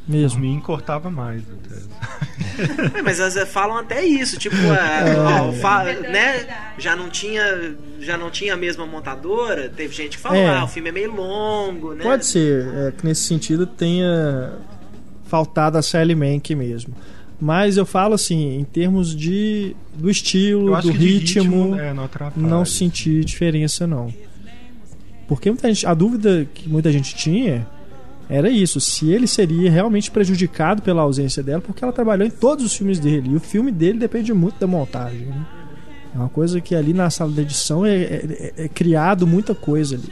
mesmo. 0.07 0.41
mim 0.41 0.61
cortava 0.61 1.11
mais 1.11 1.43
até. 1.43 2.99
É, 2.99 3.03
mas 3.03 3.19
elas 3.21 3.49
falam 3.49 3.79
até 3.79 4.05
isso, 4.05 4.37
tipo, 4.39 4.57
é, 4.57 5.17
ó, 5.17 5.53
fa- 5.53 5.85
né? 5.85 6.73
Já 6.77 6.95
não 6.97 7.09
tinha, 7.09 7.77
já 8.01 8.19
não 8.19 8.31
tinha 8.31 8.55
a 8.55 8.57
mesma 8.57 8.85
montadora. 8.85 9.69
Teve 9.71 9.95
gente 9.95 10.17
que 10.17 10.23
falou, 10.23 10.39
É. 10.39 10.49
ah, 10.59 10.65
o 10.65 10.69
filme 10.69 10.89
é 10.89 10.93
meio 10.93 11.15
longo, 11.15 11.95
né? 11.95 12.03
Pode 12.03 12.27
ser 12.27 12.67
é, 12.75 12.91
que 12.93 13.07
nesse 13.07 13.23
sentido 13.23 13.65
tenha 13.67 14.59
faltado 15.25 15.79
a 15.79 15.83
Sally 15.83 16.15
Mank 16.15 16.55
mesmo. 16.55 16.95
Mas 17.45 17.77
eu 17.77 17.85
falo 17.85 18.15
assim, 18.15 18.57
em 18.61 18.63
termos 18.63 19.17
de 19.17 19.75
do 19.97 20.09
estilo, 20.09 20.67
do 20.87 20.93
de 20.93 20.99
ritmo, 21.43 21.75
é, 21.81 21.93
não 21.93 22.09
não 22.49 22.65
senti 22.65 23.25
diferença 23.25 23.85
não. 23.85 24.15
Porque 25.27 25.51
muita 25.51 25.67
gente, 25.67 25.85
a 25.85 25.93
dúvida 25.93 26.47
que 26.55 26.69
muita 26.69 26.93
gente 26.93 27.17
tinha 27.17 27.67
era 28.31 28.49
isso, 28.49 28.81
se 28.81 29.11
ele 29.11 29.27
seria 29.27 29.69
realmente 29.73 30.09
prejudicado 30.09 30.83
pela 30.83 31.03
ausência 31.03 31.43
dela, 31.43 31.61
porque 31.61 31.83
ela 31.83 31.93
trabalhou 31.93 32.25
em 32.25 32.31
todos 32.31 32.65
os 32.65 32.77
filmes 32.77 33.01
dele, 33.01 33.31
e 33.33 33.35
o 33.37 33.41
filme 33.41 33.73
dele 33.73 33.99
depende 33.99 34.33
muito 34.33 34.61
da 34.61 34.67
montagem. 34.69 35.27
né? 35.27 35.47
É 36.15 36.19
uma 36.19 36.29
coisa 36.29 36.61
que 36.61 36.77
ali 36.77 36.93
na 36.95 37.11
sala 37.11 37.33
de 37.33 37.41
edição 37.41 37.85
é, 37.85 37.97
é- 38.03 38.53
é 38.57 38.69
criado 38.69 39.27
muita 39.27 39.53
coisa 39.53 39.97
ali. 39.97 40.09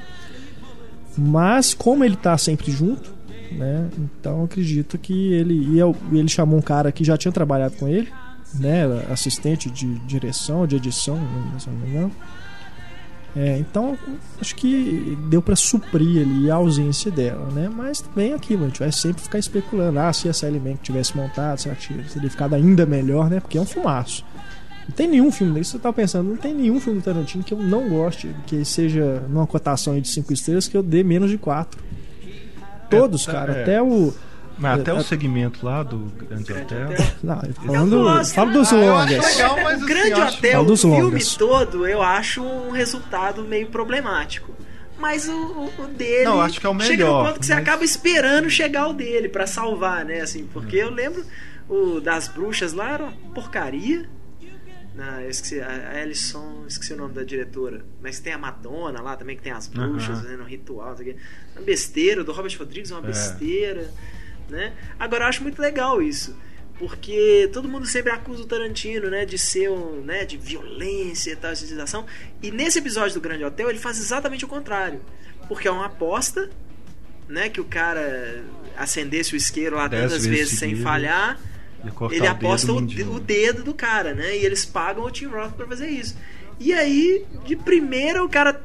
Mas 1.17 1.75
como 1.75 2.05
ele 2.05 2.17
tá 2.17 2.37
sempre 2.37 2.73
junto, 2.73 3.13
né? 3.53 3.89
Então 3.99 4.45
acredito 4.45 4.99
que 4.99 5.33
ele 5.33 5.55
ia, 5.77 5.85
ele 6.13 6.29
chamou 6.29 6.59
um 6.59 6.63
cara 6.63 6.91
que 6.93 7.05
já 7.05 7.17
tinha 7.17 7.33
trabalhado 7.33 7.77
com 7.77 7.89
ele, 7.89 8.09
né? 8.55 8.85
Assistente 9.11 9.71
de 9.71 9.99
direção, 10.01 10.67
de 10.67 10.77
edição, 10.77 11.19
se 11.59 11.69
não. 11.71 12.11
É, 13.37 13.59
então 13.59 13.97
acho 14.41 14.57
que 14.57 15.17
deu 15.29 15.41
pra 15.41 15.55
suprir 15.55 16.23
ali 16.23 16.51
a 16.51 16.57
ausência 16.57 17.11
dela, 17.13 17.49
né? 17.53 17.71
Mas 17.73 18.01
também 18.01 18.33
aquilo, 18.33 18.65
a 18.65 18.69
gente 18.69 18.81
vai 18.81 18.91
sempre 18.91 19.23
ficar 19.23 19.39
especulando, 19.39 20.01
ah, 20.01 20.13
se 20.13 20.29
a 20.29 20.33
Sally 20.33 20.59
Mank 20.59 20.79
tivesse 20.83 21.17
montado, 21.17 21.59
será 21.59 21.77
que 21.77 21.95
teria 22.13 22.31
ficado 22.31 22.55
ainda 22.55 22.85
melhor, 22.85 23.31
né? 23.31 23.39
Porque 23.39 23.57
é 23.57 23.61
um 23.61 23.67
filmaço. 23.67 24.25
Não 24.89 24.97
tem 24.97 25.07
nenhum 25.07 25.31
filme 25.31 25.55
desse, 25.55 25.71
você 25.71 25.79
tá 25.79 25.93
pensando, 25.93 26.29
não 26.29 26.37
tem 26.37 26.53
nenhum 26.53 26.81
filme 26.81 26.99
do 26.99 27.05
Tarantino 27.05 27.45
que 27.45 27.55
eu 27.55 27.59
não 27.59 27.89
goste, 27.89 28.35
que 28.47 28.65
seja 28.65 29.23
numa 29.29 29.47
cotação 29.47 29.99
de 30.01 30.09
5 30.09 30.33
estrelas 30.33 30.67
que 30.67 30.77
eu 30.77 30.83
dê 30.83 31.05
menos 31.05 31.31
de 31.31 31.39
4. 31.39 31.81
Todos, 32.91 33.29
É, 33.29 33.33
cara, 33.33 33.53
é. 33.53 33.63
até 33.63 33.83
o. 33.83 34.13
Mas 34.59 34.81
até 34.81 34.91
É, 34.91 34.95
o 34.95 35.03
segmento 35.03 35.65
lá 35.65 35.83
do 35.83 35.97
Grande 35.99 36.53
Hotel. 36.53 36.89
Não, 37.23 37.41
falando, 37.65 38.03
gosto, 38.03 38.35
falo 38.35 38.53
dos 38.53 38.71
Ah, 38.73 38.77
longas. 38.77 39.37
legal, 39.37 39.57
mas 39.57 39.65
o 39.65 39.77
assim, 39.77 39.87
Grande 39.87 40.13
Hotel, 40.21 40.53
Fala 40.53 40.73
o 40.73 40.77
filme 40.77 41.01
longas. 41.03 41.37
todo, 41.37 41.87
eu 41.87 42.03
acho 42.03 42.43
um 42.43 42.71
resultado 42.71 43.43
meio 43.43 43.69
problemático. 43.69 44.53
Mas 44.99 45.27
o, 45.27 45.33
o- 45.79 45.87
dele. 45.97 46.25
Não, 46.25 46.43
acho 46.43 46.61
que 46.61 46.67
é 46.67 46.69
o 46.69 46.79
Chega 46.81 47.05
no 47.05 47.11
melhor, 47.11 47.27
ponto 47.29 47.41
que 47.41 47.47
você 47.47 47.55
mas- 47.55 47.63
acaba 47.63 47.85
esperando 47.85 48.51
chegar 48.51 48.89
o 48.89 48.93
dele 48.93 49.31
pra 49.31 49.47
salvar, 49.47 50.05
né? 50.05 50.21
Assim, 50.21 50.45
porque 50.53 50.77
eu 50.77 50.91
lembro 50.91 51.25
o 51.67 51.99
das 52.01 52.29
bruxas 52.29 52.75
lá 52.75 52.91
era 52.91 53.05
uma 53.05 53.13
porcaria. 53.33 54.07
Ah, 54.99 55.23
eu 55.23 55.31
esqueci, 55.31 55.61
a 55.61 55.67
a 55.69 56.01
Alison, 56.03 56.65
esqueci 56.67 56.93
o 56.93 56.97
nome 56.97 57.15
da 57.15 57.23
diretora. 57.23 57.85
Mas 58.03 58.19
tem 58.21 58.33
a 58.33 58.39
Madonna 58.39 59.01
lá 59.01 59.17
também, 59.17 59.37
que 59.37 59.43
tem 59.43 59.53
as 59.53 59.67
bruxas 59.67 60.11
Aham. 60.11 60.23
fazendo 60.23 60.43
um 60.43 60.47
ritual. 60.47 60.91
não 60.91 60.97
sei 60.97 61.13
o 61.13 61.15
quê. 61.15 61.21
Uma 61.57 61.63
besteira, 61.65 62.21
o 62.21 62.25
do 62.25 62.33
Robert 62.33 62.55
Rodrigues 62.59 62.91
é 62.91 62.95
uma 62.95 63.03
É. 63.05 63.07
besteira. 63.07 63.91
Né? 64.49 64.73
Agora 64.99 65.25
eu 65.25 65.29
acho 65.29 65.43
muito 65.43 65.61
legal 65.63 66.03
isso. 66.03 66.37
Porque 66.79 67.49
todo 67.53 67.69
mundo 67.69 67.87
sempre 67.87 68.11
acusa 68.11 68.43
o 68.43 68.47
Tarantino, 68.47 69.11
né, 69.11 69.25
de 69.27 69.37
ser 69.39 69.71
um, 69.71 70.01
né, 70.03 70.25
de 70.25 70.37
violência 70.39 71.33
e 71.33 71.37
tal, 71.37 71.55
civilização. 71.55 72.07
E 72.43 72.51
nesse 72.51 72.79
episódio 72.79 73.15
do 73.15 73.21
Grande 73.21 73.45
Hotel 73.45 73.69
ele 73.69 73.79
faz 73.79 73.99
exatamente 73.99 74.45
o 74.45 74.49
contrário. 74.49 75.01
Porque 75.47 75.69
é 75.69 75.71
uma 75.71 75.87
aposta, 75.87 76.49
né, 77.29 77.49
que 77.51 77.61
o 77.61 77.65
cara 77.65 78.43
acendesse 78.77 79.35
o 79.35 79.37
isqueiro 79.37 79.77
lá 79.77 79.87
Dez 79.89 80.05
tantas 80.05 80.25
vezes 80.27 80.39
vezes 80.39 80.59
sem 80.59 80.71
seguidas. 80.71 80.83
falhar, 80.85 81.39
Ele 82.11 82.27
o 82.27 82.31
aposta 82.31 82.73
dedo 82.73 83.11
o, 83.11 83.17
o 83.17 83.21
dedo 83.21 83.63
do 83.63 83.75
cara, 83.75 84.15
né? 84.15 84.37
E 84.37 84.45
eles 84.45 84.65
pagam 84.65 85.05
o 85.05 85.11
Tim 85.11 85.27
Roth 85.27 85.53
pra 85.53 85.67
fazer 85.67 85.89
isso. 85.89 86.17
E 86.59 86.73
aí, 86.73 87.25
de 87.45 87.57
primeira, 87.57 88.23
o 88.23 88.29
cara 88.29 88.61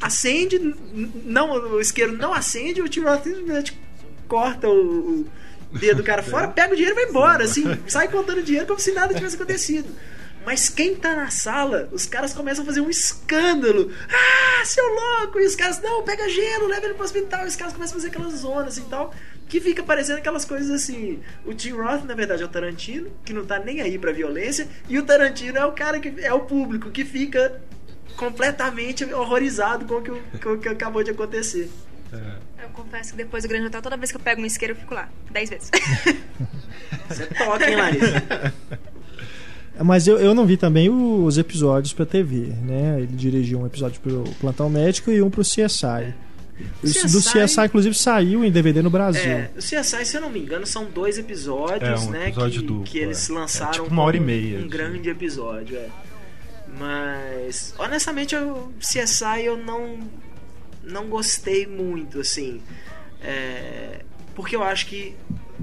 acende, 0.00 0.58
não, 1.24 1.52
o 1.52 1.80
isqueiro 1.80 2.12
não 2.12 2.32
acende, 2.32 2.82
o 2.82 2.88
Tim 2.88 3.00
Roth 3.00 3.24
simplesmente 3.24 3.80
corta 4.28 4.68
o, 4.68 5.26
o 5.72 5.78
dedo 5.78 5.98
do 5.98 6.04
cara 6.04 6.22
fora, 6.24 6.48
pega 6.48 6.72
o 6.72 6.76
dinheiro 6.76 6.94
e 6.94 7.00
vai 7.02 7.10
embora, 7.10 7.44
assim, 7.44 7.64
sai 7.88 8.08
contando 8.08 8.42
dinheiro 8.42 8.66
como 8.66 8.78
se 8.78 8.92
nada 8.92 9.14
tivesse 9.14 9.36
acontecido. 9.36 9.88
Mas 10.44 10.68
quem 10.68 10.94
tá 10.94 11.14
na 11.14 11.30
sala, 11.30 11.90
os 11.92 12.06
caras 12.06 12.32
começam 12.32 12.62
a 12.62 12.66
fazer 12.66 12.80
um 12.80 12.88
escândalo. 12.88 13.92
Ah, 14.08 14.64
seu 14.64 14.84
louco! 14.86 15.38
E 15.38 15.44
os 15.44 15.54
caras, 15.54 15.78
não, 15.82 16.02
pega 16.02 16.26
gelo, 16.26 16.68
leva 16.68 16.86
ele 16.86 16.94
pro 16.94 17.04
hospital. 17.04 17.44
E 17.44 17.48
os 17.48 17.56
caras 17.56 17.74
começam 17.74 17.98
a 17.98 18.00
fazer 18.00 18.08
aquelas 18.08 18.40
zonas 18.40 18.78
assim 18.78 18.86
e 18.86 18.88
tal. 18.88 19.12
Que 19.48 19.60
fica 19.60 19.82
parecendo 19.82 20.18
aquelas 20.18 20.44
coisas 20.44 20.70
assim. 20.70 21.20
O 21.44 21.54
Tim 21.54 21.70
Roth, 21.70 22.04
na 22.04 22.14
verdade, 22.14 22.42
é 22.42 22.44
o 22.44 22.48
Tarantino, 22.48 23.10
que 23.24 23.32
não 23.32 23.44
tá 23.44 23.58
nem 23.58 23.80
aí 23.80 23.98
pra 23.98 24.12
violência. 24.12 24.68
E 24.88 24.98
o 24.98 25.02
Tarantino 25.02 25.56
é 25.56 25.64
o 25.64 25.72
cara 25.72 25.98
que 25.98 26.12
é 26.20 26.32
o 26.32 26.40
público 26.40 26.90
que 26.90 27.04
fica 27.04 27.60
completamente 28.16 29.04
horrorizado 29.04 29.86
com 29.86 29.94
o 29.94 30.02
que, 30.02 30.38
com 30.38 30.52
o 30.52 30.58
que 30.58 30.68
acabou 30.68 31.02
de 31.02 31.10
acontecer. 31.12 31.70
Eu 32.12 32.68
confesso 32.72 33.12
que 33.12 33.16
depois 33.16 33.44
do 33.44 33.48
Grande 33.48 33.66
Hotel, 33.66 33.82
toda 33.82 33.96
vez 33.96 34.10
que 34.10 34.16
eu 34.16 34.20
pego 34.20 34.42
um 34.42 34.46
isqueiro, 34.46 34.74
eu 34.74 34.76
fico 34.76 34.94
lá. 34.94 35.08
Dez 35.30 35.48
vezes. 35.48 35.70
Você 37.08 37.26
toca, 37.26 37.68
hein, 37.68 37.76
Larissa? 37.76 38.52
Mas 39.82 40.08
eu, 40.08 40.18
eu 40.18 40.34
não 40.34 40.44
vi 40.44 40.56
também 40.56 40.90
os 40.90 41.38
episódios 41.38 41.92
pra 41.92 42.04
TV, 42.04 42.52
né? 42.62 42.96
Ele 42.98 43.14
dirigiu 43.14 43.60
um 43.60 43.66
episódio 43.66 44.00
pro 44.00 44.24
Plantão 44.40 44.68
Médico 44.68 45.10
e 45.10 45.22
um 45.22 45.30
pro 45.30 45.42
CSI. 45.42 46.14
Esse 46.82 47.06
do 47.06 47.18
CSI 47.20 47.44
CSI, 47.44 47.60
inclusive, 47.66 47.94
saiu 47.94 48.44
em 48.44 48.50
DVD 48.50 48.82
no 48.82 48.90
Brasil. 48.90 49.22
É, 49.30 49.50
o 49.56 49.58
CSI, 49.58 50.04
se 50.04 50.16
eu 50.16 50.20
não 50.20 50.30
me 50.30 50.40
engano, 50.40 50.66
são 50.66 50.84
dois 50.86 51.18
episódios, 51.18 52.02
É, 52.02 52.06
um 52.06 52.10
né? 52.10 52.28
episódio 52.28 52.60
que, 52.60 52.66
duplo, 52.66 52.84
que 52.84 52.98
eles 52.98 53.28
é. 53.28 53.32
lançaram 53.32 53.70
É 53.70 53.74
tipo 53.74 53.86
uma 53.88 54.02
hora 54.02 54.16
e 54.16 54.20
meia, 54.20 54.56
Um 54.56 54.60
assim. 54.60 54.68
grande 54.68 55.08
episódio, 55.10 55.76
é. 55.76 55.88
Mas, 56.78 57.74
honestamente, 57.78 58.36
o 58.36 58.72
CSI 58.78 59.44
eu 59.44 59.56
não, 59.56 59.98
não 60.84 61.06
gostei 61.08 61.66
muito, 61.66 62.20
assim. 62.20 62.60
É, 63.22 64.02
porque 64.34 64.54
eu 64.54 64.62
acho 64.62 64.86
que 64.86 65.14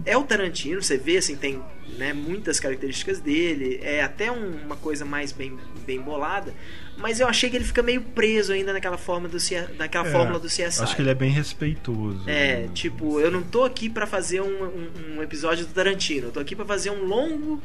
é 0.05 0.17
o 0.17 0.23
Tarantino, 0.23 0.81
você 0.81 0.97
vê, 0.97 1.17
assim, 1.17 1.35
tem 1.35 1.61
né, 1.97 2.11
muitas 2.11 2.59
características 2.59 3.19
dele, 3.19 3.79
é 3.81 4.03
até 4.03 4.31
um- 4.31 4.57
uma 4.65 4.75
coisa 4.75 5.05
mais 5.05 5.31
bem, 5.31 5.57
bem 5.85 6.01
bolada, 6.01 6.53
mas 6.97 7.19
eu 7.19 7.27
achei 7.27 7.49
que 7.49 7.55
ele 7.55 7.65
fica 7.65 7.81
meio 7.83 8.01
preso 8.01 8.53
ainda 8.53 8.71
naquela, 8.73 8.97
forma 8.97 9.27
do, 9.27 9.39
C- 9.39 9.67
naquela 9.77 10.07
É, 10.07 10.11
fórmula 10.11 10.39
do 10.39 10.47
CSI. 10.47 10.81
Acho 10.81 10.95
que 10.95 11.01
ele 11.01 11.09
é 11.09 11.15
bem 11.15 11.31
respeitoso. 11.31 12.23
É, 12.27 12.61
né? 12.63 12.69
tipo, 12.73 13.19
eu 13.19 13.29
não 13.31 13.41
tô 13.43 13.63
aqui 13.63 13.89
pra 13.89 14.05
fazer 14.07 14.41
um, 14.41 14.63
um- 14.63 15.17
um 15.17 15.23
episódio 15.23 15.65
do 15.65 15.73
Tarantino, 15.73 16.27
eu 16.27 16.31
tô 16.31 16.39
aqui 16.39 16.55
pra 16.55 16.65
fazer 16.65 16.89
um 16.91 17.03
longo, 17.05 17.61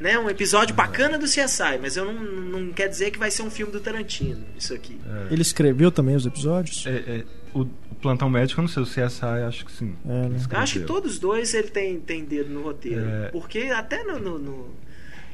né, 0.00 0.18
um 0.18 0.28
episódio 0.28 0.74
bacana 0.74 1.16
do 1.18 1.24
CSI, 1.26 1.78
mas 1.80 1.96
eu 1.96 2.04
não, 2.04 2.12
não 2.12 2.72
quer 2.72 2.88
dizer 2.88 3.10
que 3.10 3.18
vai 3.18 3.30
ser 3.30 3.42
um 3.42 3.50
filme 3.50 3.72
do 3.72 3.80
Tarantino, 3.80 4.44
isso 4.58 4.74
aqui. 4.74 5.00
Ele 5.30 5.42
escreveu 5.42 5.90
também 5.90 6.16
os 6.16 6.26
episódios? 6.26 6.84
É, 6.86 6.90
é, 6.90 7.24
o, 7.54 7.64
Plantão 8.02 8.28
Médico, 8.28 8.60
eu 8.60 8.62
não 8.62 8.68
sei, 8.68 8.82
o 8.82 8.86
CSI 8.86 9.24
acho 9.48 9.64
que 9.64 9.72
sim. 9.72 9.96
É, 10.06 10.28
né? 10.28 10.38
Acho 10.50 10.80
que 10.80 10.84
todos 10.84 11.18
dois 11.18 11.54
ele 11.54 11.68
tem, 11.68 11.98
tem 12.00 12.22
dedo 12.22 12.50
no 12.50 12.60
roteiro, 12.60 13.00
É. 13.02 13.28
porque 13.28 13.60
até 13.74 14.02
no, 14.04 14.18
no, 14.18 14.38
no, 14.38 14.68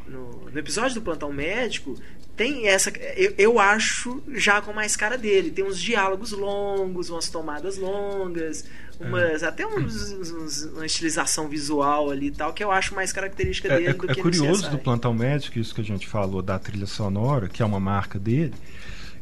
no- 0.08 0.50
no 0.52 0.58
episódio 0.58 0.94
do 0.94 1.02
Plantão 1.02 1.32
Médico 1.32 1.96
tem 2.40 2.68
essa, 2.68 2.90
eu, 3.16 3.34
eu 3.36 3.58
acho 3.60 4.22
já 4.32 4.62
com 4.62 4.72
mais 4.72 4.96
cara 4.96 5.18
dele, 5.18 5.50
tem 5.50 5.62
uns 5.62 5.78
diálogos 5.78 6.32
longos, 6.32 7.10
umas 7.10 7.28
tomadas 7.28 7.76
longas, 7.76 8.64
umas, 8.98 9.42
até 9.42 9.66
uns, 9.66 10.10
uns- 10.12 10.62
uma 10.72 10.86
estilização 10.86 11.48
visual 11.48 12.08
ali 12.10 12.28
e 12.28 12.30
tal, 12.30 12.54
que 12.54 12.64
eu 12.64 12.70
acho 12.70 12.94
mais 12.94 13.12
característica 13.12 13.68
É, 13.68 13.76
dele 13.76 13.88
é- 13.90 13.92
do 13.92 14.10
é 14.10 14.14
que 14.14 14.22
curioso 14.22 14.62
no 14.62 14.68
CSI. 14.68 14.70
do 14.70 14.78
Plantão 14.78 15.12
Médico, 15.12 15.58
isso 15.58 15.74
que 15.74 15.82
a 15.82 15.84
gente 15.84 16.08
falou 16.08 16.40
da 16.40 16.58
trilha 16.58 16.86
sonora, 16.86 17.46
que 17.46 17.62
é 17.62 17.66
uma 17.66 17.78
marca 17.78 18.18
dele, 18.18 18.54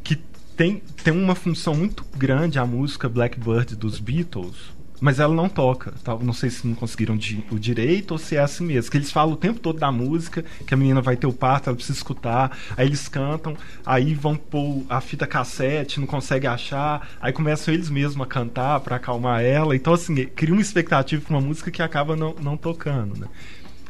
que 0.01 0.15
tem, 0.55 0.81
tem 1.03 1.13
uma 1.13 1.35
função 1.35 1.75
muito 1.75 2.05
grande 2.15 2.57
a 2.57 2.65
música 2.65 3.09
Blackbird 3.09 3.75
dos 3.75 3.99
Beatles, 3.99 4.55
mas 5.01 5.19
ela 5.19 5.33
não 5.33 5.47
toca. 5.49 5.93
Tá? 6.03 6.15
Não 6.17 6.33
sei 6.33 6.49
se 6.49 6.67
não 6.67 6.75
conseguiram 6.75 7.15
di- 7.17 7.43
o 7.51 7.57
direito 7.59 8.11
ou 8.11 8.17
se 8.17 8.35
é 8.35 8.39
assim 8.39 8.65
mesmo. 8.65 8.91
Que 8.91 8.97
eles 8.97 9.11
falam 9.11 9.33
o 9.33 9.37
tempo 9.37 9.59
todo 9.59 9.79
da 9.79 9.91
música, 9.91 10.43
que 10.65 10.73
a 10.73 10.77
menina 10.77 11.01
vai 11.01 11.15
ter 11.17 11.27
o 11.27 11.33
parto, 11.33 11.67
ela 11.69 11.75
precisa 11.75 11.97
escutar, 11.97 12.57
aí 12.75 12.87
eles 12.87 13.07
cantam, 13.07 13.55
aí 13.85 14.13
vão 14.13 14.35
pôr 14.35 14.83
a 14.89 14.99
fita 15.01 15.25
cassete, 15.27 15.99
não 15.99 16.07
consegue 16.07 16.47
achar, 16.47 17.09
aí 17.21 17.31
começam 17.33 17.73
eles 17.73 17.89
mesmos 17.89 18.25
a 18.25 18.29
cantar 18.29 18.79
pra 18.81 18.97
acalmar 18.97 19.41
ela. 19.41 19.75
Então, 19.75 19.93
assim, 19.93 20.15
cria 20.27 20.53
uma 20.53 20.61
expectativa 20.61 21.21
pra 21.25 21.35
uma 21.35 21.41
música 21.41 21.71
que 21.71 21.81
acaba 21.81 22.15
não, 22.15 22.35
não 22.41 22.57
tocando, 22.57 23.17
né? 23.19 23.27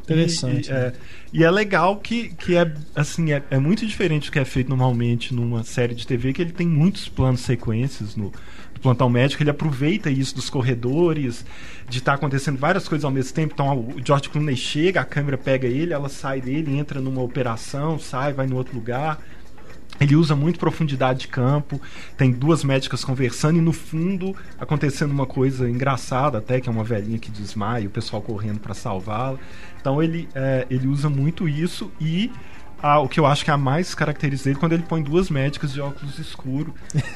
Interessante, 0.04 0.70
E, 0.70 0.72
e, 0.72 0.74
né? 0.74 0.88
é, 0.88 0.94
e 1.32 1.44
é 1.44 1.52
legal 1.52 1.98
que, 1.98 2.30
que 2.30 2.56
é 2.56 2.74
assim 2.96 3.32
é, 3.32 3.44
é 3.52 3.60
muito 3.60 3.86
diferente 3.86 4.30
do 4.30 4.32
que 4.32 4.40
é 4.40 4.46
feito 4.46 4.68
normalmente 4.70 5.34
numa 5.34 5.64
série 5.64 5.94
de 5.94 6.06
TV, 6.08 6.34
que 6.34 6.42
ele 6.42 6.52
tem 6.52 6.68
muitos 6.68 7.08
planos 7.08 7.42
sequências 7.42 8.16
no 8.16 8.32
plantão 8.82 9.10
médico, 9.10 9.44
ele 9.44 9.50
aproveita 9.50 10.10
isso 10.10 10.36
dos 10.36 10.50
corredores, 10.50 11.46
de 11.88 11.98
estar 12.00 12.14
acontecendo 12.14 12.58
várias 12.58 12.88
coisas 12.88 13.06
ao 13.06 13.12
mesmo 13.12 13.34
tempo. 13.34 13.54
Então 13.54 13.78
o 13.78 13.96
George 14.04 14.30
Clooney 14.30 14.56
chega, 14.56 15.02
a 15.02 15.06
câmera 15.06 15.38
pega 15.38 15.68
ele, 15.68 15.94
ela 15.94 16.10
sai 16.10 16.42
dele, 16.42 16.78
entra 16.78 17.00
numa 17.02 17.22
operação, 17.22 18.00
sai, 18.00 18.34
vai 18.34 18.48
no 18.48 18.56
outro 18.56 18.76
lugar. 18.76 19.20
Ele 20.00 20.16
usa 20.16 20.34
muito 20.34 20.60
profundidade 20.60 21.22
de 21.22 21.28
campo, 21.28 21.82
tem 22.16 22.32
duas 22.32 22.64
médicas 22.64 23.04
conversando 23.04 23.58
e 23.58 23.62
no 23.62 23.74
fundo 23.74 24.34
acontecendo 24.58 25.12
uma 25.12 25.26
coisa 25.26 25.70
engraçada, 25.70 26.38
até 26.38 26.62
que 26.62 26.70
é 26.70 26.72
uma 26.72 26.86
velhinha 26.86 27.20
que 27.20 27.30
desmaia, 27.30 27.86
o 27.86 27.90
pessoal 27.90 28.22
correndo 28.22 28.60
para 28.60 28.74
salvá-la. 28.74 29.38
Então 29.82 30.02
ele, 30.02 30.30
é, 30.34 30.66
ele 30.70 30.88
usa 30.88 31.10
muito 31.10 31.50
isso 31.50 31.92
e 32.00 32.32
ah, 32.82 33.00
o 33.00 33.10
que 33.10 33.20
eu 33.20 33.26
acho 33.26 33.44
que 33.44 33.52
é 33.52 33.54
a 33.54 33.58
mais 33.58 33.94
característica 33.94 34.50
dele 34.50 34.60
quando 34.60 34.74
ele 34.74 34.84
põe 34.84 35.02
duas 35.02 35.30
médicas 35.30 35.74
de 35.74 35.82
óculos 35.82 36.18
escuros, 36.18 36.74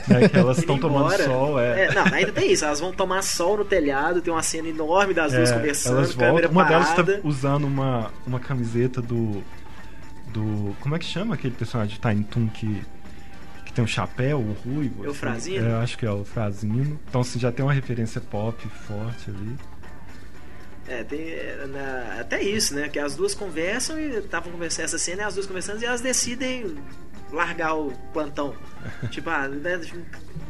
né, 0.08 0.28
que 0.28 0.38
elas 0.38 0.58
estão 0.64 0.78
tomando 0.78 1.12
sol. 1.24 1.60
É. 1.60 1.86
É, 1.86 1.94
não, 1.94 2.06
ainda 2.06 2.32
tem 2.32 2.52
isso. 2.52 2.66
Elas 2.66 2.80
vão 2.80 2.92
tomar 2.92 3.22
sol 3.22 3.58
no 3.58 3.66
telhado, 3.66 4.22
tem 4.22 4.34
uma 4.34 4.44
cena 4.44 4.68
enorme 4.68 5.14
das 5.14 5.32
duas 5.32 5.52
É, 5.52 5.56
conversando, 5.56 5.98
elas 5.98 6.14
câmera 6.14 6.48
voltam. 6.48 6.52
Uma 6.52 6.64
delas 6.66 6.90
está 6.90 7.04
usando 7.24 7.66
uma, 7.66 8.12
uma 8.28 8.40
camiseta 8.40 9.02
do. 9.02 9.44
do. 10.34 10.76
Como 10.82 10.96
é 10.96 11.00
que 11.00 11.06
chama 11.06 11.36
aquele 11.36 11.56
personagem 11.56 11.96
de 11.96 12.02
Tiny 12.02 12.24
Toon 12.26 12.48
que, 12.50 12.82
que 13.66 13.74
tem 13.74 13.84
um 13.84 13.88
chapéu, 13.88 14.40
o 14.40 14.54
ruivo? 14.54 15.06
É 15.06 15.08
o 15.08 15.12
assim? 15.12 15.20
Frazino? 15.20 15.68
É, 15.68 15.74
acho 15.76 15.98
que 15.98 16.06
é 16.06 16.12
o 16.12 16.26
Frazino. 16.26 17.00
Então 17.08 17.22
assim, 17.22 17.40
já 17.40 17.52
tem 17.52 17.64
uma 17.64 17.74
referência 17.74 18.20
pop 18.20 18.68
forte 18.68 19.30
ali. 19.30 19.56
É, 20.88 21.04
tem 21.04 21.20
é, 21.32 21.66
na- 21.68 22.18
até 22.20 22.42
isso, 22.42 22.76
né? 22.76 22.90
Que 22.90 23.00
as 23.00 23.16
duas 23.16 23.34
conversam 23.34 24.00
e 24.00 24.18
estavam 24.18 24.52
conversando 24.52 24.86
essa 24.86 24.98
cena 24.98 25.22
e 25.24 25.26
as 25.26 25.34
duas 25.36 25.48
conversando 25.48 25.82
e 25.82 25.86
elas 25.86 26.02
decidem 26.02 26.76
largar 27.32 27.74
o 27.76 27.92
plantão. 28.12 28.54
tipo, 29.10 29.30
ah, 29.30 29.48
né? 29.48 29.80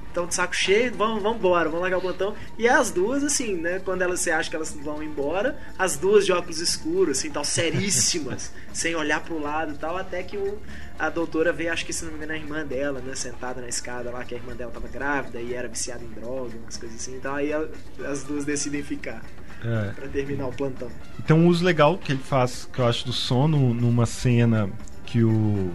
Estão 0.08 0.28
de 0.28 0.36
saco 0.36 0.56
cheio, 0.56 0.94
vamos, 0.96 1.24
vamos 1.24 1.40
embora, 1.40 1.66
vamos 1.70 1.82
largar 1.82 1.98
o 1.98 2.02
plantão. 2.02 2.36
E 2.56 2.68
as 2.70 2.92
duas, 2.92 3.24
assim, 3.24 3.56
né? 3.56 3.80
Quando 3.84 4.04
elas, 4.04 4.20
você 4.20 4.30
acha 4.30 4.48
que 4.48 4.56
elas 4.56 4.72
vão 4.72 5.02
embora, 5.02 5.58
as 5.78 5.98
duas 5.98 6.24
de 6.24 6.32
óculos 6.32 6.60
escuros, 6.60 7.18
assim, 7.18 7.32
tal, 7.32 7.44
seríssimas, 7.44 8.52
sem 8.72 8.96
olhar 8.96 9.22
pro 9.22 9.40
lado 9.40 9.74
e 9.74 9.78
tal, 9.78 9.98
até 9.98 10.22
que 10.22 10.38
o, 10.38 10.60
a 11.00 11.10
doutora 11.10 11.52
vê, 11.52 11.68
acho 11.68 11.84
que 11.84 11.92
se 11.92 12.06
não 12.06 12.12
me 12.12 12.18
engano, 12.18 12.34
a 12.34 12.38
irmã 12.38 12.64
dela, 12.64 13.00
né? 13.02 13.16
Sentada 13.16 13.60
na 13.60 13.68
escada 13.68 14.12
lá, 14.12 14.24
que 14.24 14.36
a 14.36 14.38
irmã 14.38 14.56
dela 14.56 14.72
tava 14.72 14.88
grávida 14.88 15.42
e 15.42 15.52
era 15.56 15.68
viciada 15.68 16.04
em 16.04 16.10
droga, 16.12 16.54
umas 16.62 16.78
coisas 16.78 17.00
assim. 17.00 17.16
Então 17.16 17.34
aí 17.34 17.52
a- 17.52 17.68
as 18.08 18.22
duas 18.24 18.46
decidem 18.46 18.84
ficar 18.84 19.24
É. 19.64 19.92
pra 19.92 20.08
terminar 20.10 20.48
o 20.48 20.52
plantão. 20.52 20.90
E 21.18 21.22
tem 21.22 21.36
um 21.36 21.48
uso 21.48 21.64
legal 21.64 21.98
que 21.98 22.12
ele 22.12 22.22
faz, 22.22 22.68
que 22.72 22.80
eu 22.80 22.88
acho, 22.88 23.06
do 23.06 23.14
sono 23.14 23.74
numa 23.74 24.06
cena 24.06 24.70
que 25.06 25.24
o, 25.24 25.72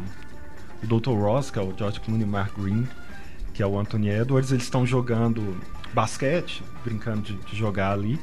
o 0.82 0.86
Dr. 0.86 1.10
Ross, 1.10 1.50
que 1.50 1.58
é 1.58 1.62
o 1.62 1.74
George 1.76 2.00
Clooney 2.00 2.24
e 2.24 2.26
Mark 2.28 2.58
Green, 2.58 2.86
que 3.54 3.62
é 3.62 3.66
o 3.66 3.78
Anthony 3.78 4.10
Edwards, 4.10 4.52
eles 4.52 4.64
estão 4.64 4.86
jogando 4.86 5.56
basquete, 5.92 6.62
brincando 6.84 7.22
de, 7.22 7.34
de 7.34 7.56
jogar 7.56 7.92
ali, 7.92 8.20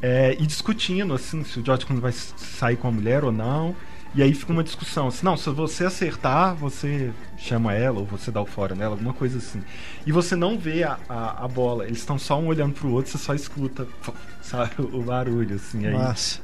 é, 0.00 0.36
e 0.40 0.46
discutindo 0.46 1.14
assim 1.14 1.44
se 1.44 1.60
o 1.60 1.64
George 1.64 1.86
Clooney 1.86 2.02
vai 2.02 2.12
sair 2.12 2.76
com 2.76 2.88
a 2.88 2.90
mulher 2.90 3.22
ou 3.22 3.30
não. 3.30 3.76
E 4.14 4.22
aí 4.22 4.34
fica 4.34 4.52
uma 4.52 4.62
discussão 4.62 5.08
assim, 5.08 5.24
não, 5.24 5.38
se 5.38 5.48
você 5.50 5.84
acertar, 5.86 6.54
você 6.54 7.10
chama 7.38 7.72
ela, 7.72 7.98
ou 8.00 8.04
você 8.04 8.30
dá 8.30 8.42
o 8.42 8.46
fora 8.46 8.74
nela, 8.74 8.92
alguma 8.94 9.14
coisa 9.14 9.38
assim. 9.38 9.62
E 10.06 10.12
você 10.12 10.36
não 10.36 10.58
vê 10.58 10.82
a, 10.82 10.98
a, 11.08 11.44
a 11.44 11.48
bola, 11.48 11.86
eles 11.86 11.98
estão 11.98 12.18
só 12.18 12.38
um 12.38 12.46
olhando 12.48 12.74
pro 12.74 12.90
outro, 12.90 13.10
você 13.10 13.16
só 13.16 13.34
escuta, 13.34 13.86
sabe, 14.42 14.72
o 14.78 15.02
barulho, 15.02 15.56
assim. 15.56 15.86
Aí. 15.86 15.94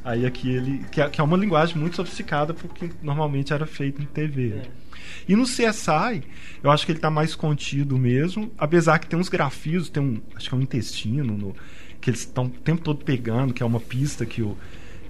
Aí 0.04 0.24
aqui 0.24 0.48
ele. 0.50 0.84
Que 0.90 1.02
é, 1.02 1.10
que 1.10 1.20
é 1.20 1.24
uma 1.24 1.36
linguagem 1.36 1.76
muito 1.76 1.96
sofisticada 1.96 2.54
porque 2.54 2.90
normalmente 3.02 3.52
era 3.52 3.66
feito 3.66 4.00
em 4.00 4.06
TV. 4.06 4.48
né? 4.48 4.62
E 5.28 5.36
no 5.36 5.44
CSI, 5.44 6.22
eu 6.62 6.70
acho 6.70 6.86
que 6.86 6.92
ele 6.92 6.98
tá 6.98 7.10
mais 7.10 7.34
contido 7.34 7.98
mesmo, 7.98 8.50
apesar 8.56 8.98
que 8.98 9.06
tem 9.06 9.18
uns 9.18 9.28
grafismos, 9.28 9.90
tem 9.90 10.02
um. 10.02 10.22
Acho 10.34 10.48
que 10.48 10.54
é 10.54 10.58
um 10.58 10.62
intestino, 10.62 11.36
no- 11.36 11.54
que 12.00 12.08
eles 12.08 12.20
estão 12.20 12.46
o 12.46 12.50
tempo 12.50 12.80
todo 12.82 13.04
pegando, 13.04 13.52
que 13.52 13.62
é 13.62 13.66
uma 13.66 13.80
pista 13.80 14.24
que 14.24 14.40
o. 14.42 14.56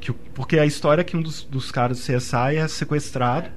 Que 0.01 0.13
porque 0.13 0.59
a 0.59 0.67
história 0.67 1.01
é 1.03 1.05
que 1.05 1.17
um 1.17 1.23
dos, 1.23 1.43
dos 1.45 1.71
caras 1.71 1.99
do 1.99 2.03
CSI 2.03 2.57
é 2.57 2.69
sequestrado. 2.69 3.49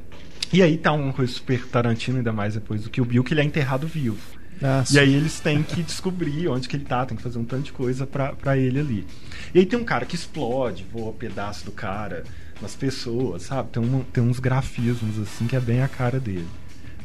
E 0.54 0.62
aí 0.62 0.78
tá 0.78 0.92
uma 0.92 1.14
coisa 1.14 1.32
super 1.32 1.66
Tarantino, 1.68 2.18
ainda 2.18 2.34
mais 2.34 2.56
depois 2.56 2.84
do 2.84 2.90
que 2.90 3.00
o 3.00 3.06
Bill, 3.06 3.24
que 3.24 3.34
ele 3.34 3.42
é 3.42 3.44
enterrado 3.44 3.88
vivo. 3.88 4.18
Ah, 4.62 4.84
E 4.92 5.00
aí 5.00 5.14
eles 5.16 5.40
têm 5.40 5.64
que 5.64 5.82
descobrir 5.84 6.48
onde 6.50 6.68
que 6.68 6.76
ele 6.76 6.84
tá, 6.86 7.06
tem 7.06 7.16
que 7.16 7.24
fazer 7.24 7.40
um 7.40 7.46
tanto 7.46 7.64
de 7.64 7.72
coisa 7.72 8.06
pra, 8.06 8.34
pra 8.34 8.58
ele 8.58 8.80
ali. 8.80 9.08
E 9.56 9.60
aí 9.60 9.66
tem 9.66 9.80
um 9.80 9.84
cara 9.84 10.06
que 10.06 10.16
explode, 10.16 10.86
voa 10.92 11.14
pedaço 11.14 11.64
do 11.66 11.72
cara 11.72 12.24
nas 12.62 12.76
pessoas, 12.76 13.44
sabe? 13.44 13.70
Tem, 13.70 13.82
um, 13.82 14.04
tem 14.04 14.24
uns 14.24 14.40
grafismos 14.40 15.18
assim 15.20 15.48
que 15.48 15.56
é 15.56 15.60
bem 15.60 15.82
a 15.82 15.88
cara 15.88 16.20
dele. 16.20 16.48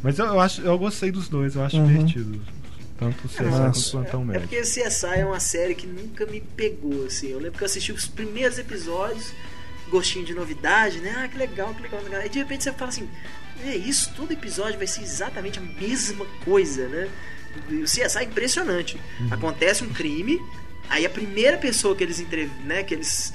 Mas 0.03 0.19
eu, 0.19 0.27
eu 0.27 0.41
acho, 0.41 0.61
eu 0.63 0.77
gostei 0.77 1.11
dos 1.11 1.29
dois, 1.29 1.55
eu 1.55 1.63
acho 1.65 1.77
Uhum. 1.79 1.87
divertido. 1.87 2.41
Tanto 2.99 3.27
o 3.27 3.29
CSI 3.29 3.43
Nossa. 3.43 3.91
quanto 3.91 4.07
o 4.07 4.11
Plantão 4.11 4.35
É 4.35 4.39
porque 4.39 4.61
CSI 4.61 5.07
é 5.19 5.25
uma 5.25 5.41
série 5.41 5.75
que 5.75 5.87
nunca 5.87 6.25
me 6.27 6.41
pegou, 6.41 7.07
assim. 7.07 7.29
Eu 7.29 7.39
lembro 7.39 7.59
que 7.59 7.63
eu 7.63 7.67
assisti 7.67 7.93
os 7.93 8.07
primeiros 8.07 8.59
episódios, 8.59 9.33
gostinho 9.89 10.25
de 10.25 10.35
novidade, 10.35 10.99
né? 11.01 11.15
Ah, 11.19 11.29
que 11.29 11.37
legal, 11.37 11.75
que 11.75 11.83
legal, 11.83 12.01
que 12.01 12.07
legal. 12.07 12.23
Aí 12.23 12.29
de 12.29 12.39
repente 12.39 12.65
você 12.65 12.73
fala 12.73 12.89
assim, 12.89 13.09
é 13.65 13.77
isso, 13.77 14.13
todo 14.17 14.33
episódio 14.33 14.79
vai 14.79 14.87
ser 14.87 15.03
exatamente 15.03 15.59
a 15.59 15.63
mesma 15.63 16.25
coisa, 16.45 16.89
né? 16.89 17.09
E 17.69 17.77
o 17.77 17.85
CSI 17.85 18.19
é 18.19 18.25
impressionante. 18.25 19.01
Acontece 19.31 19.85
um 19.85 19.93
crime, 19.93 20.41
aí 20.89 21.07
a 21.07 21.11
primeira 21.11 21.57
pessoa 21.57 21.95
que 21.95 22.03
eles 22.03 22.21
entrev... 22.21 22.51
né, 22.65 22.83
que 22.83 22.95
eles 22.95 23.33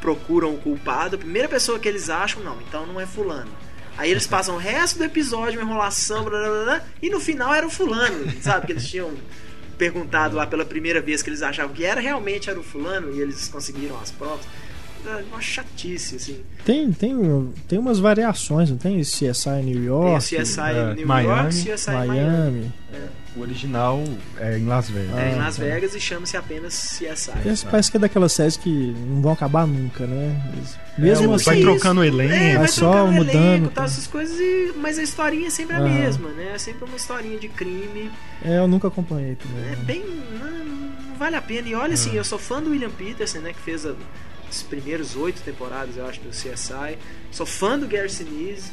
procuram 0.00 0.54
o 0.54 0.58
culpado, 0.58 1.16
a 1.16 1.18
primeira 1.18 1.48
pessoa 1.48 1.78
que 1.78 1.88
eles 1.88 2.10
acham, 2.10 2.42
não, 2.42 2.60
então 2.60 2.86
não 2.86 3.00
é 3.00 3.06
fulano. 3.06 3.50
Aí 3.96 4.10
eles 4.10 4.26
passam 4.26 4.56
o 4.56 4.58
resto 4.58 4.98
do 4.98 5.04
episódio, 5.04 5.60
uma 5.60 5.70
enrolação, 5.70 6.24
blá, 6.24 6.38
blá, 6.38 6.48
blá, 6.48 6.64
blá, 6.64 6.84
e 7.00 7.08
no 7.08 7.20
final 7.20 7.54
era 7.54 7.66
o 7.66 7.70
fulano, 7.70 8.30
sabe? 8.42 8.66
Que 8.66 8.72
eles 8.72 8.88
tinham 8.88 9.12
perguntado 9.78 10.36
lá 10.36 10.46
pela 10.46 10.64
primeira 10.64 11.00
vez 11.00 11.22
que 11.22 11.30
eles 11.30 11.42
achavam 11.42 11.74
que 11.74 11.84
era, 11.84 12.00
realmente 12.00 12.50
era 12.50 12.58
o 12.58 12.62
fulano, 12.62 13.14
e 13.14 13.20
eles 13.20 13.48
conseguiram 13.48 13.98
as 14.00 14.10
provas. 14.10 14.46
É 15.06 15.22
Uma 15.30 15.40
chatice, 15.40 16.16
assim. 16.16 16.40
Tem, 16.64 16.90
tem, 16.92 17.52
tem 17.68 17.78
umas 17.78 17.98
variações, 17.98 18.70
não 18.70 18.78
tem 18.78 19.00
CSI 19.00 19.62
New 19.62 19.74
Tem 19.74 19.84
York, 19.84 20.16
o 20.16 20.18
CSI 20.42 20.60
é, 20.60 20.94
New 20.94 21.06
Miami, 21.06 21.28
York, 21.28 21.74
CSI 21.74 21.90
Miami. 21.90 22.08
Miami. 22.08 22.72
O 23.36 23.40
original 23.40 24.02
é 24.38 24.56
em 24.58 24.64
Las 24.64 24.88
Vegas. 24.88 25.16
É, 25.18 25.30
em 25.30 25.34
Ah, 25.34 25.44
Las 25.46 25.56
tá. 25.56 25.64
Vegas 25.64 25.94
e 25.94 26.00
chama-se 26.00 26.36
apenas 26.36 26.72
CSI. 26.98 27.32
Esse 27.48 27.66
parece 27.66 27.90
que 27.90 27.96
é 27.96 28.00
daquelas 28.00 28.32
séries 28.32 28.56
que 28.56 28.94
não 29.08 29.20
vão 29.22 29.32
acabar 29.32 29.66
nunca, 29.66 30.06
né? 30.06 30.40
Eles- 30.52 30.78
Mesmo 30.96 31.32
É, 31.32 31.34
assim, 31.34 31.44
vai 31.46 31.60
trocando 31.60 32.00
o 32.00 32.04
elenco. 32.04 32.32
É, 32.32 32.48
vai 32.50 32.58
Vai 32.58 32.68
só 32.68 32.90
trocando 32.92 33.12
mudando, 33.12 33.34
elenco, 33.36 33.68
tá. 33.70 33.74
tal, 33.74 33.84
essas 33.86 34.06
coisas, 34.06 34.38
e- 34.38 34.72
mas 34.76 34.96
a 34.98 35.02
historinha 35.02 35.48
é 35.48 35.50
sempre 35.50 35.74
a 35.74 35.80
Aham. 35.80 35.88
mesma, 35.88 36.28
né? 36.30 36.52
É 36.54 36.58
sempre 36.58 36.84
uma 36.84 36.96
historinha 36.96 37.36
de 37.38 37.48
crime. 37.48 38.10
é, 38.44 38.58
eu 38.58 38.68
nunca 38.68 38.86
acompanhei 38.86 39.34
também. 39.34 39.72
É 39.72 39.76
bem. 39.76 40.04
Não, 40.38 40.64
não 40.64 41.16
vale 41.18 41.34
a 41.34 41.42
pena. 41.42 41.68
E 41.68 41.74
olha, 41.74 41.90
Ah. 41.90 41.94
assim, 41.94 42.14
eu 42.14 42.22
sou 42.22 42.38
fã 42.38 42.62
do 42.62 42.70
William 42.70 42.90
Peterson, 42.90 43.38
né? 43.38 43.52
Que 43.52 43.60
fez 43.60 43.84
a- 43.84 43.94
as 44.48 44.62
primeiras 44.62 45.16
oito 45.16 45.40
temporadas, 45.42 45.96
eu 45.96 46.06
acho, 46.06 46.20
do 46.20 46.30
CSI. 46.30 46.96
Sou 47.32 47.44
fã 47.46 47.76
do 47.76 47.88
Gary 47.88 48.08
Sinise. 48.10 48.70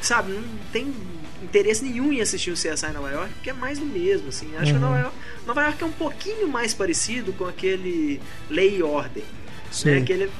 Sabe, 0.00 0.32
não 0.32 0.42
tem 0.72 0.94
interesse 1.42 1.84
nenhum 1.84 2.12
em 2.12 2.20
assistir 2.20 2.50
o 2.50 2.54
CSI 2.54 2.92
Nova 2.92 3.10
York, 3.10 3.32
porque 3.34 3.50
é 3.50 3.52
mais 3.52 3.78
do 3.78 3.86
mesmo, 3.86 4.28
assim. 4.28 4.54
Acho 4.56 4.72
que 4.72 4.78
Uhum. 4.78 4.80
Nova 4.80 4.98
York, 4.98 5.16
Nova 5.46 5.62
York 5.62 5.82
é 5.82 5.86
um 5.86 5.92
pouquinho 5.92 6.48
mais 6.48 6.74
parecido 6.74 7.32
com 7.32 7.44
aquele 7.46 8.20
Lei 8.50 8.78
e 8.78 8.82
Ordem. 8.82 9.24
Sei. 9.70 9.94
Né? 9.94 10.00
Aquele, 10.00 10.30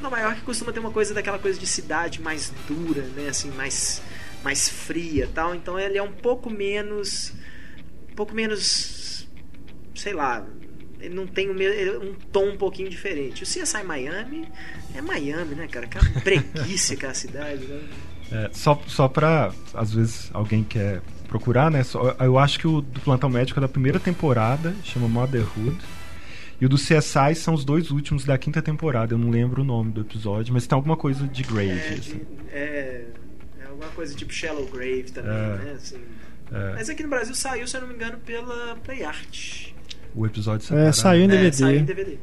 Nova 0.00 0.18
York 0.18 0.42
costuma 0.42 0.72
ter 0.72 0.80
uma 0.80 0.90
coisa 0.90 1.14
daquela 1.14 1.38
coisa 1.38 1.58
de 1.58 1.66
cidade 1.66 2.20
mais 2.20 2.52
dura, 2.66 3.02
né? 3.02 3.28
Assim, 3.28 3.50
mais, 3.50 4.02
mais 4.42 4.68
fria 4.68 5.28
tal. 5.34 5.54
Então 5.54 5.78
ele 5.78 5.98
é 5.98 6.02
um 6.02 6.12
pouco 6.12 6.50
menos. 6.50 7.32
Um 8.10 8.14
pouco 8.14 8.34
menos. 8.34 9.28
Sei 9.94 10.12
lá. 10.12 10.46
Ele 11.00 11.14
não 11.14 11.28
tem 11.28 11.48
ele 11.50 11.90
é 11.90 11.98
um 11.98 12.12
tom 12.32 12.50
um 12.50 12.56
pouquinho 12.56 12.88
diferente. 12.88 13.44
O 13.44 13.46
CSI 13.46 13.84
Miami 13.84 14.48
é 14.94 15.00
Miami, 15.00 15.54
né, 15.54 15.68
cara? 15.68 15.86
Aquela 15.86 16.08
preguiça 16.22 16.96
que 16.96 17.06
é 17.06 17.08
a 17.08 17.14
cidade, 17.14 17.64
né? 17.66 17.80
É, 18.30 18.50
só, 18.52 18.80
só 18.86 19.08
pra, 19.08 19.52
às 19.74 19.92
vezes, 19.92 20.30
alguém 20.34 20.62
quer 20.62 21.00
procurar, 21.28 21.70
né? 21.70 21.82
Só- 21.82 22.14
eu 22.20 22.38
acho 22.38 22.58
que 22.58 22.66
o 22.66 22.80
do 22.82 23.00
Plantão 23.00 23.28
Médico 23.30 23.58
é 23.58 23.62
da 23.62 23.68
primeira 23.68 23.98
temporada, 23.98 24.74
chama 24.84 25.08
Motherhood. 25.08 25.76
E 26.60 26.66
o 26.66 26.68
do 26.68 26.76
CSI 26.76 27.34
são 27.36 27.54
os 27.54 27.64
dois 27.64 27.90
últimos 27.90 28.24
da 28.24 28.36
quinta 28.36 28.60
temporada. 28.60 29.14
Eu 29.14 29.18
não 29.18 29.30
lembro 29.30 29.62
o 29.62 29.64
nome 29.64 29.92
do 29.92 30.00
episódio, 30.00 30.52
mas 30.52 30.66
tem 30.66 30.74
alguma 30.74 30.96
coisa 30.96 31.26
de 31.28 31.42
grade. 31.44 31.70
É, 31.70 31.92
assim. 31.98 32.20
é, 32.52 33.04
é 33.60 33.66
alguma 33.68 33.88
coisa 33.90 34.14
tipo 34.14 34.32
Shallow 34.32 34.66
Grave 34.66 35.04
também, 35.14 35.30
É. 35.30 35.56
né? 35.64 35.72
Assim. 35.76 35.98
É, 36.52 36.72
Mas 36.74 36.88
aqui 36.90 37.02
no 37.02 37.08
Brasil 37.10 37.34
saiu, 37.34 37.66
se 37.68 37.76
eu 37.76 37.82
não 37.82 37.88
me 37.88 37.94
engano, 37.94 38.16
pela 38.26 38.74
Play 38.82 39.04
Art. 39.04 39.68
o 40.14 40.26
episódio 40.26 40.64
É, 40.64 40.68
separado. 40.68 40.96
saiu 40.96 41.20
em 41.22 41.24
É, 41.26 41.28
DVD. 41.28 41.56
saiu 41.56 41.78
em 41.80 41.84
DVD. 41.84 42.18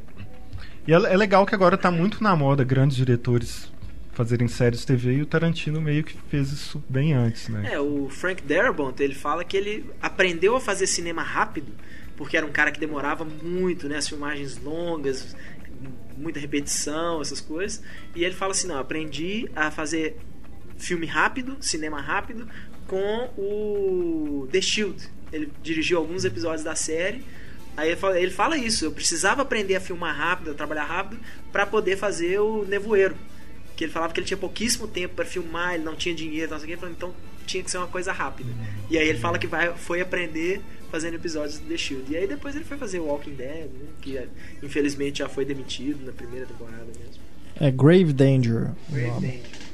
E 0.88 0.94
é, 0.94 0.96
é 0.96 1.18
legal 1.18 1.46
que 1.46 1.56
agora 1.56 1.78
tá 1.78 1.90
muito 1.90 2.22
na 2.24 2.36
moda 2.36 2.64
grandes 2.64 2.98
diretores 2.98 3.72
fazerem 4.16 4.48
séries 4.48 4.86
TV 4.86 5.18
e 5.18 5.22
o 5.22 5.26
Tarantino 5.26 5.82
meio 5.82 6.04
que 6.04 6.18
fez 6.30 6.52
isso 6.52 6.84
bem 6.90 7.14
antes, 7.14 7.50
né? 7.50 7.70
É, 7.74 7.80
o 7.80 8.10
Frank 8.10 8.42
Darabont, 8.44 9.02
ele 9.04 9.14
fala 9.14 9.44
que 9.44 9.58
ele 9.58 9.86
aprendeu 10.02 10.56
a 10.56 10.62
fazer 10.62 10.88
cinema 10.88 11.22
rápido, 11.22 11.72
porque 12.16 12.38
era 12.38 12.46
um 12.46 12.52
cara 12.52 12.72
que 12.72 12.80
demorava 12.80 13.26
muito, 13.26 13.90
né, 13.90 13.98
as 13.98 14.08
filmagens 14.08 14.58
longas, 14.58 15.36
muita 16.18 16.40
repetição, 16.40 17.22
essas 17.22 17.42
coisas. 17.42 17.84
E 18.16 18.24
ele 18.24 18.34
fala 18.34 18.52
assim, 18.52 18.68
não, 18.68 18.80
aprendi 18.80 19.50
a 19.54 19.70
fazer 19.70 20.18
filme 20.78 21.06
rápido, 21.06 21.58
cinema 21.60 22.00
rápido, 22.00 22.48
com 22.88 23.30
o 23.38 24.48
The 24.50 24.62
Shield. 24.62 25.10
Ele 25.32 25.52
dirigiu 25.62 25.98
alguns 25.98 26.24
episódios 26.24 26.64
da 26.64 26.74
série. 26.74 27.22
Aí 27.76 27.90
ele 27.90 27.98
fala, 27.98 28.18
ele 28.18 28.32
fala 28.32 28.58
isso, 28.58 28.86
eu 28.86 28.92
precisava 28.94 29.42
aprender 29.42 29.76
a 29.76 29.82
filmar 29.82 30.16
rápido, 30.16 30.52
a 30.52 30.54
trabalhar 30.54 30.86
rápido, 30.86 31.20
para 31.52 31.66
poder 31.66 31.98
fazer 31.98 32.40
o 32.40 32.64
Nevoeiro. 32.64 33.18
Que 33.76 33.86
ele 33.86 33.92
falava 33.92 34.14
que 34.14 34.20
ele 34.20 34.28
tinha 34.28 34.38
pouquíssimo 34.38 34.88
tempo 34.88 35.16
para 35.16 35.26
filmar, 35.26 35.76
ele 35.76 35.84
não 35.84 35.96
tinha 35.96 36.16
dinheiro, 36.16 36.52
não 36.52 36.58
sei 36.58 36.66
o 36.66 36.68
que, 36.68 36.74
ele 36.74 36.80
falou, 36.80 36.96
então 36.96 37.14
tinha 37.46 37.64
que 37.64 37.70
ser 37.70 37.78
uma 37.78 37.88
coisa 37.88 38.12
rápida. 38.12 38.50
E 38.90 38.98
aí 38.98 39.08
ele 39.08 39.20
fala 39.20 39.38
que 39.38 39.48
vai, 39.48 39.74
foi 39.78 40.02
aprender 40.02 40.62
fazendo 40.92 41.16
episódios 41.16 41.60
do 41.60 41.68
The 41.68 41.78
Shield. 41.78 42.12
E 42.12 42.18
aí 42.18 42.28
depois 42.28 42.56
ele 42.56 42.66
foi 42.66 42.78
fazer 42.78 43.00
o 43.00 43.06
Walking 43.06 43.36
Dead, 43.36 43.66
né, 43.66 43.88
que 44.02 44.20
infelizmente 44.64 45.20
já 45.20 45.30
foi 45.30 45.46
demitido 45.46 46.06
na 46.06 46.12
primeira 46.12 46.46
temporada 46.46 46.86
mesmo. 46.86 47.24
É 47.60 47.72
Grave 47.72 48.14
Danger. 48.14 48.72
Grave. 48.90 49.22
Danger. 49.22 49.65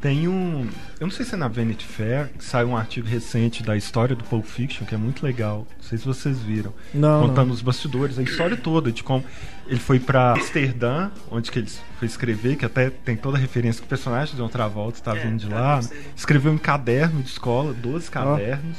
Tem 0.00 0.28
um. 0.28 0.68
Eu 1.00 1.06
não 1.08 1.10
sei 1.10 1.24
se 1.26 1.34
é 1.34 1.36
na 1.36 1.48
Vanity 1.48 1.84
Fair, 1.84 2.28
que 2.38 2.44
saiu 2.44 2.68
um 2.68 2.76
artigo 2.76 3.08
recente 3.08 3.64
da 3.64 3.76
história 3.76 4.14
do 4.14 4.22
Pulp 4.22 4.44
Fiction, 4.44 4.86
que 4.86 4.94
é 4.94 4.98
muito 4.98 5.24
legal. 5.26 5.66
Não 5.76 5.82
sei 5.82 5.98
se 5.98 6.04
vocês 6.04 6.38
viram. 6.38 6.72
Não, 6.94 7.22
contando 7.28 7.48
não. 7.48 7.54
os 7.54 7.60
bastidores, 7.62 8.16
a 8.18 8.22
história 8.22 8.56
toda, 8.56 8.92
de 8.92 9.02
como 9.02 9.24
ele 9.66 9.80
foi 9.80 9.98
pra 9.98 10.34
Amsterdã, 10.34 11.10
onde 11.30 11.50
que 11.50 11.58
ele 11.58 11.68
foi 11.98 12.06
escrever, 12.06 12.56
que 12.56 12.64
até 12.64 12.90
tem 12.90 13.16
toda 13.16 13.36
a 13.36 13.40
referência 13.40 13.80
que 13.80 13.86
o 13.86 13.88
personagem 13.88 14.36
de 14.36 14.40
outra 14.42 14.68
volta 14.68 14.98
está 14.98 15.16
É, 15.16 15.20
vindo 15.20 15.38
de 15.40 15.48
tá, 15.48 15.54
lá. 15.60 15.80
né? 15.82 15.88
Escreveu 16.16 16.54
em 16.54 16.58
caderno 16.58 17.20
de 17.20 17.30
escola, 17.30 17.74
12 17.74 18.08
cadernos. 18.08 18.78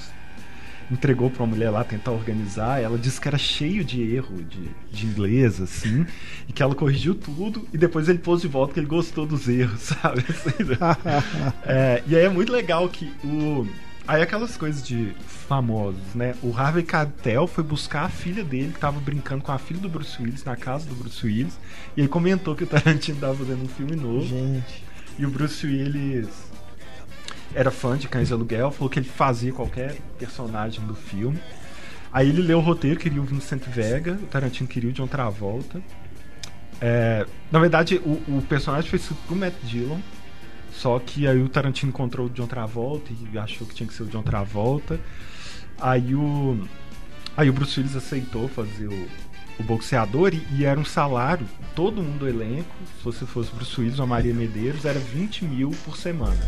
Entregou 0.91 1.29
pra 1.29 1.43
uma 1.43 1.55
mulher 1.55 1.69
lá 1.69 1.83
tentar 1.83 2.11
organizar. 2.11 2.81
Ela 2.81 2.97
disse 2.97 3.21
que 3.21 3.27
era 3.27 3.37
cheio 3.37 3.83
de 3.83 4.01
erro 4.01 4.43
de, 4.43 4.69
de 4.91 5.05
inglês, 5.05 5.61
assim. 5.61 6.05
E 6.47 6.53
que 6.53 6.63
ela 6.63 6.73
corrigiu 6.73 7.13
tudo. 7.13 7.67
E 7.71 7.77
depois 7.77 8.09
ele 8.09 8.17
pôs 8.17 8.41
de 8.41 8.47
volta 8.47 8.73
que 8.73 8.79
ele 8.79 8.87
gostou 8.87 9.25
dos 9.25 9.47
erros, 9.47 9.81
sabe? 10.01 10.25
É, 11.63 12.03
e 12.07 12.15
aí 12.15 12.25
é 12.25 12.29
muito 12.29 12.51
legal 12.51 12.89
que 12.89 13.11
o. 13.23 13.67
Aí 14.07 14.23
aquelas 14.23 14.57
coisas 14.57 14.81
de 14.81 15.13
famosos, 15.27 16.15
né? 16.15 16.33
O 16.41 16.51
Harvey 16.55 16.83
Keitel 16.83 17.45
foi 17.45 17.63
buscar 17.63 18.05
a 18.05 18.09
filha 18.09 18.43
dele, 18.43 18.71
que 18.73 18.79
tava 18.79 18.99
brincando 18.99 19.43
com 19.43 19.51
a 19.51 19.59
filha 19.59 19.79
do 19.79 19.87
Bruce 19.87 20.19
Willis, 20.19 20.43
na 20.43 20.55
casa 20.55 20.87
do 20.87 20.95
Bruce 20.95 21.23
Willis. 21.23 21.59
E 21.95 22.01
ele 22.01 22.07
comentou 22.07 22.55
que 22.55 22.63
o 22.63 22.67
Tarantino 22.67 23.19
tava 23.19 23.35
fazendo 23.35 23.63
um 23.63 23.67
filme 23.67 23.95
novo. 23.95 24.25
Gente. 24.25 24.83
E 25.19 25.25
o 25.25 25.29
Bruce 25.29 25.63
Willis 25.67 26.48
era 27.53 27.71
fã 27.71 27.97
de 27.97 28.07
Cães 28.07 28.27
de 28.27 28.33
Aluguel, 28.33 28.71
falou 28.71 28.89
que 28.89 28.99
ele 28.99 29.09
fazia 29.09 29.51
qualquer 29.51 29.95
personagem 30.17 30.85
do 30.85 30.95
filme. 30.95 31.39
Aí 32.11 32.29
ele 32.29 32.41
leu 32.41 32.57
o 32.57 32.61
roteiro, 32.61 32.99
queria 32.99 33.21
o 33.21 33.25
Vincent 33.25 33.63
Vega, 33.67 34.13
o 34.13 34.25
Tarantino 34.25 34.67
queria 34.67 34.89
o 34.89 34.93
John 34.93 35.07
Travolta. 35.07 35.81
É, 36.81 37.25
na 37.51 37.59
verdade, 37.59 37.97
o, 37.97 38.37
o 38.37 38.43
personagem 38.47 38.89
foi 38.89 38.97
escrito 38.97 39.21
pro 39.27 39.35
Matt 39.35 39.53
Dillon, 39.63 39.99
só 40.71 40.97
que 40.99 41.27
aí 41.27 41.41
o 41.41 41.49
Tarantino 41.49 41.89
encontrou 41.89 42.27
o 42.27 42.29
John 42.29 42.47
Travolta 42.47 43.11
e 43.11 43.37
achou 43.37 43.67
que 43.67 43.75
tinha 43.75 43.87
que 43.87 43.93
ser 43.93 44.03
o 44.03 44.07
John 44.07 44.23
Travolta. 44.23 44.99
Aí 45.79 46.15
o, 46.15 46.57
aí 47.35 47.49
o 47.49 47.53
Bruce 47.53 47.79
Willis 47.79 47.95
aceitou 47.95 48.47
fazer 48.47 48.87
o, 48.87 49.07
o 49.59 49.63
boxeador 49.63 50.33
e, 50.33 50.41
e 50.57 50.65
era 50.65 50.79
um 50.79 50.85
salário, 50.85 51.45
todo 51.75 52.01
mundo 52.01 52.19
do 52.19 52.27
elenco, 52.27 52.69
se 52.97 53.03
você 53.03 53.25
fosse 53.25 53.51
Willis 53.77 53.99
ou 53.99 54.03
a 54.03 54.07
Maria 54.07 54.33
Medeiros, 54.33 54.85
era 54.85 54.99
20 54.99 55.45
mil 55.45 55.71
por 55.83 55.97
semana. 55.97 56.39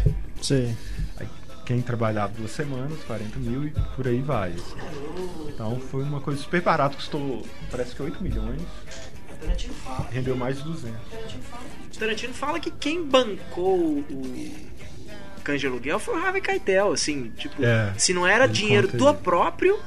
Sei. 0.41 0.75
Aí, 1.17 1.27
quem 1.65 1.81
trabalhava 1.81 2.33
duas 2.33 2.51
semanas, 2.51 2.99
40 3.05 3.39
mil 3.39 3.65
e 3.65 3.71
por 3.95 4.07
aí 4.07 4.21
vai. 4.21 4.51
assim. 4.51 4.75
Então 5.49 5.79
foi 5.79 6.03
uma 6.03 6.19
coisa 6.19 6.41
super 6.41 6.61
barata, 6.61 6.95
custou 6.95 7.45
parece 7.69 7.95
que 7.95 8.01
8 8.01 8.23
milhões, 8.23 8.61
Tarantino 9.39 9.73
fala, 9.73 10.07
rendeu 10.11 10.35
mais 10.35 10.57
de 10.57 10.63
200. 10.63 10.99
Tarantino 11.97 12.33
fala 12.33 12.59
que 12.59 12.71
quem 12.71 13.03
bancou 13.05 13.99
o 13.99 14.71
de 15.57 15.67
Aluguel 15.67 15.99
foi 15.99 16.13
o 16.15 16.17
Harvey 16.23 16.41
Keitel, 16.41 16.91
assim, 16.93 17.31
tipo, 17.35 17.63
É, 17.63 17.93
se 17.97 18.13
não 18.13 18.27
era 18.27 18.47
dinheiro 18.47 18.87
do 18.87 19.13
próprio, 19.15 19.77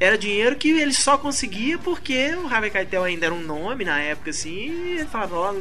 era 0.00 0.16
dinheiro 0.16 0.56
que 0.56 0.70
ele 0.70 0.94
só 0.94 1.16
conseguia 1.18 1.78
porque 1.78 2.34
o 2.34 2.46
Harvey 2.48 2.70
Keitel 2.70 3.04
ainda 3.04 3.26
era 3.26 3.34
um 3.34 3.42
nome 3.42 3.84
na 3.84 4.00
época, 4.00 4.30
assim, 4.30 4.70
e 4.70 4.98
ele 4.98 5.04
falava, 5.06 5.36
ó, 5.36 5.54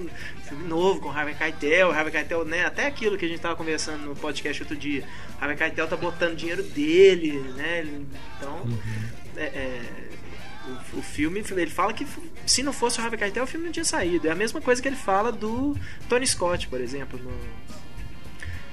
filme 0.48 0.64
novo 0.68 1.02
com 1.02 1.10
o 1.10 1.12
Harvey 1.12 1.36
Keitel, 1.36 1.90
o 1.90 1.92
Harvey 1.92 2.12
Keitel, 2.14 2.46
né, 2.46 2.66
até 2.66 2.88
aquilo 2.88 3.18
que 3.18 3.26
a 3.26 3.28
gente 3.28 3.42
tava 3.42 3.56
conversando 3.58 4.06
no 4.06 4.16
podcast 4.16 4.64
outro 4.64 4.78
dia, 4.78 5.04
o 5.40 5.44
Harvey 5.44 5.58
Keitel 5.58 5.88
tá 5.88 5.98
botando 5.98 6.36
dinheiro 6.38 6.64
dele, 6.64 7.34
né, 7.56 7.86
então, 8.38 8.62
Uhum. 8.64 8.80
é- 9.36 9.42
é, 9.44 9.82
o, 10.96 11.00
o 11.00 11.02
filme, 11.02 11.44
ele 11.52 11.70
fala 11.70 11.92
que 11.94 12.08
se 12.46 12.64
não 12.64 12.72
fosse 12.72 13.00
o 13.00 13.04
Harvey 13.04 13.20
Keitel, 13.20 13.44
o 13.44 13.48
filme 13.48 13.66
não 13.66 13.72
tinha 13.74 13.84
saído. 13.86 14.28
É 14.28 14.32
a 14.32 14.36
mesma 14.36 14.62
coisa 14.62 14.82
que 14.82 14.88
ele 14.88 14.96
fala 14.96 15.32
do 15.32 15.76
Tony 16.08 16.26
Scott, 16.28 16.68
por 16.68 16.80
exemplo, 16.80 17.20
no, 17.20 17.32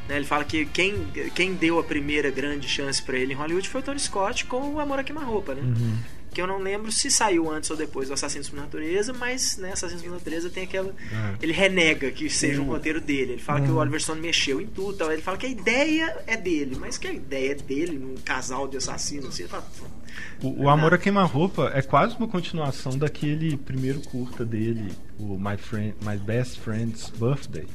Né, 0.09 0.17
ele 0.17 0.25
fala 0.25 0.45
que 0.45 0.65
quem, 0.67 1.07
quem 1.35 1.55
deu 1.55 1.79
a 1.79 1.85
primeira 1.85 2.31
grande 2.31 2.69
chance 2.69 3.03
pra 3.03 3.19
ele 3.19 3.33
em 3.33 3.37
Hollywood 3.37 3.69
foi 3.69 3.81
o 3.81 3.85
Tony 3.85 3.99
Scott 3.99 4.45
com 4.47 4.75
o 4.75 4.81
Amor 4.81 4.99
a 5.01 5.05
Queima-Roupa, 5.05 5.55
né? 5.55 5.63
Uhum. 5.63 5.97
Que 6.33 6.43
eu 6.43 6.47
não 6.47 6.59
lembro 6.59 6.93
se 6.93 7.11
saiu 7.11 7.51
antes 7.51 7.71
ou 7.71 7.77
depois 7.79 8.09
do 8.09 8.15
Assassinos 8.15 8.49
por 8.51 8.57
Natureza, 8.57 9.13
mas 9.15 9.57
né, 9.57 9.73
Assassinos 9.73 10.03
por 10.03 10.13
Natureza 10.13 10.51
tem 10.51 10.65
aquela. 10.65 10.91
É. 10.91 11.35
Ele 11.41 11.53
renega 11.53 12.11
que 12.11 12.29
seja 12.29 12.61
um 12.61 12.67
roteiro 12.67 13.01
dele. 13.01 13.33
Ele 13.33 13.41
fala 13.43 13.63
que 13.63 13.69
Uhum. 13.69 13.77
o 13.77 13.79
Oliver 13.79 13.99
Stone 14.01 14.21
mexeu 14.21 14.61
em 14.61 14.67
tudo. 14.67 14.99
Tal. 14.99 15.11
Ele 15.11 15.23
fala 15.23 15.39
que 15.39 15.47
a 15.47 15.49
ideia 15.49 16.15
é 16.27 16.37
dele, 16.37 16.77
mas 16.79 16.99
que 16.99 17.07
a 17.09 17.13
ideia 17.13 17.53
é 17.53 17.55
dele 17.55 17.99
num 17.99 18.17
casal 18.17 18.69
de 18.69 18.77
assassinos. 18.77 19.29
Assim, 19.29 19.45
ele 19.45 19.49
fala, 19.51 19.67
O, 20.43 20.65
o 20.65 20.69
Amor 20.69 20.93
a 20.93 20.99
Queima-Roupa 20.99 21.71
é 21.75 21.81
quase 21.81 22.15
uma 22.19 22.29
continuação 22.29 22.99
daquele 22.99 23.57
primeiro 23.57 24.01
curta 24.01 24.45
dele, 24.45 24.93
o 25.19 25.39
My, 25.39 25.57
Friend, 25.57 25.95
My 26.03 26.19
Best 26.19 26.61
Friend's 26.61 27.09
Birthday. 27.19 27.67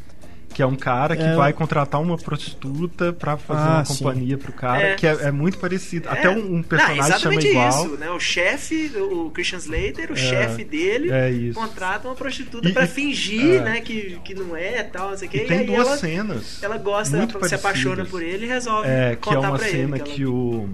Que 0.53 0.61
é 0.61 0.65
um 0.65 0.75
cara 0.75 1.15
que 1.15 1.23
É. 1.23 1.33
vai 1.35 1.53
contratar 1.53 2.01
uma 2.01 2.17
prostituta 2.17 3.13
pra 3.13 3.37
fazer 3.37 3.61
Ah, 3.69 3.75
uma 3.77 3.85
sim. 3.85 3.97
companhia 4.03 4.37
pro 4.37 4.51
cara, 4.51 4.81
É. 4.81 4.95
que 4.95 5.07
é, 5.07 5.11
é 5.23 5.31
muito 5.31 5.57
parecido. 5.57 6.07
É. 6.09 6.11
Até 6.11 6.29
um, 6.29 6.55
um 6.57 6.63
personagem 6.63 6.97
Não, 7.01 7.05
chama 7.07 7.35
exatamente 7.35 7.47
igual. 7.47 7.69
isso, 7.85 7.97
né? 7.97 8.09
O 8.11 8.19
chefe, 8.19 8.91
o 8.97 9.29
Christian 9.31 9.57
Slater, 9.59 10.09
o 10.11 10.13
É. 10.13 10.15
chefe 10.17 10.63
dele, 10.65 11.11
É 11.11 11.29
isso. 11.31 11.57
contrata 11.59 12.07
uma 12.07 12.15
prostituta 12.15 12.67
E- 12.67 12.73
pra 12.73 12.83
e- 12.83 12.87
fingir, 12.87 13.55
é. 13.55 13.61
né, 13.61 13.81
que, 13.81 14.19
que 14.25 14.33
não 14.35 14.55
é 14.55 14.83
tal, 14.83 15.11
não 15.11 15.17
sei 15.17 15.27
o 15.27 15.31
quê. 15.31 15.37
E 15.37 15.43
E, 15.43 15.47
tem 15.47 15.59
aí 15.59 15.65
duas 15.65 15.87
ela, 15.87 15.97
cenas. 15.97 16.61
ela 16.61 16.77
gosta, 16.77 17.15
muito 17.17 17.37
ela 17.37 17.47
se 17.47 17.55
apaixona 17.55 18.03
por 18.05 18.21
ele 18.21 18.45
e 18.45 18.49
resolve 18.49 18.87
É, 18.89 19.15
que 19.15 19.29
é 19.33 19.39
uma 19.39 19.57
pra 19.57 19.67
cena 19.67 19.95
ele. 19.97 20.03
que, 20.05 20.25
o, 20.25 20.69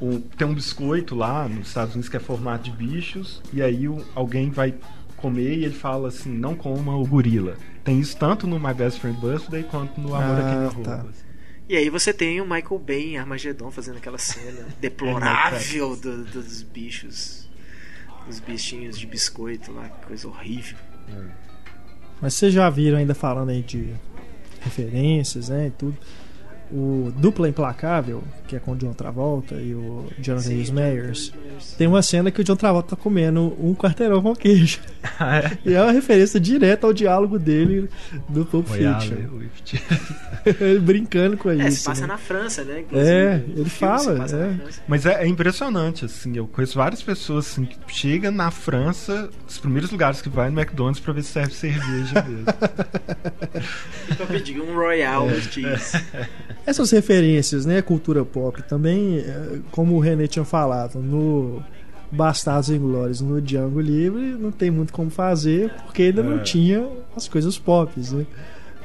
o- 0.00 0.20
Tem 0.36 0.46
um 0.46 0.54
biscoito 0.54 1.14
lá 1.14 1.48
nos 1.48 1.68
Estados 1.68 1.94
Unidos 1.94 2.08
que 2.08 2.16
é 2.16 2.20
formato 2.20 2.64
de 2.64 2.70
bichos, 2.70 3.40
e 3.52 3.62
aí 3.62 3.88
o- 3.88 4.04
alguém 4.14 4.50
vai 4.50 4.74
comer 5.16 5.54
e 5.58 5.64
ele 5.64 5.74
fala 5.74 6.08
assim: 6.08 6.30
não 6.30 6.54
coma 6.54 6.96
o 6.96 7.06
gorila. 7.06 7.54
Tem 7.84 7.98
isso 7.98 8.16
tanto 8.16 8.46
no 8.46 8.58
My 8.60 8.74
Best 8.74 9.00
Friend 9.00 9.18
Birthday 9.20 9.62
quanto 9.64 10.00
no 10.00 10.14
Amor 10.14 10.38
Ah, 10.38 10.50
Queima-Roupa. 10.50 10.82
tá. 10.98 11.06
E 11.68 11.76
aí 11.76 11.88
você 11.88 12.12
tem 12.12 12.40
o 12.40 12.44
Michael 12.44 12.78
Bay 12.78 13.14
em 13.14 13.18
Armagedon 13.18 13.70
fazendo 13.70 13.96
aquela 13.98 14.18
cena 14.18 14.66
deplorável 14.80 15.96
do- 15.96 16.24
dos 16.24 16.62
bichos. 16.62 17.48
Dos 18.26 18.38
bichinhos 18.38 18.98
de 18.98 19.06
biscoito 19.06 19.72
lá, 19.72 19.88
que 19.88 20.06
coisa 20.06 20.28
horrível. 20.28 20.76
Mas 22.20 22.34
vocês 22.34 22.52
já 22.52 22.68
viram 22.68 22.98
ainda 22.98 23.14
falando 23.14 23.48
aí 23.48 23.62
de 23.62 23.94
referências, 24.60 25.48
né, 25.48 25.68
e 25.68 25.70
tudo. 25.70 25.96
O 26.72 27.12
Dupla 27.16 27.48
Implacável, 27.48 28.22
que 28.46 28.54
é 28.54 28.60
com 28.60 28.72
o 28.72 28.76
John 28.76 28.92
Travolta 28.92 29.56
e 29.56 29.74
o 29.74 30.06
Jonathan 30.20 30.50
Rhys 30.50 30.70
Meyers, 30.70 31.32
tem 31.76 31.88
uma 31.88 32.00
cena 32.00 32.30
que 32.30 32.40
o 32.40 32.44
John 32.44 32.54
Travolta 32.54 32.94
tá 32.94 33.02
comendo 33.02 33.56
um 33.60 33.74
quarteirão 33.74 34.22
com 34.22 34.34
queijo. 34.36 34.78
Ah, 35.18 35.38
é? 35.38 35.58
E 35.66 35.74
é 35.74 35.82
uma 35.82 35.92
referência 35.92 36.38
direta 36.38 36.86
ao 36.86 36.92
diálogo 36.94 37.38
dele 37.38 37.88
do 38.28 38.44
Pulp 38.44 38.66
Fiction. 38.68 39.16
Ele 40.60 40.78
brincando 40.78 41.36
com 41.36 41.50
É, 41.50 41.68
isso. 41.68 41.78
se 41.80 41.84
passa 41.84 42.00
né? 42.02 42.06
na 42.06 42.18
França, 42.18 42.64
né? 42.64 42.80
Inclusive, 42.80 43.10
É, 43.10 43.32
o 43.34 43.60
ele 43.60 43.68
filme 43.68 43.70
se 43.70 43.76
fala, 43.76 44.26
é. 44.30 44.56
Mas 44.88 45.06
é, 45.06 45.22
é 45.24 45.26
impressionante, 45.26 46.04
assim. 46.04 46.36
Eu 46.36 46.46
conheço 46.46 46.76
várias 46.78 47.02
pessoas 47.02 47.46
assim, 47.48 47.64
que 47.66 47.76
chegam 47.88 48.30
na 48.30 48.50
França, 48.50 49.28
os 49.48 49.58
primeiros 49.58 49.90
lugares 49.90 50.20
que 50.22 50.28
vai 50.28 50.50
no 50.50 50.58
McDonald's 50.60 51.00
pra 51.00 51.12
ver 51.12 51.22
se 51.22 51.32
serve 51.32 51.54
cerveja 51.54 52.22
mesmo. 52.26 52.46
Pra 54.16 54.26
pedir 54.26 54.60
um 54.60 54.74
Royal 54.74 55.28
É. 55.30 55.40
cheese. 55.40 56.02
Essas 56.66 56.90
referências, 56.90 57.64
né, 57.66 57.80
cultura 57.82 58.24
pop, 58.24 58.62
também, 58.62 59.18
eh, 59.18 59.58
como 59.70 59.96
o 59.96 60.00
René 60.00 60.26
tinha 60.26 60.44
falado, 60.44 60.98
no 61.00 61.62
Bastardos 62.12 62.70
Inglórios, 62.70 63.20
no 63.20 63.40
Django 63.40 63.80
Livre, 63.80 64.36
não 64.38 64.50
tem 64.50 64.70
muito 64.70 64.92
como 64.92 65.10
fazer, 65.10 65.72
porque 65.84 66.02
ainda 66.04 66.22
não 66.22 66.38
É. 66.38 66.42
tinha 66.42 66.86
as 67.16 67.28
coisas 67.28 67.58
pop, 67.58 67.92
né? 68.12 68.26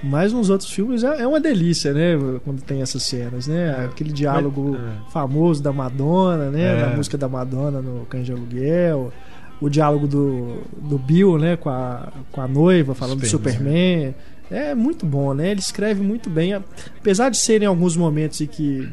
Mas 0.04 0.32
nos 0.32 0.50
outros 0.50 0.70
filmes 0.70 1.04
é 1.04 1.22
é 1.22 1.28
uma 1.28 1.40
delícia, 1.40 1.92
né? 1.94 2.16
Quando 2.44 2.62
tem 2.62 2.82
essas 2.82 3.02
cenas, 3.04 3.48
né? 3.48 3.86
Aquele 3.86 4.12
diálogo 4.12 4.76
é. 4.76 5.12
famoso 5.12 5.64
da 5.64 5.72
Madonna, 5.72 6.52
né? 6.52 6.78
É. 6.78 6.82
Da 6.82 6.96
música 6.96 7.18
da 7.18 7.28
Madonna 7.28 7.82
no 7.82 8.06
Cães 8.06 8.26
de 8.26 8.32
Aluguel. 8.32 9.12
O 9.60 9.70
diálogo 9.70 10.06
do, 10.06 10.58
do 10.78 11.00
Bill, 11.00 11.40
né? 11.40 11.56
Com 11.56 11.70
a, 11.70 12.10
com 12.32 12.42
a 12.42 12.48
noiva, 12.48 12.94
falando 12.94 13.22
do 13.22 13.26
Superman. 13.26 13.58
Superman. 13.64 14.16
É 14.50 14.76
muito 14.76 15.06
bom, 15.06 15.34
né? 15.34 15.52
Ele 15.52 15.60
escreve 15.60 16.02
muito 16.02 16.30
bem. 16.30 16.54
Apesar 16.54 17.30
de 17.30 17.38
serem 17.38 17.68
alguns 17.68 17.96
momentos 17.98 18.42
em 18.42 18.48
que 18.48 18.88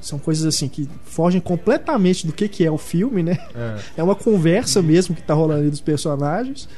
são 0.00 0.18
coisas 0.18 0.44
assim 0.46 0.68
que 0.68 0.88
fogem 1.04 1.40
completamente 1.40 2.26
do 2.26 2.32
que, 2.32 2.48
que 2.48 2.64
é 2.64 2.70
o 2.70 2.78
filme, 2.78 3.22
né? 3.22 3.38
É. 3.54 3.78
É 3.98 4.02
uma 4.02 4.14
conversa 4.14 4.80
mesmo 4.80 5.14
que 5.14 5.22
tá 5.22 5.34
rolando 5.34 5.62
ali 5.62 5.70
dos 5.70 5.80
personagens. 5.80 6.68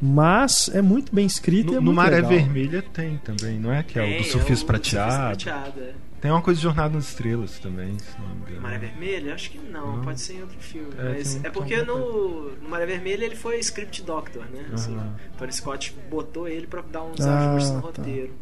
Mas 0.00 0.68
é 0.74 0.82
muito 0.82 1.14
bem 1.14 1.24
escrito 1.24 1.72
e 1.72 1.76
é 1.76 1.80
No, 1.80 1.86
no 1.86 1.92
Maré 1.92 2.16
legal. 2.16 2.30
Vermelha 2.30 2.84
tem 2.92 3.18
também, 3.24 3.58
não 3.58 3.72
é? 3.72 3.82
Que 3.82 3.98
é 3.98 4.02
o 4.02 4.06
Tem, 4.06 4.18
do 4.18 4.24
surfista 4.24 4.64
o 4.64 4.66
prateado. 4.66 5.36
Prateado, 5.38 5.80
é. 5.80 5.92
Tem 6.24 6.30
uma 6.30 6.40
coisa 6.40 6.56
de 6.58 6.62
Jornada 6.64 6.94
nas 6.94 7.08
Estrelas 7.08 7.58
também, 7.58 7.98
se 7.98 8.18
não 8.18 8.28
me 8.34 8.40
engano. 8.40 8.62
Maré 8.62 8.78
Vermelha? 8.78 9.34
Acho 9.34 9.50
que 9.50 9.58
não, 9.58 9.98
Não. 9.98 10.04
pode 10.04 10.18
ser 10.22 10.36
em 10.36 10.40
outro 10.40 10.58
filme. 10.58 10.88
É, 10.96 11.12
mas 11.18 11.34
tem- 11.34 11.42
é 11.44 11.50
porque 11.50 11.74
alguma 11.74 11.98
no, 11.98 12.50
no 12.56 12.68
Maré 12.70 12.86
Vermelha 12.86 13.26
ele 13.26 13.36
foi 13.36 13.58
script 13.58 14.00
doctor, 14.02 14.42
né? 14.50 14.64
Assim, 14.72 14.96
Aham. 14.96 15.14
Tony 15.36 15.52
Scott 15.52 15.94
botou 16.08 16.48
ele 16.48 16.66
pra 16.66 16.80
dar 16.80 17.02
uns 17.02 17.20
Ah, 17.20 17.50
ajustes 17.52 17.72
no 17.74 17.82
tá. 17.82 17.86
roteiro. 17.88 18.32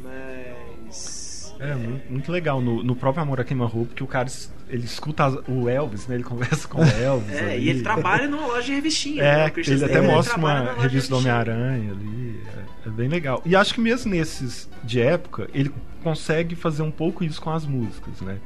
Mas. 0.00 1.33
É, 1.60 1.74
muito, 1.74 2.12
muito 2.12 2.32
legal. 2.32 2.60
No, 2.60 2.82
no 2.82 2.94
próprio 2.96 3.22
Amor 3.22 3.40
a 3.40 3.44
Queima-Roupa, 3.44 3.94
que 3.94 4.02
o 4.02 4.06
cara 4.06 4.28
ele 4.68 4.84
escuta 4.84 5.28
o 5.48 5.68
Elvis, 5.68 6.06
né? 6.08 6.14
Ele 6.16 6.24
conversa 6.24 6.66
com 6.68 6.80
o 6.80 6.84
Elvis. 7.00 7.32
É, 7.36 7.52
ali. 7.54 7.64
e 7.64 7.68
ele 7.70 7.82
trabalha 7.82 8.28
numa 8.28 8.46
loja 8.46 8.62
de 8.66 8.72
revistinha. 8.74 9.22
né? 9.22 9.46
É, 9.46 9.50
Christian 9.50 9.74
ele 9.74 9.84
até 9.84 9.94
Slater, 9.94 10.14
mostra 10.16 10.36
uma 10.38 10.72
revista 10.74 11.10
do. 11.10 11.18
Homem-Aranha 11.18 11.92
ali. 11.92 12.40
É, 12.84 12.88
é 12.88 12.90
bem 12.90 13.08
legal. 13.08 13.42
E 13.44 13.54
acho 13.56 13.74
que 13.74 13.80
mesmo 13.80 14.10
nesses 14.10 14.68
de 14.82 15.00
época, 15.00 15.48
ele 15.54 15.72
consegue 16.02 16.54
fazer 16.54 16.82
um 16.82 16.90
pouco 16.90 17.24
isso 17.24 17.40
com 17.40 17.50
as 17.50 17.64
músicas, 17.66 18.20
né? 18.20 18.38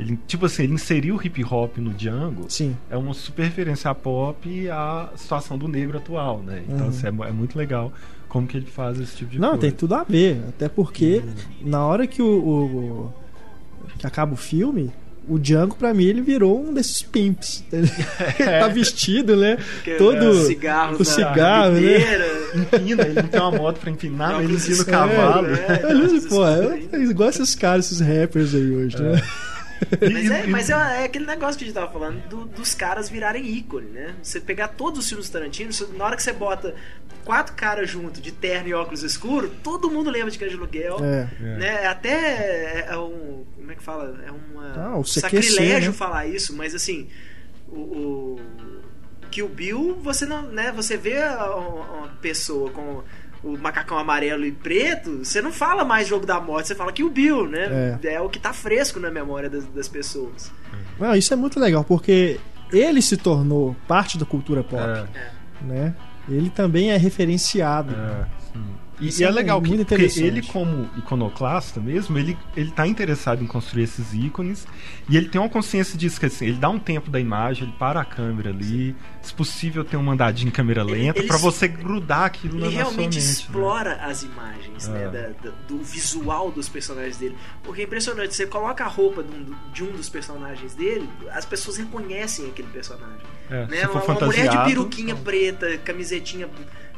Ele, 0.00 0.18
tipo 0.26 0.46
assim, 0.46 0.64
ele 0.64 0.72
inseriu 0.74 1.14
o 1.16 1.22
hip 1.24 1.44
hop 1.44 1.78
no 1.78 1.92
Django. 1.94 2.46
Sim. 2.48 2.76
É 2.90 2.96
uma 2.96 3.14
super 3.14 3.44
referência 3.44 3.88
a 3.90 3.94
pop 3.94 4.48
e 4.48 4.68
à 4.68 5.10
situação 5.14 5.56
do 5.56 5.68
negro 5.68 5.98
atual, 5.98 6.38
né? 6.42 6.62
Então 6.68 6.86
Uhum. 6.86 6.88
assim, 6.88 7.06
é, 7.06 7.28
é 7.28 7.32
muito 7.32 7.56
legal 7.56 7.92
como 8.34 8.48
que 8.48 8.56
ele 8.56 8.66
faz 8.66 8.98
esse 9.00 9.14
tipo 9.16 9.30
de 9.30 9.38
Não, 9.38 9.50
coisa. 9.50 9.60
tem 9.62 9.70
tudo 9.70 9.94
a 9.94 10.02
ver. 10.02 10.42
Até 10.48 10.68
porque 10.68 11.22
na 11.62 11.86
hora 11.86 12.04
que 12.04 12.20
o, 12.20 12.26
o- 12.26 13.12
que 13.96 14.04
acaba 14.06 14.34
o 14.34 14.36
filme, 14.36 14.90
o 15.28 15.38
Django 15.38 15.76
pra 15.76 15.94
mim 15.94 16.04
ele 16.04 16.20
virou 16.20 16.60
um 16.60 16.74
desses 16.74 17.00
pimps. 17.00 17.62
Ele 17.72 17.86
tá 18.60 18.66
vestido, 18.68 19.36
né? 19.36 19.56
Que, 19.84 19.94
Todo 19.94 20.16
é, 20.40 20.44
cigarro 20.46 20.96
com 20.98 21.04
cigarro, 21.04 21.74
né? 21.74 21.96
Empina, 22.54 23.02
ele 23.04 23.14
não 23.22 23.28
tem 23.28 23.40
uma 23.40 23.50
moto 23.52 23.78
pra 23.78 23.90
empinar, 23.90 24.34
mas 24.34 24.44
ele 24.44 24.56
empina 24.56 24.82
o 24.82 24.86
cavalo. 24.86 25.48
né? 25.48 25.80
Ele, 25.88 26.02
óculos 26.04 26.26
pô, 26.26 26.44
é, 26.46 27.02
igual 27.04 27.28
esses 27.30 27.54
caras, 27.54 27.86
esses 27.86 28.00
rappers 28.00 28.52
aí 28.54 28.70
hoje, 28.74 29.00
né? 29.00 29.22
Mas, 30.00 30.30
é, 30.30 30.46
mas 30.46 30.70
é, 30.70 30.74
é 31.02 31.04
aquele 31.04 31.26
negócio 31.26 31.58
que 31.58 31.64
a 31.64 31.66
gente 31.66 31.74
tava 31.74 31.92
falando 31.92 32.26
do- 32.28 32.44
dos 32.46 32.74
caras 32.74 33.08
virarem 33.08 33.44
ícone, 33.46 33.88
né? 33.90 34.14
Você 34.22 34.40
pegar 34.40 34.68
todos 34.68 35.00
os 35.00 35.08
filmes 35.08 35.28
do 35.28 35.32
Tarantino, 35.32 35.72
você- 35.72 35.86
na 35.96 36.04
hora 36.04 36.16
que 36.16 36.22
você 36.22 36.32
bota 36.32 36.74
quatro 37.24 37.54
caras 37.54 37.88
junto, 37.88 38.20
de 38.20 38.30
terno 38.32 38.68
e 38.68 38.74
óculos 38.74 39.02
escuros, 39.02 39.50
todo 39.62 39.90
mundo 39.90 40.10
lembra 40.10 40.30
de 40.30 40.38
Cães 40.38 40.50
de 40.52 40.56
Aluguel. 40.58 40.98
É. 41.02 41.28
Né? 41.40 41.86
Até 41.86 42.10
é, 42.10 42.86
é 42.90 42.98
um. 42.98 43.44
Como 43.56 43.72
é 43.72 43.74
que 43.74 43.82
fala? 43.82 44.22
É 44.26 44.30
uma, 44.30 44.72
Ah, 44.76 44.96
o 44.96 45.00
um 45.00 45.04
CQC, 45.04 45.20
sacrilégio 45.20 45.90
né? 45.92 45.96
falar 45.96 46.26
isso, 46.26 46.54
mas 46.54 46.74
assim. 46.74 47.08
O, 47.68 47.76
o 47.76 48.40
Kill 49.30 49.48
Bill, 49.48 49.98
você 50.02 50.26
não. 50.26 50.42
Né, 50.42 50.70
você 50.70 50.96
vê 50.96 51.18
uma 51.18 52.08
pessoa 52.20 52.70
com 52.70 53.02
o 53.44 53.58
macacão 53.58 53.98
amarelo 53.98 54.44
e 54.44 54.52
preto, 54.52 55.18
você 55.24 55.42
não 55.42 55.52
fala 55.52 55.84
mais 55.84 56.08
jogo 56.08 56.24
da 56.24 56.40
morte, 56.40 56.68
você 56.68 56.74
fala 56.74 56.92
Kill 56.92 57.10
Bill, 57.10 57.46
né? 57.48 57.98
É, 58.02 58.20
o 58.20 58.28
que 58.28 58.38
tá 58.38 58.52
fresco 58.52 58.98
na 58.98 59.10
memória 59.10 59.50
das, 59.50 59.64
das 59.66 59.86
pessoas. 59.88 60.50
Não, 60.98 61.14
isso 61.14 61.32
é 61.32 61.36
muito 61.36 61.60
legal, 61.60 61.84
porque 61.84 62.40
ele 62.72 63.02
se 63.02 63.16
tornou 63.16 63.76
parte 63.86 64.16
da 64.18 64.24
cultura 64.24 64.64
pop, 64.64 64.82
É, 64.82 65.30
né? 65.62 65.94
Ele 66.28 66.48
também 66.48 66.90
é 66.90 66.96
referenciado. 66.96 67.94
é. 67.94 68.43
E, 69.00 69.08
Isso 69.08 69.20
e 69.22 69.24
é 69.24 69.28
é 69.28 69.30
legal 69.30 69.60
que, 69.60 69.68
muito 69.68 69.80
porque 69.80 69.94
interessante. 69.94 70.24
ele, 70.26 70.42
como 70.42 70.88
iconoclasta 70.96 71.80
mesmo, 71.80 72.16
ele, 72.18 72.36
ele 72.56 72.70
tá 72.70 72.86
interessado 72.86 73.42
em 73.42 73.46
construir 73.46 73.82
esses 73.84 74.14
ícones 74.14 74.66
e 75.08 75.16
ele 75.16 75.28
tem 75.28 75.40
uma 75.40 75.50
consciência 75.50 75.98
disso, 75.98 76.20
que 76.20 76.26
assim, 76.26 76.46
ele 76.46 76.58
dá 76.58 76.68
um 76.68 76.78
tempo 76.78 77.10
da 77.10 77.18
imagem, 77.18 77.64
ele 77.64 77.72
para 77.78 78.00
a 78.00 78.04
câmera 78.04 78.50
ali, 78.50 78.94
se 79.20 79.34
possível 79.34 79.84
tem 79.84 79.98
um 79.98 80.02
mandadinho 80.02 80.48
em 80.48 80.52
câmera 80.52 80.82
Ele- 80.82 80.92
lenta 80.92 81.18
ele 81.18 81.26
pra 81.26 81.36
s- 81.36 81.44
você 81.44 81.66
grudar 81.66 82.24
aquilo 82.26 82.58
na 82.58 82.66
Ele 82.66 82.76
na 82.76 82.84
sua 82.84 82.90
realmente 82.92 83.16
mente, 83.16 83.26
né? 83.26 83.32
explora 83.32 83.94
as 83.96 84.22
imagens, 84.22 84.88
né? 84.88 85.04
É. 85.04 85.08
da- 85.10 85.50
da- 85.50 85.56
do 85.66 85.78
visual 85.82 86.50
dos 86.52 86.68
personagens 86.68 87.16
dele. 87.16 87.36
Porque 87.62 87.80
é 87.80 87.84
impressionante, 87.84 88.34
você 88.34 88.46
coloca 88.46 88.84
a 88.84 88.88
roupa 88.88 89.22
de 89.22 89.32
um, 89.34 89.54
de 89.72 89.84
um 89.84 89.90
dos 89.92 90.08
personagens 90.08 90.74
dele, 90.74 91.08
as 91.32 91.44
pessoas 91.44 91.76
reconhecem 91.78 92.46
aquele 92.46 92.68
personagem. 92.68 93.18
É, 93.50 93.66
né? 93.66 93.86
Uma, 93.88 94.02
uma 94.04 94.20
mulher 94.26 94.48
de 94.48 94.56
peruquinha 94.64 95.14
preta, 95.16 95.76
camisetinha, 95.78 96.48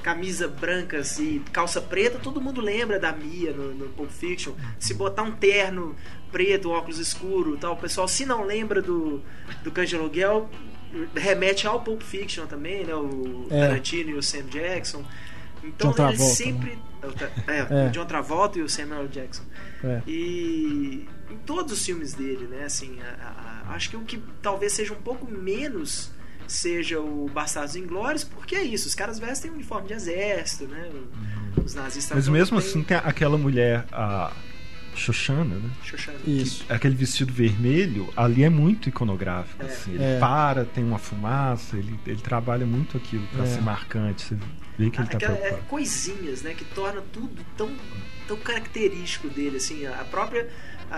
camisa 0.06 0.46
branca 0.46 0.98
assim, 0.98 1.42
calça 1.52 1.80
preta, 1.80 2.16
todo 2.20 2.40
mundo 2.40 2.60
lembra 2.60 2.96
da 2.96 3.10
Mia 3.12 3.50
no, 3.52 3.74
no 3.74 3.88
Pulp 3.88 4.08
Fiction. 4.08 4.52
Se 4.78 4.94
botar 4.94 5.24
um 5.24 5.32
terno 5.32 5.96
preto, 6.30 6.70
óculos 6.70 7.00
escuro 7.00 7.56
tal, 7.56 7.72
o 7.72 7.76
pessoal 7.76 8.06
se 8.06 8.24
não 8.24 8.44
lembra 8.44 8.80
do, 8.80 9.20
do 9.64 9.70
Cães 9.72 9.88
de 9.88 9.96
Aluguel, 9.96 10.48
remete 11.12 11.66
ao 11.66 11.80
Pulp 11.82 12.02
Fiction 12.02 12.46
também, 12.46 12.84
né? 12.84 12.94
O 12.94 13.48
É. 13.50 13.66
Tarantino 13.66 14.10
e 14.10 14.14
o 14.14 14.22
Sam 14.22 14.44
Jackson. 14.44 15.04
Então 15.64 15.90
John 15.90 16.08
ele 16.08 16.16
Travolta, 16.16 16.34
sempre. 16.36 16.78
É, 17.02 17.06
o 17.08 17.12
Tra- 17.12 17.30
é, 17.48 17.86
É. 17.86 17.88
John 17.88 18.06
Travolta 18.06 18.58
e 18.60 18.62
o 18.62 18.68
Samuel 18.68 19.00
L. 19.00 19.08
Jackson. 19.08 19.42
É. 19.82 20.02
E 20.06 21.08
em 21.28 21.36
todos 21.44 21.72
os 21.72 21.84
filmes 21.84 22.14
dele, 22.14 22.46
né? 22.46 22.62
Assim, 22.64 22.96
a- 23.02 23.64
a- 23.70 23.74
acho 23.74 23.90
que 23.90 23.96
o 23.96 24.02
que 24.02 24.22
talvez 24.40 24.72
seja 24.72 24.92
um 24.92 25.02
pouco 25.02 25.28
menos 25.28 26.12
seja 26.52 27.00
o 27.00 27.28
Bastardos 27.32 27.76
Inglórios, 27.76 28.24
porque 28.24 28.54
é 28.56 28.62
isso, 28.62 28.86
os 28.88 28.94
caras 28.94 29.18
vestem 29.18 29.50
uniforme 29.50 29.88
de 29.88 29.94
exército, 29.94 30.66
né? 30.66 30.90
Os 31.64 31.74
nazistas 31.74 32.16
Mas 32.16 32.28
mesmo 32.28 32.58
assim, 32.58 32.82
tem 32.82 32.96
aquela 32.96 33.36
mulher, 33.36 33.84
a 33.92 34.32
Shoshana, 34.94 35.56
né? 35.56 35.70
Xoxana. 35.82 36.18
Isso. 36.26 36.64
Aquele 36.68 36.94
vestido 36.94 37.32
vermelho, 37.32 38.08
ali 38.16 38.44
é 38.44 38.48
muito 38.50 38.88
iconográfico. 38.88 39.62
É. 39.62 39.66
assim. 39.66 39.92
Ele 39.92 40.02
É. 40.02 40.18
para, 40.18 40.64
tem 40.64 40.82
uma 40.84 40.98
fumaça, 40.98 41.76
ele, 41.76 41.98
ele 42.06 42.20
trabalha 42.22 42.64
muito 42.64 42.96
aquilo 42.96 43.26
pra 43.28 43.44
É. 43.44 43.46
ser 43.46 43.60
marcante. 43.62 44.22
Você 44.22 44.34
vê 44.78 44.90
que 44.90 44.98
ele 45.00 45.08
tá 45.08 45.16
Aquela- 45.16 45.32
é, 45.34 45.36
preocupado. 45.36 45.68
coisinhas, 45.68 46.42
né, 46.42 46.54
que 46.54 46.64
torna 46.64 47.02
tudo 47.12 47.44
tão, 47.56 47.70
tão 48.26 48.36
característico 48.38 49.28
dele, 49.28 49.56
assim, 49.58 49.86
a 49.86 50.04
própria 50.04 50.48
a- 50.90 50.96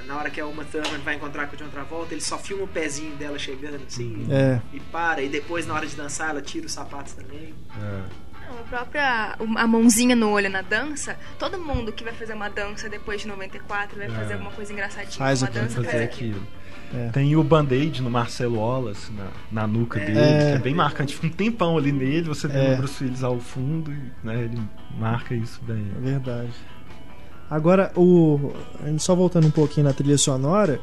a- 0.00 0.02
na 0.06 0.16
hora 0.16 0.30
que 0.30 0.40
a 0.40 0.46
Uma 0.46 0.64
Thurman 0.64 0.98
vai 1.04 1.14
encontrar 1.14 1.46
com 1.46 1.54
o 1.54 1.58
John 1.58 1.68
Travolta, 1.68 2.14
ele 2.14 2.20
só 2.20 2.38
filma 2.38 2.64
o 2.64 2.68
pezinho 2.68 3.14
dela 3.16 3.38
chegando, 3.38 3.80
assim, 3.86 4.26
É. 4.30 4.60
e 4.72 4.80
para, 4.80 5.22
e 5.22 5.28
depois 5.28 5.66
na 5.66 5.74
hora 5.74 5.86
de 5.86 5.94
dançar 5.96 6.30
ela 6.30 6.42
tira 6.42 6.66
os 6.66 6.72
sapatos 6.72 7.12
também. 7.14 7.54
É. 7.80 8.02
Não, 8.48 8.60
a 8.60 8.62
própria 8.62 9.36
a 9.56 9.66
mãozinha 9.66 10.16
no 10.16 10.30
olho 10.30 10.48
na 10.48 10.62
dança, 10.62 11.18
todo 11.38 11.58
mundo 11.58 11.92
que 11.92 12.02
vai 12.02 12.14
fazer 12.14 12.32
uma 12.32 12.48
dança 12.48 12.88
depois 12.88 13.20
de 13.20 13.28
94 13.28 13.98
vai 13.98 14.08
fazer 14.08 14.30
É. 14.30 14.34
alguma 14.34 14.52
coisa 14.52 14.72
engraçadinha. 14.72 15.12
Faz 15.18 15.42
uma 15.42 15.50
dança 15.50 15.76
fazer 15.76 15.88
faz 15.90 16.02
aquilo. 16.02 16.42
É. 16.94 17.10
Tem 17.10 17.36
o 17.36 17.44
band-aid 17.44 18.00
no 18.00 18.08
Marcelo 18.08 18.56
Wallace, 18.60 19.12
na, 19.12 19.26
na 19.52 19.66
nuca 19.66 20.00
dele, 20.00 20.18
É. 20.18 20.38
que 20.52 20.56
é 20.56 20.58
bem 20.58 20.74
marcante. 20.74 21.14
Fica 21.14 21.26
um 21.26 21.30
tempão 21.30 21.76
ali 21.76 21.92
nele, 21.92 22.22
você 22.26 22.48
vê 22.48 22.58
É. 22.58 22.72
o 22.72 22.76
Bruce 22.78 23.04
Willis 23.04 23.22
ao 23.22 23.38
fundo 23.38 23.92
e 23.92 24.10
né, 24.26 24.44
ele 24.44 24.58
marca 24.98 25.34
isso 25.34 25.60
bem. 25.64 25.86
É 25.98 26.00
verdade. 26.00 26.52
Agora, 27.50 27.90
o. 27.96 28.52
Só 28.98 29.14
voltando 29.14 29.46
um 29.46 29.50
pouquinho 29.50 29.86
na 29.86 29.92
trilha 29.92 30.18
sonora, 30.18 30.80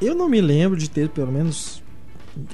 eu 0.00 0.14
não 0.14 0.28
me 0.28 0.40
lembro 0.40 0.76
de 0.78 0.88
ter, 0.88 1.08
pelo 1.10 1.30
menos. 1.32 1.82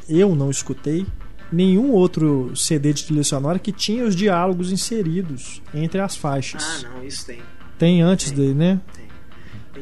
Eu 0.09 0.34
não 0.34 0.51
escutei 0.51 1.06
nenhum 1.52 1.90
outro 1.90 2.52
CD 2.56 2.93
de 2.93 3.05
trilha 3.05 3.24
sonora 3.24 3.59
que 3.59 3.72
tinha 3.72 4.05
os 4.05 4.14
diálogos 4.16 4.72
inseridos 4.72 5.60
entre 5.74 6.01
as 6.01 6.16
Ah, 6.16 6.18
faixas. 6.20 6.86
não, 6.94 7.05
isso 7.05 7.26
tem. 7.26 7.40
Tem 7.78 8.01
antes 8.02 8.30
Tem. 8.30 8.39
dele, 8.39 8.55
né? 8.55 8.80
tem. 8.94 9.02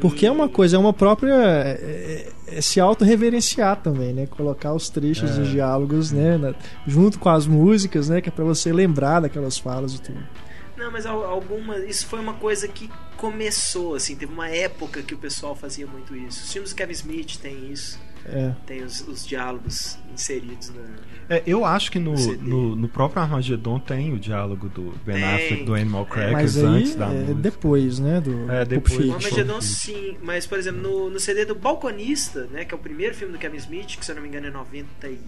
Porque 0.01 0.25
é 0.25 0.31
uma 0.31 0.49
coisa, 0.49 0.77
é 0.77 0.79
uma 0.79 0.93
própria. 0.93 1.35
É, 1.35 2.33
é- 2.49 2.57
é 2.57 2.61
se 2.61 2.81
auto-reverenciar 2.81 3.77
também, 3.77 4.13
né? 4.15 4.27
Colocar 4.27 4.73
os 4.73 4.89
trechos 4.89 5.31
É. 5.31 5.35
dos 5.41 5.49
diálogos, 5.49 6.11
né? 6.13 6.37
na- 6.39 6.55
junto 6.87 7.19
com 7.19 7.29
as 7.29 7.47
músicas, 7.47 8.09
né? 8.09 8.21
Que 8.21 8.29
é 8.29 8.33
pra 8.33 8.45
você 8.45 8.73
lembrar 8.73 9.21
daquelas 9.21 9.59
falas 9.59 9.95
e 9.95 10.01
tudo. 10.01 10.19
Não, 10.81 10.91
mas 10.91 11.05
al- 11.07 11.25
alguma. 11.25 11.79
Isso 11.79 12.07
foi 12.07 12.19
uma 12.21 12.35
coisa 12.35 12.67
que 12.67 12.91
começou, 13.17 13.95
assim, 13.95 14.17
teve 14.17 14.33
uma 14.33 14.49
época 14.49 15.03
que 15.03 15.15
o 15.15 15.19
pessoal 15.19 15.55
fazia 15.55 15.87
muito 15.87 16.17
isso. 16.17 16.43
Os 16.45 16.53
filmes 16.53 16.71
do 16.73 16.77
Kevin 16.77 16.93
Smith 16.93 17.37
tem 17.37 17.71
isso, 17.71 18.01
É. 18.25 18.53
tem 18.67 18.83
os, 18.83 19.01
os 19.07 19.27
diálogos 19.27 19.99
inseridos 20.13 20.71
na. 20.71 20.81
É, 21.29 21.43
eu 21.47 21.65
acho 21.65 21.93
que 21.93 21.99
no, 22.01 22.15
no, 22.39 22.75
no 22.75 22.89
próprio 22.89 23.23
Armagedon 23.23 23.79
tem 23.79 24.13
o 24.13 24.19
diálogo 24.19 24.69
do 24.69 24.93
Ben 25.07 25.15
Tem. 25.17 25.25
Affleck 25.25 25.65
do 25.65 25.75
Animal 25.75 26.05
Crackers 26.07 26.33
Mas 26.33 26.57
aí 26.59 26.65
antes 26.65 26.95
da 26.97 27.07
é 27.07 27.11
música. 27.11 27.35
depois, 27.35 27.99
né? 28.01 28.21
Do 28.21 28.51
É, 28.51 28.65
depois. 28.65 28.95
O 28.95 28.97
Fiction. 29.03 29.15
Armageddon 29.15 29.61
sim, 29.61 30.17
mas 30.23 30.45
por 30.47 30.59
exemplo, 30.59 30.81
no, 30.83 31.09
no 31.11 31.21
CD 31.21 31.45
do 31.45 31.55
Balconista, 31.55 32.47
né, 32.51 32.65
que 32.65 32.75
é 32.75 32.77
o 32.77 32.81
primeiro 32.81 33.15
filme 33.15 33.33
do 33.33 33.39
Kevin 33.39 33.59
Smith, 33.59 33.97
que 33.97 34.05
se 34.05 34.11
eu 34.11 34.17
não 34.17 34.23
me 34.23 34.29
engano 34.29 34.47
é 34.49 34.51
91. 34.51 35.19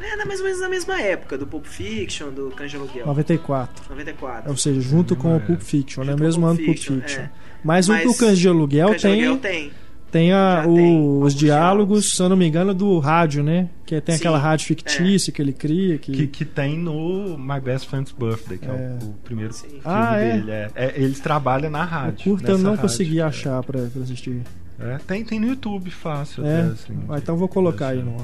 É 0.00 0.16
na 0.16 0.24
mais 0.24 0.40
ou 0.40 0.46
menos 0.46 0.60
na 0.60 0.68
mesma 0.68 1.00
época, 1.00 1.38
do 1.38 1.46
Pulp 1.46 1.64
Fiction, 1.66 2.30
do 2.30 2.50
Cães 2.50 2.74
Aluguel. 2.74 3.06
94. 3.06 3.84
94. 3.88 4.50
Ou 4.50 4.56
seja, 4.56 4.80
junto 4.80 5.14
com 5.16 5.32
o 5.32 5.36
É. 5.36 5.38
Pulp 5.38 5.60
Fiction, 5.60 6.02
né? 6.02 6.10
Junto 6.12 6.18
com 6.18 6.24
Mesmo 6.24 6.46
o 6.46 6.48
ano 6.48 6.56
Pulp 6.56 6.66
Pulp 6.66 6.78
Fiction, 6.78 7.20
é. 7.22 7.30
Mas, 7.62 7.88
o 7.88 7.92
Mas 7.92 8.04
do 8.06 8.14
Cães 8.14 8.38
de 8.38 8.48
Aluguel 8.48 8.94
tem, 8.96 9.12
Aluguel 9.12 9.36
tem. 9.38 9.70
tem, 10.10 10.32
a, 10.32 10.64
o- 10.66 10.74
tem 10.74 11.00
os 11.22 11.34
diálogos, 11.34 11.34
diálogos. 11.34 12.12
se 12.16 12.20
eu 12.22 12.28
não 12.28 12.36
me 12.36 12.46
engano, 12.46 12.74
do 12.74 12.98
rádio, 12.98 13.42
né? 13.42 13.68
Que 13.86 14.00
tem 14.00 14.14
Sim, 14.16 14.20
aquela 14.20 14.38
rádio 14.38 14.66
fictícia 14.66 15.32
que 15.32 15.40
ele 15.40 15.52
cria. 15.52 15.96
Que... 15.96 16.12
Que, 16.12 16.26
que 16.26 16.44
tem 16.44 16.76
no 16.78 17.38
My 17.38 17.60
Best 17.60 17.88
Friend's 17.88 18.12
Birthday, 18.12 18.58
que 18.58 18.66
é, 18.66 18.70
É. 18.70 18.98
o, 19.02 19.06
o 19.10 19.14
primeiro 19.24 19.52
Sim. 19.54 19.68
filme 19.68 19.80
Ah, 19.84 20.16
é? 20.18 20.32
dele. 20.38 20.50
É. 20.50 20.70
É, 20.74 20.92
eles 20.96 21.20
trabalham 21.20 21.70
na 21.70 21.82
O 21.82 21.86
rádio. 21.86 22.24
curta 22.24 22.50
eu 22.50 22.58
não 22.58 22.70
rádio. 22.72 22.82
consegui 22.82 23.20
É. 23.20 23.22
achar 23.22 23.62
pra, 23.62 23.80
pra 23.80 24.02
assistir. 24.02 24.42
É, 24.78 24.98
tem, 25.06 25.24
tem 25.24 25.38
no 25.40 25.46
YouTube 25.46 25.88
fácil 25.90 26.44
É? 26.44 26.60
até, 26.62 26.72
assim. 26.72 26.98
Ah, 27.08 27.16
então 27.18 27.34
eu 27.36 27.38
vou 27.38 27.48
colocar 27.48 27.88
aí 27.88 28.02
no. 28.02 28.16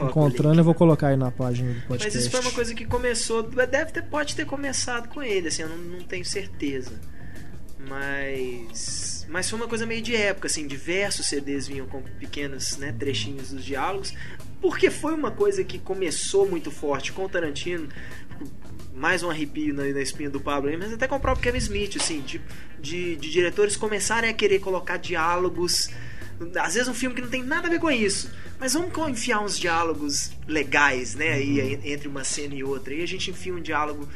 Encontrando, 0.00 0.60
eu 0.60 0.64
vou 0.64 0.74
colocar 0.74 1.08
aí 1.08 1.16
na 1.16 1.30
página 1.30 1.72
do 1.72 1.80
podcast. 1.82 2.04
Mas 2.04 2.14
isso 2.14 2.30
foi 2.30 2.40
uma 2.40 2.52
coisa 2.52 2.74
que 2.74 2.84
começou. 2.84 3.42
Deve 3.42 3.92
ter, 3.92 4.02
pode 4.02 4.36
ter 4.36 4.44
começado 4.44 5.08
com 5.08 5.22
ele, 5.22 5.48
assim, 5.48 5.62
eu 5.62 5.68
não, 5.68 5.78
não 5.78 6.00
tenho 6.00 6.24
certeza. 6.24 6.92
Mas. 7.78 9.26
Mas 9.28 9.48
foi 9.50 9.58
uma 9.58 9.68
coisa 9.68 9.86
meio 9.86 10.02
de 10.02 10.14
época, 10.14 10.46
assim, 10.46 10.66
diversos 10.66 11.26
CDs 11.26 11.66
vinham 11.66 11.86
com 11.86 12.00
pequenos 12.02 12.76
né, 12.76 12.94
trechinhos 12.96 13.50
dos 13.50 13.64
diálogos. 13.64 14.14
Porque 14.60 14.90
foi 14.90 15.14
uma 15.14 15.30
coisa 15.30 15.64
que 15.64 15.78
começou 15.78 16.48
muito 16.48 16.70
forte 16.70 17.12
com 17.12 17.24
o 17.24 17.28
Tarantino. 17.28 17.88
Mais 18.94 19.22
um 19.22 19.30
arrepio 19.30 19.74
na, 19.74 19.84
na 19.84 20.00
espinha 20.00 20.30
do 20.30 20.40
Pablo 20.40 20.70
mas 20.78 20.92
até 20.92 21.06
com 21.06 21.16
o 21.16 21.20
próprio 21.20 21.42
Kevin 21.42 21.58
Smith, 21.58 21.96
assim, 21.96 22.22
de, 22.22 22.40
de, 22.80 23.16
de 23.16 23.30
diretores 23.30 23.76
começarem 23.76 24.30
a 24.30 24.32
querer 24.32 24.58
colocar 24.58 24.96
diálogos. 24.96 25.90
Às 26.60 26.74
vezes 26.74 26.88
um 26.88 26.94
filme 26.94 27.14
que 27.14 27.22
não 27.22 27.28
tem 27.28 27.42
nada 27.42 27.66
a 27.68 27.70
ver 27.70 27.78
com 27.80 27.90
isso. 27.90 28.30
Mas 28.58 28.72
vamos 28.74 28.90
enfiar 29.08 29.40
uns 29.42 29.58
diálogos 29.58 30.30
legais, 30.46 31.14
né? 31.14 31.32
Aí 31.34 31.60
Uhum. 31.60 31.68
en- 31.84 31.92
entre 31.92 32.08
uma 32.08 32.24
cena 32.24 32.54
e 32.54 32.64
outra. 32.64 32.94
E 32.94 33.02
a 33.02 33.06
gente 33.06 33.30
enfia 33.30 33.54
um 33.54 33.60
diálogo 33.60 34.08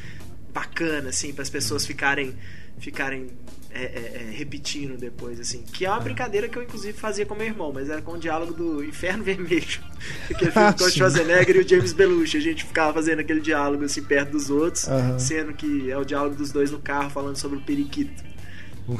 bacana, 0.52 1.10
assim, 1.10 1.32
para 1.32 1.42
as 1.42 1.50
pessoas 1.50 1.86
ficarem 1.86 2.34
ficarem 2.78 3.28
é, 3.72 3.82
é, 3.82 4.22
é, 4.26 4.30
repetindo 4.32 4.96
depois, 4.98 5.38
assim. 5.38 5.62
Que 5.72 5.84
é 5.86 5.90
uma 5.90 6.00
brincadeira 6.00 6.48
que 6.48 6.56
eu, 6.58 6.62
inclusive, 6.64 6.92
fazia 6.98 7.24
com 7.24 7.36
meu 7.36 7.46
irmão, 7.46 7.70
mas 7.72 7.88
era 7.88 8.02
com 8.02 8.12
o 8.14 8.18
diálogo 8.18 8.52
do 8.52 8.82
Inferno 8.82 9.22
Vermelho. 9.24 9.80
Aquele 10.28 10.50
filme 10.50 10.72
com 10.72 10.84
o. 10.84 10.90
Schwarzenegger 10.90 11.54
e 11.56 11.58
o 11.60 11.68
James 11.68 11.92
Belushi. 11.92 12.38
A 12.38 12.40
gente 12.40 12.64
ficava 12.64 12.92
fazendo 12.94 13.20
aquele 13.20 13.40
diálogo, 13.40 13.84
assim, 13.84 14.02
perto 14.02 14.30
dos 14.32 14.50
outros, 14.50 14.88
Aham. 14.88 15.18
sendo 15.20 15.52
que 15.52 15.88
é 15.90 15.96
o 15.96 16.04
diálogo 16.04 16.34
dos 16.34 16.50
dois 16.50 16.70
no 16.72 16.80
carro, 16.80 17.10
falando 17.10 17.36
sobre 17.36 17.58
o 17.58 17.60
periquito. 17.60 18.24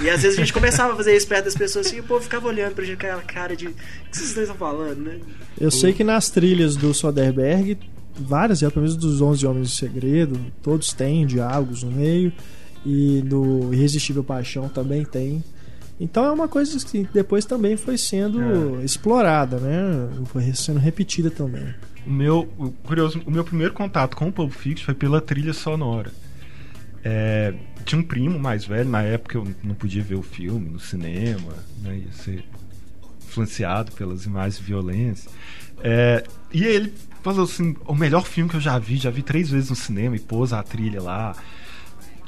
E 0.01 0.11
às 0.11 0.23
vezes 0.23 0.39
a 0.39 0.41
gente 0.41 0.53
começava 0.53 0.93
a 0.93 0.97
fazer 0.97 1.17
isso 1.17 1.27
perto 1.27 1.47
das 1.47 1.55
pessoas 1.55 1.87
assim, 1.87 1.97
e 1.97 2.01
o 2.01 2.05
povo 2.05 2.23
ficava 2.23 2.47
olhando 2.47 2.75
pra 2.75 2.85
gente 2.85 2.99
com 2.99 3.07
aquela 3.07 3.23
cara 3.23 3.57
de. 3.57 3.69
O 3.69 3.75
que 4.11 4.17
vocês 4.17 4.35
dois 4.35 4.49
estão 4.49 4.57
falando, 4.57 4.99
né? 4.99 5.19
Eu 5.61 5.71
sei 5.71 5.93
que 5.93 6.05
nas 6.05 6.31
trilhas 6.31 6.77
do 6.77 6.93
Soderbergh, 6.95 7.79
várias, 8.15 8.63
é, 8.63 8.69
pelo 8.69 8.83
menos 8.83 8.97
dos 8.97 9.21
11 9.21 9.47
Homens 9.47 9.69
do 9.69 9.75
Segredo, 9.75 10.41
todos 10.63 10.93
têm 10.93 11.27
diálogos 11.27 11.83
no 11.83 11.91
meio. 11.91 12.33
E 12.85 13.21
do 13.27 13.75
Irresistível 13.75 14.25
Paixão 14.25 14.69
também 14.69 15.05
tem. 15.05 15.45
Então 16.01 16.25
é 16.25 16.33
uma 16.33 16.49
coisa 16.49 16.79
que 16.85 17.07
depois 17.13 17.45
também 17.45 17.77
foi 17.77 17.99
sendo 17.99 18.83
explorada, 18.83 19.59
né? 19.59 20.09
Foi 20.27 20.43
sendo 20.55 20.79
repetida 20.79 21.31
também. 21.31 21.75
O 22.07 22.11
meu, 22.11 22.49
o, 22.59 22.71
curioso, 22.71 23.21
o 23.27 23.31
meu 23.31 23.45
primeiro 23.45 23.75
contato 23.75 24.17
com 24.17 24.29
o 24.29 24.33
Pulp 24.33 24.51
Fiction 24.51 24.87
foi 24.87 24.95
pela 24.95 25.21
trilha 25.21 25.53
sonora. 25.53 26.11
É, 27.05 27.53
tinha 27.85 28.01
um 28.01 28.05
primo 28.05 28.39
mais 28.39 28.65
velho, 28.65 28.89
na 28.89 29.03
época 29.03 29.39
eu 29.39 29.47
não 29.63 29.75
podia 29.75 30.03
ver 30.03 30.17
o 30.17 30.23
filme 30.23 30.71
no 30.71 30.81
cinema, 30.81 31.55
né, 31.83 31.99
ia 31.99 32.13
ser 32.13 32.45
influenciado 33.27 33.93
pelas 33.93 34.25
imagens 34.25 34.59
de 34.59 34.65
violência. 34.65 35.31
É, 35.83 36.25
e 36.53 36.65
ele 36.65 36.93
falou 37.23 37.45
assim: 37.45 37.77
o 37.87 37.95
melhor 37.95 38.25
filme 38.25 38.51
que 38.51 38.57
eu 38.57 38.61
já 38.61 38.79
vi, 38.79 38.97
já 38.97 39.11
vi 39.11 39.23
três 39.23 39.51
vezes 39.51 39.71
no 39.71 39.77
cinema 39.77 40.17
e 40.17 40.21
pôs 40.21 40.53
a 40.53 40.63
trilha 40.63 41.03
lá. 41.03 41.35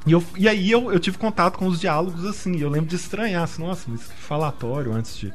E, 0.06 0.12
eu, 0.12 0.24
e 0.36 0.48
aí 0.48 0.70
eu, 0.70 0.92
eu 0.92 0.98
tive 0.98 1.18
contato 1.18 1.58
com 1.58 1.66
os 1.66 1.80
diálogos 1.80 2.24
assim, 2.24 2.58
eu 2.58 2.68
lembro 2.68 2.88
de 2.88 2.96
estranhar, 2.96 3.44
assim, 3.44 3.62
nossa, 3.62 3.84
mas 3.88 4.02
que 4.02 4.14
falatório 4.14 4.92
antes 4.92 5.16
de, 5.16 5.32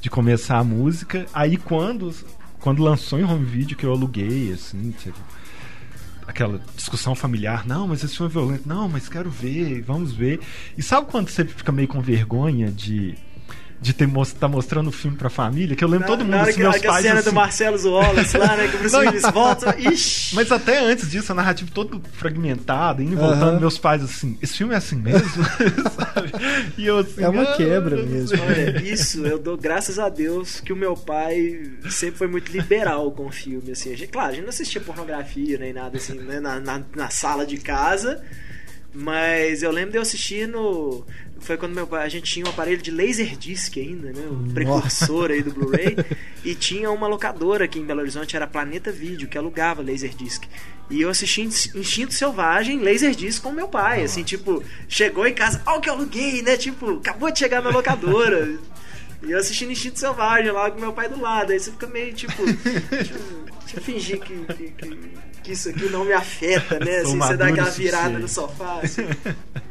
de 0.00 0.10
começar 0.10 0.58
a 0.58 0.64
música. 0.64 1.26
Aí 1.32 1.56
quando, 1.56 2.14
quando 2.60 2.82
lançou 2.82 3.18
em 3.18 3.24
home 3.24 3.44
video 3.44 3.76
que 3.76 3.86
eu 3.86 3.92
aluguei, 3.92 4.52
assim, 4.52 4.90
tipo, 4.90 5.18
aquela 6.30 6.60
discussão 6.76 7.14
familiar, 7.14 7.66
não, 7.66 7.86
mas 7.86 8.02
esse 8.02 8.16
filme 8.16 8.30
é 8.30 8.32
violento, 8.32 8.68
não, 8.68 8.88
mas 8.88 9.08
quero 9.08 9.30
ver, 9.30 9.82
vamos 9.82 10.12
ver. 10.12 10.40
E 10.76 10.82
sabe 10.82 11.10
quando 11.10 11.28
você 11.28 11.44
fica 11.44 11.70
meio 11.70 11.88
com 11.88 12.00
vergonha 12.00 12.70
de 12.70 13.14
de 13.80 13.94
ter 13.94 14.06
mos 14.06 14.30
tá 14.32 14.46
mostrando 14.46 14.88
o 14.88 14.92
filme 14.92 15.16
pra 15.16 15.30
família, 15.30 15.74
que 15.74 15.82
eu 15.82 15.88
lembro 15.88 16.06
todo 16.06 16.20
mundo, 16.20 16.32
Na 16.32 16.40
hora 16.42 16.50
assim, 16.50 16.58
que, 16.58 16.62
meus 16.62 16.76
que 16.76 16.86
a 16.86 16.90
pais 16.90 17.02
cena 17.06 17.20
assim, 17.20 17.30
do 17.30 17.34
Marcelo 17.34 17.90
Wallace 17.90 18.36
lá, 18.36 18.56
né? 18.56 18.68
Que 18.68 18.76
o 18.76 18.78
Bruce 18.80 18.94
Não, 18.94 19.00
Willis 19.00 19.22
volta. 19.32 19.74
Ixi! 19.78 20.34
Mas 20.34 20.52
até 20.52 20.84
antes 20.84 21.10
disso, 21.10 21.32
a 21.32 21.34
narrativa 21.34 21.70
toda 21.72 21.98
fragmentada, 22.12 23.02
indo 23.02 23.14
e 23.14 23.16
voltando, 23.16 23.58
meus 23.58 23.78
pais 23.78 24.02
assim, 24.02 24.36
esse 24.42 24.58
filme 24.58 24.74
é 24.74 24.76
assim 24.76 24.96
mesmo? 24.96 25.44
Sabe? 25.96 26.30
E 26.76 26.86
eu 26.86 26.98
assim, 26.98 27.22
É 27.22 27.28
uma 27.28 27.42
"Ah, 27.42 27.56
quebra 27.56 27.96
meu 27.96 28.06
Deus." 28.06 28.32
mesmo. 28.32 28.46
Olha, 28.46 28.82
isso 28.82 29.26
eu 29.26 29.38
dou 29.38 29.56
graças 29.56 29.98
a 29.98 30.08
Deus 30.10 30.60
que 30.60 30.72
o 30.72 30.76
meu 30.76 30.94
pai 30.94 31.62
sempre 31.88 32.16
foi 32.18 32.26
muito 32.28 32.52
liberal 32.52 33.10
com 33.12 33.26
o 33.26 33.32
filme, 33.32 33.72
assim. 33.72 33.92
A 33.94 33.96
gente, 33.96 34.10
claro, 34.10 34.28
a 34.28 34.32
gente 34.32 34.42
não 34.42 34.50
assistia 34.50 34.80
pornografia 34.82 35.56
nem 35.56 35.72
nada 35.72 35.96
assim, 35.96 36.14
né, 36.18 36.38
na, 36.38 36.60
na, 36.60 36.82
na 36.94 37.08
sala 37.08 37.46
de 37.46 37.56
casa, 37.56 38.22
Mas 38.92 39.62
eu 39.62 39.70
lembro 39.70 39.92
de 39.92 39.98
eu 39.98 40.02
assistir 40.02 40.46
no. 40.48 41.04
Foi 41.40 41.56
quando 41.56 41.74
meu 41.74 41.86
pai, 41.86 42.04
a 42.04 42.08
gente 42.08 42.30
tinha 42.32 42.44
um 42.46 42.50
aparelho 42.50 42.80
de 42.82 42.90
Laserdisc 42.90 43.76
ainda, 43.78 44.12
né? 44.12 44.22
O 44.30 44.52
precursor 44.52 45.30
aí 45.30 45.42
do 45.42 45.52
Blu-ray. 45.52 45.96
e 46.44 46.54
tinha 46.54 46.90
uma 46.90 47.06
locadora 47.08 47.64
aqui 47.64 47.78
em 47.78 47.84
Belo 47.84 48.00
Horizonte, 48.00 48.36
era 48.36 48.46
Planeta 48.46 48.92
Vídeo, 48.92 49.26
que 49.26 49.38
alugava 49.38 49.82
Laserdisc. 49.82 50.44
E 50.90 51.00
eu 51.00 51.08
assisti 51.08 51.40
Instinto 51.42 52.12
Selvagem, 52.12 52.80
Laserdisc 52.80 53.42
com 53.42 53.52
meu 53.52 53.68
pai. 53.68 54.04
Assim, 54.04 54.22
tipo, 54.22 54.62
chegou 54.88 55.26
em 55.26 55.32
casa, 55.34 55.62
ó, 55.66 55.78
o 55.78 55.80
que 55.80 55.88
eu 55.88 55.94
aluguei, 55.94 56.42
né? 56.42 56.56
Tipo, 56.56 56.98
acabou 56.98 57.30
de 57.32 57.38
chegar 57.38 57.62
na 57.62 57.70
locadora. 57.70 58.58
E 59.22 59.30
eu 59.30 59.38
assistindo 59.38 59.72
Instinto 59.72 59.98
Selvagem 59.98 60.50
lá 60.50 60.70
com 60.70 60.78
meu 60.80 60.92
pai 60.92 61.08
do 61.08 61.20
lado. 61.20 61.52
Aí 61.52 61.58
você 61.58 61.70
fica 61.70 61.86
meio 61.86 62.12
tipo. 62.12 62.32
deixa, 62.44 63.14
eu- 63.14 63.44
deixa 63.60 63.76
eu 63.76 63.82
fingir 63.82 64.20
que, 64.20 64.34
que, 64.54 64.70
que, 64.72 64.98
que 65.42 65.52
isso 65.52 65.68
aqui 65.70 65.84
não 65.88 66.04
me 66.04 66.12
afeta, 66.12 66.78
né? 66.78 66.98
Assim, 67.06 67.18
você 67.18 67.36
dá 67.36 67.46
aquela 67.48 67.70
virada 67.70 68.18
no 68.18 68.28
sofá. 68.28 68.80
Assim. 68.82 69.02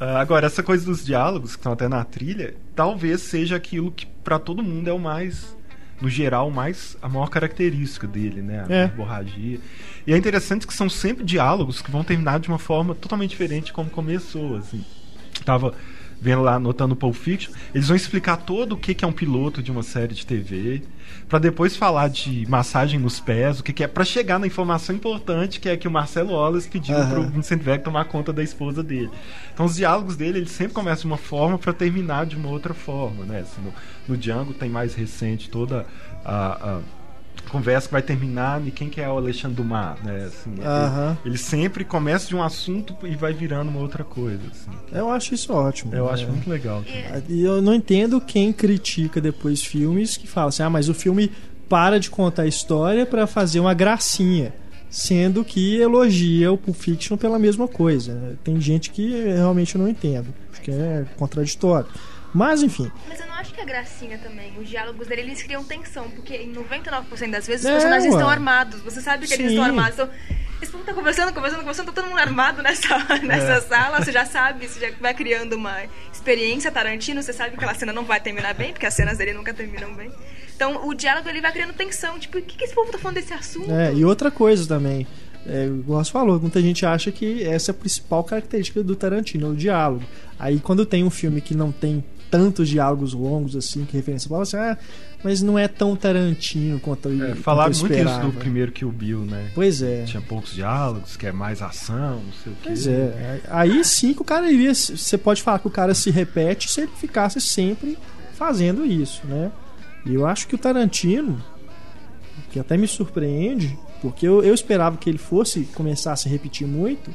Ah, 0.00 0.18
agora, 0.20 0.46
essa 0.46 0.62
coisa 0.62 0.86
dos 0.86 1.04
diálogos 1.04 1.52
que 1.52 1.58
estão 1.60 1.72
até 1.72 1.86
na 1.86 2.02
trilha, 2.04 2.54
talvez 2.74 3.20
seja 3.20 3.54
aquilo 3.56 3.92
que 3.92 4.06
pra 4.24 4.38
todo 4.38 4.62
mundo 4.62 4.88
é 4.88 4.92
o 4.92 4.98
mais, 4.98 5.54
no 6.00 6.08
geral, 6.08 6.48
o 6.48 6.50
mais 6.50 6.96
a 7.02 7.08
maior 7.08 7.28
característica 7.28 8.06
dele, 8.06 8.40
né? 8.40 8.64
A 8.66 8.72
É. 8.72 8.86
borragia. 8.88 9.60
E 10.06 10.12
é 10.14 10.16
interessante 10.16 10.66
que 10.66 10.72
são 10.72 10.88
sempre 10.88 11.22
diálogos 11.22 11.82
que 11.82 11.90
vão 11.90 12.02
terminar 12.02 12.40
de 12.40 12.48
uma 12.48 12.58
forma 12.58 12.94
totalmente 12.94 13.30
diferente 13.30 13.66
de 13.66 13.72
como 13.74 13.90
começou, 13.90 14.56
assim. 14.56 14.82
Tava 15.44 15.74
vendo 16.20 16.42
lá, 16.42 16.56
anotando 16.56 16.94
o 16.94 16.96
Pulp 16.96 17.14
Fiction, 17.14 17.52
eles 17.74 17.88
vão 17.88 17.96
explicar 17.96 18.36
todo 18.36 18.72
o 18.72 18.76
que 18.76 18.94
que 18.94 19.04
é 19.04 19.08
um 19.08 19.12
piloto 19.12 19.62
de 19.62 19.70
uma 19.70 19.82
série 19.82 20.14
de 20.14 20.26
TV, 20.26 20.82
pra 21.28 21.38
depois 21.38 21.76
falar 21.76 22.08
de 22.08 22.46
massagem 22.48 23.00
nos 23.00 23.18
pés, 23.18 23.60
o 23.60 23.64
que 23.64 23.72
que 23.72 23.82
é, 23.82 23.86
Pra 23.86 24.04
chegar 24.04 24.38
na 24.38 24.46
informação 24.46 24.94
importante, 24.94 25.60
que 25.60 25.68
é 25.68 25.76
que 25.76 25.88
o 25.88 25.90
Marcelo 25.90 26.32
Wallace 26.32 26.68
pediu 26.68 26.96
Aham. 26.96 27.10
pro 27.10 27.30
Vincent 27.30 27.62
Vega 27.62 27.82
tomar 27.82 28.04
conta 28.04 28.32
da 28.32 28.42
esposa 28.42 28.82
dele. 28.82 29.10
Então 29.52 29.66
os 29.66 29.76
diálogos 29.76 30.16
dele, 30.16 30.38
eles 30.38 30.50
sempre 30.50 30.74
começam 30.74 31.02
de 31.02 31.06
uma 31.06 31.16
forma 31.16 31.58
pra 31.58 31.72
terminar 31.72 32.26
de 32.26 32.36
uma 32.36 32.48
outra 32.48 32.74
forma, 32.74 33.24
né? 33.24 33.40
Assim, 33.40 33.60
no, 33.62 33.72
no 34.08 34.16
Django 34.16 34.52
tem 34.52 34.68
mais 34.68 34.94
recente 34.94 35.48
toda 35.48 35.86
a, 36.24 36.76
a 36.76 36.80
conversa 37.50 37.88
que 37.88 37.92
vai 37.92 38.02
terminar 38.02 38.60
em 38.66 38.70
quem 38.70 38.88
que 38.88 39.00
é 39.00 39.08
o 39.08 39.16
Alexandre 39.16 39.56
Dumas, 39.56 40.00
né? 40.02 40.24
Assim, 40.26 40.52
ele- 40.52 40.64
Aham. 40.66 41.18
ele, 41.24 41.38
sempre 41.38 41.84
começa 41.84 42.28
de 42.28 42.34
um 42.36 42.42
assunto 42.42 42.94
e 43.04 43.14
vai 43.16 43.32
virando 43.32 43.68
uma 43.70 43.80
outra 43.80 44.04
coisa. 44.04 44.40
assim. 44.50 44.70
Eu 44.92 45.10
acho 45.10 45.34
isso 45.34 45.52
ótimo. 45.52 45.94
Eu 45.94 46.08
É. 46.08 46.12
acho 46.12 46.26
muito 46.28 46.48
legal. 46.48 46.82
E 47.28 47.42
eu 47.42 47.60
não 47.60 47.74
entendo 47.74 48.20
quem 48.20 48.52
critica 48.52 49.20
depois 49.20 49.62
filmes 49.62 50.16
que 50.16 50.26
fala 50.26 50.48
assim: 50.48 50.62
ah, 50.62 50.70
mas 50.70 50.88
o 50.88 50.94
filme 50.94 51.30
para 51.68 52.00
de 52.00 52.10
contar 52.10 52.42
a 52.42 52.46
história 52.46 53.04
pra 53.06 53.26
fazer 53.26 53.60
uma 53.60 53.74
gracinha. 53.74 54.52
Sendo 54.92 55.44
que 55.44 55.76
elogia 55.76 56.50
o 56.50 56.58
Pulp 56.58 56.76
Fiction 56.76 57.16
pela 57.16 57.38
mesma 57.38 57.68
coisa. 57.68 58.12
né? 58.12 58.32
Tem 58.42 58.60
gente 58.60 58.90
que 58.90 59.08
realmente 59.22 59.78
não 59.78 59.88
entendo. 59.88 60.26
Acho 60.52 60.60
que 60.62 60.70
é 60.72 61.04
contraditório. 61.16 61.86
Mas 62.32 62.62
enfim. 62.62 62.90
Mas 63.08 63.18
eu 63.20 63.26
não 63.26 63.34
acho 63.34 63.52
que 63.52 63.60
é 63.60 63.64
gracinha 63.64 64.18
também. 64.18 64.52
Os 64.58 64.68
diálogos 64.68 65.06
dele, 65.06 65.22
eles 65.22 65.42
criam 65.42 65.64
tensão, 65.64 66.08
porque 66.10 66.34
em 66.36 66.52
99% 66.52 67.30
das 67.30 67.46
vezes 67.46 67.64
É, 67.66 67.68
os 67.70 67.74
personagens 67.74 68.10
ué. 68.12 68.18
estão 68.18 68.28
armados. 68.28 68.80
Você 68.82 69.00
sabe 69.00 69.26
que 69.26 69.34
eles 69.34 69.46
Sim. 69.46 69.52
estão 69.54 69.64
armados. 69.64 69.94
Então, 69.94 70.08
esse 70.62 70.70
povo 70.70 70.84
tá 70.84 70.92
conversando, 70.94 71.32
conversando, 71.32 71.60
conversando, 71.60 71.86
tá 71.86 71.92
todo 71.92 72.08
mundo 72.08 72.18
armado 72.18 72.62
nessa, 72.62 72.98
nessa 73.24 73.52
É. 73.54 73.60
sala. 73.60 74.02
Você 74.04 74.12
já 74.12 74.24
sabe, 74.24 74.68
você 74.68 74.78
já 74.78 74.94
vai 75.00 75.12
criando 75.14 75.54
uma 75.54 75.76
experiência 76.12 76.70
Tarantino. 76.70 77.22
Você 77.22 77.32
sabe 77.32 77.50
que 77.50 77.56
aquela 77.56 77.74
cena 77.74 77.92
não 77.92 78.04
vai 78.04 78.20
terminar 78.20 78.54
bem, 78.54 78.72
porque 78.72 78.86
as 78.86 78.94
cenas 78.94 79.18
dele 79.18 79.32
nunca 79.32 79.52
terminam 79.52 79.92
bem. 79.94 80.10
Então, 80.54 80.86
o 80.86 80.94
diálogo 80.94 81.28
ele 81.28 81.40
vai 81.40 81.50
criando 81.52 81.72
tensão. 81.72 82.18
Tipo, 82.18 82.38
o 82.38 82.42
que, 82.42 82.56
que 82.58 82.64
esse 82.64 82.74
povo 82.74 82.92
tá 82.92 82.98
falando 82.98 83.16
desse 83.16 83.32
assunto? 83.32 83.72
É, 83.72 83.92
e 83.94 84.04
outra 84.04 84.30
coisa 84.30 84.68
também. 84.68 85.06
É, 85.46 85.64
igual 85.64 86.04
você 86.04 86.10
falou, 86.12 86.38
muita 86.38 86.60
gente 86.60 86.84
acha 86.84 87.10
que 87.10 87.42
essa 87.42 87.70
é 87.70 87.72
a 87.72 87.74
principal 87.74 88.22
característica 88.22 88.82
do 88.82 88.94
Tarantino, 88.94 89.50
o 89.52 89.56
diálogo. 89.56 90.04
Aí 90.38 90.60
quando 90.60 90.84
tem 90.84 91.02
um 91.02 91.08
filme 91.08 91.40
que 91.40 91.54
não 91.54 91.72
tem 91.72 92.04
tantos 92.30 92.68
diálogos 92.68 93.12
longos 93.12 93.56
assim, 93.56 93.84
que 93.84 93.96
referência, 93.96 94.28
fala 94.28 94.42
assim, 94.42 94.56
ah, 94.56 94.78
mas 95.22 95.42
não 95.42 95.58
é 95.58 95.68
tão 95.68 95.96
Tarantino 95.96 96.78
quanto 96.80 97.08
eu, 97.08 97.24
É, 97.24 97.34
quanto 97.34 97.72
eu 97.72 97.88
muito 97.88 97.94
isso 97.94 98.20
do 98.20 98.32
primeiro 98.32 98.72
que 98.72 98.84
o 98.84 98.90
Bill, 98.90 99.20
né? 99.20 99.50
Pois 99.54 99.82
é. 99.82 100.04
Tinha 100.04 100.22
poucos 100.22 100.54
diálogos, 100.54 101.16
que 101.16 101.26
é 101.26 101.32
mais 101.32 101.60
ação, 101.60 102.22
não 102.24 102.32
sei 102.42 102.52
o 102.52 102.56
quê. 102.56 102.62
Pois 102.64 102.86
é. 102.86 103.40
Aí 103.48 103.84
sim 103.84 104.14
que 104.14 104.22
o 104.22 104.24
cara 104.24 104.50
iria. 104.50 104.74
Você 104.74 105.18
pode 105.18 105.42
falar 105.42 105.58
que 105.58 105.66
o 105.66 105.70
cara 105.70 105.94
se 105.94 106.10
repete 106.10 106.70
se 106.70 106.82
ele 106.82 106.92
ficasse 106.96 107.40
sempre 107.40 107.98
fazendo 108.34 108.86
isso, 108.86 109.26
né? 109.26 109.50
E 110.06 110.14
eu 110.14 110.26
acho 110.26 110.46
que 110.48 110.54
o 110.54 110.58
Tarantino, 110.58 111.42
que 112.50 112.58
até 112.58 112.76
me 112.76 112.86
surpreende, 112.86 113.78
porque 114.00 114.26
eu, 114.26 114.42
eu 114.42 114.54
esperava 114.54 114.96
que 114.96 115.10
ele 115.10 115.18
fosse 115.18 115.64
começar 115.74 116.12
a 116.12 116.16
se 116.16 116.28
repetir 116.28 116.66
muito, 116.66 117.10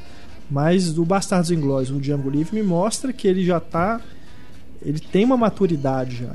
mas 0.50 0.98
o 0.98 1.04
Bastardos 1.04 1.50
Inglórios, 1.50 1.90
o 1.90 2.00
Django 2.00 2.30
Livre, 2.30 2.54
me 2.56 2.64
mostra 2.64 3.12
que 3.12 3.28
ele 3.28 3.44
já 3.44 3.60
tá. 3.60 4.00
Ele 4.86 5.00
tem 5.00 5.26
uma 5.26 5.36
maturidade 5.36 6.18
já. 6.18 6.30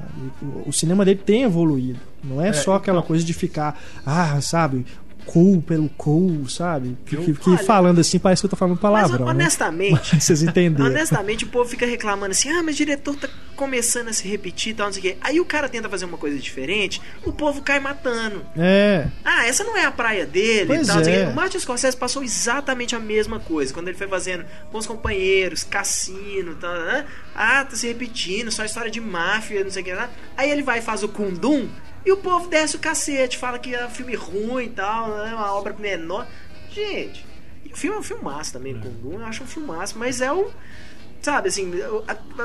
O- 0.67 0.73
cinema 0.73 1.05
dele 1.05 1.21
tem 1.25 1.43
evoluído. 1.45 2.01
Não 2.25 2.43
é, 2.45 2.53
só 2.53 2.75
aquela 2.75 3.03
coisa 3.03 3.25
de 3.25 3.33
ficar, 3.33 3.81
ah, 4.05 4.41
sabe, 4.43 4.85
cool 5.27 5.63
pelo 5.63 5.89
cool, 5.91 6.49
sabe? 6.49 6.97
Que, 7.07 7.17
que- 7.17 7.35
que 7.35 7.51
Olha- 7.51 7.59
falando 7.65 8.01
assim 8.01 8.19
parece 8.19 8.43
que 8.43 8.47
eu 8.47 8.51
tô 8.51 8.57
falando 8.57 8.75
Mas 8.75 8.81
palavrão. 8.83 9.27
né? 9.27 9.33
honestamente, 9.33 10.17
Vocês 10.21 10.43
entenderam. 10.43 10.87
honestamente, 10.91 11.45
o 11.45 11.49
povo 11.49 11.71
fica 11.71 11.87
reclamando 11.87 12.33
assim: 12.33 12.49
ah, 12.51 12.63
mas 12.63 12.75
o 12.75 12.79
diretor 12.79 13.15
tá 13.17 13.29
começando 13.55 14.09
a 14.09 14.13
se 14.15 14.27
repetir 14.27 14.73
e 14.73 14.75
tal, 14.75 14.87
não 14.87 14.93
sei 14.95 15.01
o 15.01 15.03
quê. 15.05 15.17
Aí 15.21 15.39
o 15.39 15.45
cara 15.45 15.69
tenta 15.69 15.87
fazer 15.89 16.07
uma 16.07 16.17
coisa 16.17 16.39
diferente, 16.39 17.01
o 17.25 17.33
povo 17.33 17.61
cai 17.61 17.79
matando. 17.79 18.43
É, 18.57 19.07
Ah, 19.25 19.47
essa 19.47 19.63
não 19.63 19.77
é 19.77 19.85
a 19.85 19.91
praia 19.93 20.25
dele 20.27 20.67
Pois 20.67 20.83
e 20.83 20.87
tal. 20.87 20.97
não 20.97 21.05
sei 21.05 21.15
o 21.15 21.17
é. 21.17 21.25
quê. 21.27 21.31
O 21.31 21.35
Martin 21.37 21.59
Scorsese 21.59 21.97
passou 21.97 22.23
exatamente 22.25 22.97
a 22.97 22.99
mesma 23.01 23.39
coisa. 23.39 23.73
Quando 23.73 23.89
ele 23.89 23.99
foi 23.99 24.09
fazendo 24.09 24.45
Bons 24.73 24.87
Companheiros, 24.87 25.63
Cassino, 25.63 26.55
tal, 26.57 26.73
né? 26.73 27.05
Ah, 27.43 27.65
tá 27.65 27.75
se 27.75 27.87
repetindo, 27.87 28.51
só 28.51 28.67
história 28.67 28.91
de 28.91 29.01
máfia, 29.01 29.65
não 29.65 29.71
sei 29.71 29.81
o 29.81 29.85
que 29.87 29.95
lá. 29.95 30.11
Aí 30.37 30.51
ele 30.51 30.63
vai 30.63 30.81
e 30.81 30.83
faz 30.83 31.03
o 31.03 31.09
Kundum 31.09 31.71
e 32.05 32.13
o 32.13 32.19
povo 32.19 32.49
desce 32.49 32.77
o 32.77 32.79
cacete, 32.79 33.39
fala 33.39 33.59
que 33.59 33.75
é 33.75 33.87
um 33.87 33.89
filme 33.89 34.15
ruim 34.15 34.65
e 34.65 34.69
tal, 34.69 35.09
né? 35.09 35.35
Uma 35.35 35.51
obra 35.55 35.73
menor. 35.73 36.29
Gente, 36.71 37.25
o 37.73 37.75
filme 37.75 37.97
é 37.97 37.99
um 37.99 38.03
filmaço 38.03 38.53
também, 38.53 38.75
o 38.75 38.81
Kundum, 38.81 39.21
eu 39.21 39.25
acho 39.25 39.43
um 39.43 39.47
filmaço, 39.47 39.99
mas 39.99 40.21
é 40.21 40.31
o. 40.31 40.51
Sabe, 41.23 41.49
assim, 41.49 41.73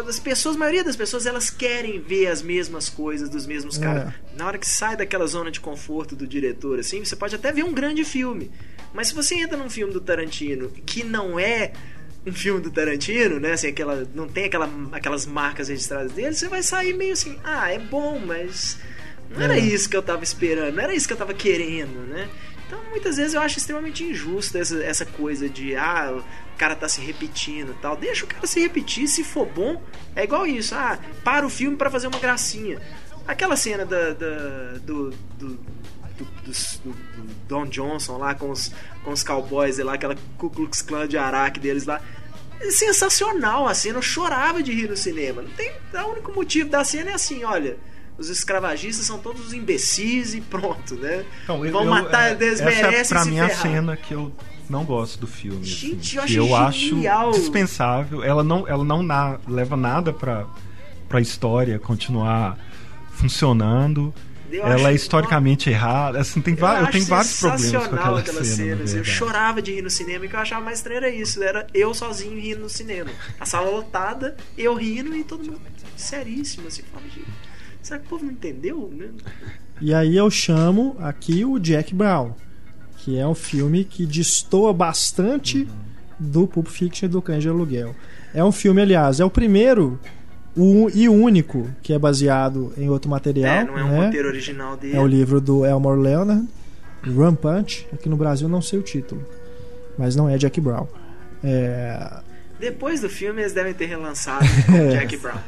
as 0.07 0.17
pessoas, 0.17 0.55
a 0.55 0.59
maioria 0.59 0.83
das 0.83 0.95
pessoas, 0.95 1.25
elas 1.25 1.49
querem 1.49 1.99
ver 1.99 2.27
as 2.27 2.41
mesmas 2.41 2.87
coisas 2.87 3.27
dos 3.29 3.45
mesmos 3.45 3.77
caras. 3.77 4.13
Na 4.37 4.47
hora 4.47 4.57
que 4.57 4.67
sai 4.67 4.95
daquela 4.95 5.27
zona 5.27 5.51
de 5.51 5.59
conforto 5.59 6.15
do 6.15 6.25
diretor, 6.25 6.79
assim, 6.79 7.03
você 7.03 7.17
pode 7.17 7.35
até 7.35 7.51
ver 7.51 7.63
um 7.63 7.73
grande 7.73 8.05
filme. 8.05 8.49
Mas 8.93 9.09
se 9.09 9.13
você 9.13 9.35
entra 9.35 9.57
num 9.57 9.69
filme 9.69 9.91
do 9.91 9.99
Tarantino 9.99 10.69
que 10.69 11.03
não 11.03 11.37
é 11.37 11.73
um 12.25 12.33
filme 12.33 12.59
do 12.61 12.71
Tarantino, 12.71 13.39
né? 13.39 13.53
Assim, 13.53 13.67
aquela, 13.67 14.07
não 14.15 14.27
tem 14.27 14.45
aquela, 14.45 14.69
aquelas 14.91 15.25
marcas 15.25 15.67
registradas 15.69 16.11
dele, 16.11 16.33
você 16.33 16.47
vai 16.47 16.63
sair 16.63 16.93
meio 16.93 17.13
assim, 17.13 17.37
ah, 17.43 17.71
é 17.71 17.77
bom, 17.79 18.19
mas 18.25 18.77
não 19.29 19.41
era 19.41 19.55
É. 19.57 19.59
isso 19.59 19.89
que 19.89 19.95
eu 19.95 20.01
tava 20.03 20.23
esperando, 20.23 20.73
não 20.75 20.83
era 20.83 20.93
isso 20.93 21.07
que 21.07 21.13
eu 21.13 21.17
tava 21.17 21.33
querendo, 21.33 22.07
né? 22.07 22.27
Então, 22.67 22.79
muitas 22.89 23.17
vezes 23.17 23.35
eu 23.35 23.41
acho 23.41 23.59
extremamente 23.59 24.03
injusto 24.03 24.57
essa, 24.57 24.83
essa 24.83 25.05
coisa 25.05 25.47
de, 25.47 25.75
ah, 25.75 26.19
o 26.53 26.57
cara 26.57 26.75
tá 26.75 26.89
se 26.89 26.99
repetindo 26.99 27.73
e 27.73 27.75
tal. 27.81 27.95
Deixa 27.95 28.25
o 28.25 28.27
cara 28.27 28.47
se 28.47 28.59
repetir, 28.59 29.07
se 29.07 29.23
for 29.23 29.45
bom, 29.45 29.79
é 30.15 30.23
igual 30.23 30.47
isso, 30.47 30.73
ah, 30.73 30.97
para 31.23 31.45
o 31.45 31.49
filme 31.49 31.77
pra 31.77 31.91
fazer 31.91 32.07
uma 32.07 32.17
gracinha. 32.17 32.81
Aquela 33.27 33.55
cena 33.55 33.85
da, 33.85 34.13
da- 34.13 34.77
do, 34.83 35.11
do, 35.37 35.59
do, 36.17 36.23
do- 36.23 36.89
do 36.91 37.33
Don 37.47 37.65
Johnson 37.65 38.17
lá 38.17 38.33
com 38.35 38.49
os, 38.51 38.71
com 39.03 39.11
os 39.11 39.23
cowboys 39.23 39.77
lá, 39.79 39.93
aquela 39.93 40.15
Ku 40.37 40.49
Klux 40.49 40.81
Klan 40.81 41.07
de 41.07 41.17
Araque 41.17 41.59
deles 41.59 41.85
lá. 41.85 42.01
É 42.59 42.71
sensacional 42.71 43.67
a 43.67 43.73
cena, 43.73 43.97
eu 43.97 44.01
chorava 44.01 44.63
de 44.63 44.71
rir 44.73 44.89
no 44.89 44.95
cinema. 44.95 45.41
Não 45.41 45.49
tem, 45.51 45.71
o 45.93 46.11
único 46.11 46.31
motivo 46.33 46.69
da 46.69 46.83
cena 46.83 47.11
é 47.11 47.13
assim, 47.13 47.43
olha, 47.43 47.77
os 48.17 48.29
escravagistas 48.29 49.05
são 49.05 49.19
todos 49.19 49.51
imbecis 49.53 50.33
e 50.33 50.39
pronto, 50.41 50.95
né? 50.95 51.25
Então, 51.43 51.65
eu- 51.65 51.71
Vão 51.73 51.83
eu- 51.83 51.89
matar, 51.89 52.29
é, 52.29 52.31
eles 52.31 52.61
essa 52.61 52.65
merecem 52.65 52.99
é 52.99 53.03
pra 53.05 53.23
se 53.23 53.29
mim 53.29 53.39
a 53.39 53.47
ferrar. 53.49 53.61
cena 53.61 53.97
que 53.97 54.13
eu 54.13 54.31
não 54.69 54.85
gosto 54.85 55.19
do 55.19 55.27
filme. 55.27 55.65
Gente, 55.65 56.17
assim, 56.17 56.35
eu 56.37 56.47
eu 56.47 56.55
acho 56.55 57.31
dispensável. 57.33 58.23
Ela 58.23 58.41
não, 58.43 58.65
ela 58.67 58.83
não 58.85 59.03
na- 59.03 59.37
leva 59.47 59.75
nada 59.75 60.13
pra, 60.13 60.47
pra 61.09 61.19
história 61.19 61.77
continuar 61.77 62.57
funcionando. 63.11 64.13
Eu 64.51 64.65
ela 64.65 64.89
é 64.89 64.93
historicamente 64.93 65.69
errada. 65.69 66.19
Assim, 66.19 66.41
tem 66.41 66.55
eu, 66.57 66.65
acho 66.65 66.91
tenho 66.91 67.05
vários 67.05 67.39
problemas 67.39 67.87
com 67.87 67.95
aquela, 67.95 68.19
aquela 68.19 68.43
cena. 68.43 68.55
cena. 68.55 68.75
na 68.75 68.83
assim, 68.83 68.97
eu 68.97 69.03
chorava 69.03 69.61
de 69.61 69.73
rir 69.73 69.81
no 69.81 69.89
cinema 69.89 70.25
e 70.25 70.27
o 70.27 70.29
que 70.29 70.35
eu 70.35 70.39
achava 70.39 70.63
mais 70.63 70.79
estranho 70.79 70.97
era 70.97 71.09
isso. 71.09 71.43
Era 71.43 71.67
eu 71.73 71.93
sozinho 71.93 72.39
rindo 72.39 72.61
no 72.61 72.69
cinema. 72.69 73.09
A 73.39 73.45
sala 73.45 73.69
lotada, 73.69 74.35
eu 74.57 74.75
rindo 74.75 75.15
e 75.15 75.23
todo 75.23 75.43
mundo 75.43 75.59
seríssimo, 75.95 76.67
assim, 76.67 76.83
gente, 77.13 77.25
será 77.81 77.99
que 77.99 78.05
o 78.05 78.09
povo 78.09 78.25
não 78.25 78.31
entendeu? 78.31 78.91
né? 78.93 79.09
E 79.81 79.93
aí 79.93 80.15
eu 80.15 80.29
chamo 80.29 80.95
aqui 80.99 81.45
o 81.45 81.59
Jack 81.59 81.93
Brown, 81.93 82.33
que 82.97 83.17
é 83.17 83.27
um 83.27 83.35
filme 83.35 83.83
que 83.83 84.05
destoa 84.05 84.73
bastante 84.73 85.67
do 86.19 86.47
Pulp 86.47 86.67
Fiction 86.67 87.07
e 87.07 87.09
do 87.09 87.21
Cães 87.21 87.41
de 87.41 87.49
Aluguel. 87.49 87.95
É 88.33 88.43
um 88.43 88.51
filme, 88.51 88.81
aliás, 88.81 89.19
é 89.19 89.25
o 89.25 89.29
primeiro 89.29 89.99
o, 90.55 90.89
e 90.93 91.09
único 91.09 91.69
que 91.81 91.93
é 91.93 91.99
baseado 91.99 92.73
em 92.77 92.89
outro 92.89 93.09
material. 93.09 93.55
É, 93.55 93.63
não 93.65 93.77
é 93.77 93.83
um 93.83 93.89
né? 93.89 94.05
roteiro 94.05 94.27
original 94.27 94.77
dele. 94.77 94.95
É 94.95 94.99
o 95.01 95.07
livro 95.07 95.41
do 95.41 95.65
Elmore 95.65 95.99
Leonard, 95.99 96.45
Rampant. 97.03 97.83
Aqui 97.93 98.07
no 98.07 98.15
Brasil 98.15 98.47
não 98.47 98.61
sei 98.61 98.79
o 98.79 98.81
título, 98.81 99.25
mas 99.97 100.15
não 100.15 100.29
é 100.29 100.37
Jack 100.37 100.59
Brown. 100.61 100.87
É, 101.43 102.19
Depois 102.59 103.01
do 103.01 103.09
filme, 103.09 103.41
eles 103.41 103.53
devem 103.53 103.73
ter 103.73 103.85
relançado 103.85 104.45
com 104.65 104.73
É. 104.75 104.89
Jack 104.99 105.17
Brown. 105.17 105.39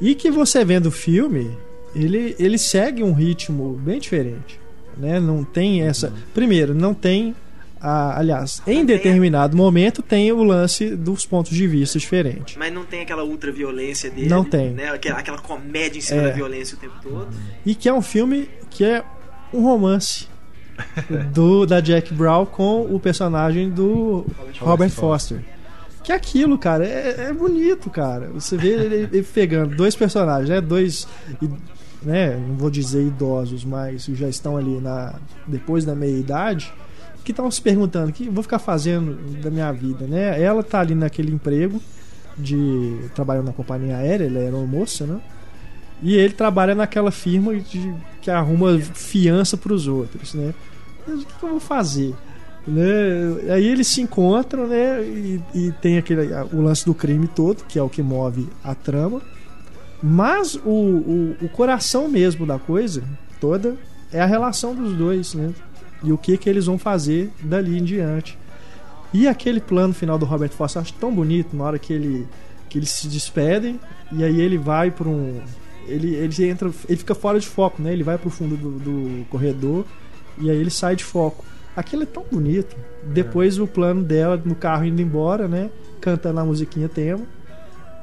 E 0.00 0.14
que 0.14 0.30
você 0.30 0.64
vendo 0.64 0.86
o 0.86 0.90
filme, 0.90 1.56
ele, 1.94 2.34
ele 2.38 2.58
segue 2.58 3.02
um 3.02 3.12
ritmo 3.12 3.74
bem 3.74 4.00
diferente. 4.00 4.58
Né? 4.96 5.20
Não 5.20 5.44
tem 5.44 5.82
essa. 5.82 6.12
Primeiro, 6.34 6.74
não 6.74 6.92
tem. 6.92 7.34
A- 7.82 8.18
aliás, 8.18 8.62
em 8.66 8.78
Não 8.78 8.86
tem 8.86 8.94
a- 8.94 8.98
determinado 8.98 9.56
momento 9.56 10.02
tem 10.02 10.30
o 10.32 10.42
lance 10.44 10.94
dos 10.94 11.26
pontos 11.26 11.50
de 11.54 11.66
vista 11.66 11.98
diferentes. 11.98 12.56
Mas 12.56 12.72
não 12.72 12.84
tem 12.84 13.00
aquela 13.02 13.24
ultra 13.24 13.50
violência 13.50 14.08
dele. 14.10 14.28
Não 14.28 14.44
tem. 14.44 14.70
Né? 14.70 14.88
Aquela, 14.90 15.18
aquela 15.18 15.38
comédia 15.38 15.98
em 15.98 16.02
cima 16.02 16.22
É. 16.22 16.28
da 16.28 16.32
violência 16.34 16.76
o 16.76 16.80
tempo 16.80 16.94
todo. 17.02 17.28
E 17.66 17.74
que 17.74 17.88
é 17.88 17.92
um 17.92 18.02
filme 18.02 18.48
que 18.70 18.84
é 18.84 19.02
um 19.52 19.62
romance 19.62 20.28
do 21.34 21.66
da 21.66 21.80
Jack 21.80 22.14
Brown 22.14 22.46
com 22.46 22.82
o 22.94 22.98
personagem 23.00 23.68
do 23.70 24.24
Robert 24.60 24.90
Foster. 24.90 25.40
Que 26.02 26.10
é 26.10 26.14
aquilo, 26.16 26.58
cara, 26.58 26.84
é, 26.84 27.26
é 27.28 27.32
bonito, 27.32 27.88
cara. 27.90 28.28
Você 28.34 28.56
vê 28.56 28.70
ele, 28.70 28.94
ele 29.12 29.22
pegando 29.22 29.76
dois 29.76 29.94
personagens, 29.94 30.48
né? 30.48 30.60
Dois, 30.60 31.06
né? 32.02 32.36
Não 32.36 32.56
vou 32.56 32.70
dizer 32.70 33.02
idosos, 33.06 33.64
mas 33.64 34.04
já 34.06 34.28
estão 34.28 34.56
ali 34.56 34.80
na 34.80 35.14
depois 35.46 35.84
da 35.84 35.94
meia 35.94 36.16
idade, 36.18 36.72
que 37.22 37.32
estão 37.32 37.50
se 37.50 37.60
perguntando 37.60 38.10
o 38.10 38.12
que 38.12 38.26
eu 38.26 38.32
vou 38.32 38.42
ficar 38.42 38.58
fazendo 38.58 39.16
da 39.40 39.50
minha 39.50 39.70
vida, 39.72 40.06
né? 40.06 40.40
Ela 40.42 40.62
tá 40.62 40.80
ali 40.80 40.94
naquele 40.94 41.32
emprego 41.32 41.80
de 42.36 42.96
trabalhando 43.14 43.46
na 43.46 43.52
companhia 43.52 43.96
aérea, 43.96 44.24
ele 44.24 44.38
era 44.38 44.56
uma 44.56 44.66
moça, 44.66 45.06
né? 45.06 45.20
E 46.02 46.16
ele 46.16 46.32
trabalha 46.32 46.74
naquela 46.74 47.10
firma 47.10 47.54
de, 47.54 47.94
que 48.20 48.30
arruma 48.30 48.78
fiança 48.80 49.56
para 49.56 49.72
os 49.72 49.86
outros, 49.86 50.34
né? 50.34 50.52
Mas 51.06 51.22
o 51.22 51.26
que 51.26 51.42
eu 51.42 51.50
vou 51.50 51.60
fazer? 51.60 52.14
Né? 52.66 53.52
Aí 53.52 53.66
eles 53.66 53.86
se 53.86 54.00
encontram, 54.00 54.66
né? 54.66 55.02
E, 55.02 55.40
e 55.54 55.72
tem 55.80 55.98
aquele, 55.98 56.32
o 56.52 56.60
lance 56.60 56.84
do 56.84 56.94
crime 56.94 57.28
todo, 57.28 57.64
que 57.64 57.78
é 57.78 57.82
o 57.82 57.88
que 57.88 58.02
move 58.02 58.48
a 58.64 58.74
trama. 58.74 59.22
Mas 60.02 60.56
o, 60.56 60.70
o, 60.70 61.36
o 61.42 61.48
coração 61.48 62.08
mesmo 62.08 62.44
da 62.44 62.58
coisa 62.58 63.04
toda 63.40 63.76
é 64.12 64.20
a 64.20 64.26
relação 64.26 64.74
dos 64.74 64.92
dois, 64.94 65.34
né? 65.34 65.52
E 66.02 66.12
o 66.12 66.18
que 66.18 66.36
que 66.36 66.48
eles 66.48 66.66
vão 66.66 66.78
fazer 66.78 67.30
dali 67.40 67.78
em 67.78 67.84
diante. 67.84 68.38
E 69.12 69.28
aquele 69.28 69.60
plano 69.60 69.92
final 69.92 70.18
do 70.18 70.24
Robert 70.24 70.50
Foster 70.50 70.80
eu 70.80 70.82
acho 70.82 70.94
tão 70.94 71.14
bonito 71.14 71.54
na 71.54 71.64
hora 71.64 71.78
que 71.78 71.92
ele 71.92 72.26
que 72.68 72.78
eles 72.78 72.88
se 72.88 73.06
despedem 73.06 73.78
e 74.10 74.24
aí 74.24 74.40
ele 74.40 74.56
vai 74.56 74.90
para 74.90 75.06
um 75.06 75.42
ele, 75.86 76.14
ele 76.14 76.48
entra 76.48 76.70
ele 76.88 76.96
fica 76.96 77.14
fora 77.14 77.38
de 77.38 77.46
foco, 77.46 77.82
né? 77.82 77.92
Ele 77.92 78.02
vai 78.02 78.16
pro 78.16 78.30
fundo 78.30 78.56
do, 78.56 78.78
do 78.78 79.26
corredor 79.26 79.84
e 80.38 80.50
aí 80.50 80.56
ele 80.56 80.70
sai 80.70 80.96
de 80.96 81.04
foco. 81.04 81.44
Aquilo 81.76 82.02
é 82.02 82.06
tão 82.06 82.24
bonito. 82.30 82.76
Depois 83.04 83.58
o 83.58 83.66
plano 83.66 84.02
dela 84.02 84.40
no 84.42 84.54
carro 84.54 84.84
indo 84.84 85.02
embora, 85.02 85.46
né? 85.46 85.70
Cantando 86.00 86.40
a 86.40 86.44
musiquinha 86.44 86.88
tema 86.88 87.20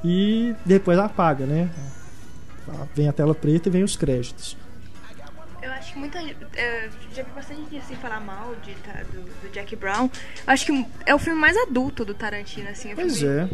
e 0.03 0.55
depois 0.65 0.97
apaga, 0.97 1.45
né? 1.45 1.69
Vem 2.95 3.07
a 3.07 3.13
tela 3.13 3.34
preta 3.34 3.69
e 3.69 3.71
vem 3.71 3.84
os 3.84 3.95
créditos. 3.95 4.55
Eu 5.61 5.72
acho 5.73 5.94
que 5.94 5.99
muita 5.99 6.22
gente. 6.22 6.38
é, 6.56 6.90
já 7.14 7.23
vi 7.23 7.31
bastante 7.31 7.61
gente 7.61 7.77
assim 7.77 7.95
falar 7.95 8.19
mal 8.22 8.56
de, 8.64 8.73
tá, 8.76 9.03
do, 9.11 9.22
do 9.22 9.49
Jack 9.52 9.76
Brown. 9.76 10.06
Eu 10.48 10.53
acho 10.53 10.65
que 10.65 10.86
é 11.06 11.14
o 11.14 11.19
filme 11.19 11.40
mais 11.40 11.56
adulto 11.57 12.06
do 12.06 12.14
Tarantino, 12.14 12.69
assim. 12.69 12.91
é 12.91 12.95
Pois 12.95 13.22
é. 13.23 13.49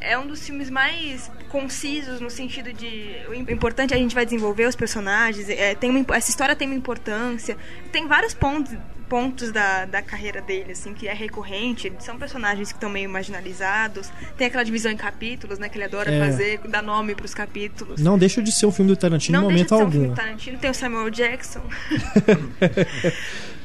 é 0.00 0.18
um 0.18 0.26
dos 0.26 0.44
filmes 0.46 0.70
mais 0.70 1.30
concisos 1.50 2.20
no 2.20 2.30
sentido 2.30 2.72
de 2.72 3.16
o 3.28 3.34
im- 3.34 3.52
importante 3.52 3.92
é 3.92 3.96
a 3.96 4.00
gente 4.00 4.14
vai 4.14 4.24
desenvolver 4.24 4.64
os 4.66 4.76
personagens 4.76 5.48
é, 5.50 5.74
tem 5.74 5.90
uma 5.90 6.16
essa 6.16 6.30
história 6.30 6.56
tem 6.56 6.66
uma 6.68 6.76
importância 6.76 7.56
tem 7.90 8.06
vários 8.06 8.32
pontos 8.32 8.72
pontos 9.12 9.52
da, 9.52 9.84
da 9.84 10.00
carreira 10.00 10.40
dele 10.40 10.72
assim 10.72 10.94
que 10.94 11.06
é 11.06 11.12
recorrente 11.12 11.92
são 11.98 12.16
personagens 12.16 12.68
que 12.72 12.76
estão 12.78 12.88
meio 12.88 13.10
marginalizados 13.10 14.10
tem 14.38 14.46
aquela 14.46 14.64
divisão 14.64 14.90
em 14.90 14.96
capítulos 14.96 15.58
né 15.58 15.68
que 15.68 15.76
ele 15.76 15.84
adora 15.84 16.10
É. 16.10 16.18
fazer 16.18 16.58
dar 16.68 16.82
nome 16.82 17.14
para 17.14 17.26
os 17.26 17.34
capítulos 17.34 18.00
Não 18.00 18.16
deixa 18.16 18.40
de 18.42 18.50
ser 18.50 18.64
um 18.64 18.72
filme 18.72 18.90
do 18.90 18.96
Tarantino 18.96 19.38
não 19.40 19.50
em 19.50 19.54
deixa 19.54 19.64
momento 19.64 19.68
de 19.68 19.68
ser 19.68 19.74
um 19.74 19.78
algum. 19.80 19.92
filme 19.92 20.08
do 20.08 20.14
Tarantino 20.16 20.58
tem 20.58 20.70
o 20.70 20.74
Samuel 20.74 21.10
Jackson 21.10 21.60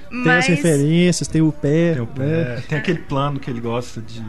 Tem 0.10 0.32
as 0.32 0.48
referências, 0.48 1.28
tem 1.28 1.42
o 1.42 1.52
pé, 1.52 1.94
Tem, 1.94 2.02
o 2.02 2.06
né? 2.06 2.56
pé, 2.56 2.62
tem 2.68 2.78
aquele 2.78 3.00
plano 3.00 3.40
que 3.40 3.50
ele 3.50 3.60
gosta 3.60 4.02
de, 4.02 4.22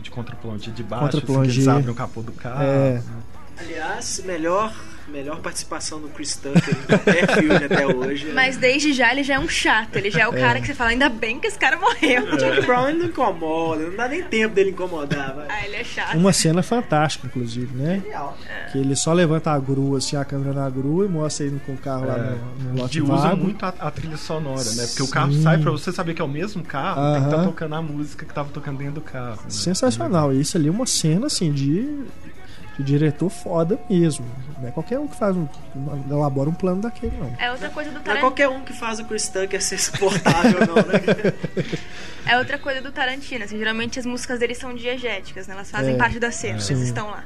de 0.00 0.10
contraplongir 0.10 0.72
de 0.72 0.82
baixo, 0.84 1.16
assim, 1.18 1.26
que 1.26 1.32
eles 1.32 1.68
abrem 1.68 1.90
o 1.90 1.94
capô 1.94 2.22
do 2.22 2.30
carro. 2.32 2.62
É. 2.62 3.02
Aliás, 3.58 4.22
melhor, 4.24 4.72
melhor 5.08 5.40
participação 5.40 6.00
do 6.00 6.08
Chris 6.08 6.36
Tucker 6.36 6.62
em 6.70 6.86
qualquer 6.86 7.34
filme 7.34 7.54
até 7.64 7.86
hoje. 7.86 8.32
Mas 8.32 8.56
desde 8.56 8.92
já 8.92 9.12
ele 9.12 9.22
já 9.22 9.34
é 9.34 9.38
um 9.38 9.48
chato. 9.48 9.96
Ele 9.96 10.10
já 10.10 10.22
é 10.22 10.28
o 10.28 10.32
cara 10.32 10.60
que 10.60 10.66
você 10.66 10.74
fala, 10.74 10.90
ainda 10.90 11.08
bem 11.08 11.38
que 11.38 11.46
esse 11.46 11.58
cara 11.58 11.76
morreu. 11.78 12.24
O 12.32 12.36
Jack 12.36 12.66
Brown 12.66 12.88
ele 12.88 12.98
não 12.98 13.06
incomoda, 13.06 13.82
não 13.88 13.96
dá 13.96 14.08
nem 14.08 14.22
tempo 14.22 14.54
dele 14.54 14.70
incomodar. 14.70 15.34
Vai. 15.34 15.46
Ah, 15.48 15.66
ele 15.66 15.76
é 15.76 15.84
chato. 15.84 16.16
Uma 16.16 16.32
cena 16.32 16.62
fantástica, 16.62 17.26
inclusive, 17.26 17.74
né? 17.76 18.00
Genial. 18.02 18.36
Que 18.72 18.78
ele 18.78 18.96
só 18.96 19.12
levanta 19.12 19.50
a 19.52 19.58
grua, 19.58 19.98
assim, 19.98 20.16
a 20.16 20.24
câmera 20.24 20.52
na 20.52 20.68
grua 20.70 21.04
e 21.04 21.08
mostra 21.08 21.46
ele 21.46 21.60
com 21.64 21.72
o 21.72 21.78
carro 21.78 22.06
lá 22.06 22.16
É. 22.16 22.30
no, 22.62 22.72
no 22.72 22.80
lote 22.82 22.98
E 22.98 23.02
usa 23.02 23.12
vago. 23.14 23.36
muito 23.42 23.64
a, 23.64 23.68
a 23.68 23.90
trilha 23.90 24.16
sonora, 24.16 24.64
né? 24.72 24.86
Porque 24.86 25.02
o 25.02 25.08
carro 25.08 25.32
Sim. 25.32 25.42
sai 25.42 25.58
pra 25.58 25.70
você 25.70 25.92
saber 25.92 26.14
que 26.14 26.22
é 26.22 26.24
o 26.24 26.28
mesmo 26.28 26.62
carro, 26.64 27.12
tem 27.12 27.20
que 27.22 27.26
estar 27.28 27.36
Aham. 27.36 27.46
tocando 27.46 27.74
a 27.74 27.82
música 27.82 28.24
que 28.24 28.32
tava 28.34 28.48
tocando 28.50 28.78
dentro 28.78 28.94
do 28.94 29.00
carro. 29.00 29.36
né? 29.44 29.50
Sensacional. 29.50 30.32
E 30.32 30.40
isso 30.40 30.56
ali 30.56 30.68
é 30.68 30.70
uma 30.70 30.86
cena, 30.86 31.26
assim, 31.26 31.52
de, 31.52 31.82
de 32.76 32.82
diretor 32.82 33.28
foda 33.30 33.78
mesmo. 33.88 34.24
Não 34.60 34.68
é 34.68 34.70
qualquer 34.72 34.98
um 34.98 35.06
que 35.06 35.16
faz 35.16 35.36
um, 35.36 35.46
elabora 36.10 36.48
um 36.50 36.54
plano 36.54 36.80
daquele, 36.82 37.16
não. 37.18 37.32
É 37.38 37.50
outra 37.50 37.68
coisa 37.70 37.90
do 37.90 37.94
Não 37.94 38.00
é 38.00 38.04
Tarantino. 38.04 38.26
qualquer 38.30 38.48
um 38.48 38.60
que 38.62 38.72
faz 38.72 38.98
o 39.00 39.04
Chris 39.04 39.28
Tucker 39.28 39.62
ser 39.62 39.78
suportável, 39.78 40.60
não, 40.66 40.74
né? 40.76 41.32
É 42.26 42.38
outra 42.38 42.58
coisa 42.58 42.80
do 42.80 42.90
Tarantino. 42.90 43.44
Assim, 43.44 43.58
geralmente 43.58 43.98
as 43.98 44.06
músicas 44.06 44.38
dele 44.38 44.54
são 44.54 44.74
diegéticas, 44.74 45.46
né? 45.46 45.54
Elas 45.54 45.70
fazem 45.70 45.94
É. 45.94 45.98
parte 45.98 46.18
da 46.18 46.30
cena, 46.30 46.58
Sim. 46.60 46.74
eles 46.74 46.86
estão 46.86 47.06
lá. 47.10 47.24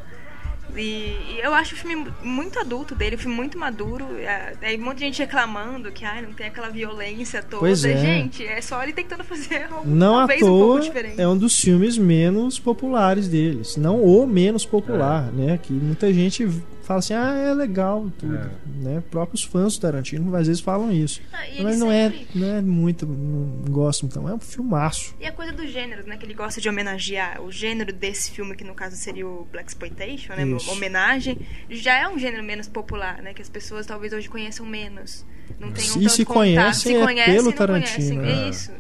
E, 0.76 0.80
e 0.80 1.40
eu 1.42 1.52
acho 1.54 1.74
o 1.74 1.78
filme 1.78 2.10
muito 2.22 2.58
adulto 2.58 2.94
dele, 2.94 3.16
um 3.16 3.18
filme 3.18 3.34
muito 3.36 3.58
maduro. 3.58 4.06
É, 4.18 4.54
Aí 4.62 4.78
um 4.78 4.84
monte 4.84 4.98
de 4.98 5.04
gente 5.04 5.18
reclamando 5.20 5.90
que 5.90 6.04
ai, 6.04 6.22
não 6.22 6.32
tem 6.32 6.46
aquela 6.46 6.68
violência 6.68 7.42
toda. 7.42 7.60
Pois 7.60 7.84
é. 7.84 7.96
Gente, 7.96 8.44
é 8.46 8.60
só 8.60 8.82
ele 8.82 8.92
tentando 8.92 9.24
fazer 9.24 9.66
algo 9.70 9.88
Não 9.88 10.14
à 10.16 10.18
talvez 10.20 10.42
um 10.42 10.46
pouco 10.46 10.66
toa 10.74 10.80
diferente. 10.80 11.20
é 11.20 11.28
um 11.28 11.36
dos 11.36 11.58
filmes 11.58 11.96
menos 11.98 12.58
populares 12.58 13.28
deles. 13.28 13.76
Não 13.76 14.02
o 14.02 14.26
menos 14.26 14.64
popular, 14.64 15.32
né? 15.32 15.58
Que 15.62 15.72
muita 15.72 16.12
gente 16.12 16.46
fala 16.82 17.00
assim, 17.00 17.12
ah, 17.12 17.34
é 17.34 17.52
legal, 17.52 18.10
tudo. 18.18 18.34
É. 18.34 18.48
Né? 18.82 19.02
Próprios 19.10 19.44
fãs 19.44 19.76
do 19.76 19.80
Tarantino 19.82 20.34
às 20.34 20.46
vezes 20.46 20.62
falam 20.62 20.90
isso. 20.90 21.20
Ah, 21.32 21.42
Mas 21.62 21.78
não 21.78 21.92
é, 21.92 22.10
sempre- 22.10 22.26
não 22.34 22.46
é 22.48 22.62
muito, 22.62 23.04
não 23.06 23.70
gosto 23.70 24.06
então. 24.06 24.26
É 24.26 24.32
um 24.32 24.38
filmaço. 24.38 25.14
E 25.20 25.26
a 25.26 25.32
coisa 25.32 25.52
dos 25.52 25.70
gêneros, 25.70 26.06
né? 26.06 26.16
Que 26.16 26.24
ele 26.24 26.32
gosta 26.32 26.62
de 26.62 26.68
homenagear. 26.68 27.42
O 27.42 27.52
gênero 27.52 27.92
desse 27.92 28.30
filme, 28.30 28.56
que 28.56 28.64
no 28.64 28.74
caso 28.74 28.96
seria 28.96 29.26
o 29.26 29.46
Black 29.52 29.68
Exploitation, 29.68 30.32
né? 30.34 30.46
Isso. 30.58 30.70
Homenagem, 30.72 31.38
já 31.70 31.94
é 31.98 32.08
um 32.08 32.18
gênero 32.18 32.42
menos 32.44 32.68
popular, 32.68 33.22
né? 33.22 33.32
Que 33.34 33.42
as 33.42 33.48
pessoas 33.48 33.86
talvez 33.86 34.12
hoje 34.12 34.28
conheçam 34.28 34.64
menos. 34.66 35.24
Não 35.58 35.72
tenham 35.72 35.96
E 35.96 36.00
tanto 36.04 36.08
se 36.10 36.24
conhecem 36.24 36.96
é 36.96 37.04
conhecem, 37.04 37.34
pelo 37.34 37.44
não 37.46 37.52
Tarantino, 37.52 37.96
conhecem. 37.96 38.18
né? 38.18 38.46
É 38.46 38.48
isso. 38.50 38.70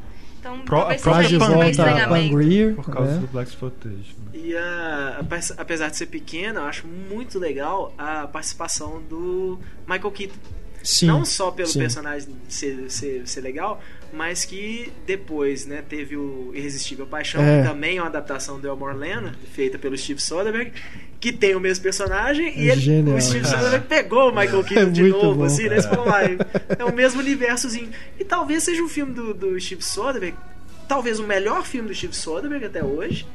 Então, 0.40 0.60
Pro- 0.60 0.78
talvez 0.80 1.00
seja 1.02 1.28
de 1.28 1.36
um 1.36 1.38
volta 1.38 1.64
a 1.64 1.70
estranhamento. 1.70 2.08
Pangreer. 2.30 2.74
Por 2.76 2.90
causa 2.90 3.14
né? 3.14 3.18
do 3.20 3.26
Black 3.26 3.50
Exploitation. 3.50 4.14
E 4.32 4.56
a, 4.56 5.16
apes- 5.20 5.54
apesar 5.56 5.88
de 5.90 5.96
ser 5.96 6.06
pequena, 6.06 6.60
eu 6.60 6.64
acho 6.66 6.86
muito 6.86 7.38
legal 7.38 7.92
a 7.98 8.26
participação 8.28 9.02
do 9.02 9.58
Michael 9.86 10.10
Keaton. 10.12 10.34
Sim. 10.82 11.06
Não 11.06 11.24
só 11.24 11.50
pelo 11.50 11.68
sim. 11.68 11.80
personagem 11.80 12.28
ser, 12.48 12.88
ser, 12.88 13.26
ser 13.26 13.40
legal, 13.40 13.82
mas 14.12 14.44
que 14.44 14.92
depois 15.06 15.66
né, 15.66 15.82
teve 15.86 16.16
o 16.16 16.50
Irresistível 16.54 17.06
Paixão, 17.06 17.42
É. 17.42 17.62
que 17.62 17.68
também 17.68 17.98
é 17.98 18.00
uma 18.00 18.08
adaptação 18.08 18.58
do 18.58 18.66
Elmore 18.66 18.96
Leonard, 18.96 19.36
feita 19.52 19.78
pelo 19.78 19.96
Steve 19.96 20.20
Soderbergh, 20.20 20.72
que 21.20 21.32
tem 21.32 21.54
o 21.54 21.60
mesmo 21.60 21.82
personagem, 21.82 22.58
e 22.58 22.70
ele, 22.70 22.80
Genial. 22.80 23.16
o 23.16 23.20
Steve 23.20 23.46
Soderbergh 23.46 23.86
pegou 23.86 24.30
o 24.30 24.34
Michael 24.34 24.64
Keaton 24.64 24.92
de 24.92 25.02
muito 25.02 25.16
novo, 25.16 25.38
bom. 25.40 25.44
assim, 25.44 25.64
né? 25.68 25.74
Eles 25.74 25.86
falaram, 25.86 26.36
"Ah, 26.40 26.74
é 26.78 26.84
o 26.84 26.94
mesmo 26.94 27.20
universozinho. 27.20 27.90
E 28.18 28.24
talvez 28.24 28.62
seja 28.62 28.82
um 28.82 28.88
filme 28.88 29.12
do, 29.12 29.34
do 29.34 29.60
Steve 29.60 29.82
Soderbergh, 29.84 30.36
talvez 30.88 31.18
o 31.18 31.24
melhor 31.26 31.64
filme 31.66 31.88
do 31.88 31.94
Steve 31.94 32.14
Soderbergh 32.16 32.64
até 32.66 32.82
hoje. 32.84 33.26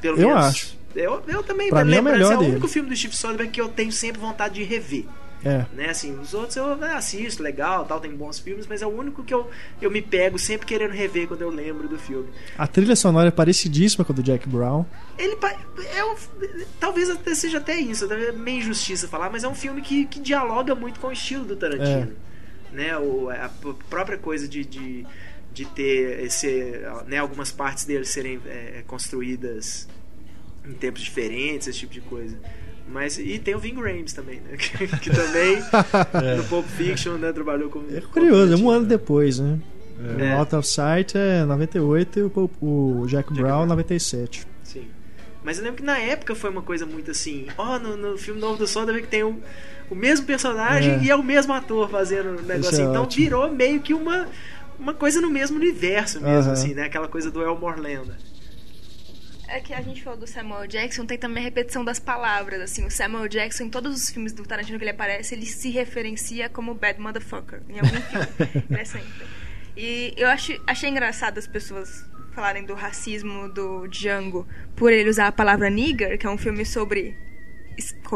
Pelo 0.00 0.18
Eu 0.20 0.28
menos. 0.28 0.44
acho. 0.46 0.80
Eu, 0.94 1.22
eu 1.28 1.42
também, 1.42 1.68
Pra 1.68 1.80
é 1.80 1.84
o 1.84 1.86
lembrança, 1.86 2.18
melhor 2.18 2.32
é 2.32 2.36
o 2.36 2.38
dele. 2.40 2.50
único 2.52 2.66
filme 2.68 2.88
do 2.88 2.96
Steve 2.96 3.16
Soderbergh 3.16 3.52
que 3.52 3.60
eu 3.60 3.68
tenho 3.68 3.92
sempre 3.92 4.20
vontade 4.20 4.54
de 4.54 4.64
rever 4.64 5.04
É. 5.44 5.64
né? 5.74 5.88
Assim, 5.88 6.18
os 6.18 6.34
outros 6.34 6.56
eu 6.56 6.76
né, 6.76 6.92
assisto, 6.92 7.42
legal, 7.42 7.84
tal, 7.86 8.00
tem 8.00 8.14
bons 8.14 8.38
filmes, 8.38 8.66
mas 8.66 8.82
é 8.82 8.86
o 8.86 8.90
único 8.90 9.24
que 9.24 9.32
eu, 9.32 9.48
eu 9.80 9.90
me 9.90 10.02
pego 10.02 10.38
sempre 10.38 10.66
querendo 10.66 10.92
rever 10.92 11.26
quando 11.28 11.42
eu 11.42 11.50
lembro 11.50 11.88
do 11.88 11.98
filme. 11.98 12.28
A 12.58 12.66
trilha 12.66 12.94
sonora 12.94 13.28
é 13.28 13.30
parecidíssima 13.30 14.04
com 14.04 14.12
a 14.12 14.16
do 14.16 14.22
Jack 14.22 14.48
Brown. 14.48 14.84
Ele 15.18 15.36
é 15.94 16.04
um, 16.04 16.14
talvez 16.78 17.08
até 17.08 17.34
seja 17.34 17.58
até 17.58 17.74
isso, 17.74 18.10
é 18.12 18.32
meio 18.32 18.58
injustiça 18.58 19.08
falar, 19.08 19.30
mas 19.30 19.44
é 19.44 19.48
um 19.48 19.54
filme 19.54 19.80
que, 19.80 20.06
que 20.06 20.20
dialoga 20.20 20.74
muito 20.74 21.00
com 21.00 21.08
o 21.08 21.12
estilo 21.12 21.44
do 21.44 21.56
Tarantino, 21.56 22.12
né? 22.72 22.96
O, 22.98 23.30
a 23.30 23.50
própria 23.88 24.18
coisa 24.18 24.46
de, 24.46 24.64
de, 24.64 25.06
de 25.52 25.64
ter 25.64 26.24
esse, 26.24 26.82
né, 27.06 27.18
algumas 27.18 27.50
partes 27.50 27.84
dele 27.84 28.04
serem 28.04 28.40
é, 28.46 28.82
construídas 28.86 29.88
em 30.64 30.74
tempos 30.74 31.02
diferentes, 31.02 31.66
esse 31.66 31.78
tipo 31.78 31.92
de 31.92 32.00
coisa. 32.02 32.38
Mas, 32.92 33.18
e 33.18 33.38
tem 33.38 33.54
o 33.54 33.58
Ving 33.58 33.74
Rhames 33.80 34.12
também, 34.12 34.40
né? 34.40 34.56
Que, 34.58 34.86
que 34.98 35.10
também 35.10 35.58
no 36.36 36.44
Pulp 36.44 36.66
Fiction 36.66 37.12
né, 37.14 37.32
trabalhou 37.32 37.70
com. 37.70 37.82
É 37.94 38.00
curioso, 38.00 38.52
é 38.52 38.56
um 38.56 38.68
ano 38.70 38.86
depois, 38.86 39.38
né? 39.38 39.58
O 39.98 40.38
Out 40.38 40.56
of 40.56 40.66
Sight 40.66 41.16
é 41.16 41.44
98 41.44 42.18
e 42.18 42.22
o, 42.22 42.50
o 42.62 43.06
Jack, 43.06 43.32
Brown, 43.34 43.42
Brown. 43.44 43.66
97. 43.66 44.46
Sim. 44.64 44.84
Mas 45.44 45.58
eu 45.58 45.64
lembro 45.64 45.76
que 45.78 45.84
na 45.84 45.98
época 45.98 46.34
foi 46.34 46.48
uma 46.50 46.62
coisa 46.62 46.86
muito 46.86 47.10
assim, 47.10 47.46
ó, 47.58 47.78
no, 47.78 47.96
no 47.98 48.16
filme 48.18 48.40
novo 48.40 48.56
do 48.56 48.66
Soderbergh 48.66 49.04
que 49.04 49.10
tem 49.10 49.22
o, 49.22 49.38
o 49.90 49.94
mesmo 49.94 50.24
personagem 50.26 50.94
É. 50.94 51.02
e 51.02 51.10
é 51.10 51.14
o 51.14 51.22
mesmo 51.22 51.52
ator 51.52 51.88
fazendo 51.90 52.38
o 52.38 52.42
negócio. 52.42 52.72
Isso 52.72 52.80
é 52.80 52.84
então 52.84 53.02
ótimo. 53.02 53.24
virou 53.24 53.52
meio 53.52 53.80
que 53.80 53.92
uma, 53.92 54.26
uma 54.78 54.94
coisa 54.94 55.20
no 55.20 55.28
mesmo 55.30 55.56
universo 55.58 56.18
mesmo, 56.20 56.44
Aham. 56.44 56.52
assim, 56.52 56.72
né? 56.74 56.84
Aquela 56.84 57.06
coisa 57.08 57.30
do 57.30 57.42
Elmore 57.42 57.78
Lenda. 57.80 58.16
É 59.52 59.60
que 59.60 59.74
a 59.74 59.80
gente 59.82 60.00
falou 60.00 60.16
do 60.16 60.28
Samuel 60.28 60.66
Jackson, 60.68 61.04
tem 61.04 61.18
também 61.18 61.42
a 61.42 61.44
repetição 61.44 61.84
das 61.84 61.98
palavras, 61.98 62.60
assim, 62.60 62.86
o 62.86 62.90
Samuel 62.90 63.26
Jackson, 63.26 63.64
em 63.64 63.68
todos 63.68 63.96
os 63.96 64.08
filmes 64.08 64.32
do 64.32 64.44
Tarantino 64.44 64.78
que 64.78 64.84
ele 64.84 64.92
aparece, 64.92 65.34
ele 65.34 65.44
se 65.44 65.70
referencia 65.70 66.48
como 66.48 66.72
bad 66.72 67.00
motherfucker, 67.00 67.60
em 67.68 67.80
algum 67.80 68.00
filme, 68.00 68.26
ele 68.70 68.80
é 68.80 68.84
sempre. 68.84 69.26
E 69.76 70.14
eu 70.16 70.28
acho, 70.28 70.52
achei 70.68 70.88
engraçado 70.88 71.38
as 71.38 71.48
pessoas 71.48 72.04
falarem 72.32 72.64
do 72.64 72.74
racismo 72.74 73.48
do 73.48 73.88
Django 73.88 74.46
por 74.76 74.92
ele 74.92 75.10
usar 75.10 75.26
a 75.26 75.32
palavra 75.32 75.68
nigger, 75.68 76.16
que 76.16 76.26
é 76.26 76.30
um 76.30 76.38
filme 76.38 76.64
sobre 76.64 77.16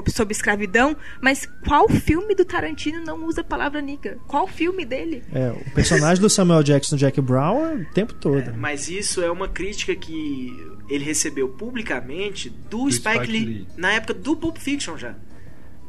sobre 0.09 0.33
escravidão, 0.33 0.97
mas 1.21 1.49
qual 1.67 1.89
filme 1.89 2.35
do 2.35 2.45
Tarantino 2.45 3.03
não 3.05 3.25
usa 3.27 3.41
a 3.41 3.45
palavra 3.45 3.81
nigger? 3.81 4.19
Qual 4.27 4.47
filme 4.47 4.85
dele? 4.85 5.23
É, 5.33 5.51
o 5.51 5.71
personagem 5.73 6.21
do 6.21 6.31
Samuel 6.31 6.63
Jackson, 6.63 6.97
Jack 6.97 7.21
Brown, 7.21 7.67
é 7.67 7.75
o 7.75 7.85
tempo 7.93 8.15
todo. 8.15 8.53
Mas 8.57 8.89
isso 8.89 9.23
é 9.23 9.31
uma 9.31 9.49
crítica 9.49 9.95
que 9.95 10.53
ele 10.89 11.05
recebeu 11.05 11.49
publicamente 11.49 12.51
do, 12.51 12.85
Do 12.85 12.93
Spike, 12.93 13.17
Spike 13.17 13.33
Lee, 13.33 13.45
Lee. 13.45 13.67
na 13.77 13.93
época 13.93 14.15
do 14.15 14.37
Pulp 14.37 14.59
Fiction 14.59 14.97
já. 14.97 15.15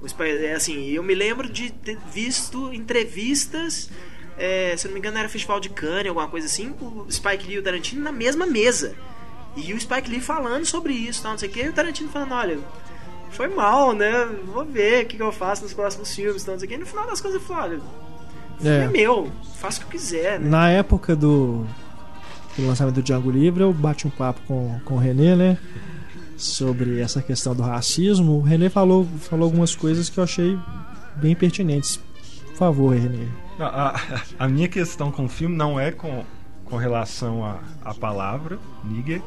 O 0.01 0.07
Spike, 0.07 0.45
é 0.45 0.53
assim, 0.53 0.89
eu 0.91 1.01
me 1.03 1.15
lembro 1.15 1.49
de 1.49 1.71
ter 1.71 1.97
visto 2.13 2.73
entrevistas, 2.73 3.89
é, 4.37 4.75
se 4.77 4.85
eu 4.85 4.89
não 4.89 4.93
me 4.93 4.99
engano 4.99 5.17
era 5.17 5.29
Festival 5.29 5.59
de 5.59 5.69
Cannes, 5.69 6.07
alguma 6.07 6.27
coisa 6.27 6.45
assim, 6.45 6.73
o 6.79 7.07
Spike 7.09 7.47
Lee 7.47 7.55
e 7.55 7.59
o 7.59 7.63
Tarantino 7.63 8.03
na 8.03 8.11
mesma 8.11 8.45
mesa. 8.45 8.95
E 9.55 9.73
o 9.73 9.79
Spike 9.79 10.09
Lee 10.09 10.19
falando 10.19 10.65
sobre 10.65 10.93
isso, 10.93 11.21
tal, 11.23 11.31
não 11.31 11.37
sei 11.37 11.49
o 11.49 11.51
que, 11.51 11.63
e 11.63 11.69
o 11.69 11.73
Tarantino 11.73 12.09
falando, 12.09 12.33
olha, 12.33 12.59
foi 13.31 13.47
mal, 13.47 13.93
né? 13.93 14.27
Vou 14.53 14.63
ver 14.65 15.03
o 15.03 15.07
que, 15.07 15.17
que 15.17 15.23
eu 15.23 15.31
faço 15.31 15.63
nos 15.63 15.73
próximos 15.73 16.13
filmes, 16.15 16.43
tal, 16.43 16.53
não 16.53 16.59
sei 16.59 16.65
o 16.67 16.69
que. 16.69 16.75
E 16.75 16.79
no 16.79 16.85
final 16.85 17.05
das 17.05 17.19
coisas 17.21 17.41
eu 17.41 17.47
falei, 17.47 17.63
olha, 17.77 17.81
o 18.59 18.61
filme 18.61 18.77
É. 18.77 18.83
é 18.83 18.87
meu, 18.87 19.31
faço 19.59 19.77
o 19.77 19.81
que 19.81 19.87
eu 19.87 19.91
quiser, 19.99 20.39
né? 20.39 20.49
Na 20.49 20.69
época 20.69 21.15
do, 21.15 21.65
do 22.57 22.67
lançamento 22.67 22.95
do 22.95 23.03
Django 23.03 23.29
Livre, 23.31 23.61
eu 23.63 23.73
bati 23.73 24.07
um 24.07 24.11
papo 24.11 24.39
com, 24.47 24.79
com 24.85 24.95
o 24.95 24.97
René, 24.97 25.35
né? 25.35 25.57
Sobre 26.37 26.99
essa 26.99 27.21
questão 27.21 27.55
do 27.55 27.63
racismo. 27.63 28.33
O 28.37 28.41
René 28.41 28.69
falou, 28.69 29.05
falou 29.21 29.45
algumas 29.45 29.73
coisas 29.75 30.09
que 30.09 30.17
eu 30.17 30.23
achei 30.23 30.57
bem 31.15 31.33
pertinentes. 31.35 31.99
Por 32.49 32.57
favor, 32.57 32.93
René. 32.95 33.27
Não, 33.57 33.65
A, 33.67 33.95
a 34.39 34.47
minha 34.47 34.67
questão 34.67 35.11
com 35.11 35.25
o 35.25 35.29
filme 35.29 35.55
não 35.55 35.79
é 35.79 35.91
com, 35.91 36.23
com 36.65 36.75
relação 36.75 37.43
à 37.45 37.59
à 37.85 37.93
palavra, 37.93 38.57
nigger, 38.83 39.21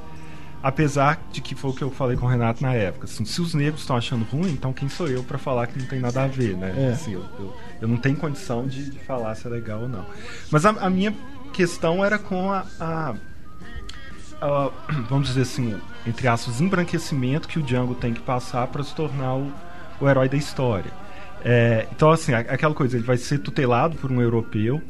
apesar 0.63 1.21
de 1.33 1.41
que 1.41 1.55
foi 1.55 1.71
o 1.71 1.75
que 1.75 1.83
eu 1.83 1.91
falei 1.91 2.17
com 2.17 2.27
o 2.27 2.29
Renato 2.29 2.63
na 2.63 2.75
época. 2.75 3.05
Assim, 3.07 3.25
se 3.25 3.41
os 3.41 3.55
negros 3.55 3.83
estão 3.83 3.97
achando 3.97 4.25
ruim, 4.25 4.51
então 4.51 4.73
quem 4.73 4.89
sou 4.89 5.09
eu 5.09 5.23
para 5.23 5.39
falar 5.39 5.67
que 5.67 5.79
não 5.79 5.87
tem 5.87 6.01
nada 6.01 6.25
a 6.25 6.27
ver, 6.27 6.57
né? 6.57 6.75
É. 6.77 6.93
Assim, 6.93 7.13
eu, 7.15 7.25
eu, 7.39 7.57
eu 7.83 7.89
não 7.89 7.97
tenho 7.97 8.17
condição 8.17 8.67
de, 8.67 8.91
de 8.91 8.99
falar 9.01 9.35
se 9.35 9.47
é 9.47 9.51
legal 9.51 9.83
ou 9.83 9.89
não. 9.89 10.05
Mas 10.51 10.65
a, 10.67 10.71
a 10.71 10.91
minha 10.91 11.15
questão 11.53 12.05
era 12.05 12.19
com 12.19 12.51
a, 12.53 12.65
a- 12.81 13.15
a- 14.41 14.71
vamos 15.09 15.29
dizer 15.29 15.43
assim, 15.43 15.77
entre 16.07 16.29
aspas, 16.29 16.61
embranquecimento 16.61 17.49
que 17.49 17.59
o 17.59 17.63
Django 17.63 17.95
tem 17.95 18.13
que 18.15 18.21
passar 18.21 18.67
para 18.69 18.83
se 18.83 18.95
tornar 18.95 19.35
o, 19.37 19.53
o 20.01 20.09
herói 20.09 20.29
da 20.29 20.37
história. 20.37 20.91
É, 21.45 21.87
então, 21.93 22.11
assim, 22.11 22.33
aquela 22.35 22.75
coisa, 22.75 22.97
ele 22.97 23.05
vai 23.07 23.17
ser 23.17 23.39
tutelado 23.39 23.97
por 23.97 24.11
um 24.11 24.21
europeu. 24.21 24.83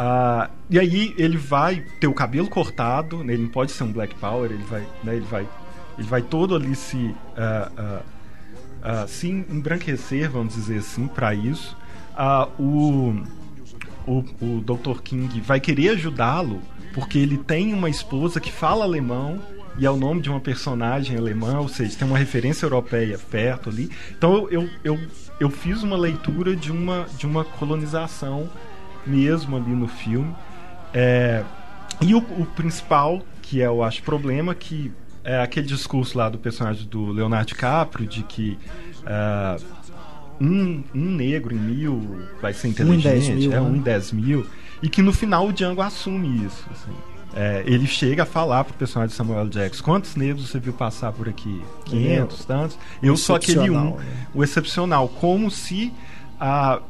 Ah, 0.00 0.48
e 0.70 0.78
aí 0.78 1.12
ele 1.18 1.36
vai 1.36 1.84
ter 1.98 2.06
o 2.06 2.14
cabelo 2.14 2.48
cortado, 2.48 3.24
né, 3.24 3.32
ele 3.32 3.42
não 3.42 3.50
pode 3.50 3.72
ser 3.72 3.82
um 3.82 3.90
Black 3.90 4.14
Power, 4.14 4.48
ele 4.48 4.62
vai, 4.62 4.86
né, 5.02 5.16
ele 5.16 5.26
vai, 5.28 5.48
ele 5.98 6.06
vai 6.06 6.22
todo 6.22 6.54
ali 6.54 6.76
se, 6.76 7.12
ah, 7.36 7.72
ah, 7.76 8.02
ah, 8.80 9.06
se 9.08 9.28
embranquecer, 9.28 10.30
vamos 10.30 10.54
dizer 10.54 10.78
assim, 10.78 11.08
para 11.08 11.34
isso. 11.34 11.76
O, 12.60 13.12
o, 14.06 14.24
o 14.40 14.60
Dr. 14.60 15.02
King 15.02 15.40
vai 15.40 15.58
querer 15.58 15.90
ajudá-lo 15.90 16.62
porque 16.94 17.18
ele 17.18 17.36
tem 17.36 17.74
uma 17.74 17.90
esposa 17.90 18.38
que 18.38 18.52
fala 18.52 18.84
alemão 18.84 19.40
e 19.78 19.86
é 19.86 19.90
o 19.90 19.96
nome 19.96 20.20
de 20.20 20.30
uma 20.30 20.40
personagem 20.40 21.16
alemã, 21.16 21.58
ou 21.58 21.68
seja, 21.68 21.96
tem 21.96 22.06
uma 22.06 22.18
referência 22.18 22.66
europeia 22.66 23.18
perto 23.18 23.68
ali. 23.68 23.90
Então 24.16 24.48
eu, 24.48 24.68
eu, 24.84 24.98
eu 25.40 25.50
fiz 25.50 25.82
uma 25.82 25.96
leitura 25.96 26.54
de 26.54 26.70
uma, 26.70 27.06
de 27.16 27.26
uma 27.26 27.44
colonização 27.44 28.48
mesmo 29.06 29.56
ali 29.56 29.70
no 29.70 29.88
filme. 29.88 30.34
É, 30.92 31.44
e 32.00 32.14
o, 32.14 32.18
o 32.18 32.46
principal, 32.46 33.22
que 33.42 33.60
é, 33.60 33.66
eu 33.66 33.82
acho, 33.82 34.02
problema, 34.02 34.54
que 34.54 34.92
é 35.24 35.40
aquele 35.40 35.66
discurso 35.66 36.16
lá 36.16 36.28
do 36.28 36.38
personagem 36.38 36.86
do 36.86 37.10
Leonardo 37.10 37.48
DiCaprio 37.48 38.06
de 38.06 38.22
que 38.22 38.58
ah, 39.04 39.56
um, 40.40 40.82
um 40.94 41.10
negro 41.10 41.54
em 41.54 41.58
mil 41.58 42.26
vai 42.40 42.52
ser 42.52 42.68
inteligente, 42.68 43.26
10 43.26 43.28
mil, 43.30 43.52
é 43.52 43.54
né? 43.56 43.60
um 43.60 43.76
em 43.76 43.80
10 43.80 44.12
mil, 44.12 44.46
e 44.82 44.88
que 44.88 45.02
no 45.02 45.12
final 45.12 45.48
o 45.48 45.52
Django 45.52 45.82
assume 45.82 46.44
isso. 46.44 46.64
assim. 46.70 46.92
É, 47.34 47.62
ele 47.66 47.86
chega 47.86 48.22
a 48.22 48.26
falar 48.26 48.64
pro 48.64 48.74
personagem 48.74 49.10
de 49.10 49.16
Samuel 49.16 49.48
Jackson: 49.48 49.84
quantos 49.84 50.16
negros 50.16 50.48
você 50.48 50.58
viu 50.58 50.72
passar 50.72 51.12
por 51.12 51.28
aqui? 51.28 51.62
500, 51.84 52.44
tantos? 52.44 52.78
Eu 53.02 53.16
sou 53.16 53.36
aquele 53.36 53.70
um, 53.70 53.96
né? 53.96 54.04
o 54.34 54.42
excepcional, 54.42 55.08
como 55.08 55.50
se 55.50 55.92
a. 56.40 56.80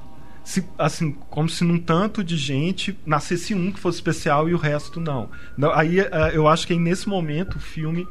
Se, 0.48 0.64
assim, 0.78 1.12
como 1.28 1.46
se 1.46 1.62
num 1.62 1.78
tanto 1.78 2.24
de 2.24 2.34
gente 2.34 2.98
nascesse 3.04 3.54
um 3.54 3.70
que 3.70 3.78
fosse 3.78 3.98
especial 3.98 4.48
e 4.48 4.54
o 4.54 4.56
resto 4.56 4.98
não. 4.98 5.28
Aí 5.74 6.00
eh, 6.00 6.30
eu 6.32 6.48
acho 6.48 6.66
que 6.66 6.72
aí, 6.72 6.78
nesse 6.78 7.06
momento 7.06 7.56
o 7.56 7.60
filme 7.60 8.08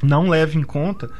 não 0.00 0.28
leva 0.28 0.56
em 0.56 0.62
conta 0.62 1.10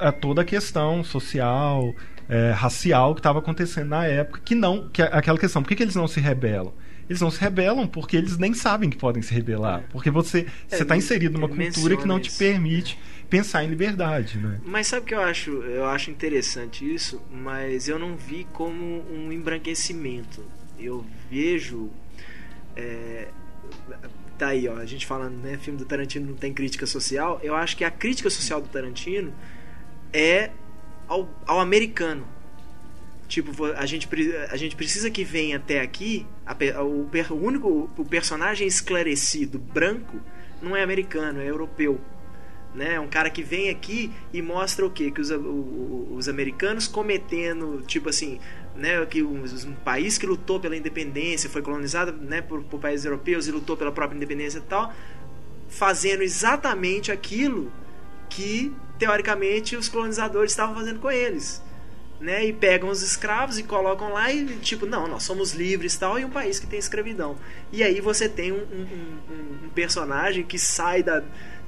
eh, 0.00 0.10
toda 0.10 0.42
a 0.42 0.44
questão 0.44 1.04
social, 1.04 1.94
eh, 2.28 2.50
racial 2.50 3.14
que 3.14 3.20
estava 3.20 3.38
acontecendo 3.38 3.90
na 3.90 4.04
época, 4.04 4.40
que 4.44 4.56
não, 4.56 4.88
que 4.88 5.02
é 5.02 5.08
aquela 5.12 5.38
questão, 5.38 5.62
por 5.62 5.68
que, 5.68 5.76
que 5.76 5.84
eles 5.84 5.94
não 5.94 6.08
se 6.08 6.18
rebelam? 6.18 6.74
Eles 7.08 7.20
não 7.20 7.30
se 7.30 7.40
rebelam 7.40 7.86
porque 7.86 8.16
eles 8.16 8.36
nem 8.36 8.54
sabem 8.54 8.90
que 8.90 8.96
podem 8.96 9.22
se 9.22 9.32
rebelar, 9.32 9.84
porque 9.92 10.10
você 10.10 10.48
É, 10.68 10.76
você 10.76 10.82
está 10.82 10.96
inserido 10.96 11.38
numa 11.38 11.48
ele 11.54 11.66
cultura 11.66 11.96
que 11.96 12.08
não 12.08 12.18
te 12.18 12.28
isso. 12.28 12.38
Pensar 13.32 13.64
em 13.64 13.68
liberdade, 13.68 14.36
né? 14.36 14.60
Mas 14.62 14.88
sabe 14.88 15.04
o 15.04 15.06
que 15.06 15.14
eu 15.14 15.22
acho? 15.22 15.50
Eu 15.62 15.86
acho 15.86 16.10
interessante 16.10 16.84
isso, 16.84 17.22
mas 17.32 17.88
eu 17.88 17.98
não 17.98 18.14
vi 18.14 18.46
como 18.52 19.02
um 19.10 19.32
embranquecimento. 19.32 20.44
Eu 20.78 21.02
vejo. 21.30 21.88
é, 22.76 23.28
tá 24.36 24.48
aí, 24.48 24.68
ó, 24.68 24.76
a 24.76 24.84
gente 24.84 25.06
falando, 25.06 25.38
né? 25.38 25.56
Filme 25.56 25.78
do 25.78 25.86
Tarantino 25.86 26.26
não 26.26 26.36
tem 26.36 26.52
crítica 26.52 26.84
social. 26.84 27.40
Eu 27.42 27.54
acho 27.54 27.74
que 27.74 27.84
a 27.84 27.90
crítica 27.90 28.28
social 28.28 28.60
do 28.60 28.68
Tarantino 28.68 29.32
é 30.12 30.50
ao, 31.08 31.26
ao 31.46 31.58
americano. 31.58 32.28
Tipo, 33.28 33.64
a 33.64 33.86
gente, 33.86 34.06
a 34.50 34.56
gente 34.58 34.76
precisa 34.76 35.10
que 35.10 35.24
venha 35.24 35.56
até 35.56 35.80
aqui. 35.80 36.26
a 36.44 36.82
o, 36.82 37.08
o 37.30 37.34
único 37.34 37.90
o 37.96 38.04
personagem 38.04 38.66
esclarecido 38.66 39.58
branco 39.58 40.20
não 40.60 40.76
é 40.76 40.82
americano, 40.82 41.40
é 41.40 41.48
europeu 41.48 41.98
né? 42.74 42.98
Um 43.00 43.08
cara 43.08 43.28
que 43.30 43.42
vem 43.42 43.68
aqui 43.70 44.10
e 44.32 44.40
mostra 44.42 44.84
o 44.86 44.90
quê? 44.90 45.10
Que 45.10 45.20
os, 45.20 45.30
o- 45.30 46.08
os 46.16 46.28
americanos 46.28 46.86
cometendo, 46.86 47.82
tipo 47.86 48.08
assim, 48.08 48.38
né? 48.74 49.04
Que 49.06 49.22
um, 49.22 49.44
um 49.44 49.74
país 49.84 50.16
que 50.18 50.26
lutou 50.26 50.58
pela 50.60 50.76
independência, 50.76 51.50
foi 51.50 51.62
colonizado, 51.62 52.12
né? 52.12 52.40
Por, 52.40 52.62
por 52.64 52.80
países 52.80 53.04
europeus 53.04 53.46
e 53.46 53.50
lutou 53.52 53.76
pela 53.76 53.92
própria 53.92 54.16
independência 54.16 54.58
e 54.58 54.62
tal, 54.62 54.92
fazendo 55.68 56.22
exatamente 56.22 57.10
aquilo 57.12 57.70
que 58.28 58.72
teoricamente 58.98 59.76
os 59.76 59.88
colonizadores 59.88 60.52
estavam 60.52 60.74
fazendo 60.74 61.00
com 61.00 61.10
eles. 61.10 61.62
Né, 62.20 62.46
e 62.46 62.52
pegam 62.52 62.88
os 62.88 63.02
escravos 63.02 63.58
e 63.58 63.64
colocam 63.64 64.12
lá 64.12 64.32
e 64.32 64.46
tipo, 64.58 64.86
não, 64.86 65.08
nós 65.08 65.24
somos 65.24 65.54
livres 65.54 65.96
tal, 65.96 66.20
e 66.20 66.24
um 66.24 66.30
país 66.30 66.60
que 66.60 66.68
tem 66.68 66.78
escravidão. 66.78 67.36
E 67.72 67.82
aí 67.82 68.00
você 68.00 68.28
tem 68.28 68.52
um, 68.52 68.58
um- 68.58 69.18
um- 69.28 69.66
um 69.66 69.68
personagem 69.70 70.44
que 70.44 70.56
sai 70.56 71.02
da, 71.02 71.20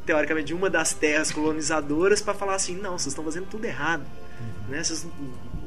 teoricamente, 0.06 0.46
de 0.48 0.54
uma 0.54 0.68
das 0.70 0.92
terras 0.92 1.30
colonizadoras 1.32 2.20
para 2.20 2.34
falar 2.34 2.54
assim, 2.54 2.76
não, 2.76 2.92
vocês 2.92 3.08
estão 3.08 3.24
fazendo 3.24 3.46
tudo 3.46 3.64
errado. 3.64 4.04
Né, 4.68 4.82
vocês- 4.82 5.06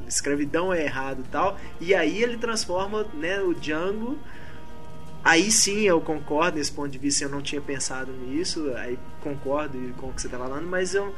escravidão 0.06 0.72
é 0.72 0.82
errado 0.84 1.20
e 1.26 1.28
tal. 1.28 1.58
E 1.80 1.94
aí 1.94 2.22
ele 2.22 2.36
transforma 2.38 3.04
né, 3.14 3.40
o 3.40 3.54
Django. 3.54 4.18
Aí 5.22 5.50
sim 5.50 5.82
eu 5.82 6.00
concordo 6.00 6.56
nesse 6.58 6.72
ponto 6.72 6.88
de 6.88 6.98
vista, 6.98 7.24
eu 7.24 7.28
não 7.28 7.42
tinha 7.42 7.60
pensado 7.60 8.10
nisso, 8.12 8.72
aí 8.76 8.98
concordo 9.20 9.76
com 9.98 10.08
o 10.08 10.12
que 10.12 10.22
você 10.22 10.28
está 10.28 10.38
falando, 10.38 10.66
mas 10.66 10.94
eu, 10.94 11.14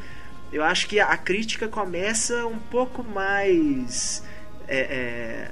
eu 0.53 0.65
acho 0.65 0.89
que 0.89 0.99
a 0.99 1.17
crítica 1.17 1.69
começa 1.69 2.47
um 2.47 2.59
pouco 2.59 3.05
mais. 3.05 4.25
é, 4.67 4.79
é, 4.81 5.51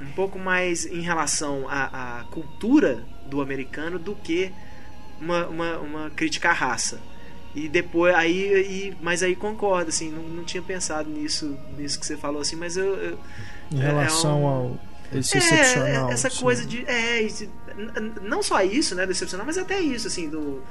um 0.00 0.12
pouco 0.12 0.38
mais 0.38 0.86
em 0.86 1.00
relação 1.00 1.66
à, 1.68 2.20
à 2.20 2.24
cultura 2.24 3.04
do 3.26 3.40
americano 3.40 3.98
do 3.98 4.14
que 4.14 4.52
uma, 5.20 5.46
uma, 5.46 5.78
uma 5.78 6.10
crítica 6.10 6.50
à 6.50 6.52
raça. 6.52 7.00
E 7.54 7.68
depois, 7.68 8.14
aí, 8.14 8.52
e, 8.90 8.96
mas 9.00 9.22
aí 9.22 9.34
concordo, 9.34 9.88
assim, 9.88 10.10
não, 10.10 10.22
não 10.22 10.44
tinha 10.44 10.62
pensado 10.62 11.08
nisso, 11.08 11.56
nisso 11.78 11.98
que 11.98 12.04
você 12.04 12.16
falou, 12.16 12.40
assim, 12.42 12.56
mas 12.56 12.76
eu. 12.76 12.94
eu 12.96 13.18
Em 13.72 13.80
é- 13.80 13.84
é 13.84 13.86
relação 13.86 14.42
um- 14.42 14.46
ao. 14.46 14.80
Esse 15.12 15.36
É, 15.36 15.38
excepcional. 15.38 16.10
essa 16.10 16.28
assim. 16.28 16.40
coisa 16.42 16.66
de. 16.66 16.84
É, 16.84 17.26
não 18.22 18.42
só 18.42 18.60
isso, 18.62 18.94
né, 18.94 19.06
do 19.06 19.12
excepcional, 19.12 19.46
mas 19.46 19.56
até 19.56 19.80
isso, 19.80 20.06
assim, 20.08 20.28
do. 20.28 20.62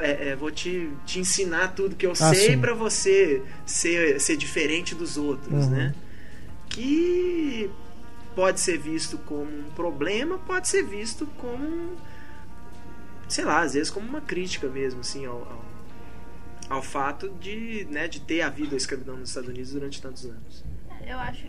é, 0.00 0.30
é, 0.30 0.36
vou 0.36 0.50
te, 0.50 0.90
te 1.06 1.20
ensinar 1.20 1.68
tudo 1.68 1.94
que 1.96 2.04
eu 2.04 2.10
Ah, 2.12 2.34
sei 2.34 2.56
pra 2.56 2.74
você 2.74 3.42
ser, 3.64 4.20
ser 4.20 4.36
diferente 4.36 4.94
dos 4.94 5.16
outros, 5.16 5.64
Uhum. 5.66 5.70
né? 5.70 5.94
Que 6.68 7.70
pode 8.34 8.60
ser 8.60 8.76
visto 8.78 9.16
como 9.18 9.44
um 9.44 9.70
problema, 9.74 10.36
pode 10.38 10.68
ser 10.68 10.82
visto 10.82 11.26
como. 11.38 11.92
Sei 13.28 13.44
lá, 13.44 13.60
às 13.60 13.74
vezes 13.74 13.90
como 13.90 14.08
uma 14.08 14.20
crítica 14.20 14.68
mesmo, 14.68 15.00
assim, 15.00 15.26
ao, 15.26 15.36
ao, 15.36 15.64
ao 16.70 16.82
fato 16.82 17.28
de, 17.40 17.86
né, 17.90 18.08
de 18.08 18.20
ter 18.20 18.42
havido 18.42 18.74
a 18.74 18.76
escravidão 18.76 19.16
nos 19.16 19.30
Estados 19.30 19.48
Unidos 19.48 19.72
durante 19.72 20.00
tantos 20.00 20.24
anos. 20.24 20.64
Eu 21.06 21.18
acho 21.18 21.46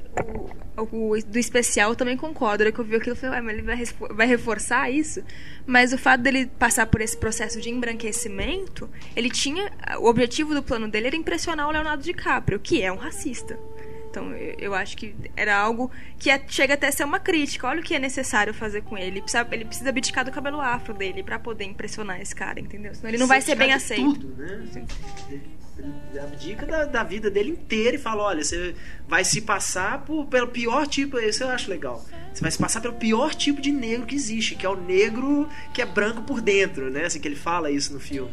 o, 0.78 1.12
o 1.12 1.22
do 1.22 1.40
especial 1.40 1.91
eu 1.91 1.95
também 1.95 2.16
concordo. 2.16 2.64
Hora 2.64 2.72
que 2.72 2.80
eu 2.80 2.86
vi 2.86 2.95
aquilo, 2.95 3.16
eu 3.16 3.20
falei, 3.20 3.41
mas 3.41 3.54
ele 3.54 3.64
vai, 3.64 3.84
vai 4.16 4.28
reforçar 4.28 4.90
isso? 4.90 5.24
Mas 5.66 5.91
o 5.94 5.98
fato 5.98 6.22
dele 6.22 6.45
passar 6.45 6.86
por 6.86 7.02
esse 7.02 7.18
processo 7.18 7.60
de 7.60 7.70
embranquecimento, 7.70 8.90
ele 9.16 9.30
tinha. 9.30 9.72
O 9.99 10.08
objetivo 10.08 10.54
do 10.54 10.62
plano 10.62 10.88
dele 10.88 11.08
era 11.08 11.16
impressionar 11.16 11.68
o 11.68 11.72
Leonardo 11.72 12.04
DiCaprio, 12.04 12.60
que 12.60 12.82
é 12.82 12.91
um 12.91 12.98
racista. 12.98 13.58
Então 14.09 14.31
eu, 14.34 14.55
eu 14.59 14.73
acho 14.73 14.95
que 14.97 15.13
era 15.35 15.55
algo 15.57 15.91
que 16.17 16.29
é- 16.29 16.41
chega 16.47 16.73
até 16.73 16.88
a 16.88 16.91
ser 16.91 17.03
uma 17.03 17.19
crítica. 17.19 17.67
Olha 17.67 17.79
o 17.81 17.84
que 17.84 17.93
é 17.95 17.99
necessário 17.99 18.53
fazer 18.53 18.81
com 18.84 18.97
ele. 18.97 19.07
Ele 19.07 19.21
precisa, 19.21 19.47
ele 19.51 19.65
precisa 19.65 19.89
abdicar 19.89 20.25
do 20.25 20.31
cabelo 20.31 20.59
afro 20.61 20.93
dele 20.93 21.23
pra 21.23 21.38
poder 21.39 21.65
impressionar 21.65 22.19
esse 22.21 22.35
cara, 22.35 22.59
entendeu? 22.59 22.93
Senão 22.95 23.09
ele 23.09 23.17
não 23.17 23.27
vai 23.27 23.41
ser 23.41 23.55
bem 23.55 23.73
aceito. 23.73 24.13
Tudo, 24.19 24.35
né? 24.38 24.63
Ele- 25.29 25.57
ele 26.09 26.19
abdica 26.19 26.65
da, 26.65 26.85
da 26.85 27.03
vida 27.03 27.29
dele 27.29 27.51
inteira 27.51 27.95
e 27.95 27.99
fala: 27.99 28.23
olha, 28.23 28.43
você 28.43 28.73
vai 29.07 29.23
se 29.23 29.41
passar 29.41 30.03
por, 30.05 30.25
pelo 30.25 30.47
pior 30.47 30.88
tipo. 30.88 31.19
Isso 31.19 31.43
eu 31.43 31.49
acho 31.49 31.69
legal. 31.69 32.03
Você 32.34 32.41
vai 32.41 32.51
se 32.51 32.57
passar 32.57 32.81
pelo 32.81 32.95
pior 32.95 33.34
tipo 33.35 33.61
de 33.61 33.71
negro 33.71 34.05
que 34.05 34.15
existe, 34.15 34.55
que 34.55 34.65
é 34.65 34.69
o 34.69 34.75
negro 34.75 35.47
que 35.73 35.81
é 35.81 35.85
branco 35.85 36.21
por 36.23 36.41
dentro, 36.41 36.89
né? 36.89 37.05
Assim 37.05 37.19
que 37.19 37.27
ele 37.27 37.35
fala 37.35 37.69
isso 37.71 37.93
no 37.93 37.99
filme. 37.99 38.31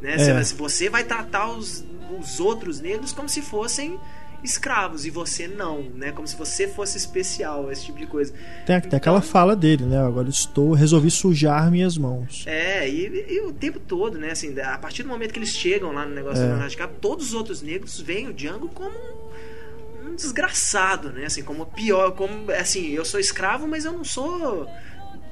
Né? 0.00 0.16
Você, 0.18 0.30
É. 0.30 0.34
vai- 0.34 0.44
você 0.44 0.88
vai 0.88 1.04
tratar 1.04 1.48
os, 1.52 1.84
os 2.18 2.40
outros 2.40 2.80
negros 2.80 3.12
como 3.12 3.28
se 3.28 3.42
fossem 3.42 3.98
escravos 4.42 5.04
e 5.04 5.10
você 5.10 5.46
não, 5.46 5.82
né? 5.94 6.12
Como 6.12 6.26
se 6.26 6.36
você 6.36 6.66
fosse 6.68 6.96
especial, 6.96 7.70
esse 7.70 7.84
tipo 7.86 7.98
de 7.98 8.06
coisa. 8.06 8.32
Tem, 8.66 8.80
tem 8.80 8.96
aquela 8.96 9.20
fala 9.20 9.54
dele, 9.54 9.84
né? 9.84 9.98
Agora 9.98 10.28
estou, 10.28 10.72
resolvi 10.72 11.10
sujar 11.10 11.70
minhas 11.70 11.96
mãos. 11.98 12.44
É, 12.46 12.88
e, 12.88 13.26
e 13.34 13.40
o 13.42 13.52
tempo 13.52 13.78
todo, 13.78 14.18
né? 14.18 14.30
Assim, 14.30 14.58
a 14.60 14.78
partir 14.78 15.02
do 15.02 15.08
momento 15.08 15.32
que 15.32 15.38
eles 15.38 15.50
chegam 15.50 15.92
lá 15.92 16.04
no 16.06 16.14
negócio 16.14 16.38
É. 16.38 16.42
do 16.42 16.48
Leonardo 16.48 16.70
DiCaprio, 16.70 16.98
todos 17.00 17.26
os 17.28 17.34
outros 17.34 17.62
negros 17.62 18.00
veem 18.00 18.28
o 18.28 18.32
Django 18.32 18.68
como 18.68 18.90
um, 18.96 20.08
um 20.10 20.14
desgraçado, 20.14 21.10
né? 21.10 21.26
Assim, 21.26 21.42
como 21.42 21.66
pior, 21.66 22.12
como 22.12 22.50
assim, 22.52 22.88
eu 22.90 23.04
sou 23.04 23.20
escravo, 23.20 23.66
mas 23.68 23.84
eu 23.84 23.92
não 23.92 24.04
sou 24.04 24.66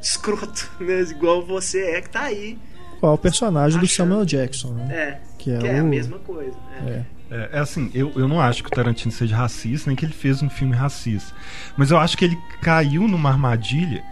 escroto, 0.01 0.71
né? 0.81 1.01
Igual 1.03 1.45
você 1.45 1.83
é 1.93 2.01
que 2.01 2.11
tá 2.11 2.23
aí. 2.23 2.59
Qual 3.01 3.15
o 3.15 3.19
personagem 3.19 3.79
do 3.79 3.85
Achando. 3.85 4.09
Samuel 4.09 4.25
Jackson, 4.25 4.73
né? 4.73 4.95
É, 4.95 5.21
Que 5.39 5.53
é 5.53 5.59
que 5.59 5.67
é 5.69 5.79
a 5.79 5.83
o- 5.83 5.87
mesma 5.87 6.19
coisa. 6.19 6.57
né? 6.83 7.05
É. 7.15 7.18
É, 7.31 7.51
é 7.55 7.59
assim, 7.59 7.91
eu, 7.95 8.13
eu 8.17 8.27
não 8.29 8.41
acho 8.41 8.63
que 8.63 8.69
o 8.69 8.73
Tarantino 8.73 9.13
seja 9.13 9.37
racista, 9.37 9.89
nem 9.91 9.97
que 9.97 10.05
ele 10.05 10.13
fez 10.13 10.43
um 10.43 10.49
filme 10.51 10.75
racista. 10.75 11.35
Mas 11.77 11.91
eu 11.91 11.99
acho 11.99 12.17
que 12.17 12.25
ele 12.25 12.39
caiu 12.63 13.07
numa 13.07 13.29
armadilha. 13.31 14.03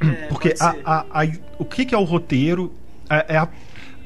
É, 0.00 0.26
porque 0.28 0.54
a, 0.58 0.74
a- 0.84 1.22
a- 1.22 1.28
o 1.58 1.64
que, 1.64 1.84
que 1.84 1.94
é 1.94 1.98
o 1.98 2.04
roteiro? 2.04 2.72
É, 3.10 3.34
é 3.34 3.36
a 3.38 3.48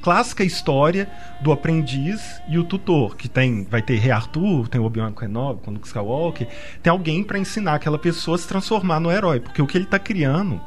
clássica 0.02 0.44
história 0.44 1.08
do 1.40 1.50
aprendiz 1.50 2.40
e 2.48 2.58
o 2.58 2.64
tutor, 2.64 3.16
que 3.16 3.28
tem 3.28 3.64
vai 3.64 3.82
ter 3.82 3.96
Rei 3.96 4.12
Arthur, 4.12 4.68
tem 4.68 4.80
o 4.80 4.84
Obi-Wan 4.84 5.12
Kenobi, 5.12 5.62
com 5.62 5.70
o 5.70 5.74
Luke 5.74 5.86
Skywalker, 5.86 6.46
tem 6.82 6.90
alguém 6.92 7.24
para 7.24 7.38
ensinar 7.38 7.74
aquela 7.74 7.98
pessoa 7.98 8.36
a 8.36 8.38
se 8.38 8.46
transformar 8.46 9.00
no 9.00 9.10
herói, 9.10 9.40
porque 9.40 9.60
o 9.60 9.66
que 9.66 9.76
ele 9.76 9.84
tá 9.86 9.98
criando 9.98 10.60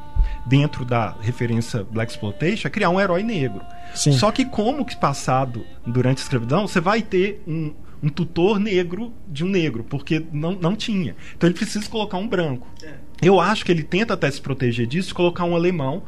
dentro 0.46 0.84
da 0.84 1.16
referência 1.22 1.86
Black 1.90 2.12
Exploitation 2.12 2.68
é 2.68 2.72
criar 2.72 2.90
um 2.90 3.00
herói 3.00 3.24
negro. 3.24 3.62
Sim. 3.96 4.12
Só 4.12 4.30
que 4.32 4.44
como 4.46 4.84
que 4.84 4.96
passado 4.98 5.66
durante 5.88 6.18
a 6.20 6.22
escravidão, 6.24 6.68
você 6.68 6.82
vai 6.82 7.02
ter 7.02 7.42
um, 7.48 7.74
um 8.02 8.10
tutor 8.10 8.60
negro 8.60 9.12
de 9.28 9.44
um 9.44 9.50
negro, 9.50 9.84
porque 9.84 10.24
não, 10.32 10.54
não 10.54 10.76
tinha. 10.76 11.16
Então 11.36 11.50
ele 11.50 11.58
precisa 11.58 11.88
colocar 11.90 12.18
um 12.18 12.28
branco. 12.28 12.68
É. 12.84 12.94
Eu 13.22 13.40
acho 13.40 13.66
que 13.66 13.72
ele 13.72 13.84
tenta 13.84 14.14
até 14.14 14.30
se 14.32 14.40
proteger 14.42 14.88
disso, 14.88 15.14
colocar 15.14 15.44
um 15.44 15.56
alemão, 15.56 16.04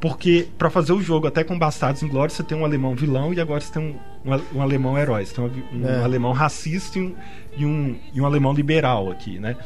porque 0.00 0.48
pra 0.58 0.68
fazer 0.68 0.92
o 0.92 1.00
jogo 1.00 1.28
até 1.28 1.44
com 1.44 1.56
Bastardos 1.56 2.02
Inglórios 2.02 2.36
você 2.36 2.42
tem 2.42 2.58
um 2.58 2.64
alemão 2.64 2.96
vilão 2.96 3.32
e 3.32 3.40
agora 3.40 3.60
você 3.60 3.72
tem 3.72 3.96
um, 4.24 4.28
um, 4.32 4.58
um 4.58 4.60
alemão 4.62 4.98
herói. 4.98 5.24
Você 5.24 5.34
tem 5.34 5.44
um, 5.44 5.78
um 5.84 5.88
É. 5.88 6.02
alemão 6.02 6.32
racista 6.32 6.98
e 6.98 7.02
um, 7.02 7.14
e, 7.56 7.64
um, 7.66 7.96
e 8.12 8.20
um 8.20 8.26
alemão 8.26 8.52
liberal 8.52 9.10
aqui, 9.10 9.38
né? 9.38 9.56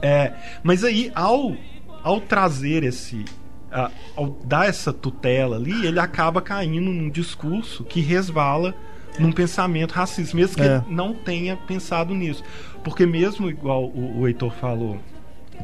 É, 0.00 0.32
mas 0.62 0.84
aí, 0.84 1.10
ao, 1.14 1.56
ao 2.04 2.20
trazer 2.20 2.84
esse. 2.84 3.24
a- 3.72 3.90
ao 4.14 4.38
dar 4.44 4.68
essa 4.68 4.92
tutela 4.92 5.56
ali, 5.56 5.84
ele 5.86 5.98
acaba 5.98 6.40
caindo 6.40 6.92
num 6.92 7.10
discurso 7.10 7.82
que 7.82 8.00
resvala 8.00 8.72
num 9.18 9.32
pensamento 9.32 9.92
racista, 9.92 10.36
mesmo 10.36 10.56
que 10.56 10.62
É. 10.62 10.76
ele 10.76 10.82
não 10.88 11.14
tenha 11.14 11.56
pensado 11.56 12.14
nisso. 12.14 12.42
Porque, 12.84 13.04
mesmo 13.06 13.48
igual 13.50 13.84
o, 13.86 14.20
o 14.20 14.28
Heitor 14.28 14.52
falou 14.52 14.98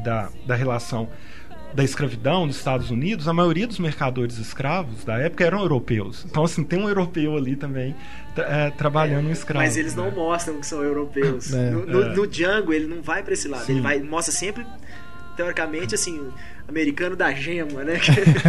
da, 0.03 0.29
da 0.45 0.55
relação 0.55 1.07
da 1.73 1.83
escravidão 1.83 2.45
dos 2.45 2.57
Estados 2.57 2.91
Unidos, 2.91 3.27
a 3.27 3.33
maioria 3.33 3.65
dos 3.65 3.79
mercadores 3.79 4.37
escravos 4.37 5.03
da 5.03 5.17
época 5.17 5.43
eram 5.43 5.59
europeus. 5.59 6.23
Então, 6.29 6.43
assim, 6.43 6.63
tem 6.63 6.77
um 6.79 6.87
europeu 6.87 7.35
ali 7.35 7.55
também 7.55 7.95
tra- 8.35 8.45
é, 8.45 8.69
trabalhando 8.69 9.27
um 9.27 9.31
escravo. 9.31 9.65
Mas 9.65 9.75
eles 9.75 9.95
não 9.95 10.05
né? 10.05 10.11
mostram 10.15 10.59
que 10.59 10.67
são 10.67 10.83
europeus. 10.83 11.51
É. 11.51 11.71
No, 11.71 11.85
no, 11.85 12.01
É. 12.03 12.15
no 12.15 12.27
Django, 12.27 12.71
ele 12.73 12.85
não 12.85 13.01
vai 13.01 13.23
pra 13.23 13.33
esse 13.33 13.47
lado. 13.47 13.65
Sim. 13.65 13.73
Ele 13.73 13.81
vai, 13.81 13.99
mostra 14.03 14.31
sempre, 14.31 14.63
teoricamente, 15.35 15.95
assim, 15.95 16.21
americano 16.67 17.15
da 17.15 17.31
gema, 17.33 17.83
né? 17.83 17.99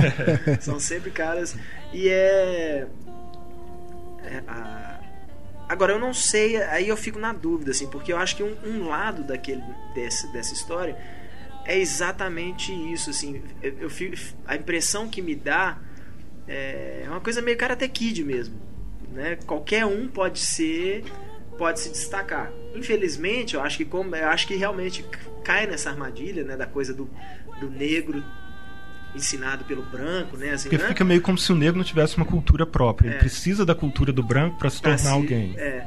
São 0.61 0.79
sempre 0.79 1.11
caras. 1.11 1.57
E 1.95 2.09
é. 2.11 2.87
é, 4.25 4.43
a- 4.47 4.94
Agora, 5.69 5.93
eu 5.93 5.99
não 5.99 6.13
sei, 6.13 6.57
aí 6.63 6.89
eu 6.89 6.97
fico 6.97 7.19
na 7.19 7.33
dúvida, 7.33 7.71
assim, 7.71 7.87
porque 7.89 8.13
eu 8.13 8.19
acho 8.19 8.37
que 8.37 8.43
um, 8.43 8.55
um 8.65 8.89
lado 8.89 9.23
daquele, 9.25 9.63
desse, 9.95 10.31
dessa 10.33 10.53
história 10.53 10.97
é 11.65 11.79
exatamente 11.79 12.73
isso, 12.93 13.11
assim. 13.11 13.43
Eu, 13.63 13.75
eu 13.81 13.91
fico- 13.91 14.17
a 14.47 14.57
impressão 14.57 15.09
que 15.09 15.23
me 15.23 15.35
dá 15.35 15.79
é 16.47 17.05
uma 17.09 17.21
coisa 17.21 17.41
meio 17.41 17.57
Karate 17.57 17.89
Kid 17.89 18.23
mesmo, 18.23 18.55
né? 19.13 19.37
Qualquer 19.47 19.87
um 19.87 20.07
pode 20.09 20.39
ser, 20.39 21.05
pode 21.57 21.81
se 21.81 21.89
destacar. 21.89 22.53
Infelizmente, 22.75 23.55
eu 23.55 23.63
acho 23.63 23.79
que 23.79 23.85
como, 23.87 24.15
eu 24.15 24.29
acho 24.29 24.47
que 24.47 24.55
realmente 24.57 25.05
cai 25.43 25.67
nessa 25.67 25.89
armadilha, 25.91 26.45
né, 26.45 26.57
da 26.57 26.67
coisa 26.67 26.93
do, 26.93 27.09
do 27.61 27.71
negro 27.71 28.23
ensinado 29.15 29.65
pelo 29.65 29.83
branco, 29.83 30.37
né? 30.37 30.51
Assim, 30.51 30.69
Porque 30.69 30.83
né? 30.83 30.89
fica 30.89 31.05
meio 31.05 31.21
como 31.23 31.39
se 31.39 31.53
o 31.53 31.55
negro 31.55 31.77
não 31.79 31.85
tivesse 31.85 32.17
uma 32.17 32.27
cultura 32.27 32.67
própria. 32.67 33.09
Ele 33.09 33.17
É. 33.17 33.19
precisa 33.19 33.65
da 33.65 33.75
cultura 33.75 34.13
do 34.13 34.23
branco 34.23 34.59
para 34.59 34.69
se 34.71 34.81
pra 34.81 34.93
tornar 34.97 35.11
se- 35.11 35.15
alguém. 35.15 35.55
É, 35.57 35.85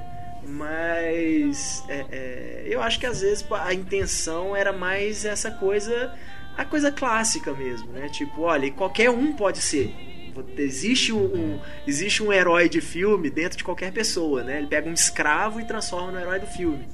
mas 0.47 1.83
é, 1.87 2.05
é, 2.11 2.63
eu 2.67 2.81
acho 2.81 2.99
que 2.99 3.05
às 3.05 3.21
vezes 3.21 3.45
a 3.51 3.73
intenção 3.73 4.55
era 4.55 4.71
mais 4.73 5.25
essa 5.25 5.51
coisa, 5.51 6.13
a 6.57 6.65
coisa 6.65 6.91
clássica 6.91 7.53
mesmo, 7.53 7.91
né? 7.91 8.09
Tipo, 8.09 8.41
olha, 8.43 8.69
qualquer 8.71 9.09
um 9.09 9.33
pode 9.33 9.59
ser. 9.59 9.93
Existe 10.55 11.11
um, 11.11 11.23
um- 11.25 11.59
existe 11.87 12.21
um 12.21 12.31
herói 12.31 12.69
de 12.69 12.79
filme 12.79 13.27
dentro 13.29 13.57
de 13.57 13.63
qualquer 13.63 13.91
pessoa, 13.91 14.43
né? 14.43 14.59
Ele 14.59 14.67
pega 14.67 14.87
um 14.87 14.93
escravo 14.93 15.59
e 15.59 15.65
transforma 15.65 16.11
no 16.11 16.19
herói 16.19 16.39
do 16.39 16.45
filme. 16.47 16.87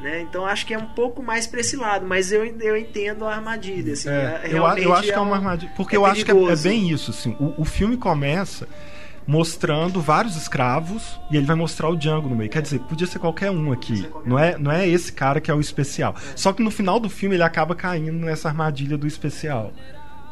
Né? 0.00 0.20
Então 0.20 0.44
acho 0.46 0.66
que 0.66 0.74
é 0.74 0.78
um 0.78 0.86
pouco 0.86 1.22
mais 1.22 1.46
pra 1.46 1.60
esse 1.60 1.74
lado, 1.76 2.06
mas 2.06 2.30
eu, 2.30 2.44
eu 2.44 2.76
entendo 2.76 3.24
a 3.24 3.34
armadilha. 3.34 3.94
Assim, 3.94 4.08
É, 4.10 4.40
é- 4.44 4.48
eu, 4.52 4.56
eu 4.78 4.92
acho 4.94 5.04
que 5.08 5.12
é 5.12 5.18
uma 5.18 5.30
um- 5.30 5.34
armadilha. 5.34 5.72
Porque 5.76 5.96
é 5.96 5.98
eu 5.98 6.04
acho 6.04 6.24
que 6.24 6.30
é, 6.30 6.34
é 6.34 6.36
perigoso. 6.36 6.62
bem 6.62 6.90
isso, 6.90 7.10
assim. 7.10 7.34
O, 7.40 7.62
o 7.62 7.64
filme 7.64 7.96
começa 7.96 8.68
mostrando 9.26 10.00
vários 10.00 10.36
escravos 10.36 11.18
e 11.30 11.36
ele 11.36 11.46
vai 11.46 11.56
mostrar 11.56 11.88
o 11.88 11.96
Django 11.96 12.28
no 12.28 12.36
meio. 12.36 12.50
Quer 12.50 12.62
dizer, 12.62 12.78
podia 12.80 13.06
ser 13.06 13.18
qualquer 13.18 13.50
um 13.50 13.72
aqui. 13.72 14.02
qualquer 14.04 14.28
Não 14.28 14.38
é, 14.38 14.58
não 14.58 14.70
é 14.70 14.86
esse 14.88 15.12
cara 15.12 15.40
que 15.40 15.50
é 15.50 15.54
o 15.54 15.60
especial. 15.60 16.14
Só 16.36 16.52
que 16.52 16.62
no 16.62 16.70
final 16.70 17.00
do 17.00 17.08
filme 17.08 17.34
ele 17.34 17.42
acaba 17.42 17.74
caindo 17.74 18.12
nessa 18.24 18.48
armadilha 18.48 18.96
do 18.96 19.06
especial. 19.06 19.72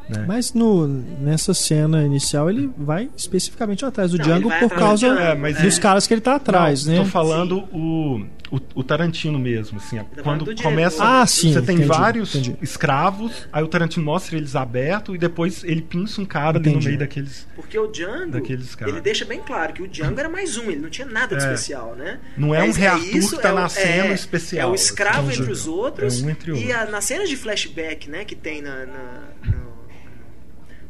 né? 0.08 0.24
Mas 0.28 0.52
no, 0.54 0.86
nessa 0.86 1.52
cena 1.54 2.04
inicial 2.04 2.48
ele 2.48 2.70
vai 2.78 3.08
especificamente 3.16 3.84
atrás 3.84 4.12
do 4.12 4.18
Não, 4.18 4.24
Django 4.24 4.50
por 4.60 4.70
causa 4.70 5.08
Django, 5.08 5.20
É, 5.20 5.34
mas 5.34 5.56
dos 5.56 5.74
ele- 5.74 5.80
caras 5.82 6.06
que 6.06 6.14
ele 6.14 6.20
tá 6.20 6.36
atrás, 6.36 6.86
Não, 6.86 6.92
né? 6.94 6.98
Tô 7.00 7.06
falando 7.06 7.64
o, 7.72 8.24
o, 8.56 8.60
o 8.80 8.82
Tarantino 8.84 9.38
mesmo, 9.38 9.78
assim. 9.78 10.00
Quando 10.22 10.44
diretor. 10.44 10.62
começa. 10.62 11.02
Ah, 11.04 11.26
sim, 11.26 11.52
Você 11.52 11.62
tem 11.62 11.76
entendi, 11.76 11.88
vários 11.88 12.34
entendi. 12.34 12.56
escravos, 12.62 13.48
aí 13.52 13.62
o 13.62 13.68
Tarantino 13.68 14.04
mostra 14.04 14.36
eles 14.36 14.54
abertos 14.54 15.14
e 15.14 15.18
depois 15.18 15.64
ele 15.64 15.82
pinça 15.82 16.20
um 16.20 16.24
cara 16.24 16.58
ali 16.58 16.70
no 16.70 16.80
meio 16.82 16.98
daqueles. 16.98 17.46
Porque 17.56 17.78
o 17.78 17.86
Django, 17.88 18.32
Daqueles 18.32 18.74
caras. 18.74 18.92
ele 18.94 19.02
deixa 19.02 19.24
bem 19.24 19.40
claro 19.40 19.72
que 19.72 19.82
o 19.82 19.88
Django 19.88 20.18
era 20.20 20.28
mais 20.28 20.56
um, 20.56 20.70
ele 20.70 20.80
não 20.80 20.90
tinha 20.90 21.06
nada 21.06 21.36
de 21.36 21.42
É. 21.44 21.46
especial, 21.52 21.94
né? 21.96 22.18
Não 22.36 22.54
é 22.54 22.62
um 22.62 22.70
Rei 22.72 22.86
Arthur 22.86 23.16
isso, 23.16 23.36
que 23.36 23.42
tá 23.42 23.48
é 23.48 23.52
o- 23.52 23.54
nascendo 23.56 24.08
é, 24.08 24.14
especial, 24.14 24.68
É 24.68 24.72
o 24.72 24.74
escravo 24.74 25.28
assim, 25.30 25.40
entre 25.40 25.52
os 25.52 25.66
outros. 25.66 26.22
é 26.22 26.26
um 26.26 26.30
entre 26.30 26.50
e 26.50 26.54
outros. 26.54 26.70
a, 26.74 26.84
nas 26.86 27.04
cenas 27.04 27.28
de 27.28 27.36
flashback, 27.36 28.08
né, 28.10 28.24
que 28.24 28.34
tem 28.34 28.60
na, 28.62 28.86
na- 28.86 29.20
no, 29.44 29.63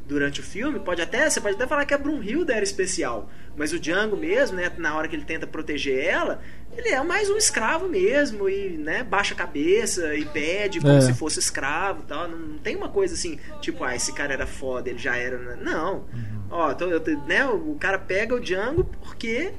durante 0.07 0.41
o 0.41 0.43
filme, 0.43 0.79
pode 0.81 1.01
até, 1.01 1.29
você 1.31 1.41
pode 1.41 1.55
até 1.57 1.67
falar 1.67 1.87
que 1.87 1.95
a 1.95 1.99
Brunhilde 1.99 2.53
era 2.53 2.63
especial, 2.63 3.31
mas 3.57 3.73
o 3.73 3.79
Django 3.79 4.17
mesmo, 4.17 4.57
né, 4.59 4.71
na 4.77 4.95
hora 4.95 5.09
que 5.09 5.17
ele 5.17 5.25
tenta 5.25 5.47
proteger 5.47 6.05
ela, 6.05 6.43
ele 6.77 6.89
é 6.91 7.03
mais 7.03 7.31
um 7.31 7.37
escravo 7.39 7.89
mesmo 7.89 8.47
e, 8.49 8.77
né, 8.77 9.03
baixa 9.03 9.33
a 9.33 9.37
cabeça 9.37 10.15
e 10.15 10.25
pede 10.27 10.81
como 10.81 10.93
É. 10.93 11.01
se 11.01 11.15
fosse 11.15 11.39
escravo, 11.39 12.03
tal. 12.03 12.29
Não, 12.29 12.39
não 12.39 12.59
tem 12.59 12.77
uma 12.77 12.89
coisa 12.91 13.15
assim, 13.15 13.39
tipo, 13.63 13.83
ah, 13.83 13.97
esse 13.97 14.13
cara 14.13 14.35
era 14.35 14.47
foda, 14.47 14.91
ele 14.91 14.99
já 14.99 15.17
era, 15.17 15.39
né? 15.39 15.57
não. 15.63 16.05
Ó, 16.51 16.75
tô- 16.75 16.85
eu 16.91 17.01
né, 17.27 17.47
o 17.47 17.75
cara 17.81 17.99
pega 17.99 18.35
o 18.35 18.41
Django 18.41 18.85
porque 18.85 19.53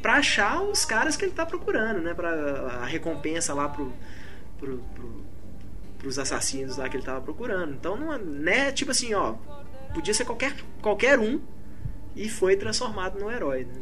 pra 0.00 0.14
achar 0.14 0.62
os 0.62 0.84
caras 0.86 1.14
que 1.14 1.26
ele 1.26 1.32
tá 1.32 1.44
procurando, 1.44 2.00
né, 2.00 2.14
para 2.14 2.30
a 2.80 2.86
recompensa 2.86 3.52
lá 3.52 3.68
pro, 3.68 3.92
pro, 4.58 4.78
pro 4.94 5.20
pros 5.98 6.18
assassinos 6.18 6.78
lá 6.78 6.88
que 6.88 6.96
ele 6.96 7.04
tava 7.04 7.20
procurando. 7.20 7.74
Então 7.74 7.94
não 7.94 8.10
é, 8.10 8.16
né, 8.18 8.72
tipo 8.72 8.90
assim, 8.90 9.12
ó, 9.12 9.34
podia 9.94 10.14
ser 10.14 10.24
qualquer 10.24 10.54
qualquer 10.80 11.18
um 11.18 11.40
e 12.16 12.28
foi 12.28 12.56
transformado 12.56 13.18
num 13.18 13.30
herói. 13.30 13.64
Né? 13.64 13.80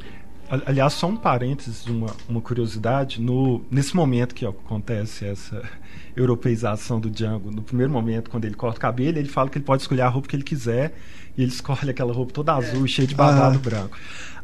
Ali- 0.51 0.63
Aliás, 0.67 0.93
só 0.95 1.07
um 1.07 1.17
parênteses 1.17 1.85
de 1.85 1.93
uma, 1.93 2.15
uma 2.29 2.41
curiosidade. 2.41 3.21
No, 3.21 3.65
nesse 3.71 3.95
momento 3.95 4.35
que 4.35 4.47
acontece 4.47 5.27
essa 5.27 5.63
europeização 6.17 6.99
do 7.01 7.11
Django, 7.11 7.51
no 7.51 7.63
primeiro 7.63 7.93
momento, 7.93 8.31
quando 8.31 8.45
ele 8.45 8.55
corta 8.55 8.79
o 8.79 8.81
cabelo, 8.81 9.19
ele 9.19 9.29
fala 9.29 9.49
que 9.51 9.59
ele 9.59 9.65
pode 9.65 9.83
escolher 9.83 10.03
a 10.03 10.09
roupa 10.09 10.29
que 10.29 10.37
ele 10.37 10.43
quiser 10.43 10.95
e 11.37 11.43
ele 11.43 11.51
escolhe 11.51 11.91
aquela 11.91 12.13
roupa 12.13 12.33
toda 12.33 12.55
azul, 12.55 12.87
cheia 12.87 13.07
de 13.07 13.15
babado 13.15 13.57
Ah. 13.59 13.61
branco. 13.61 13.97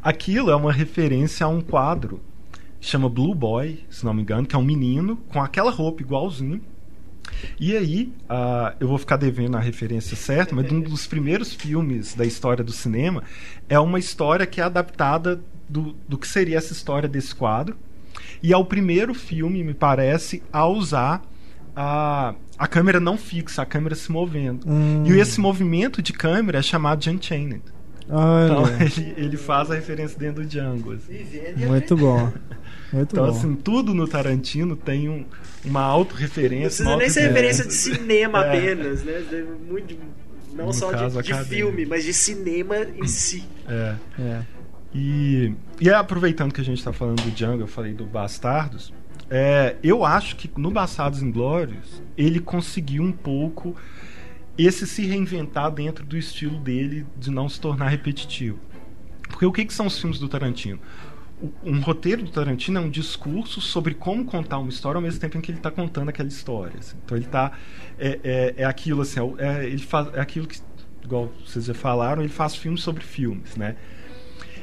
Aquilo 0.02 0.50
é 0.50 0.56
uma 0.56 0.72
referência 0.72 1.46
a 1.46 1.48
um 1.48 1.60
quadro 1.60 2.20
chama 2.80 3.08
Blue 3.08 3.34
Boy, 3.34 3.82
se 3.88 4.04
não 4.04 4.12
me 4.12 4.20
engano, 4.20 4.46
que 4.46 4.54
é 4.54 4.58
um 4.58 4.62
menino 4.62 5.16
com 5.30 5.42
aquela 5.42 5.70
roupa 5.70 6.02
igualzinho. 6.02 6.60
E 7.58 7.76
aí, 7.76 8.12
ah, 8.28 8.74
eu 8.80 8.88
vou 8.88 8.98
ficar 8.98 9.16
devendo 9.16 9.56
a 9.56 9.60
referência 9.60 10.16
certa, 10.16 10.54
mas 10.54 10.70
um 10.70 10.80
dos 10.80 11.06
primeiros 11.06 11.52
filmes 11.52 12.14
da 12.14 12.24
história 12.24 12.64
do 12.64 12.72
cinema 12.72 13.22
é 13.68 13.78
uma 13.78 13.98
história 13.98 14.46
que 14.46 14.60
é 14.60 14.64
adaptada 14.64 15.40
do, 15.68 15.94
do 16.08 16.18
que 16.18 16.28
seria 16.28 16.58
essa 16.58 16.72
história 16.72 17.08
desse 17.08 17.34
quadro. 17.34 17.76
E 18.42 18.52
é 18.52 18.56
o 18.56 18.64
primeiro 18.64 19.14
filme, 19.14 19.64
me 19.64 19.74
parece, 19.74 20.42
a 20.52 20.66
usar 20.66 21.22
a, 21.74 22.34
a 22.58 22.66
câmera 22.66 23.00
não 23.00 23.16
fixa, 23.16 23.62
a 23.62 23.66
câmera 23.66 23.94
se 23.94 24.10
movendo. 24.12 24.68
Hum. 24.68 25.04
E 25.06 25.18
esse 25.18 25.40
movimento 25.40 26.02
de 26.02 26.12
câmera 26.12 26.58
é 26.58 26.62
chamado 26.62 27.00
de 27.00 27.10
Unchained. 27.10 27.62
Então 28.04 28.62
Olha, 28.62 28.84
ele, 28.84 29.14
ele 29.16 29.36
faz 29.36 29.70
a 29.70 29.74
referência 29.74 30.18
dentro 30.18 30.42
do 30.42 30.48
Django. 30.48 30.92
assim. 30.92 31.66
muito 31.66 31.96
bom. 31.96 32.32
Muito 32.94 33.12
Então, 33.12 33.26
bom. 33.26 33.30
assim, 33.30 33.54
tudo 33.54 33.92
no 33.94 34.06
Tarantino 34.06 34.76
tem 34.76 35.08
um, 35.08 35.24
uma 35.64 35.80
Não 35.80 35.86
auto-referência. 35.88 36.66
precisa 36.68 36.88
uma 36.88 36.96
nem 36.96 37.08
ser 37.10 37.20
referência 37.28 37.64
de 37.66 37.74
cinema 37.74 38.44
É. 38.44 38.48
apenas, 38.48 39.02
né? 39.04 39.22
Muito 39.68 39.96
não 40.54 40.66
No 40.66 40.72
só 40.72 40.92
de- 40.92 40.98
caso, 40.98 41.22
de, 41.22 41.34
filme, 41.44 41.84
mas 41.86 42.04
de 42.04 42.14
cinema 42.14 42.76
em 42.78 43.06
si. 43.08 43.44
É. 43.68 43.94
É. 44.20 44.42
E, 44.94 45.52
e 45.80 45.90
aproveitando 45.90 46.52
que 46.52 46.60
a 46.60 46.64
gente 46.64 46.78
está 46.78 46.92
falando 46.92 47.20
do 47.22 47.30
Django, 47.32 47.62
eu 47.62 47.66
falei 47.66 47.92
do 47.92 48.04
Bastardos. 48.04 48.92
É, 49.28 49.74
eu 49.82 50.04
acho 50.04 50.36
que 50.36 50.48
no 50.56 50.70
Bastardos 50.70 51.20
Inglórios 51.22 52.00
ele 52.16 52.38
conseguiu 52.38 53.02
um 53.02 53.10
pouco 53.10 53.74
esse 54.56 54.86
se 54.86 55.04
reinventar 55.04 55.72
dentro 55.72 56.04
do 56.06 56.16
estilo 56.16 56.60
dele 56.60 57.04
de 57.18 57.30
não 57.32 57.48
se 57.48 57.58
tornar 57.60 57.88
repetitivo. 57.88 58.58
Porque 59.28 59.44
o 59.46 59.50
que, 59.50 59.64
que 59.64 59.74
são 59.74 59.86
os 59.86 59.98
filmes 59.98 60.20
do 60.20 60.28
Tarantino? 60.28 60.78
Um 61.64 61.80
roteiro 61.80 62.22
do 62.22 62.30
Tarantino 62.30 62.78
é 62.78 62.80
um 62.80 62.90
discurso 62.90 63.60
sobre 63.60 63.94
como 63.94 64.24
contar 64.24 64.58
uma 64.58 64.68
história 64.68 64.98
ao 64.98 65.02
mesmo 65.02 65.20
tempo 65.20 65.38
em 65.38 65.40
que 65.40 65.50
ele 65.50 65.58
está 65.58 65.70
contando 65.70 66.08
aquela 66.08 66.28
história. 66.28 66.78
assim. 66.78 66.96
Então 67.04 67.16
ele 67.16 67.26
tá 67.26 67.52
é, 67.98 68.20
é, 68.22 68.54
é 68.58 68.64
aquilo 68.64 69.02
assim, 69.02 69.20
é 69.38 69.64
é, 69.64 69.66
ele 69.66 69.78
faz 69.78 70.12
é 70.14 70.20
aquilo 70.20 70.46
que 70.46 70.58
igual 71.04 71.30
vocês 71.44 71.66
já 71.66 71.74
falaram, 71.74 72.22
ele 72.22 72.32
faz 72.32 72.56
filmes 72.56 72.82
sobre 72.82 73.04
filmes, 73.04 73.56
né? 73.56 73.76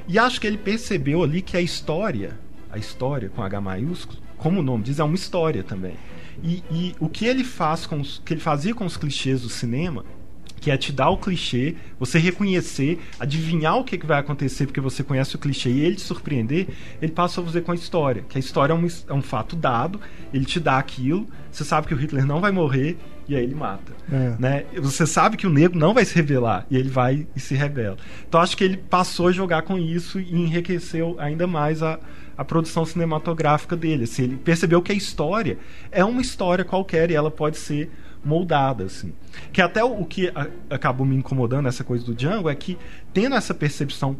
E 0.07 0.17
acho 0.17 0.41
que 0.41 0.47
ele 0.47 0.57
percebeu 0.57 1.23
ali 1.23 1.41
que 1.41 1.55
a 1.55 1.61
história, 1.61 2.37
a 2.71 2.77
história 2.77 3.29
com 3.29 3.41
H 3.43 3.61
maiúsculo, 3.61 4.19
como 4.37 4.59
o 4.59 4.63
nome 4.63 4.83
diz, 4.83 4.99
é 4.99 5.03
uma 5.03 5.15
história 5.15 5.63
também. 5.63 5.95
E, 6.43 6.63
e 6.71 6.95
o 6.99 7.07
que 7.07 7.25
ele 7.25 7.43
faz 7.43 7.85
com 7.85 7.99
os, 8.01 8.19
que 8.25 8.33
ele 8.33 8.41
fazia 8.41 8.73
com 8.73 8.85
os 8.85 8.97
clichês 8.97 9.41
do 9.41 9.49
cinema, 9.49 10.03
que 10.61 10.69
é 10.69 10.77
te 10.77 10.91
dar 10.91 11.09
o 11.09 11.17
clichê, 11.17 11.75
você 11.99 12.19
reconhecer, 12.19 12.99
adivinhar 13.19 13.77
o 13.77 13.83
que, 13.83 13.97
que 13.97 14.05
vai 14.05 14.19
acontecer 14.19 14.67
porque 14.67 14.79
você 14.79 15.03
conhece 15.03 15.35
o 15.35 15.39
clichê 15.39 15.69
e 15.71 15.81
ele 15.81 15.95
te 15.95 16.03
surpreender, 16.03 16.67
ele 17.01 17.11
passa 17.11 17.41
a 17.41 17.43
fazer 17.43 17.61
com 17.61 17.71
a 17.71 17.75
história. 17.75 18.23
Que 18.29 18.37
a 18.37 18.39
história 18.39 18.71
é 18.71 18.75
um, 18.75 18.87
é 19.09 19.13
um 19.13 19.23
fato 19.23 19.55
dado, 19.55 19.99
ele 20.31 20.45
te 20.45 20.59
dá 20.59 20.77
aquilo, 20.77 21.27
você 21.51 21.63
sabe 21.63 21.87
que 21.87 21.93
o 21.95 21.97
Hitler 21.97 22.25
não 22.25 22.39
vai 22.39 22.51
morrer 22.51 22.95
e 23.27 23.35
aí 23.35 23.43
ele 23.43 23.55
mata 23.55 23.93
É. 24.11 24.35
né? 24.37 24.65
Você 24.77 25.07
sabe 25.07 25.35
que 25.35 25.47
o 25.47 25.49
negro 25.49 25.79
não 25.79 25.93
vai 25.93 26.05
se 26.05 26.13
revelar 26.13 26.65
e 26.69 26.77
ele 26.77 26.89
vai 26.89 27.25
e 27.35 27.39
se 27.39 27.55
revela. 27.55 27.97
Então 28.27 28.39
acho 28.39 28.55
que 28.55 28.63
ele 28.63 28.77
passou 28.77 29.29
a 29.29 29.31
jogar 29.31 29.63
com 29.63 29.79
isso 29.79 30.19
e 30.19 30.35
enriqueceu 30.35 31.15
ainda 31.17 31.47
mais 31.47 31.81
a, 31.81 31.99
a 32.37 32.45
produção 32.45 32.85
cinematográfica 32.85 33.75
dele. 33.75 34.03
Assim, 34.03 34.23
ele 34.23 34.35
percebeu 34.37 34.81
que 34.81 34.91
a 34.91 34.95
história 34.95 35.57
é 35.91 36.05
uma 36.05 36.21
história 36.21 36.63
qualquer 36.63 37.09
e 37.09 37.15
ela 37.15 37.31
pode 37.31 37.57
ser 37.57 37.89
moldada 38.23 38.83
assim. 38.85 39.13
Que 39.51 39.61
até 39.61 39.83
o, 39.83 40.01
o 40.01 40.05
que 40.05 40.31
a- 40.35 40.47
acabou 40.69 41.05
me 41.05 41.15
incomodando 41.15 41.67
essa 41.67 41.83
coisa 41.83 42.05
do 42.05 42.13
Django 42.13 42.49
é 42.49 42.55
que 42.55 42.77
tendo 43.13 43.35
essa 43.35 43.53
percepção 43.53 44.15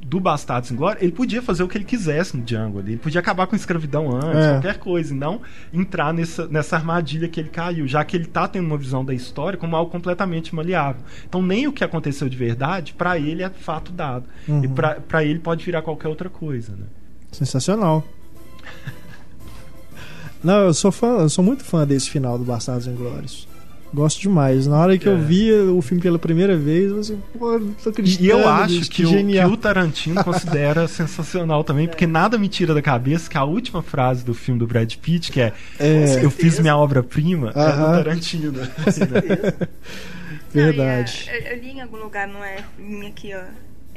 do 0.00 0.20
Bastardos 0.20 0.70
em 0.70 0.76
Glória, 0.76 1.02
ele 1.02 1.10
podia 1.12 1.42
fazer 1.42 1.62
o 1.64 1.68
que 1.68 1.76
ele 1.76 1.84
quisesse 1.84 2.36
no 2.36 2.42
Django 2.44 2.78
ali. 2.78 2.92
Ele 2.92 2.98
podia 3.00 3.20
acabar 3.20 3.46
com 3.48 3.56
a 3.56 3.58
escravidão 3.58 4.08
antes, 4.14 4.44
É. 4.44 4.52
qualquer 4.52 4.78
coisa, 4.78 5.12
e 5.12 5.16
não 5.16 5.40
entrar 5.74 6.14
nessa, 6.14 6.46
nessa 6.46 6.76
armadilha 6.76 7.28
que 7.28 7.38
ele 7.40 7.48
caiu, 7.48 7.86
já 7.86 8.02
que 8.04 8.16
ele 8.16 8.24
tá 8.26 8.46
tendo 8.46 8.64
uma 8.66 8.78
visão 8.78 9.04
da 9.04 9.12
história 9.12 9.58
como 9.58 9.74
algo 9.74 9.90
completamente 9.90 10.54
maleável. 10.54 11.02
Então, 11.28 11.42
nem 11.42 11.66
o 11.66 11.72
que 11.72 11.82
aconteceu 11.82 12.28
de 12.28 12.36
verdade, 12.36 12.94
pra 12.94 13.18
ele 13.18 13.42
é 13.42 13.50
fato 13.50 13.90
dado. 13.92 14.24
Uhum. 14.46 14.64
E 14.64 14.68
pra 14.68 15.24
ele 15.24 15.40
pode 15.40 15.64
virar 15.64 15.82
qualquer 15.82 16.08
outra 16.08 16.30
coisa, 16.30 16.72
né? 16.72 16.86
Sensacional. 17.32 18.04
Não, 20.42 20.64
eu 20.66 20.74
sou 20.74 20.92
fã, 20.92 21.18
eu 21.18 21.28
sou 21.28 21.42
muito 21.44 21.64
fã 21.64 21.86
desse 21.86 22.08
final 22.10 22.38
do 22.38 22.44
Bastardos 22.44 22.86
Inglórios. 22.86 23.46
Gosto 23.92 24.20
demais. 24.20 24.66
Na 24.66 24.76
hora 24.78 24.98
que 24.98 25.08
É. 25.08 25.12
eu 25.12 25.18
vi 25.18 25.50
o 25.50 25.80
filme 25.80 26.02
pela 26.02 26.18
primeira 26.18 26.54
vez, 26.58 26.90
eu 26.90 26.98
assim, 27.00 27.22
pô, 27.38 27.58
não 27.58 27.72
tô 27.72 27.88
acreditando. 27.88 28.26
E 28.26 28.30
eu 28.30 28.46
acho 28.46 28.74
bicho, 28.78 28.90
que, 28.90 29.06
o, 29.06 29.08
que 29.26 29.44
o 29.46 29.56
Tarantino 29.56 30.22
considera 30.22 30.86
sensacional 30.88 31.64
também, 31.64 31.88
porque 31.88 32.06
nada 32.06 32.36
me 32.36 32.48
tira 32.48 32.74
da 32.74 32.82
cabeça 32.82 33.30
que 33.30 33.38
a 33.38 33.44
última 33.44 33.80
frase 33.82 34.22
do 34.26 34.34
filme 34.34 34.60
do 34.60 34.66
Brad 34.66 34.94
Pitt, 34.96 35.32
que 35.32 35.40
é, 35.40 35.54
É. 35.78 36.22
eu 36.22 36.30
fiz 36.30 36.60
minha 36.60 36.76
obra-prima, 36.76 37.48
é 37.48 37.52
do. 37.72 37.76
Tarantino. 38.04 38.52
assim, 38.86 39.00
né? 39.00 39.68
Verdade. 40.52 41.24
Não, 41.26 41.32
é- 41.34 41.38
eu, 41.52 41.56
eu 41.56 41.62
li 41.62 41.70
em 41.70 41.80
algum 41.80 41.96
lugar, 41.96 42.28
não 42.28 42.44
é 42.44 42.56
minha 42.78 43.08
aqui, 43.08 43.32
ó. 43.34 43.40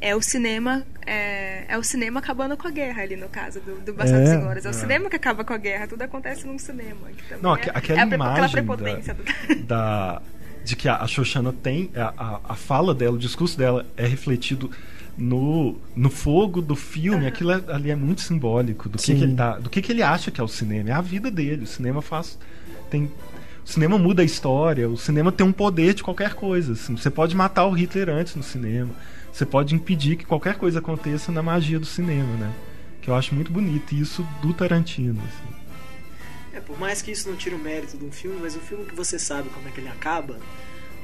É 0.02 0.16
o 0.16 0.22
cinema, 0.22 0.84
é, 1.06 1.64
é 1.68 1.78
o 1.78 1.84
cinema 1.84 2.20
acabando 2.20 2.58
com 2.58 2.68
a 2.68 2.72
guerra 2.72 3.04
ali 3.04 3.16
no 3.16 3.30
caso 3.30 3.60
do, 3.62 3.76
do 3.86 3.94
Bastardos 3.94 4.30
É. 4.32 4.36
Inglórios. 4.36 4.66
É 4.66 4.70
o 4.70 4.72
É. 4.72 4.74
cinema 4.74 5.10
que 5.10 5.16
acaba 5.16 5.44
com 5.46 5.54
a 5.54 5.58
guerra, 5.58 5.86
tudo 5.88 6.02
acontece 6.02 6.46
num 6.48 6.58
cinema. 6.58 7.08
que 7.16 7.24
também 7.24 7.44
Não, 7.44 7.52
é, 7.52 7.54
aque- 7.54 7.70
aquela 7.72 8.00
é 8.00 8.04
a 8.04 8.08
prepo- 8.08 8.24
aquela 8.24 8.38
imagem 8.40 8.52
prepotência 8.66 9.14
da, 9.14 9.24
do... 9.56 9.64
da- 9.64 10.22
de 10.66 10.76
que 10.76 10.88
a, 10.90 10.98
a 10.98 11.08
Xoxana 11.08 11.54
tem, 11.54 11.90
a, 11.96 12.14
a, 12.18 12.40
a 12.50 12.56
fala 12.56 12.94
dela, 12.96 13.16
o 13.16 13.20
discurso 13.20 13.58
dela 13.58 13.86
é 13.96 14.06
refletido 14.08 14.70
no, 15.18 15.78
no 15.96 16.10
fogo 16.10 16.62
do 16.62 16.76
filme, 16.76 17.28
aquilo 17.28 17.52
é- 17.52 17.62
ali 17.68 17.92
é 17.92 17.96
muito 17.96 18.22
simbólico 18.22 18.88
do 18.90 18.98
que, 18.98 19.14
que 19.14 19.24
ele 19.24 19.36
tá, 19.36 19.58
do 19.60 19.70
que, 19.70 19.82
que 19.82 19.92
ele 19.92 20.02
acha 20.04 20.32
que 20.32 20.40
é 20.42 20.44
o 20.44 20.48
cinema, 20.48 20.90
é 20.90 20.94
a 20.94 21.02
vida 21.02 21.30
dele. 21.30 21.64
O 21.64 21.68
cinema 21.68 22.02
faz 22.02 22.38
tem 22.90 23.04
o 23.64 23.70
cinema 23.70 23.98
muda 24.00 24.22
a 24.24 24.26
história, 24.26 24.90
o 24.90 24.98
cinema 24.98 25.32
tem 25.32 25.46
um 25.46 25.52
poder 25.52 25.94
de 25.94 26.02
qualquer 26.04 26.34
coisa. 26.34 26.74
assim. 26.74 26.98
Você 26.98 27.10
pode 27.12 27.36
matar 27.36 27.66
o 27.66 27.72
Hitler 27.72 28.10
antes 28.10 28.36
no 28.36 28.42
cinema. 28.44 28.90
Você 29.32 29.46
pode 29.46 29.74
impedir 29.76 30.16
que 30.18 30.26
qualquer 30.26 30.56
coisa 30.56 30.80
aconteça 30.80 31.32
na 31.32 31.42
magia 31.42 31.80
do 31.80 31.86
cinema, 31.86 32.36
né? 32.38 32.52
Que 33.02 33.10
eu 33.10 33.16
acho 33.16 33.34
muito 33.34 33.52
bonito, 33.52 33.94
e 33.94 34.02
isso 34.02 34.28
do 34.42 34.54
Tarantino. 34.54 35.22
assim. 35.28 35.56
É, 36.54 36.60
por 36.60 36.78
mais 36.78 37.02
que 37.02 37.12
isso 37.12 37.30
não 37.30 37.36
tire 37.38 37.56
o 37.56 37.60
mérito 37.60 37.98
de 37.98 38.04
um 38.06 38.12
filme, 38.12 38.38
mas 38.42 38.56
um 38.56 38.60
filme 38.60 38.86
que 38.86 38.94
você 38.96 39.18
sabe 39.18 39.50
como 39.50 39.68
é 39.68 39.72
que 39.72 39.80
ele 39.80 39.88
acaba, 39.88 40.38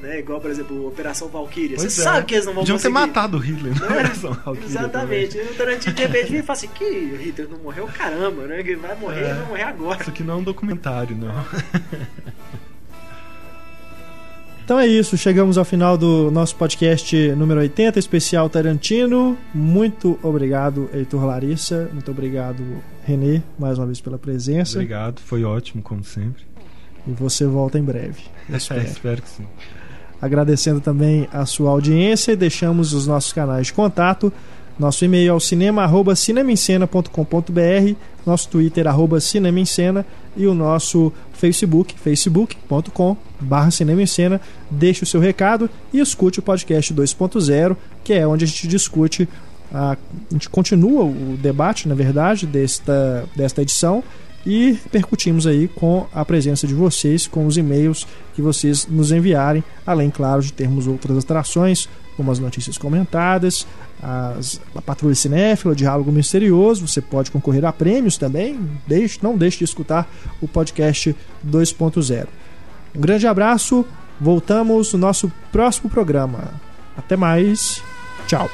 né? 0.02 0.20
Igual, 0.20 0.42
por 0.42 0.52
exemplo, 0.52 0.86
Operação 0.88 1.30
Valkyria. 1.30 1.78
Pois 1.78 1.92
Você 1.94 2.02
é. 2.02 2.04
sabe 2.04 2.26
que 2.26 2.36
eles 2.36 2.46
não 2.46 2.54
vão 2.54 2.64
Podiam 2.64 2.78
ter 2.78 2.90
conseguir. 2.90 3.08
matado 3.08 3.38
o 3.38 3.40
Hitler 3.40 3.74
na 3.74 3.80
Né? 3.80 3.88
Operação 3.96 4.34
Valkyria 4.34 4.68
Exatamente. 4.70 5.38
E 5.38 5.42
o 5.42 5.56
Tarantino 5.56 5.96
de 5.96 6.02
repente 6.02 6.32
vem 6.32 6.40
e 6.42 6.44
fala 6.44 6.58
assim: 6.58 6.68
que 6.68 6.84
o 6.84 7.16
Hitler 7.18 7.50
não 7.50 7.60
morreu, 7.60 7.88
caramba, 7.88 8.46
né? 8.46 8.62
Que 8.62 8.76
vai 8.76 8.96
morrer, 8.98 9.22
É. 9.22 9.34
vai 9.34 9.46
morrer 9.48 9.64
agora. 9.64 10.02
Isso 10.02 10.10
aqui 10.10 10.22
não 10.24 10.34
é 10.36 10.38
um 10.38 10.44
documentário, 10.44 11.16
não. 11.16 11.34
Então 14.68 14.78
é 14.78 14.86
isso, 14.86 15.18
chegamos 15.18 15.58
ao 15.58 15.64
final 15.64 15.98
do 15.98 16.30
nosso 16.30 16.54
podcast 16.58 17.16
número 17.38 17.62
80, 17.62 18.00
especial 18.00 18.50
Tarantino. 18.50 19.38
Muito 19.54 20.20
obrigado, 20.22 20.90
Heitor 20.94 21.24
Larissa. 21.24 21.90
Muito 21.94 22.12
obrigado, 22.12 22.62
Renê, 23.06 23.42
mais 23.58 23.78
uma 23.78 23.86
vez 23.86 24.02
pela 24.02 24.18
presença. 24.18 24.74
Obrigado, 24.74 25.22
foi 25.22 25.46
ótimo, 25.46 25.82
como 25.82 26.04
sempre. 26.04 26.44
E 27.08 27.12
você 27.12 27.46
volta 27.46 27.80
em 27.80 27.82
breve. 27.82 28.24
É, 28.52 28.58
espero. 28.58 28.82
espero 28.82 29.22
que 29.22 29.30
sim. 29.30 29.46
Agradecendo 30.22 30.82
também 30.82 31.30
a 31.32 31.46
sua 31.46 31.70
audiência 31.70 32.34
e 32.34 32.36
deixamos 32.36 32.92
os 32.92 33.08
nossos 33.08 33.32
canais 33.32 33.68
de 33.68 33.74
contato 33.74 34.34
Nosso 34.80 35.04
e-mail 35.04 35.32
é 35.32 35.34
o 35.34 35.40
cinema@cinemencena.com.br, 35.40 37.96
nosso 38.24 38.50
Twitter 38.50 38.88
arroba 38.88 39.20
Cinema 39.20 39.60
em 39.60 39.66
Cena 39.66 40.06
e 40.36 40.46
o 40.46 40.54
nosso 40.54 41.12
Facebook, 41.38 41.96
facebook.com/barra 41.98 43.72
Cinema 43.72 44.02
em 44.02 44.06
Cena. 44.06 44.42
Deixe 44.70 45.04
o 45.04 45.06
seu 45.08 45.22
recado 45.22 45.70
e 45.94 46.00
escute 46.00 46.40
o 46.40 46.42
podcast 46.42 46.94
2.0, 46.94 47.78
que 48.04 48.14
é 48.14 48.28
onde 48.28 48.44
a 48.44 48.48
gente 48.48 48.68
discute, 48.68 49.30
a, 49.74 49.92
a 49.94 49.98
gente 50.34 50.50
continua 50.50 51.04
o 51.04 51.38
debate, 51.42 51.88
na 51.88 51.96
verdade, 51.96 52.46
desta, 52.46 53.26
desta 53.36 53.62
edição 53.62 54.04
e 54.48 54.80
percutimos 54.90 55.46
aí 55.46 55.68
com 55.68 56.08
a 56.14 56.24
presença 56.24 56.66
de 56.66 56.74
vocês, 56.74 57.28
com 57.28 57.46
os 57.46 57.58
e-mails 57.58 58.08
que 58.34 58.42
vocês 58.42 58.88
nos 58.88 59.12
enviarem, 59.12 59.62
além, 59.86 60.10
claro, 60.10 60.42
de 60.42 60.54
termos 60.54 60.88
outras 60.88 61.18
atrações, 61.18 61.90
como 62.16 62.32
as 62.32 62.40
notícias 62.40 62.78
comentadas, 62.78 63.68
as, 64.02 64.62
a 64.76 64.82
Patrulha 64.82 65.16
Cinéfila, 65.16 65.74
o 65.74 65.76
Diálogo 65.76 66.12
Misterioso. 66.12 66.88
Você 66.88 67.02
pode 67.02 67.32
concorrer 67.32 67.66
a 67.66 67.74
prêmios 67.74 68.18
também. 68.18 68.60
Deixe, 68.86 69.20
não 69.22 69.38
deixe 69.38 69.60
de 69.60 69.64
escutar 69.64 70.10
o 70.42 70.48
podcast 70.48 71.16
2.0. 71.46 72.28
Um 72.96 73.02
grande 73.02 73.28
abraço. 73.28 73.86
Voltamos 74.20 74.94
no 74.94 75.00
nosso 75.00 75.32
próximo 75.52 75.90
programa. 75.90 76.54
Até 76.96 77.16
mais. 77.16 77.82
Tchau. 78.28 78.50